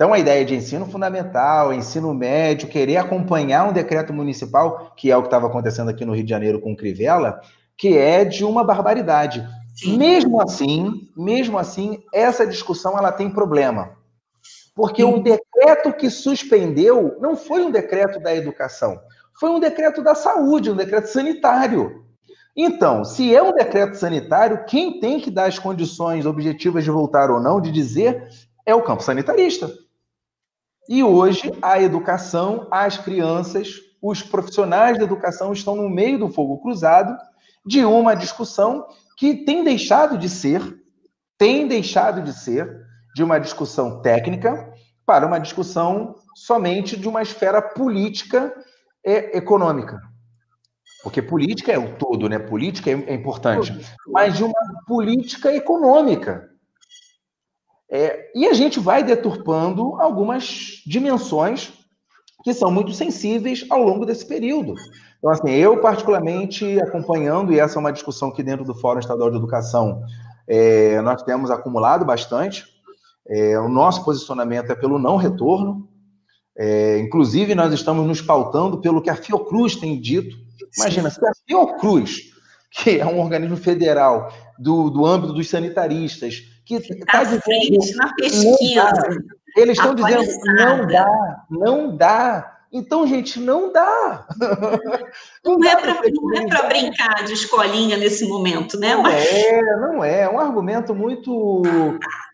Então, 0.00 0.14
a 0.14 0.18
ideia 0.18 0.46
de 0.46 0.54
ensino 0.54 0.86
fundamental, 0.86 1.74
ensino 1.74 2.14
médio, 2.14 2.70
querer 2.70 2.96
acompanhar 2.96 3.68
um 3.68 3.72
decreto 3.74 4.14
municipal, 4.14 4.94
que 4.96 5.10
é 5.10 5.16
o 5.18 5.20
que 5.20 5.26
estava 5.26 5.46
acontecendo 5.46 5.90
aqui 5.90 6.06
no 6.06 6.14
Rio 6.14 6.24
de 6.24 6.30
Janeiro 6.30 6.58
com 6.58 6.72
o 6.72 6.76
Crivella, 6.76 7.38
que 7.76 7.98
é 7.98 8.24
de 8.24 8.42
uma 8.42 8.64
barbaridade. 8.64 9.46
Mesmo 9.84 10.40
assim, 10.40 11.06
mesmo 11.14 11.58
assim, 11.58 12.02
essa 12.14 12.46
discussão 12.46 12.96
ela 12.96 13.12
tem 13.12 13.28
problema. 13.28 13.90
Porque 14.74 15.04
o 15.04 15.22
decreto 15.22 15.92
que 15.92 16.08
suspendeu 16.08 17.18
não 17.20 17.36
foi 17.36 17.62
um 17.62 17.70
decreto 17.70 18.18
da 18.18 18.34
educação, 18.34 18.98
foi 19.38 19.50
um 19.50 19.60
decreto 19.60 20.02
da 20.02 20.14
saúde, 20.14 20.70
um 20.70 20.76
decreto 20.76 21.08
sanitário. 21.08 22.06
Então, 22.56 23.04
se 23.04 23.36
é 23.36 23.42
um 23.42 23.52
decreto 23.52 23.98
sanitário, 23.98 24.64
quem 24.64 24.98
tem 24.98 25.20
que 25.20 25.30
dar 25.30 25.44
as 25.44 25.58
condições 25.58 26.24
objetivas 26.24 26.84
de 26.84 26.90
voltar 26.90 27.30
ou 27.30 27.38
não, 27.38 27.60
de 27.60 27.70
dizer, 27.70 28.30
é 28.64 28.74
o 28.74 28.80
campo 28.80 29.02
sanitarista. 29.02 29.70
E 30.90 31.04
hoje 31.04 31.52
a 31.62 31.80
educação, 31.80 32.66
as 32.68 32.98
crianças, 32.98 33.76
os 34.02 34.24
profissionais 34.24 34.98
da 34.98 35.04
educação 35.04 35.52
estão 35.52 35.76
no 35.76 35.88
meio 35.88 36.18
do 36.18 36.28
fogo 36.28 36.58
cruzado 36.58 37.16
de 37.64 37.84
uma 37.84 38.16
discussão 38.16 38.84
que 39.16 39.44
tem 39.44 39.62
deixado 39.62 40.18
de 40.18 40.28
ser, 40.28 40.60
tem 41.38 41.68
deixado 41.68 42.20
de 42.20 42.32
ser 42.32 42.84
de 43.14 43.22
uma 43.22 43.38
discussão 43.38 44.02
técnica 44.02 44.68
para 45.06 45.24
uma 45.24 45.38
discussão 45.38 46.16
somente 46.34 46.96
de 46.96 47.06
uma 47.08 47.22
esfera 47.22 47.62
política 47.62 48.52
e 49.04 49.36
econômica. 49.36 50.00
Porque 51.04 51.22
política 51.22 51.70
é 51.70 51.78
o 51.78 51.94
todo, 51.98 52.28
né? 52.28 52.40
Política 52.40 52.90
é, 52.90 52.94
é 52.94 53.14
importante, 53.14 53.80
mas 54.08 54.36
de 54.36 54.42
uma 54.42 54.82
política 54.88 55.54
econômica. 55.54 56.50
É, 57.90 58.30
e 58.34 58.46
a 58.46 58.52
gente 58.52 58.78
vai 58.78 59.02
deturpando 59.02 60.00
algumas 60.00 60.82
dimensões 60.86 61.72
que 62.44 62.54
são 62.54 62.70
muito 62.70 62.92
sensíveis 62.92 63.66
ao 63.68 63.82
longo 63.82 64.06
desse 64.06 64.24
período. 64.24 64.74
Então, 65.18 65.30
assim, 65.30 65.50
eu 65.50 65.80
particularmente 65.80 66.80
acompanhando, 66.80 67.52
e 67.52 67.58
essa 67.58 67.78
é 67.78 67.80
uma 67.80 67.92
discussão 67.92 68.30
que 68.30 68.42
dentro 68.42 68.64
do 68.64 68.74
Fórum 68.74 69.00
Estadual 69.00 69.30
de 69.30 69.36
Educação 69.36 70.02
é, 70.48 71.00
nós 71.02 71.22
temos 71.22 71.50
acumulado 71.50 72.04
bastante, 72.04 72.64
é, 73.28 73.58
o 73.58 73.68
nosso 73.68 74.04
posicionamento 74.04 74.70
é 74.70 74.74
pelo 74.74 74.98
não 74.98 75.16
retorno, 75.16 75.88
é, 76.56 76.98
inclusive 76.98 77.54
nós 77.54 77.72
estamos 77.72 78.06
nos 78.06 78.22
pautando 78.22 78.80
pelo 78.80 79.02
que 79.02 79.10
a 79.10 79.16
Fiocruz 79.16 79.76
tem 79.76 80.00
dito. 80.00 80.36
Imagina, 80.78 81.10
se 81.10 81.24
a 81.24 81.32
Fiocruz, 81.46 82.30
que 82.70 82.98
é 82.98 83.06
um 83.06 83.20
organismo 83.20 83.56
federal 83.56 84.32
do, 84.58 84.90
do 84.90 85.04
âmbito 85.04 85.32
dos 85.32 85.48
sanitaristas, 85.48 86.42
que 86.78 86.92
está 86.94 87.12
tá 87.12 87.24
dizendo... 87.24 87.96
na 87.96 88.14
pesquisa. 88.14 88.92
Eles 89.56 89.78
estão 89.78 89.94
dizendo 89.94 90.24
não 90.54 90.86
dá, 90.86 91.44
não 91.50 91.96
dá. 91.96 92.56
Então, 92.72 93.04
gente, 93.04 93.40
não 93.40 93.72
dá. 93.72 94.26
Não, 95.42 95.56
não, 95.56 95.70
é 95.70 95.74
para 95.74 95.92
é 95.92 96.68
brincar 96.68 97.24
de 97.24 97.32
escolinha 97.32 97.96
nesse 97.96 98.28
momento, 98.28 98.78
né? 98.78 98.94
Não 98.94 99.02
Mas... 99.02 99.24
é, 99.24 99.62
não 99.76 100.04
é. 100.04 100.20
É 100.20 100.28
um 100.28 100.38
argumento 100.38 100.94
muito, 100.94 101.62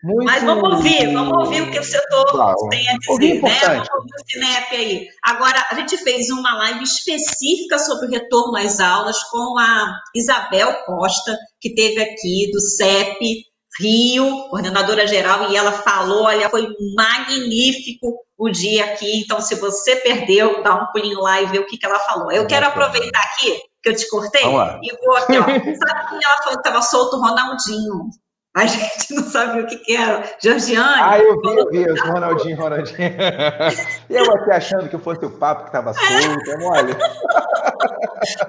muito. 0.03 0.25
Mas 0.25 0.43
vamos 0.43 0.73
ouvir, 0.73 1.13
vamos 1.13 1.37
ouvir 1.37 1.61
o 1.61 1.71
que 1.71 1.79
o 1.79 1.83
setor 1.83 2.25
claro. 2.29 2.67
tem 2.69 2.85
a 2.89 2.97
dizer, 2.97 3.41
né? 3.41 3.59
Vamos 3.61 3.89
ouvir 3.89 4.11
o 4.13 4.29
Cinep 4.29 4.75
aí. 4.75 5.07
Agora, 5.23 5.65
a 5.71 5.75
gente 5.75 5.97
fez 5.99 6.29
uma 6.29 6.53
live 6.57 6.83
específica 6.83 7.79
sobre 7.79 8.07
o 8.07 8.11
retorno 8.11 8.57
às 8.57 8.81
aulas 8.81 9.23
com 9.31 9.57
a 9.57 9.97
Isabel 10.13 10.73
Costa, 10.85 11.37
que 11.61 11.73
teve 11.73 12.01
aqui 12.01 12.51
do 12.51 12.59
CEP, 12.59 13.46
Rio, 13.79 14.49
coordenadora 14.49 15.05
geral, 15.05 15.51
e 15.51 15.55
ela 15.55 15.71
falou, 15.71 16.23
olha, 16.23 16.49
foi 16.49 16.67
magnífico 16.95 18.17
o 18.37 18.49
dia 18.49 18.85
aqui, 18.85 19.19
então 19.19 19.41
se 19.41 19.55
você 19.55 19.95
perdeu, 19.97 20.63
dá 20.63 20.75
um 20.75 20.87
pulinho 20.87 21.19
lá 21.21 21.41
e 21.41 21.47
vê 21.47 21.59
o 21.59 21.65
que, 21.65 21.77
que 21.77 21.85
ela 21.85 21.99
falou. 21.99 22.31
Eu 22.31 22.47
quero 22.47 22.67
aproveitar 22.67 23.19
aqui, 23.19 23.59
que 23.81 23.89
eu 23.89 23.95
te 23.95 24.07
cortei, 24.09 24.41
e 24.41 25.05
vou 25.05 25.15
aqui, 25.17 25.37
ó, 25.37 25.43
sabe 25.43 26.09
que 26.09 26.25
ela 26.25 26.37
falou 26.43 26.61
que 26.61 26.67
estava 26.67 26.81
solto 26.81 27.17
o 27.17 27.21
Ronaldinho? 27.21 28.09
A 28.57 28.65
gente 28.65 29.13
não 29.13 29.23
sabia 29.29 29.61
o 29.61 29.67
que, 29.67 29.77
que 29.77 29.95
era. 29.95 30.35
Georgiane. 30.41 30.99
Ah, 30.99 31.19
eu 31.19 31.39
vi, 31.39 31.47
eu 31.47 31.69
vi, 31.69 31.83
eu 31.83 31.95
Ronaldinho, 32.11 32.57
Ronaldinho. 32.57 32.97
eu 34.09 34.31
aqui 34.31 34.51
achando 34.51 34.89
que 34.89 34.97
fosse 34.97 35.23
o 35.23 35.29
papo 35.29 35.61
que 35.61 35.67
estava 35.67 35.93
solto, 35.93 36.51
é 36.51 36.57
mole. 36.57 36.91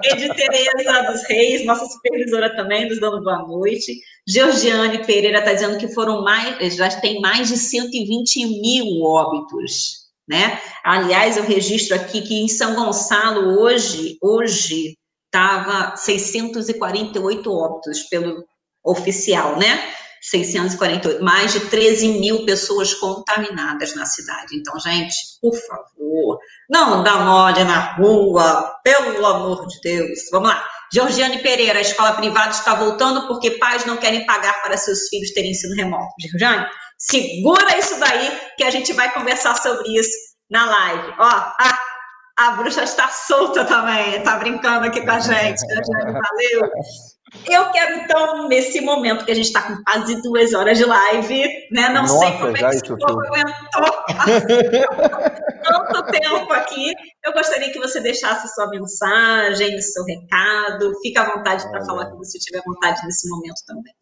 Ed 0.03 0.33
Tereza 0.33 1.11
dos 1.11 1.21
Reis, 1.29 1.63
nossa 1.63 1.85
supervisora 1.85 2.55
também, 2.55 2.89
nos 2.89 2.99
dando 2.99 3.23
boa 3.23 3.37
noite. 3.43 3.99
Georgiane 4.27 5.05
Pereira 5.05 5.37
está 5.37 5.53
dizendo 5.53 5.77
que 5.77 5.93
foram 5.93 6.23
mais, 6.23 6.75
já 6.75 6.89
tem 6.99 7.21
mais 7.21 7.47
de 7.47 7.57
120 7.57 8.61
mil 8.61 9.03
óbitos, 9.03 10.07
né? 10.27 10.59
Aliás, 10.83 11.37
eu 11.37 11.43
registro 11.43 11.95
aqui 11.95 12.23
que 12.23 12.33
em 12.33 12.47
São 12.47 12.73
Gonçalo, 12.73 13.61
hoje, 13.61 14.17
hoje, 14.23 14.97
estava 15.27 15.95
648 15.95 17.53
óbitos 17.53 18.01
pelo 18.09 18.43
oficial, 18.89 19.57
né? 19.57 19.93
648, 20.21 21.23
mais 21.23 21.53
de 21.53 21.61
13 21.61 22.19
mil 22.19 22.45
pessoas 22.45 22.93
contaminadas 22.93 23.95
na 23.95 24.05
cidade. 24.05 24.55
Então, 24.55 24.77
gente, 24.79 25.15
por 25.41 25.55
favor, 25.55 26.39
não 26.69 27.03
dá 27.03 27.17
mole 27.17 27.63
na 27.63 27.93
rua, 27.95 28.73
pelo 28.83 29.25
amor 29.25 29.65
de 29.67 29.79
Deus. 29.81 30.19
Vamos 30.31 30.49
lá. 30.49 30.65
Georgiane 30.91 31.39
Pereira, 31.39 31.79
a 31.79 31.81
escola 31.81 32.13
privada 32.13 32.49
está 32.49 32.75
voltando 32.75 33.27
porque 33.27 33.51
pais 33.51 33.85
não 33.85 33.97
querem 33.97 34.25
pagar 34.25 34.61
para 34.61 34.75
seus 34.75 35.07
filhos 35.07 35.31
terem 35.31 35.51
ensino 35.51 35.75
remoto. 35.75 36.13
Georgiane, 36.19 36.67
segura 36.97 37.77
isso 37.77 37.99
daí 37.99 38.39
que 38.57 38.63
a 38.63 38.71
gente 38.71 38.91
vai 38.93 39.11
conversar 39.13 39.55
sobre 39.55 39.87
isso 39.97 40.17
na 40.49 40.65
live. 40.65 41.13
Ó, 41.19 41.25
a, 41.25 41.79
a 42.37 42.51
bruxa 42.51 42.83
está 42.83 43.07
solta 43.07 43.63
também, 43.65 44.15
está 44.15 44.37
brincando 44.37 44.87
aqui 44.87 45.01
com 45.01 45.11
a 45.11 45.19
gente. 45.19 45.59
Georgiane, 45.59 46.11
valeu. 46.11 46.71
Eu 47.49 47.71
quero, 47.71 47.97
então, 47.97 48.47
nesse 48.47 48.81
momento 48.81 49.25
que 49.25 49.31
a 49.31 49.35
gente 49.35 49.47
está 49.47 49.61
com 49.61 49.83
quase 49.83 50.21
duas 50.21 50.53
horas 50.53 50.77
de 50.77 50.85
live, 50.85 51.43
né? 51.71 51.89
Não 51.89 52.01
Nossa, 52.01 52.19
sei 52.19 52.31
como 52.37 52.57
é 52.57 52.59
que 52.59 52.65
esse 52.65 52.87
povo 52.87 53.21
aguentou 53.21 53.89
tanto 55.63 56.11
tempo 56.11 56.53
aqui. 56.53 56.93
Eu 57.23 57.33
gostaria 57.33 57.71
que 57.71 57.79
você 57.79 57.99
deixasse 57.99 58.47
sua 58.53 58.67
mensagem, 58.69 59.75
o 59.75 59.81
seu 59.81 60.03
recado. 60.05 60.93
Fique 61.01 61.19
à 61.19 61.35
vontade 61.35 61.69
para 61.69 61.85
falar 61.85 62.09
que 62.09 62.17
você 62.17 62.39
tiver 62.39 62.61
vontade 62.65 63.05
nesse 63.05 63.29
momento 63.29 63.61
também. 63.67 63.93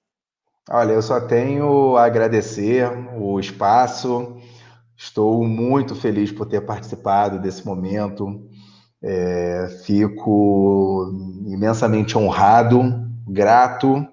Olha, 0.69 0.93
eu 0.93 1.01
só 1.01 1.19
tenho 1.19 1.97
a 1.97 2.05
agradecer 2.05 2.89
o 3.17 3.39
espaço. 3.39 4.37
Estou 4.95 5.43
muito 5.43 5.95
feliz 5.95 6.31
por 6.31 6.45
ter 6.45 6.61
participado 6.61 7.39
desse 7.39 7.65
momento. 7.65 8.47
É, 9.01 9.67
fico 9.85 11.11
imensamente 11.45 12.17
honrado 12.17 13.06
grato 13.27 14.07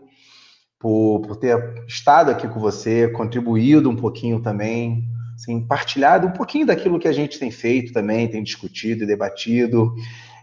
por, 0.79 1.21
por 1.21 1.37
ter 1.37 1.85
estado 1.87 2.31
aqui 2.31 2.47
com 2.49 2.61
você, 2.61 3.09
contribuído 3.09 3.89
um 3.89 3.97
pouquinho 3.97 4.41
também, 4.41 5.05
assim, 5.35 5.67
partilhado 5.67 6.27
um 6.27 6.33
pouquinho 6.33 6.67
daquilo 6.67 6.99
que 6.99 7.09
a 7.09 7.13
gente 7.13 7.39
tem 7.39 7.51
feito 7.51 7.93
também, 7.93 8.29
tem 8.29 8.43
discutido 8.43 9.05
e 9.05 9.07
debatido. 9.07 9.95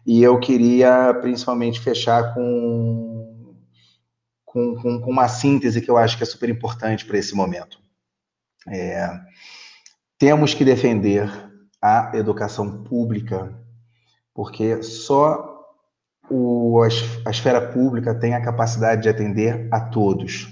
E 0.06 0.24
eu 0.24 0.40
queria 0.40 1.14
principalmente 1.22 1.80
fechar 1.80 2.34
com, 2.34 3.56
com, 4.44 4.76
com, 4.76 5.12
uma 5.12 5.28
síntese 5.28 5.82
que 5.82 5.92
eu 5.92 5.98
acho 5.98 6.18
que 6.18 6.24
é 6.24 6.26
super 6.26 6.50
importante 6.50 7.06
para 7.06 7.18
esse 7.18 7.36
momento. 7.36 7.78
É, 8.68 9.10
temos 10.18 10.54
que 10.54 10.66
defender 10.66 11.30
a 11.82 12.12
educação 12.16 12.84
pública, 12.84 13.56
porque 14.34 14.82
só 14.84 15.51
o, 16.32 16.82
a 17.26 17.30
esfera 17.30 17.62
pública 17.62 18.16
tem 18.16 18.34
a 18.34 18.42
capacidade 18.42 19.04
de 19.04 19.10
atender 19.10 19.68
a 19.70 19.82
todos. 19.82 20.48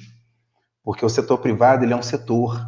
Porque 0.83 1.05
o 1.05 1.09
setor 1.09 1.37
privado 1.37 1.85
ele 1.85 1.93
é 1.93 1.95
um 1.95 2.01
setor. 2.01 2.59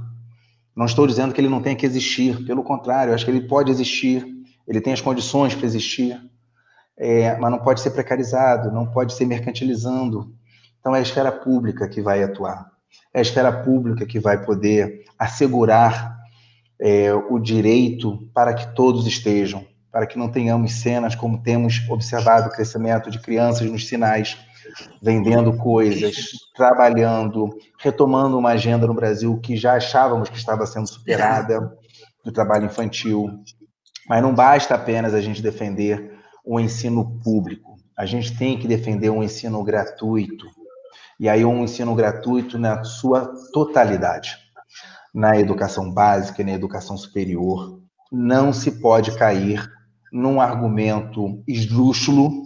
Não 0.74 0.86
estou 0.86 1.06
dizendo 1.06 1.34
que 1.34 1.42
ele 1.42 1.50
não 1.50 1.62
tenha 1.62 1.76
que 1.76 1.86
existir, 1.86 2.46
pelo 2.46 2.64
contrário, 2.64 3.14
acho 3.14 3.26
que 3.26 3.32
ele 3.32 3.48
pode 3.48 3.70
existir, 3.70 4.26
ele 4.66 4.80
tem 4.80 4.94
as 4.94 5.02
condições 5.02 5.54
para 5.54 5.66
existir, 5.66 6.18
é, 6.98 7.36
mas 7.38 7.52
não 7.52 7.60
pode 7.60 7.82
ser 7.82 7.92
precarizado, 7.92 8.72
não 8.72 8.90
pode 8.90 9.14
ser 9.14 9.26
mercantilizando. 9.26 10.34
Então 10.80 10.96
é 10.96 11.00
a 11.00 11.02
esfera 11.02 11.32
pública 11.32 11.90
que 11.90 12.02
vai 12.02 12.24
atuar, 12.24 12.72
é 13.14 13.20
a 13.20 13.22
esfera 13.22 13.52
pública 13.52 14.06
que 14.06 14.20
vai 14.20 14.46
poder 14.46 15.04
assegurar 15.20 16.18
é, 16.80 17.14
o 17.14 17.38
direito 17.38 18.30
para 18.34 18.54
que 18.54 18.74
todos 18.74 19.06
estejam 19.06 19.66
para 19.92 20.08
que 20.08 20.18
não 20.18 20.30
tenhamos 20.30 20.74
cenas 20.74 21.16
como 21.16 21.42
temos 21.42 21.88
observado 21.90 22.48
o 22.48 22.52
crescimento 22.52 23.12
de 23.12 23.20
crianças 23.20 23.70
nos 23.70 23.88
sinais, 23.88 24.38
vendendo 25.02 25.58
coisas, 25.58 26.16
trabalhando, 26.56 27.50
retomando 27.78 28.38
uma 28.38 28.52
agenda 28.52 28.88
no 28.88 28.94
Brasil 28.94 29.38
que 29.40 29.58
já 29.58 29.74
achávamos 29.74 30.30
que 30.30 30.38
estava 30.38 30.66
sendo 30.66 30.88
superada 30.88 31.78
do 32.24 32.32
trabalho 32.32 32.66
infantil. 32.66 33.30
Mas 34.08 34.22
não 34.22 34.34
basta 34.34 34.76
apenas 34.76 35.14
a 35.14 35.22
gente 35.22 35.42
defender 35.42 36.18
o 36.46 36.60
ensino 36.60 37.20
público. 37.20 37.76
A 37.98 38.06
gente 38.06 38.38
tem 38.38 38.58
que 38.58 38.68
defender 38.68 39.10
um 39.10 39.22
ensino 39.22 39.62
gratuito. 39.64 40.48
E 41.20 41.28
aí 41.30 41.44
um 41.46 41.64
ensino 41.64 41.94
gratuito 41.94 42.58
na 42.58 42.84
sua 42.84 43.32
totalidade. 43.54 44.38
Na 45.14 45.38
educação 45.38 45.92
básica 45.92 46.42
e 46.42 46.46
na 46.46 46.54
educação 46.54 46.98
superior, 46.98 47.82
não 48.12 48.54
se 48.54 48.80
pode 48.80 49.16
cair 49.18 49.70
num 50.12 50.42
argumento 50.42 51.42
esdrúxulo, 51.48 52.44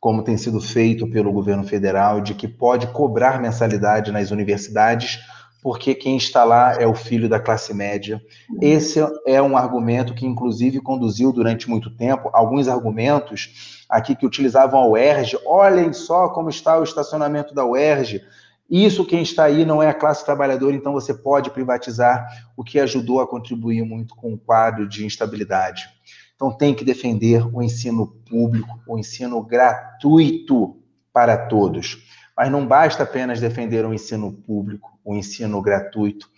como 0.00 0.22
tem 0.22 0.36
sido 0.36 0.60
feito 0.60 1.06
pelo 1.06 1.32
governo 1.32 1.64
federal, 1.64 2.20
de 2.20 2.34
que 2.34 2.48
pode 2.48 2.86
cobrar 2.88 3.40
mensalidade 3.40 4.12
nas 4.12 4.30
universidades 4.30 5.20
porque 5.64 5.94
quem 5.94 6.18
está 6.18 6.44
lá 6.44 6.74
é 6.74 6.86
o 6.86 6.94
filho 6.94 7.26
da 7.26 7.40
classe 7.40 7.72
média. 7.72 8.20
Esse 8.60 9.00
é 9.26 9.40
um 9.40 9.56
argumento 9.56 10.12
que, 10.12 10.26
inclusive, 10.26 10.78
conduziu 10.78 11.32
durante 11.32 11.70
muito 11.70 11.88
tempo 11.88 12.28
alguns 12.34 12.68
argumentos 12.68 13.86
aqui 13.88 14.14
que 14.14 14.26
utilizavam 14.26 14.78
a 14.78 14.86
UERJ. 14.86 15.38
Olhem 15.46 15.90
só 15.94 16.28
como 16.28 16.50
está 16.50 16.78
o 16.78 16.84
estacionamento 16.84 17.54
da 17.54 17.64
UERJ. 17.64 18.20
Isso, 18.68 19.06
quem 19.06 19.22
está 19.22 19.44
aí, 19.44 19.64
não 19.64 19.82
é 19.82 19.88
a 19.88 19.94
classe 19.94 20.22
trabalhadora, 20.22 20.76
então 20.76 20.92
você 20.92 21.14
pode 21.14 21.48
privatizar, 21.48 22.26
o 22.54 22.62
que 22.62 22.78
ajudou 22.78 23.22
a 23.22 23.26
contribuir 23.26 23.82
muito 23.84 24.14
com 24.14 24.34
o 24.34 24.38
quadro 24.38 24.86
de 24.86 25.06
instabilidade. 25.06 25.88
Então, 26.34 26.50
tem 26.50 26.74
que 26.74 26.84
defender 26.84 27.46
o 27.54 27.62
ensino 27.62 28.06
público, 28.28 28.80
o 28.86 28.98
ensino 28.98 29.42
gratuito 29.42 30.76
para 31.12 31.36
todos. 31.36 32.02
Mas 32.36 32.50
não 32.50 32.66
basta 32.66 33.04
apenas 33.04 33.40
defender 33.40 33.84
o 33.84 33.94
ensino 33.94 34.32
público, 34.32 34.98
o 35.04 35.14
ensino 35.14 35.62
gratuito. 35.62 36.28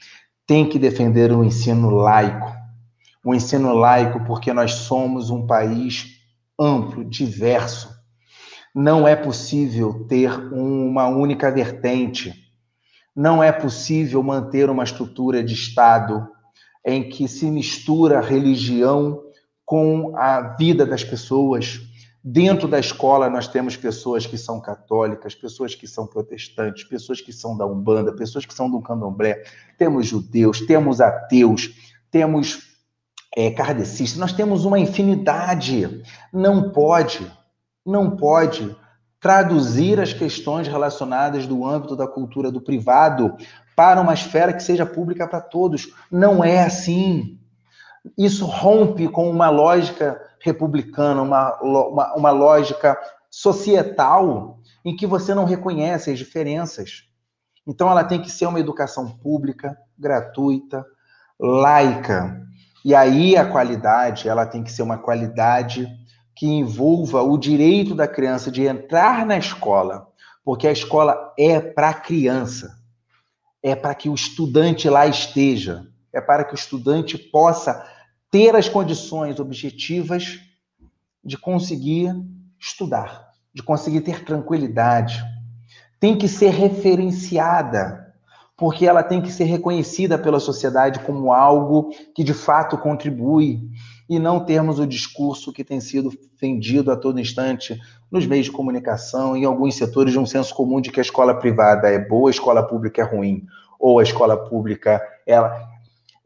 Tem 0.47 0.69
que 0.69 0.79
defender 0.79 1.33
o 1.33 1.43
ensino 1.43 1.91
laico. 1.91 2.55
O 3.25 3.35
ensino 3.35 3.73
laico, 3.75 4.23
porque 4.25 4.53
nós 4.53 4.73
somos 4.73 5.31
um 5.31 5.47
país 5.47 6.21
amplo, 6.61 7.05
diverso. 7.05 7.91
Não 8.75 9.09
é 9.09 9.17
possível 9.17 10.05
ter 10.07 10.31
uma 10.53 11.09
única 11.09 11.51
vertente. 11.51 12.35
Não 13.15 13.43
é 13.43 13.51
possível 13.51 14.23
manter 14.23 14.69
uma 14.69 14.85
estrutura 14.85 15.43
de 15.43 15.55
Estado 15.55 16.29
em 16.85 17.09
que 17.09 17.27
se 17.27 17.51
mistura 17.51 18.21
religião 18.21 19.23
com 19.67 20.17
a 20.17 20.41
vida 20.57 20.87
das 20.87 21.05
pessoas, 21.05 21.81
Dentro 22.29 22.67
da 22.67 22.81
escola, 22.81 23.31
nós 23.31 23.47
temos 23.47 23.77
pessoas 23.77 24.27
que 24.27 24.37
são 24.37 24.61
católicas, 24.61 25.33
pessoas 25.33 25.77
que 25.77 25.87
são 25.87 26.09
protestantes, 26.09 26.83
pessoas 26.83 27.21
que 27.21 27.33
são 27.33 27.57
da 27.57 27.65
Umbanda, 27.65 28.13
pessoas 28.13 28.45
que 28.45 28.53
são 28.53 28.69
do 28.69 28.83
candomblé, 28.83 29.45
temos 29.79 30.09
judeus, 30.09 30.61
temos 30.63 31.01
ateus, 31.01 31.71
temos 32.11 32.63
é, 33.37 33.49
kardecistas, 33.53 34.19
nós 34.19 34.33
temos 34.33 34.65
uma 34.65 34.77
infinidade. 34.77 36.03
Não 36.33 36.73
pode, 36.73 37.25
não 37.87 38.17
pode 38.17 38.75
traduzir 39.21 40.01
as 40.01 40.13
questões 40.13 40.67
relacionadas 40.67 41.47
do 41.47 41.65
âmbito 41.65 41.95
da 41.95 42.09
cultura 42.09 42.51
do 42.51 42.61
privado 42.61 43.37
para 43.77 44.01
uma 44.01 44.15
esfera 44.15 44.53
que 44.53 44.65
seja 44.65 44.85
pública 44.85 45.29
para 45.29 45.41
todos. 45.41 45.95
Não 46.11 46.43
é 46.43 46.65
assim. 46.65 47.39
Isso 48.17 48.45
rompe 48.45 49.09
com 49.09 49.29
uma 49.31 49.49
lógica 49.49 50.21
republicana, 50.41 51.23
uma, 51.23 51.61
uma, 51.61 52.15
uma 52.15 52.31
lógica 52.31 52.99
societal 53.31 54.59
em 54.85 54.95
que 54.95 55.07
você 55.07 55.35
não 55.35 55.45
reconhece 55.45 56.11
as 56.11 56.19
diferenças. 56.19 57.05
Então, 57.67 57.91
ela 57.91 58.05
tem 58.05 58.23
que 58.23 58.31
ser 58.31 58.47
uma 58.47 58.61
educação 58.61 59.09
pública, 59.19 59.77
gratuita, 59.99 60.87
laica. 61.39 62.41
E 62.85 62.95
aí 62.95 63.37
a 63.37 63.45
qualidade, 63.45 64.29
ela 64.29 64.47
tem 64.47 64.63
que 64.63 64.71
ser 64.71 64.83
uma 64.83 64.99
qualidade 64.99 65.89
que 66.37 66.47
envolva 66.47 67.23
o 67.23 67.37
direito 67.37 67.95
da 67.95 68.07
criança 68.07 68.51
de 68.51 68.65
entrar 68.65 69.25
na 69.27 69.39
escola, 69.39 70.07
porque 70.45 70.69
a 70.69 70.73
escola 70.73 71.35
é 71.37 71.59
para 71.59 71.89
a 71.89 71.95
criança, 71.95 72.79
é 73.63 73.75
para 73.75 73.95
que 73.95 74.09
o 74.09 74.15
estudante 74.15 74.89
lá 74.89 75.07
esteja, 75.07 75.87
é 76.13 76.21
para 76.21 76.45
que 76.45 76.53
o 76.53 76.55
estudante 76.55 77.19
possa 77.19 77.85
ter 78.31 78.55
as 78.55 78.69
condições 78.69 79.39
objetivas 79.41 80.41
de 81.25 81.37
conseguir 81.37 82.15
estudar, 82.59 83.29
de 83.53 83.63
conseguir 83.63 84.01
ter 84.01 84.25
tranquilidade. 84.25 85.25
Tem 85.99 86.17
que 86.17 86.29
ser 86.29 86.51
referenciada, 86.51 88.15
porque 88.57 88.87
ela 88.87 89.03
tem 89.03 89.21
que 89.21 89.31
ser 89.31 89.45
reconhecida 89.45 90.19
pela 90.19 90.41
sociedade 90.41 91.01
como 91.01 91.33
algo 91.33 91.91
que 92.15 92.23
de 92.23 92.35
fato 92.35 92.79
contribui 92.79 93.69
e 94.09 94.19
não 94.19 94.45
termos 94.45 94.79
o 94.79 94.87
discurso 94.87 95.53
que 95.53 95.65
tem 95.65 95.81
sido 95.81 96.13
vendido 96.41 96.93
a 96.93 96.97
todo 96.97 97.19
instante 97.19 97.79
nos 98.11 98.25
meios 98.25 98.47
de 98.47 98.53
comunicação, 98.53 99.37
em 99.37 99.45
alguns 99.45 99.75
setores 99.75 100.13
de 100.13 100.19
um 100.19 100.27
senso 100.27 100.55
comum 100.55 100.81
de 100.81 100.91
que 100.91 101.01
a 101.01 101.03
escola 101.03 101.35
privada 101.35 101.89
é 101.89 101.99
boa, 101.99 102.29
a 102.29 102.31
escola 102.31 102.63
pública 102.63 103.03
é 103.03 103.05
ruim, 103.05 103.45
ou 103.81 103.99
a 103.99 104.03
escola 104.03 104.37
pública 104.37 105.03
ela 105.27 105.69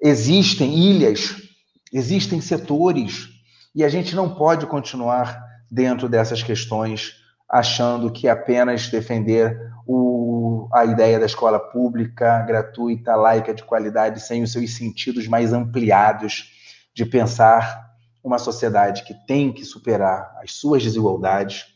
existem 0.02 0.74
ilhas 0.78 1.49
Existem 1.92 2.40
setores 2.40 3.28
e 3.74 3.84
a 3.84 3.88
gente 3.88 4.14
não 4.14 4.34
pode 4.34 4.66
continuar 4.66 5.44
dentro 5.70 6.08
dessas 6.08 6.42
questões 6.42 7.20
achando 7.48 8.12
que 8.12 8.28
apenas 8.28 8.88
defender 8.88 9.58
o, 9.86 10.68
a 10.72 10.84
ideia 10.84 11.18
da 11.18 11.26
escola 11.26 11.58
pública, 11.58 12.42
gratuita, 12.42 13.16
laica, 13.16 13.52
de 13.52 13.64
qualidade, 13.64 14.20
sem 14.20 14.42
os 14.42 14.52
seus 14.52 14.76
sentidos 14.76 15.26
mais 15.26 15.52
ampliados 15.52 16.52
de 16.94 17.04
pensar 17.04 17.90
uma 18.22 18.38
sociedade 18.38 19.02
que 19.02 19.14
tem 19.26 19.52
que 19.52 19.64
superar 19.64 20.36
as 20.42 20.52
suas 20.52 20.82
desigualdades, 20.82 21.66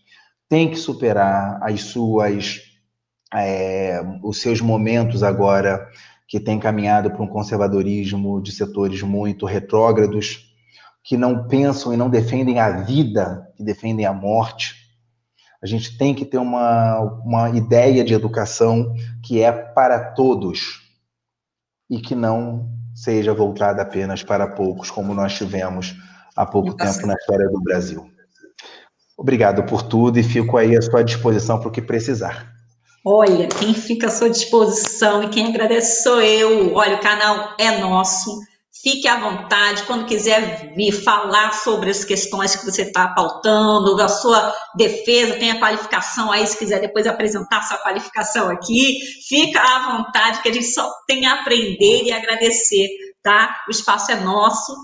tem 0.48 0.70
que 0.70 0.76
superar 0.76 1.58
as 1.62 1.82
suas 1.82 2.60
é, 3.32 4.00
os 4.22 4.40
seus 4.40 4.60
momentos 4.60 5.24
agora 5.24 5.88
que 6.26 6.40
tem 6.40 6.58
caminhado 6.58 7.10
para 7.10 7.22
um 7.22 7.28
conservadorismo 7.28 8.42
de 8.42 8.52
setores 8.52 9.02
muito 9.02 9.46
retrógrados, 9.46 10.52
que 11.02 11.16
não 11.16 11.46
pensam 11.46 11.92
e 11.92 11.96
não 11.96 12.08
defendem 12.08 12.58
a 12.58 12.70
vida, 12.82 13.46
que 13.56 13.62
defendem 13.62 14.06
a 14.06 14.12
morte. 14.12 14.74
A 15.62 15.66
gente 15.66 15.96
tem 15.98 16.14
que 16.14 16.24
ter 16.24 16.38
uma, 16.38 16.98
uma 17.24 17.50
ideia 17.50 18.02
de 18.02 18.14
educação 18.14 18.94
que 19.22 19.40
é 19.40 19.52
para 19.52 20.12
todos 20.12 20.82
e 21.90 22.00
que 22.00 22.14
não 22.14 22.70
seja 22.94 23.34
voltada 23.34 23.82
apenas 23.82 24.22
para 24.22 24.46
poucos, 24.46 24.90
como 24.90 25.14
nós 25.14 25.34
tivemos 25.34 25.94
há 26.36 26.46
pouco 26.46 26.74
tempo 26.74 27.06
na 27.06 27.14
história 27.14 27.48
do 27.48 27.60
Brasil. 27.60 28.10
Obrigado 29.16 29.62
por 29.64 29.82
tudo 29.82 30.18
e 30.18 30.22
fico 30.22 30.56
aí 30.56 30.76
à 30.76 30.82
sua 30.82 31.02
disposição 31.02 31.58
para 31.58 31.68
o 31.68 31.72
que 31.72 31.82
precisar. 31.82 32.53
Olha, 33.06 33.48
quem 33.48 33.74
fica 33.74 34.06
à 34.06 34.10
sua 34.10 34.30
disposição 34.30 35.22
e 35.24 35.28
quem 35.28 35.48
agradece 35.48 36.02
sou 36.02 36.22
eu. 36.22 36.74
Olha, 36.74 36.96
o 36.96 37.00
canal 37.00 37.54
é 37.60 37.78
nosso. 37.78 38.40
Fique 38.82 39.06
à 39.06 39.20
vontade 39.20 39.82
quando 39.82 40.06
quiser 40.06 40.74
vir 40.74 40.92
falar 40.92 41.52
sobre 41.52 41.90
as 41.90 42.02
questões 42.02 42.56
que 42.56 42.64
você 42.64 42.82
está 42.82 43.08
pautando, 43.08 43.94
da 43.94 44.08
sua 44.08 44.54
defesa, 44.74 45.38
tem 45.38 45.50
a 45.50 45.58
qualificação 45.58 46.32
aí, 46.32 46.46
se 46.46 46.58
quiser 46.58 46.80
depois 46.80 47.06
apresentar 47.06 47.62
sua 47.62 47.78
qualificação 47.78 48.50
aqui, 48.50 48.98
fica 49.28 49.60
à 49.60 49.96
vontade, 49.96 50.42
que 50.42 50.48
a 50.48 50.52
gente 50.52 50.66
só 50.66 50.90
tem 51.06 51.26
a 51.26 51.40
aprender 51.40 52.04
e 52.04 52.12
agradecer, 52.12 52.88
tá? 53.22 53.54
O 53.68 53.70
espaço 53.70 54.12
é 54.12 54.16
nosso, 54.16 54.74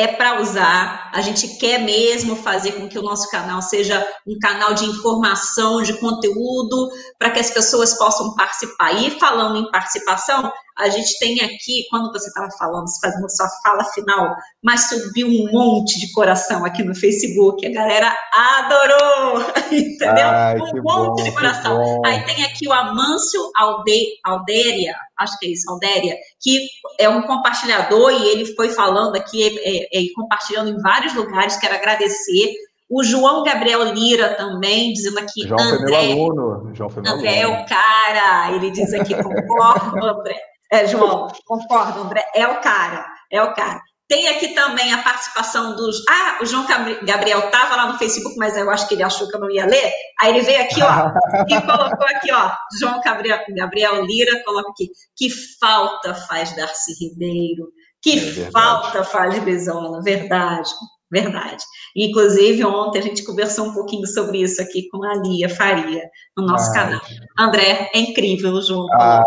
é 0.00 0.06
para 0.06 0.40
usar. 0.40 1.10
A 1.12 1.20
gente 1.20 1.58
quer 1.58 1.78
mesmo 1.78 2.34
fazer 2.36 2.72
com 2.72 2.88
que 2.88 2.98
o 2.98 3.02
nosso 3.02 3.30
canal 3.30 3.60
seja 3.60 4.06
um 4.26 4.38
canal 4.38 4.72
de 4.72 4.86
informação, 4.86 5.82
de 5.82 5.92
conteúdo, 5.94 6.90
para 7.18 7.30
que 7.30 7.38
as 7.38 7.50
pessoas 7.50 7.96
possam 7.96 8.34
participar. 8.34 8.92
E 8.92 9.18
falando 9.18 9.58
em 9.58 9.70
participação, 9.70 10.50
a 10.80 10.88
gente 10.88 11.18
tem 11.18 11.40
aqui, 11.40 11.86
quando 11.90 12.10
você 12.10 12.28
estava 12.28 12.50
falando, 12.58 12.86
fazendo 13.00 13.28
sua 13.30 13.48
fala 13.62 13.84
final, 13.92 14.34
mas 14.62 14.88
subiu 14.88 15.26
um 15.26 15.52
monte 15.52 16.00
de 16.00 16.10
coração 16.12 16.64
aqui 16.64 16.82
no 16.82 16.94
Facebook, 16.94 17.64
a 17.66 17.72
galera 17.72 18.16
adorou, 18.32 19.42
entendeu? 19.70 20.26
Ai, 20.26 20.56
um 20.56 20.82
monte 20.82 20.82
bom, 20.82 21.14
de 21.14 21.32
coração. 21.32 22.02
Aí 22.04 22.24
tem 22.24 22.44
aqui 22.44 22.66
o 22.66 22.72
Amâncio 22.72 23.40
Alde, 23.56 24.06
Aldéria, 24.24 24.96
acho 25.18 25.38
que 25.38 25.46
é 25.46 25.50
isso, 25.50 25.70
Aldéria, 25.70 26.16
que 26.40 26.66
é 26.98 27.08
um 27.08 27.22
compartilhador 27.22 28.10
e 28.12 28.28
ele 28.28 28.54
foi 28.54 28.70
falando 28.70 29.16
aqui, 29.16 29.42
é, 29.42 29.98
é, 29.98 30.00
é, 30.00 30.12
compartilhando 30.14 30.70
em 30.70 30.80
vários 30.80 31.14
lugares, 31.14 31.56
quero 31.56 31.74
agradecer. 31.74 32.54
O 32.88 33.04
João 33.04 33.44
Gabriel 33.44 33.84
Lira 33.92 34.34
também, 34.34 34.92
dizendo 34.92 35.20
aqui, 35.20 35.46
João 35.46 35.60
André, 35.60 35.78
foi 35.78 36.14
meu 36.14 36.24
aluno. 36.24 36.74
João 36.74 36.90
foi 36.90 37.02
meu 37.02 37.12
André 37.12 37.42
aluno. 37.42 37.58
é 37.58 37.62
o 37.62 37.66
cara, 37.66 38.52
ele 38.52 38.70
diz 38.72 38.92
aqui, 38.92 39.14
concordo, 39.14 40.04
André. 40.04 40.49
É, 40.70 40.86
João, 40.86 41.28
concordo, 41.44 42.02
André, 42.02 42.24
é 42.34 42.46
o 42.46 42.60
cara, 42.60 43.06
é 43.30 43.42
o 43.42 43.52
cara. 43.54 43.80
Tem 44.08 44.26
aqui 44.28 44.48
também 44.54 44.92
a 44.92 45.02
participação 45.02 45.76
dos. 45.76 46.04
Ah, 46.08 46.38
o 46.42 46.44
João 46.44 46.66
Gabriel 47.04 47.38
estava 47.38 47.76
lá 47.76 47.92
no 47.92 47.98
Facebook, 47.98 48.36
mas 48.36 48.56
eu 48.56 48.68
acho 48.68 48.88
que 48.88 48.94
ele 48.94 49.04
achou 49.04 49.28
que 49.28 49.36
eu 49.36 49.40
não 49.40 49.48
ia 49.48 49.64
ler. 49.66 49.92
Aí 50.20 50.30
ele 50.30 50.40
veio 50.40 50.62
aqui, 50.62 50.82
ó, 50.82 51.12
e 51.48 51.60
colocou 51.62 52.06
aqui, 52.08 52.32
ó, 52.32 52.52
João 52.80 53.00
Gabriel, 53.00 53.38
Gabriel 53.56 54.04
Lira, 54.04 54.42
coloca 54.44 54.70
aqui. 54.70 54.90
Que 55.16 55.30
falta 55.60 56.12
faz 56.12 56.54
Darcy 56.56 56.92
Ribeiro, 57.00 57.68
que 58.02 58.18
é 58.18 58.50
falta 58.50 59.04
faz 59.04 59.38
Bezola, 59.44 60.02
verdade. 60.02 60.70
Verdade. 61.10 61.62
Inclusive, 61.96 62.64
ontem 62.64 63.00
a 63.00 63.02
gente 63.02 63.24
conversou 63.24 63.66
um 63.66 63.74
pouquinho 63.74 64.06
sobre 64.06 64.42
isso 64.42 64.62
aqui 64.62 64.88
com 64.88 65.04
a 65.04 65.14
Lia 65.14 65.48
Faria, 65.48 66.02
no 66.36 66.46
nosso 66.46 66.72
canal. 66.72 67.00
André, 67.38 67.90
é 67.92 67.98
incrível 67.98 68.52
o 68.52 68.62
João. 68.62 68.86
Ah, 68.92 69.24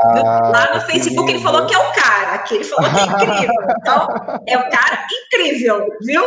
Lá 0.52 0.76
no 0.76 0.82
Facebook 0.82 1.30
ele 1.30 1.42
falou 1.42 1.66
que 1.66 1.74
é 1.74 1.78
o 1.78 1.92
cara, 1.94 2.38
que 2.40 2.56
ele 2.56 2.64
falou 2.64 2.90
que 2.90 3.00
é 3.00 3.04
incrível. 3.04 3.54
Então, 3.84 4.08
é 4.48 4.58
o 4.58 4.70
cara 4.70 5.06
incrível, 5.26 5.86
viu? 6.02 6.24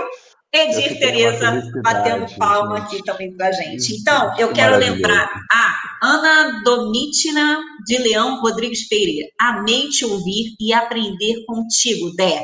Edir 0.52 0.98
Tereza 0.98 1.62
batendo 1.82 2.26
palma 2.36 2.78
aqui 2.78 3.02
também 3.02 3.34
pra 3.34 3.50
gente. 3.52 3.94
Então, 3.94 4.34
eu 4.38 4.52
quero 4.52 4.76
lembrar. 4.76 5.28
Ah, 5.50 5.74
Ana 6.02 6.62
Domitina 6.64 7.58
de 7.86 7.98
Leão 7.98 8.40
Rodrigues 8.40 8.88
Pereira. 8.88 9.28
Amei 9.40 9.88
te 9.88 10.04
ouvir 10.04 10.54
e 10.60 10.72
aprender 10.72 11.44
contigo, 11.46 12.14
Dé. 12.14 12.42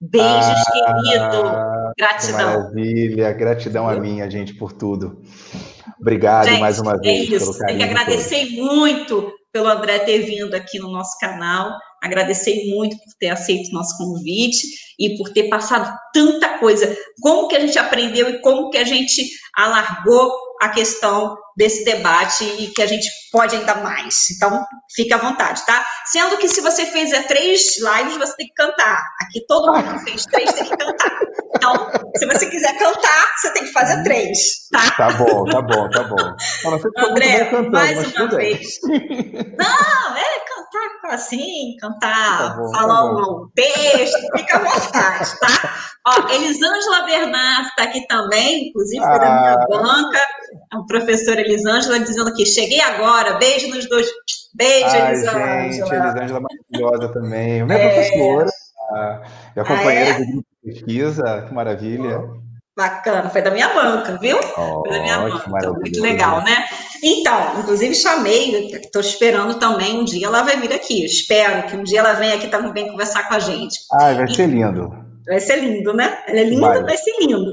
Beijos, 0.00 0.28
ah, 0.28 0.94
querido. 1.02 1.77
Gratidão. 1.98 2.38
Maravilha, 2.38 3.32
gratidão 3.32 3.88
a 3.88 3.98
minha, 3.98 4.30
gente, 4.30 4.54
por 4.54 4.72
tudo. 4.72 5.20
Obrigado 6.00 6.46
gente, 6.46 6.60
mais 6.60 6.78
uma 6.78 6.94
é 6.94 6.98
vez. 6.98 7.32
É 7.32 7.36
isso. 7.36 7.58
Tem 7.58 7.76
que 7.76 7.82
agradecer 7.82 8.46
todo. 8.46 8.66
muito 8.66 9.32
pelo 9.52 9.66
André 9.66 9.98
ter 10.00 10.20
vindo 10.20 10.54
aqui 10.54 10.78
no 10.78 10.92
nosso 10.92 11.18
canal. 11.18 11.76
Agradecer 12.00 12.70
muito 12.70 12.96
por 12.96 13.12
ter 13.18 13.30
aceito 13.30 13.70
o 13.70 13.74
nosso 13.74 13.98
convite 13.98 14.64
e 14.96 15.16
por 15.16 15.30
ter 15.30 15.48
passado 15.48 15.92
tanta 16.14 16.58
coisa. 16.58 16.96
Como 17.20 17.48
que 17.48 17.56
a 17.56 17.60
gente 17.60 17.76
aprendeu 17.76 18.30
e 18.30 18.40
como 18.40 18.70
que 18.70 18.78
a 18.78 18.84
gente 18.84 19.28
alargou 19.56 20.32
a 20.60 20.68
questão 20.68 21.36
desse 21.56 21.84
debate 21.84 22.44
e 22.44 22.68
que 22.68 22.82
a 22.82 22.86
gente 22.86 23.08
pode 23.32 23.56
ainda 23.56 23.76
mais. 23.76 24.30
Então, 24.30 24.64
fique 24.94 25.12
à 25.12 25.18
vontade, 25.18 25.64
tá? 25.66 25.84
Sendo 26.06 26.36
que 26.36 26.48
se 26.48 26.60
você 26.60 26.86
fizer 26.86 27.26
três 27.26 27.78
lives, 27.78 28.16
você 28.16 28.36
tem 28.36 28.46
que 28.46 28.54
cantar. 28.54 29.02
Aqui 29.20 29.44
todo 29.46 29.72
mundo 29.72 29.98
fez 30.00 30.24
três 30.26 30.52
tem 30.52 30.64
que 30.64 30.76
cantar. 30.76 31.18
Então, 31.68 32.10
se 32.16 32.26
você 32.26 32.46
quiser 32.48 32.78
cantar, 32.78 33.26
você 33.36 33.52
tem 33.52 33.64
que 33.64 33.72
fazer 33.72 34.02
três, 34.02 34.38
tá? 34.72 34.90
Tá 34.96 35.12
bom, 35.12 35.44
tá 35.44 35.62
bom, 35.62 35.90
tá 35.90 36.04
bom. 36.04 36.36
André, 37.10 37.44
cantando, 37.44 37.70
mais 37.70 38.14
uma 38.14 38.28
vez. 38.28 38.80
Não, 38.82 40.16
é 40.16 40.40
cantar 40.40 41.14
assim, 41.14 41.76
cantar, 41.80 42.38
tá 42.38 42.56
bom, 42.56 42.72
falar 42.72 42.94
tá 42.94 43.04
um 43.04 43.50
texto, 43.54 44.18
fica 44.36 44.56
à 44.56 44.60
vontade, 44.60 45.40
tá? 45.40 45.74
Ó, 46.06 46.28
Elisângela 46.30 47.06
Bernardo 47.06 47.68
está 47.68 47.84
aqui 47.84 48.06
também, 48.06 48.68
inclusive 48.68 49.04
foi 49.04 49.14
ah. 49.14 49.18
da 49.18 49.40
minha 49.40 49.82
banca. 49.82 50.20
A 50.72 50.82
professora 50.86 51.40
Elisângela 51.40 52.00
dizendo 52.00 52.28
aqui, 52.28 52.46
cheguei 52.46 52.80
agora, 52.80 53.38
beijo 53.38 53.68
nos 53.68 53.88
dois. 53.88 54.06
Beijo, 54.54 54.86
Ai, 54.86 55.12
Elisângela. 55.12 55.62
Gente, 55.62 55.94
Elisângela 55.94 56.40
maravilhosa 56.40 57.12
também. 57.12 57.64
Minha 57.64 57.78
é... 57.78 57.88
professora, 57.88 58.50
minha 59.54 59.66
companheira 59.66 60.10
ah, 60.10 60.14
é? 60.14 60.18
de 60.18 60.32
grupo 60.32 60.48
pesquisa, 60.68 61.44
que 61.46 61.54
maravilha. 61.54 62.20
Bacana, 62.76 63.28
foi 63.28 63.42
da 63.42 63.50
minha 63.50 63.68
banca, 63.74 64.16
viu? 64.18 64.38
Oh, 64.56 64.82
foi 64.86 64.90
da 64.90 65.02
minha 65.02 65.18
banca, 65.18 65.72
muito 65.72 66.00
legal, 66.00 66.44
né? 66.44 66.64
Então, 67.02 67.58
inclusive 67.58 67.92
chamei, 67.94 68.70
estou 68.76 69.00
esperando 69.00 69.58
também 69.58 69.98
um 69.98 70.04
dia 70.04 70.26
ela 70.26 70.42
vai 70.42 70.60
vir 70.60 70.72
aqui. 70.72 71.04
Espero 71.04 71.66
que 71.66 71.76
um 71.76 71.82
dia 71.82 71.98
ela 72.00 72.12
venha 72.12 72.36
aqui 72.36 72.46
também 72.46 72.88
conversar 72.88 73.26
com 73.26 73.34
a 73.34 73.38
gente. 73.40 73.76
Ah, 73.92 74.14
vai 74.14 74.28
ser 74.28 74.46
lindo. 74.46 75.08
Vai 75.26 75.40
ser 75.40 75.56
lindo, 75.56 75.92
né? 75.92 76.18
Ela 76.26 76.40
é 76.40 76.44
linda, 76.44 76.68
vai, 76.68 76.82
vai 76.84 76.96
ser 76.96 77.12
lindo. 77.20 77.52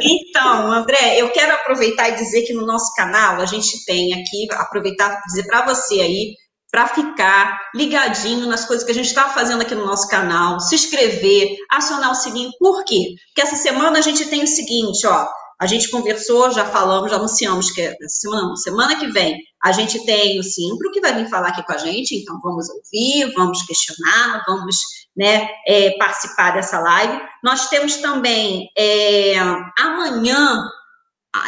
então, 0.00 0.72
André, 0.72 1.18
eu 1.18 1.30
quero 1.30 1.54
aproveitar 1.54 2.10
e 2.10 2.16
dizer 2.16 2.42
que 2.42 2.52
no 2.52 2.66
nosso 2.66 2.92
canal 2.94 3.40
a 3.40 3.46
gente 3.46 3.84
tem 3.86 4.12
aqui, 4.12 4.48
aproveitar 4.52 5.18
e 5.18 5.26
dizer 5.28 5.46
para 5.46 5.64
você 5.64 6.00
aí, 6.00 6.34
para 6.72 6.88
ficar 6.88 7.60
ligadinho 7.74 8.46
nas 8.46 8.64
coisas 8.64 8.84
que 8.84 8.90
a 8.90 8.94
gente 8.94 9.08
está 9.08 9.28
fazendo 9.28 9.60
aqui 9.60 9.74
no 9.74 9.86
nosso 9.86 10.08
canal, 10.08 10.58
se 10.58 10.74
inscrever, 10.74 11.54
acionar 11.70 12.10
o 12.10 12.14
sininho. 12.14 12.50
Por 12.58 12.82
quê? 12.84 13.14
Porque 13.28 13.42
essa 13.42 13.56
semana 13.56 13.98
a 13.98 14.02
gente 14.02 14.24
tem 14.24 14.42
o 14.42 14.48
seguinte, 14.48 15.06
ó. 15.06 15.28
A 15.60 15.66
gente 15.66 15.90
conversou, 15.90 16.50
já 16.50 16.64
falamos, 16.64 17.10
já 17.10 17.18
anunciamos 17.18 17.70
que 17.70 17.82
é 17.82 17.94
semana, 18.08 18.56
semana 18.56 18.98
que 18.98 19.06
vem 19.08 19.38
a 19.62 19.70
gente 19.70 20.04
tem 20.04 20.40
o 20.40 20.42
Simpro 20.42 20.90
que 20.90 21.00
vai 21.00 21.14
vir 21.14 21.30
falar 21.30 21.48
aqui 21.48 21.62
com 21.62 21.72
a 21.72 21.78
gente, 21.78 22.16
então 22.16 22.40
vamos 22.42 22.68
ouvir, 22.68 23.32
vamos 23.34 23.62
questionar, 23.62 24.42
vamos 24.46 24.76
né, 25.16 25.48
é, 25.68 25.96
participar 25.98 26.50
dessa 26.50 26.80
live. 26.80 27.20
Nós 27.44 27.68
temos 27.68 27.96
também 27.98 28.68
é, 28.76 29.38
amanhã 29.78 30.64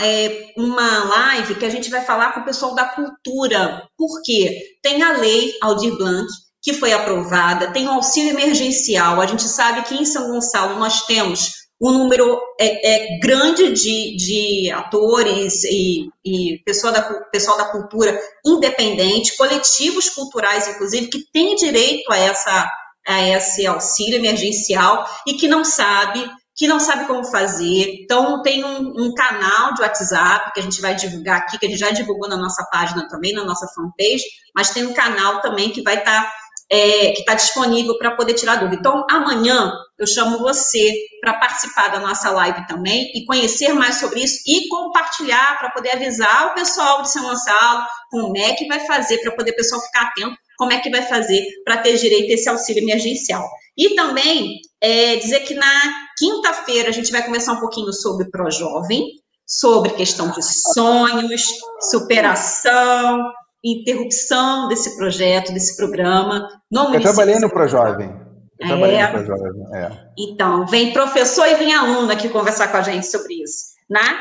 é, 0.02 0.52
uma 0.56 1.04
live 1.04 1.56
que 1.56 1.64
a 1.64 1.70
gente 1.70 1.90
vai 1.90 2.04
falar 2.04 2.32
com 2.32 2.40
o 2.40 2.44
pessoal 2.44 2.74
da 2.74 2.84
cultura, 2.84 3.86
porque 3.96 4.60
tem 4.82 5.02
a 5.02 5.18
lei 5.18 5.52
Aldir 5.60 5.96
Blanc, 5.96 6.26
que 6.62 6.72
foi 6.72 6.92
aprovada, 6.92 7.72
tem 7.72 7.86
o 7.86 7.92
auxílio 7.92 8.30
emergencial. 8.30 9.20
A 9.20 9.26
gente 9.26 9.42
sabe 9.42 9.82
que 9.82 9.94
em 9.94 10.06
São 10.06 10.30
Gonçalo 10.30 10.78
nós 10.78 11.02
temos 11.02 11.64
um 11.80 11.92
número 11.92 12.40
é, 12.58 13.16
é 13.16 13.18
grande 13.18 13.72
de, 13.72 14.16
de 14.16 14.70
atores 14.70 15.64
e, 15.64 16.08
e 16.24 16.58
pessoal, 16.64 16.92
da, 16.92 17.02
pessoal 17.30 17.58
da 17.58 17.66
cultura 17.66 18.18
independente, 18.46 19.36
coletivos 19.36 20.08
culturais, 20.08 20.66
inclusive, 20.68 21.08
que 21.08 21.24
têm 21.30 21.54
direito 21.54 22.10
a 22.10 22.16
essa 22.16 22.70
a 23.06 23.28
esse 23.28 23.66
auxílio 23.66 24.16
emergencial 24.16 25.06
e 25.26 25.34
que 25.34 25.46
não 25.46 25.62
sabe 25.62 26.26
que 26.56 26.68
não 26.68 26.78
sabe 26.78 27.06
como 27.06 27.24
fazer. 27.24 28.02
Então, 28.02 28.42
tem 28.42 28.64
um, 28.64 28.92
um, 28.96 29.14
canal 29.14 29.74
de 29.74 29.82
WhatsApp 29.82 30.52
que 30.52 30.60
a 30.60 30.62
gente 30.62 30.80
vai 30.80 30.94
divulgar 30.94 31.38
aqui, 31.38 31.58
que 31.58 31.66
a 31.66 31.68
gente 31.68 31.78
já 31.78 31.90
divulgou 31.90 32.28
na 32.28 32.36
nossa 32.36 32.64
página 32.70 33.08
também, 33.08 33.32
na 33.32 33.44
nossa 33.44 33.66
fanpage, 33.74 34.24
mas 34.54 34.70
tem 34.70 34.86
um 34.86 34.94
canal 34.94 35.40
também 35.40 35.70
que 35.70 35.82
vai 35.82 35.98
estar, 35.98 36.22
tá, 36.22 36.32
é, 36.70 37.10
que 37.10 37.20
está 37.20 37.34
disponível 37.34 37.98
para 37.98 38.12
poder 38.12 38.34
tirar 38.34 38.56
dúvida. 38.56 38.76
Então, 38.78 39.04
amanhã 39.10 39.72
eu 39.98 40.06
chamo 40.06 40.38
você 40.38 40.92
para 41.20 41.34
participar 41.34 41.88
da 41.88 41.98
nossa 41.98 42.30
live 42.30 42.66
também 42.68 43.10
e 43.14 43.24
conhecer 43.26 43.72
mais 43.72 43.96
sobre 43.96 44.22
isso 44.22 44.38
e 44.46 44.68
compartilhar 44.68 45.58
para 45.58 45.70
poder 45.70 45.90
avisar 45.96 46.48
o 46.48 46.54
pessoal 46.54 47.02
de 47.02 47.10
São 47.10 47.22
Gonçalo 47.24 47.84
como 48.10 48.36
é 48.38 48.52
que 48.54 48.66
vai 48.68 48.80
fazer 48.86 49.18
para 49.18 49.32
poder 49.32 49.52
o 49.52 49.56
pessoal 49.56 49.80
ficar 49.80 50.02
atento 50.02 50.36
como 50.56 50.72
é 50.72 50.80
que 50.80 50.90
vai 50.90 51.02
fazer 51.02 51.44
para 51.64 51.78
ter 51.78 51.96
direito 51.96 52.30
a 52.30 52.34
esse 52.34 52.48
auxílio 52.48 52.82
emergencial. 52.82 53.48
E 53.76 53.94
também 53.94 54.60
é, 54.80 55.16
dizer 55.16 55.40
que 55.40 55.54
na 55.54 55.82
quinta-feira 56.16 56.88
a 56.88 56.92
gente 56.92 57.10
vai 57.10 57.24
conversar 57.24 57.54
um 57.54 57.60
pouquinho 57.60 57.92
sobre 57.92 58.30
Pró-Jovem, 58.30 59.06
sobre 59.46 59.90
questão 59.90 60.30
de 60.30 60.42
sonhos, 60.42 61.44
superação, 61.90 63.20
interrupção 63.64 64.68
desse 64.68 64.96
projeto, 64.96 65.52
desse 65.52 65.76
programa. 65.76 66.48
No 66.70 66.94
Eu 66.94 67.00
trabalhei 67.00 67.38
no 67.38 67.50
Pró-Jovem. 67.50 68.24
Eu 68.60 68.68
trabalhei 68.68 68.96
é. 68.96 69.06
no 69.06 69.12
Pró-Jovem, 69.12 69.62
é. 69.74 69.90
Então, 70.18 70.66
vem 70.66 70.92
professor 70.92 71.46
e 71.46 71.54
vem 71.54 71.74
aluno 71.74 72.12
aqui 72.12 72.28
conversar 72.28 72.68
com 72.68 72.76
a 72.76 72.82
gente 72.82 73.06
sobre 73.06 73.42
isso, 73.42 73.74
né? 73.90 74.20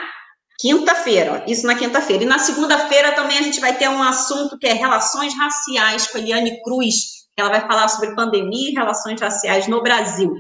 Quinta-feira, 0.60 1.44
isso 1.48 1.66
na 1.66 1.76
quinta-feira. 1.76 2.24
E 2.24 2.28
na 2.28 2.40
segunda-feira 2.40 3.14
também 3.14 3.38
a 3.38 3.42
gente 3.42 3.60
vai 3.60 3.76
ter 3.76 3.90
um 3.90 4.02
assunto 4.02 4.58
que 4.58 4.68
é 4.68 4.74
relações 4.74 5.36
raciais 5.38 6.08
com 6.08 6.18
a 6.18 6.22
Eliane 6.22 6.62
Cruz. 6.64 7.24
Ela 7.38 7.50
vai 7.50 7.62
falar 7.62 7.88
sobre 7.88 8.16
pandemia 8.16 8.70
e 8.70 8.74
relações 8.74 9.20
raciais 9.20 9.68
no 9.68 9.82
Brasil. 9.82 10.34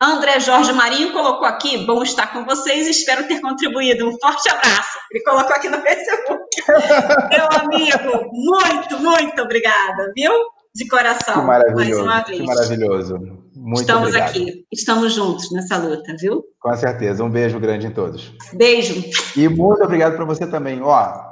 André 0.00 0.38
Jorge 0.38 0.72
Marinho 0.72 1.12
colocou 1.12 1.46
aqui, 1.46 1.84
bom 1.84 2.02
estar 2.02 2.32
com 2.32 2.44
vocês, 2.44 2.86
espero 2.86 3.26
ter 3.26 3.40
contribuído. 3.40 4.08
Um 4.08 4.16
forte 4.18 4.48
abraço. 4.48 4.98
Ele 5.10 5.24
colocou 5.24 5.54
aqui 5.54 5.68
no 5.68 5.82
Facebook. 5.82 6.46
Meu 7.30 7.48
amigo, 7.60 8.30
muito, 8.32 8.98
muito 9.00 9.42
obrigada, 9.42 10.12
viu? 10.14 10.32
De 10.72 10.86
coração. 10.86 11.40
Que 11.40 11.46
maravilhoso. 11.46 12.04
Mais 12.04 12.16
uma 12.16 12.22
vez. 12.22 12.40
Que 12.40 12.46
maravilhoso. 12.46 13.47
Muito 13.68 13.82
Estamos 13.82 14.08
obrigado. 14.08 14.30
aqui, 14.30 14.64
estamos 14.72 15.12
juntos 15.12 15.52
nessa 15.52 15.76
luta, 15.76 16.16
viu? 16.18 16.42
Com 16.58 16.74
certeza. 16.74 17.22
Um 17.22 17.28
beijo 17.28 17.60
grande 17.60 17.86
em 17.86 17.90
todos. 17.90 18.32
Beijo. 18.54 19.04
E 19.36 19.46
muito 19.46 19.84
obrigado 19.84 20.16
para 20.16 20.24
você 20.24 20.46
também. 20.46 20.80
Ó, 20.80 21.22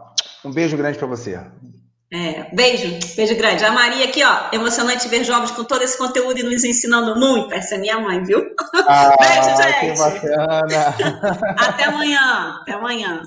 um 0.44 0.52
beijo 0.52 0.76
grande 0.76 0.98
para 0.98 1.06
você. 1.06 1.40
É, 2.12 2.54
beijo, 2.54 2.98
beijo 3.16 3.34
grande. 3.36 3.64
A 3.64 3.72
Maria 3.72 4.04
aqui, 4.04 4.22
ó, 4.22 4.54
emocionante 4.54 5.08
ver 5.08 5.24
jovens 5.24 5.50
com 5.52 5.64
todo 5.64 5.82
esse 5.82 5.96
conteúdo 5.96 6.38
e 6.38 6.42
nos 6.42 6.62
ensinando 6.62 7.18
muito. 7.18 7.54
Essa 7.54 7.76
é 7.76 7.78
minha 7.78 7.98
mãe, 7.98 8.22
viu? 8.22 8.44
Ah, 8.86 9.16
beijo, 9.18 9.56
gente. 9.56 9.92
Que 9.92 9.98
bacana. 9.98 10.94
Até 11.58 11.84
amanhã. 11.84 12.58
Até 12.60 12.72
amanhã. 12.72 13.14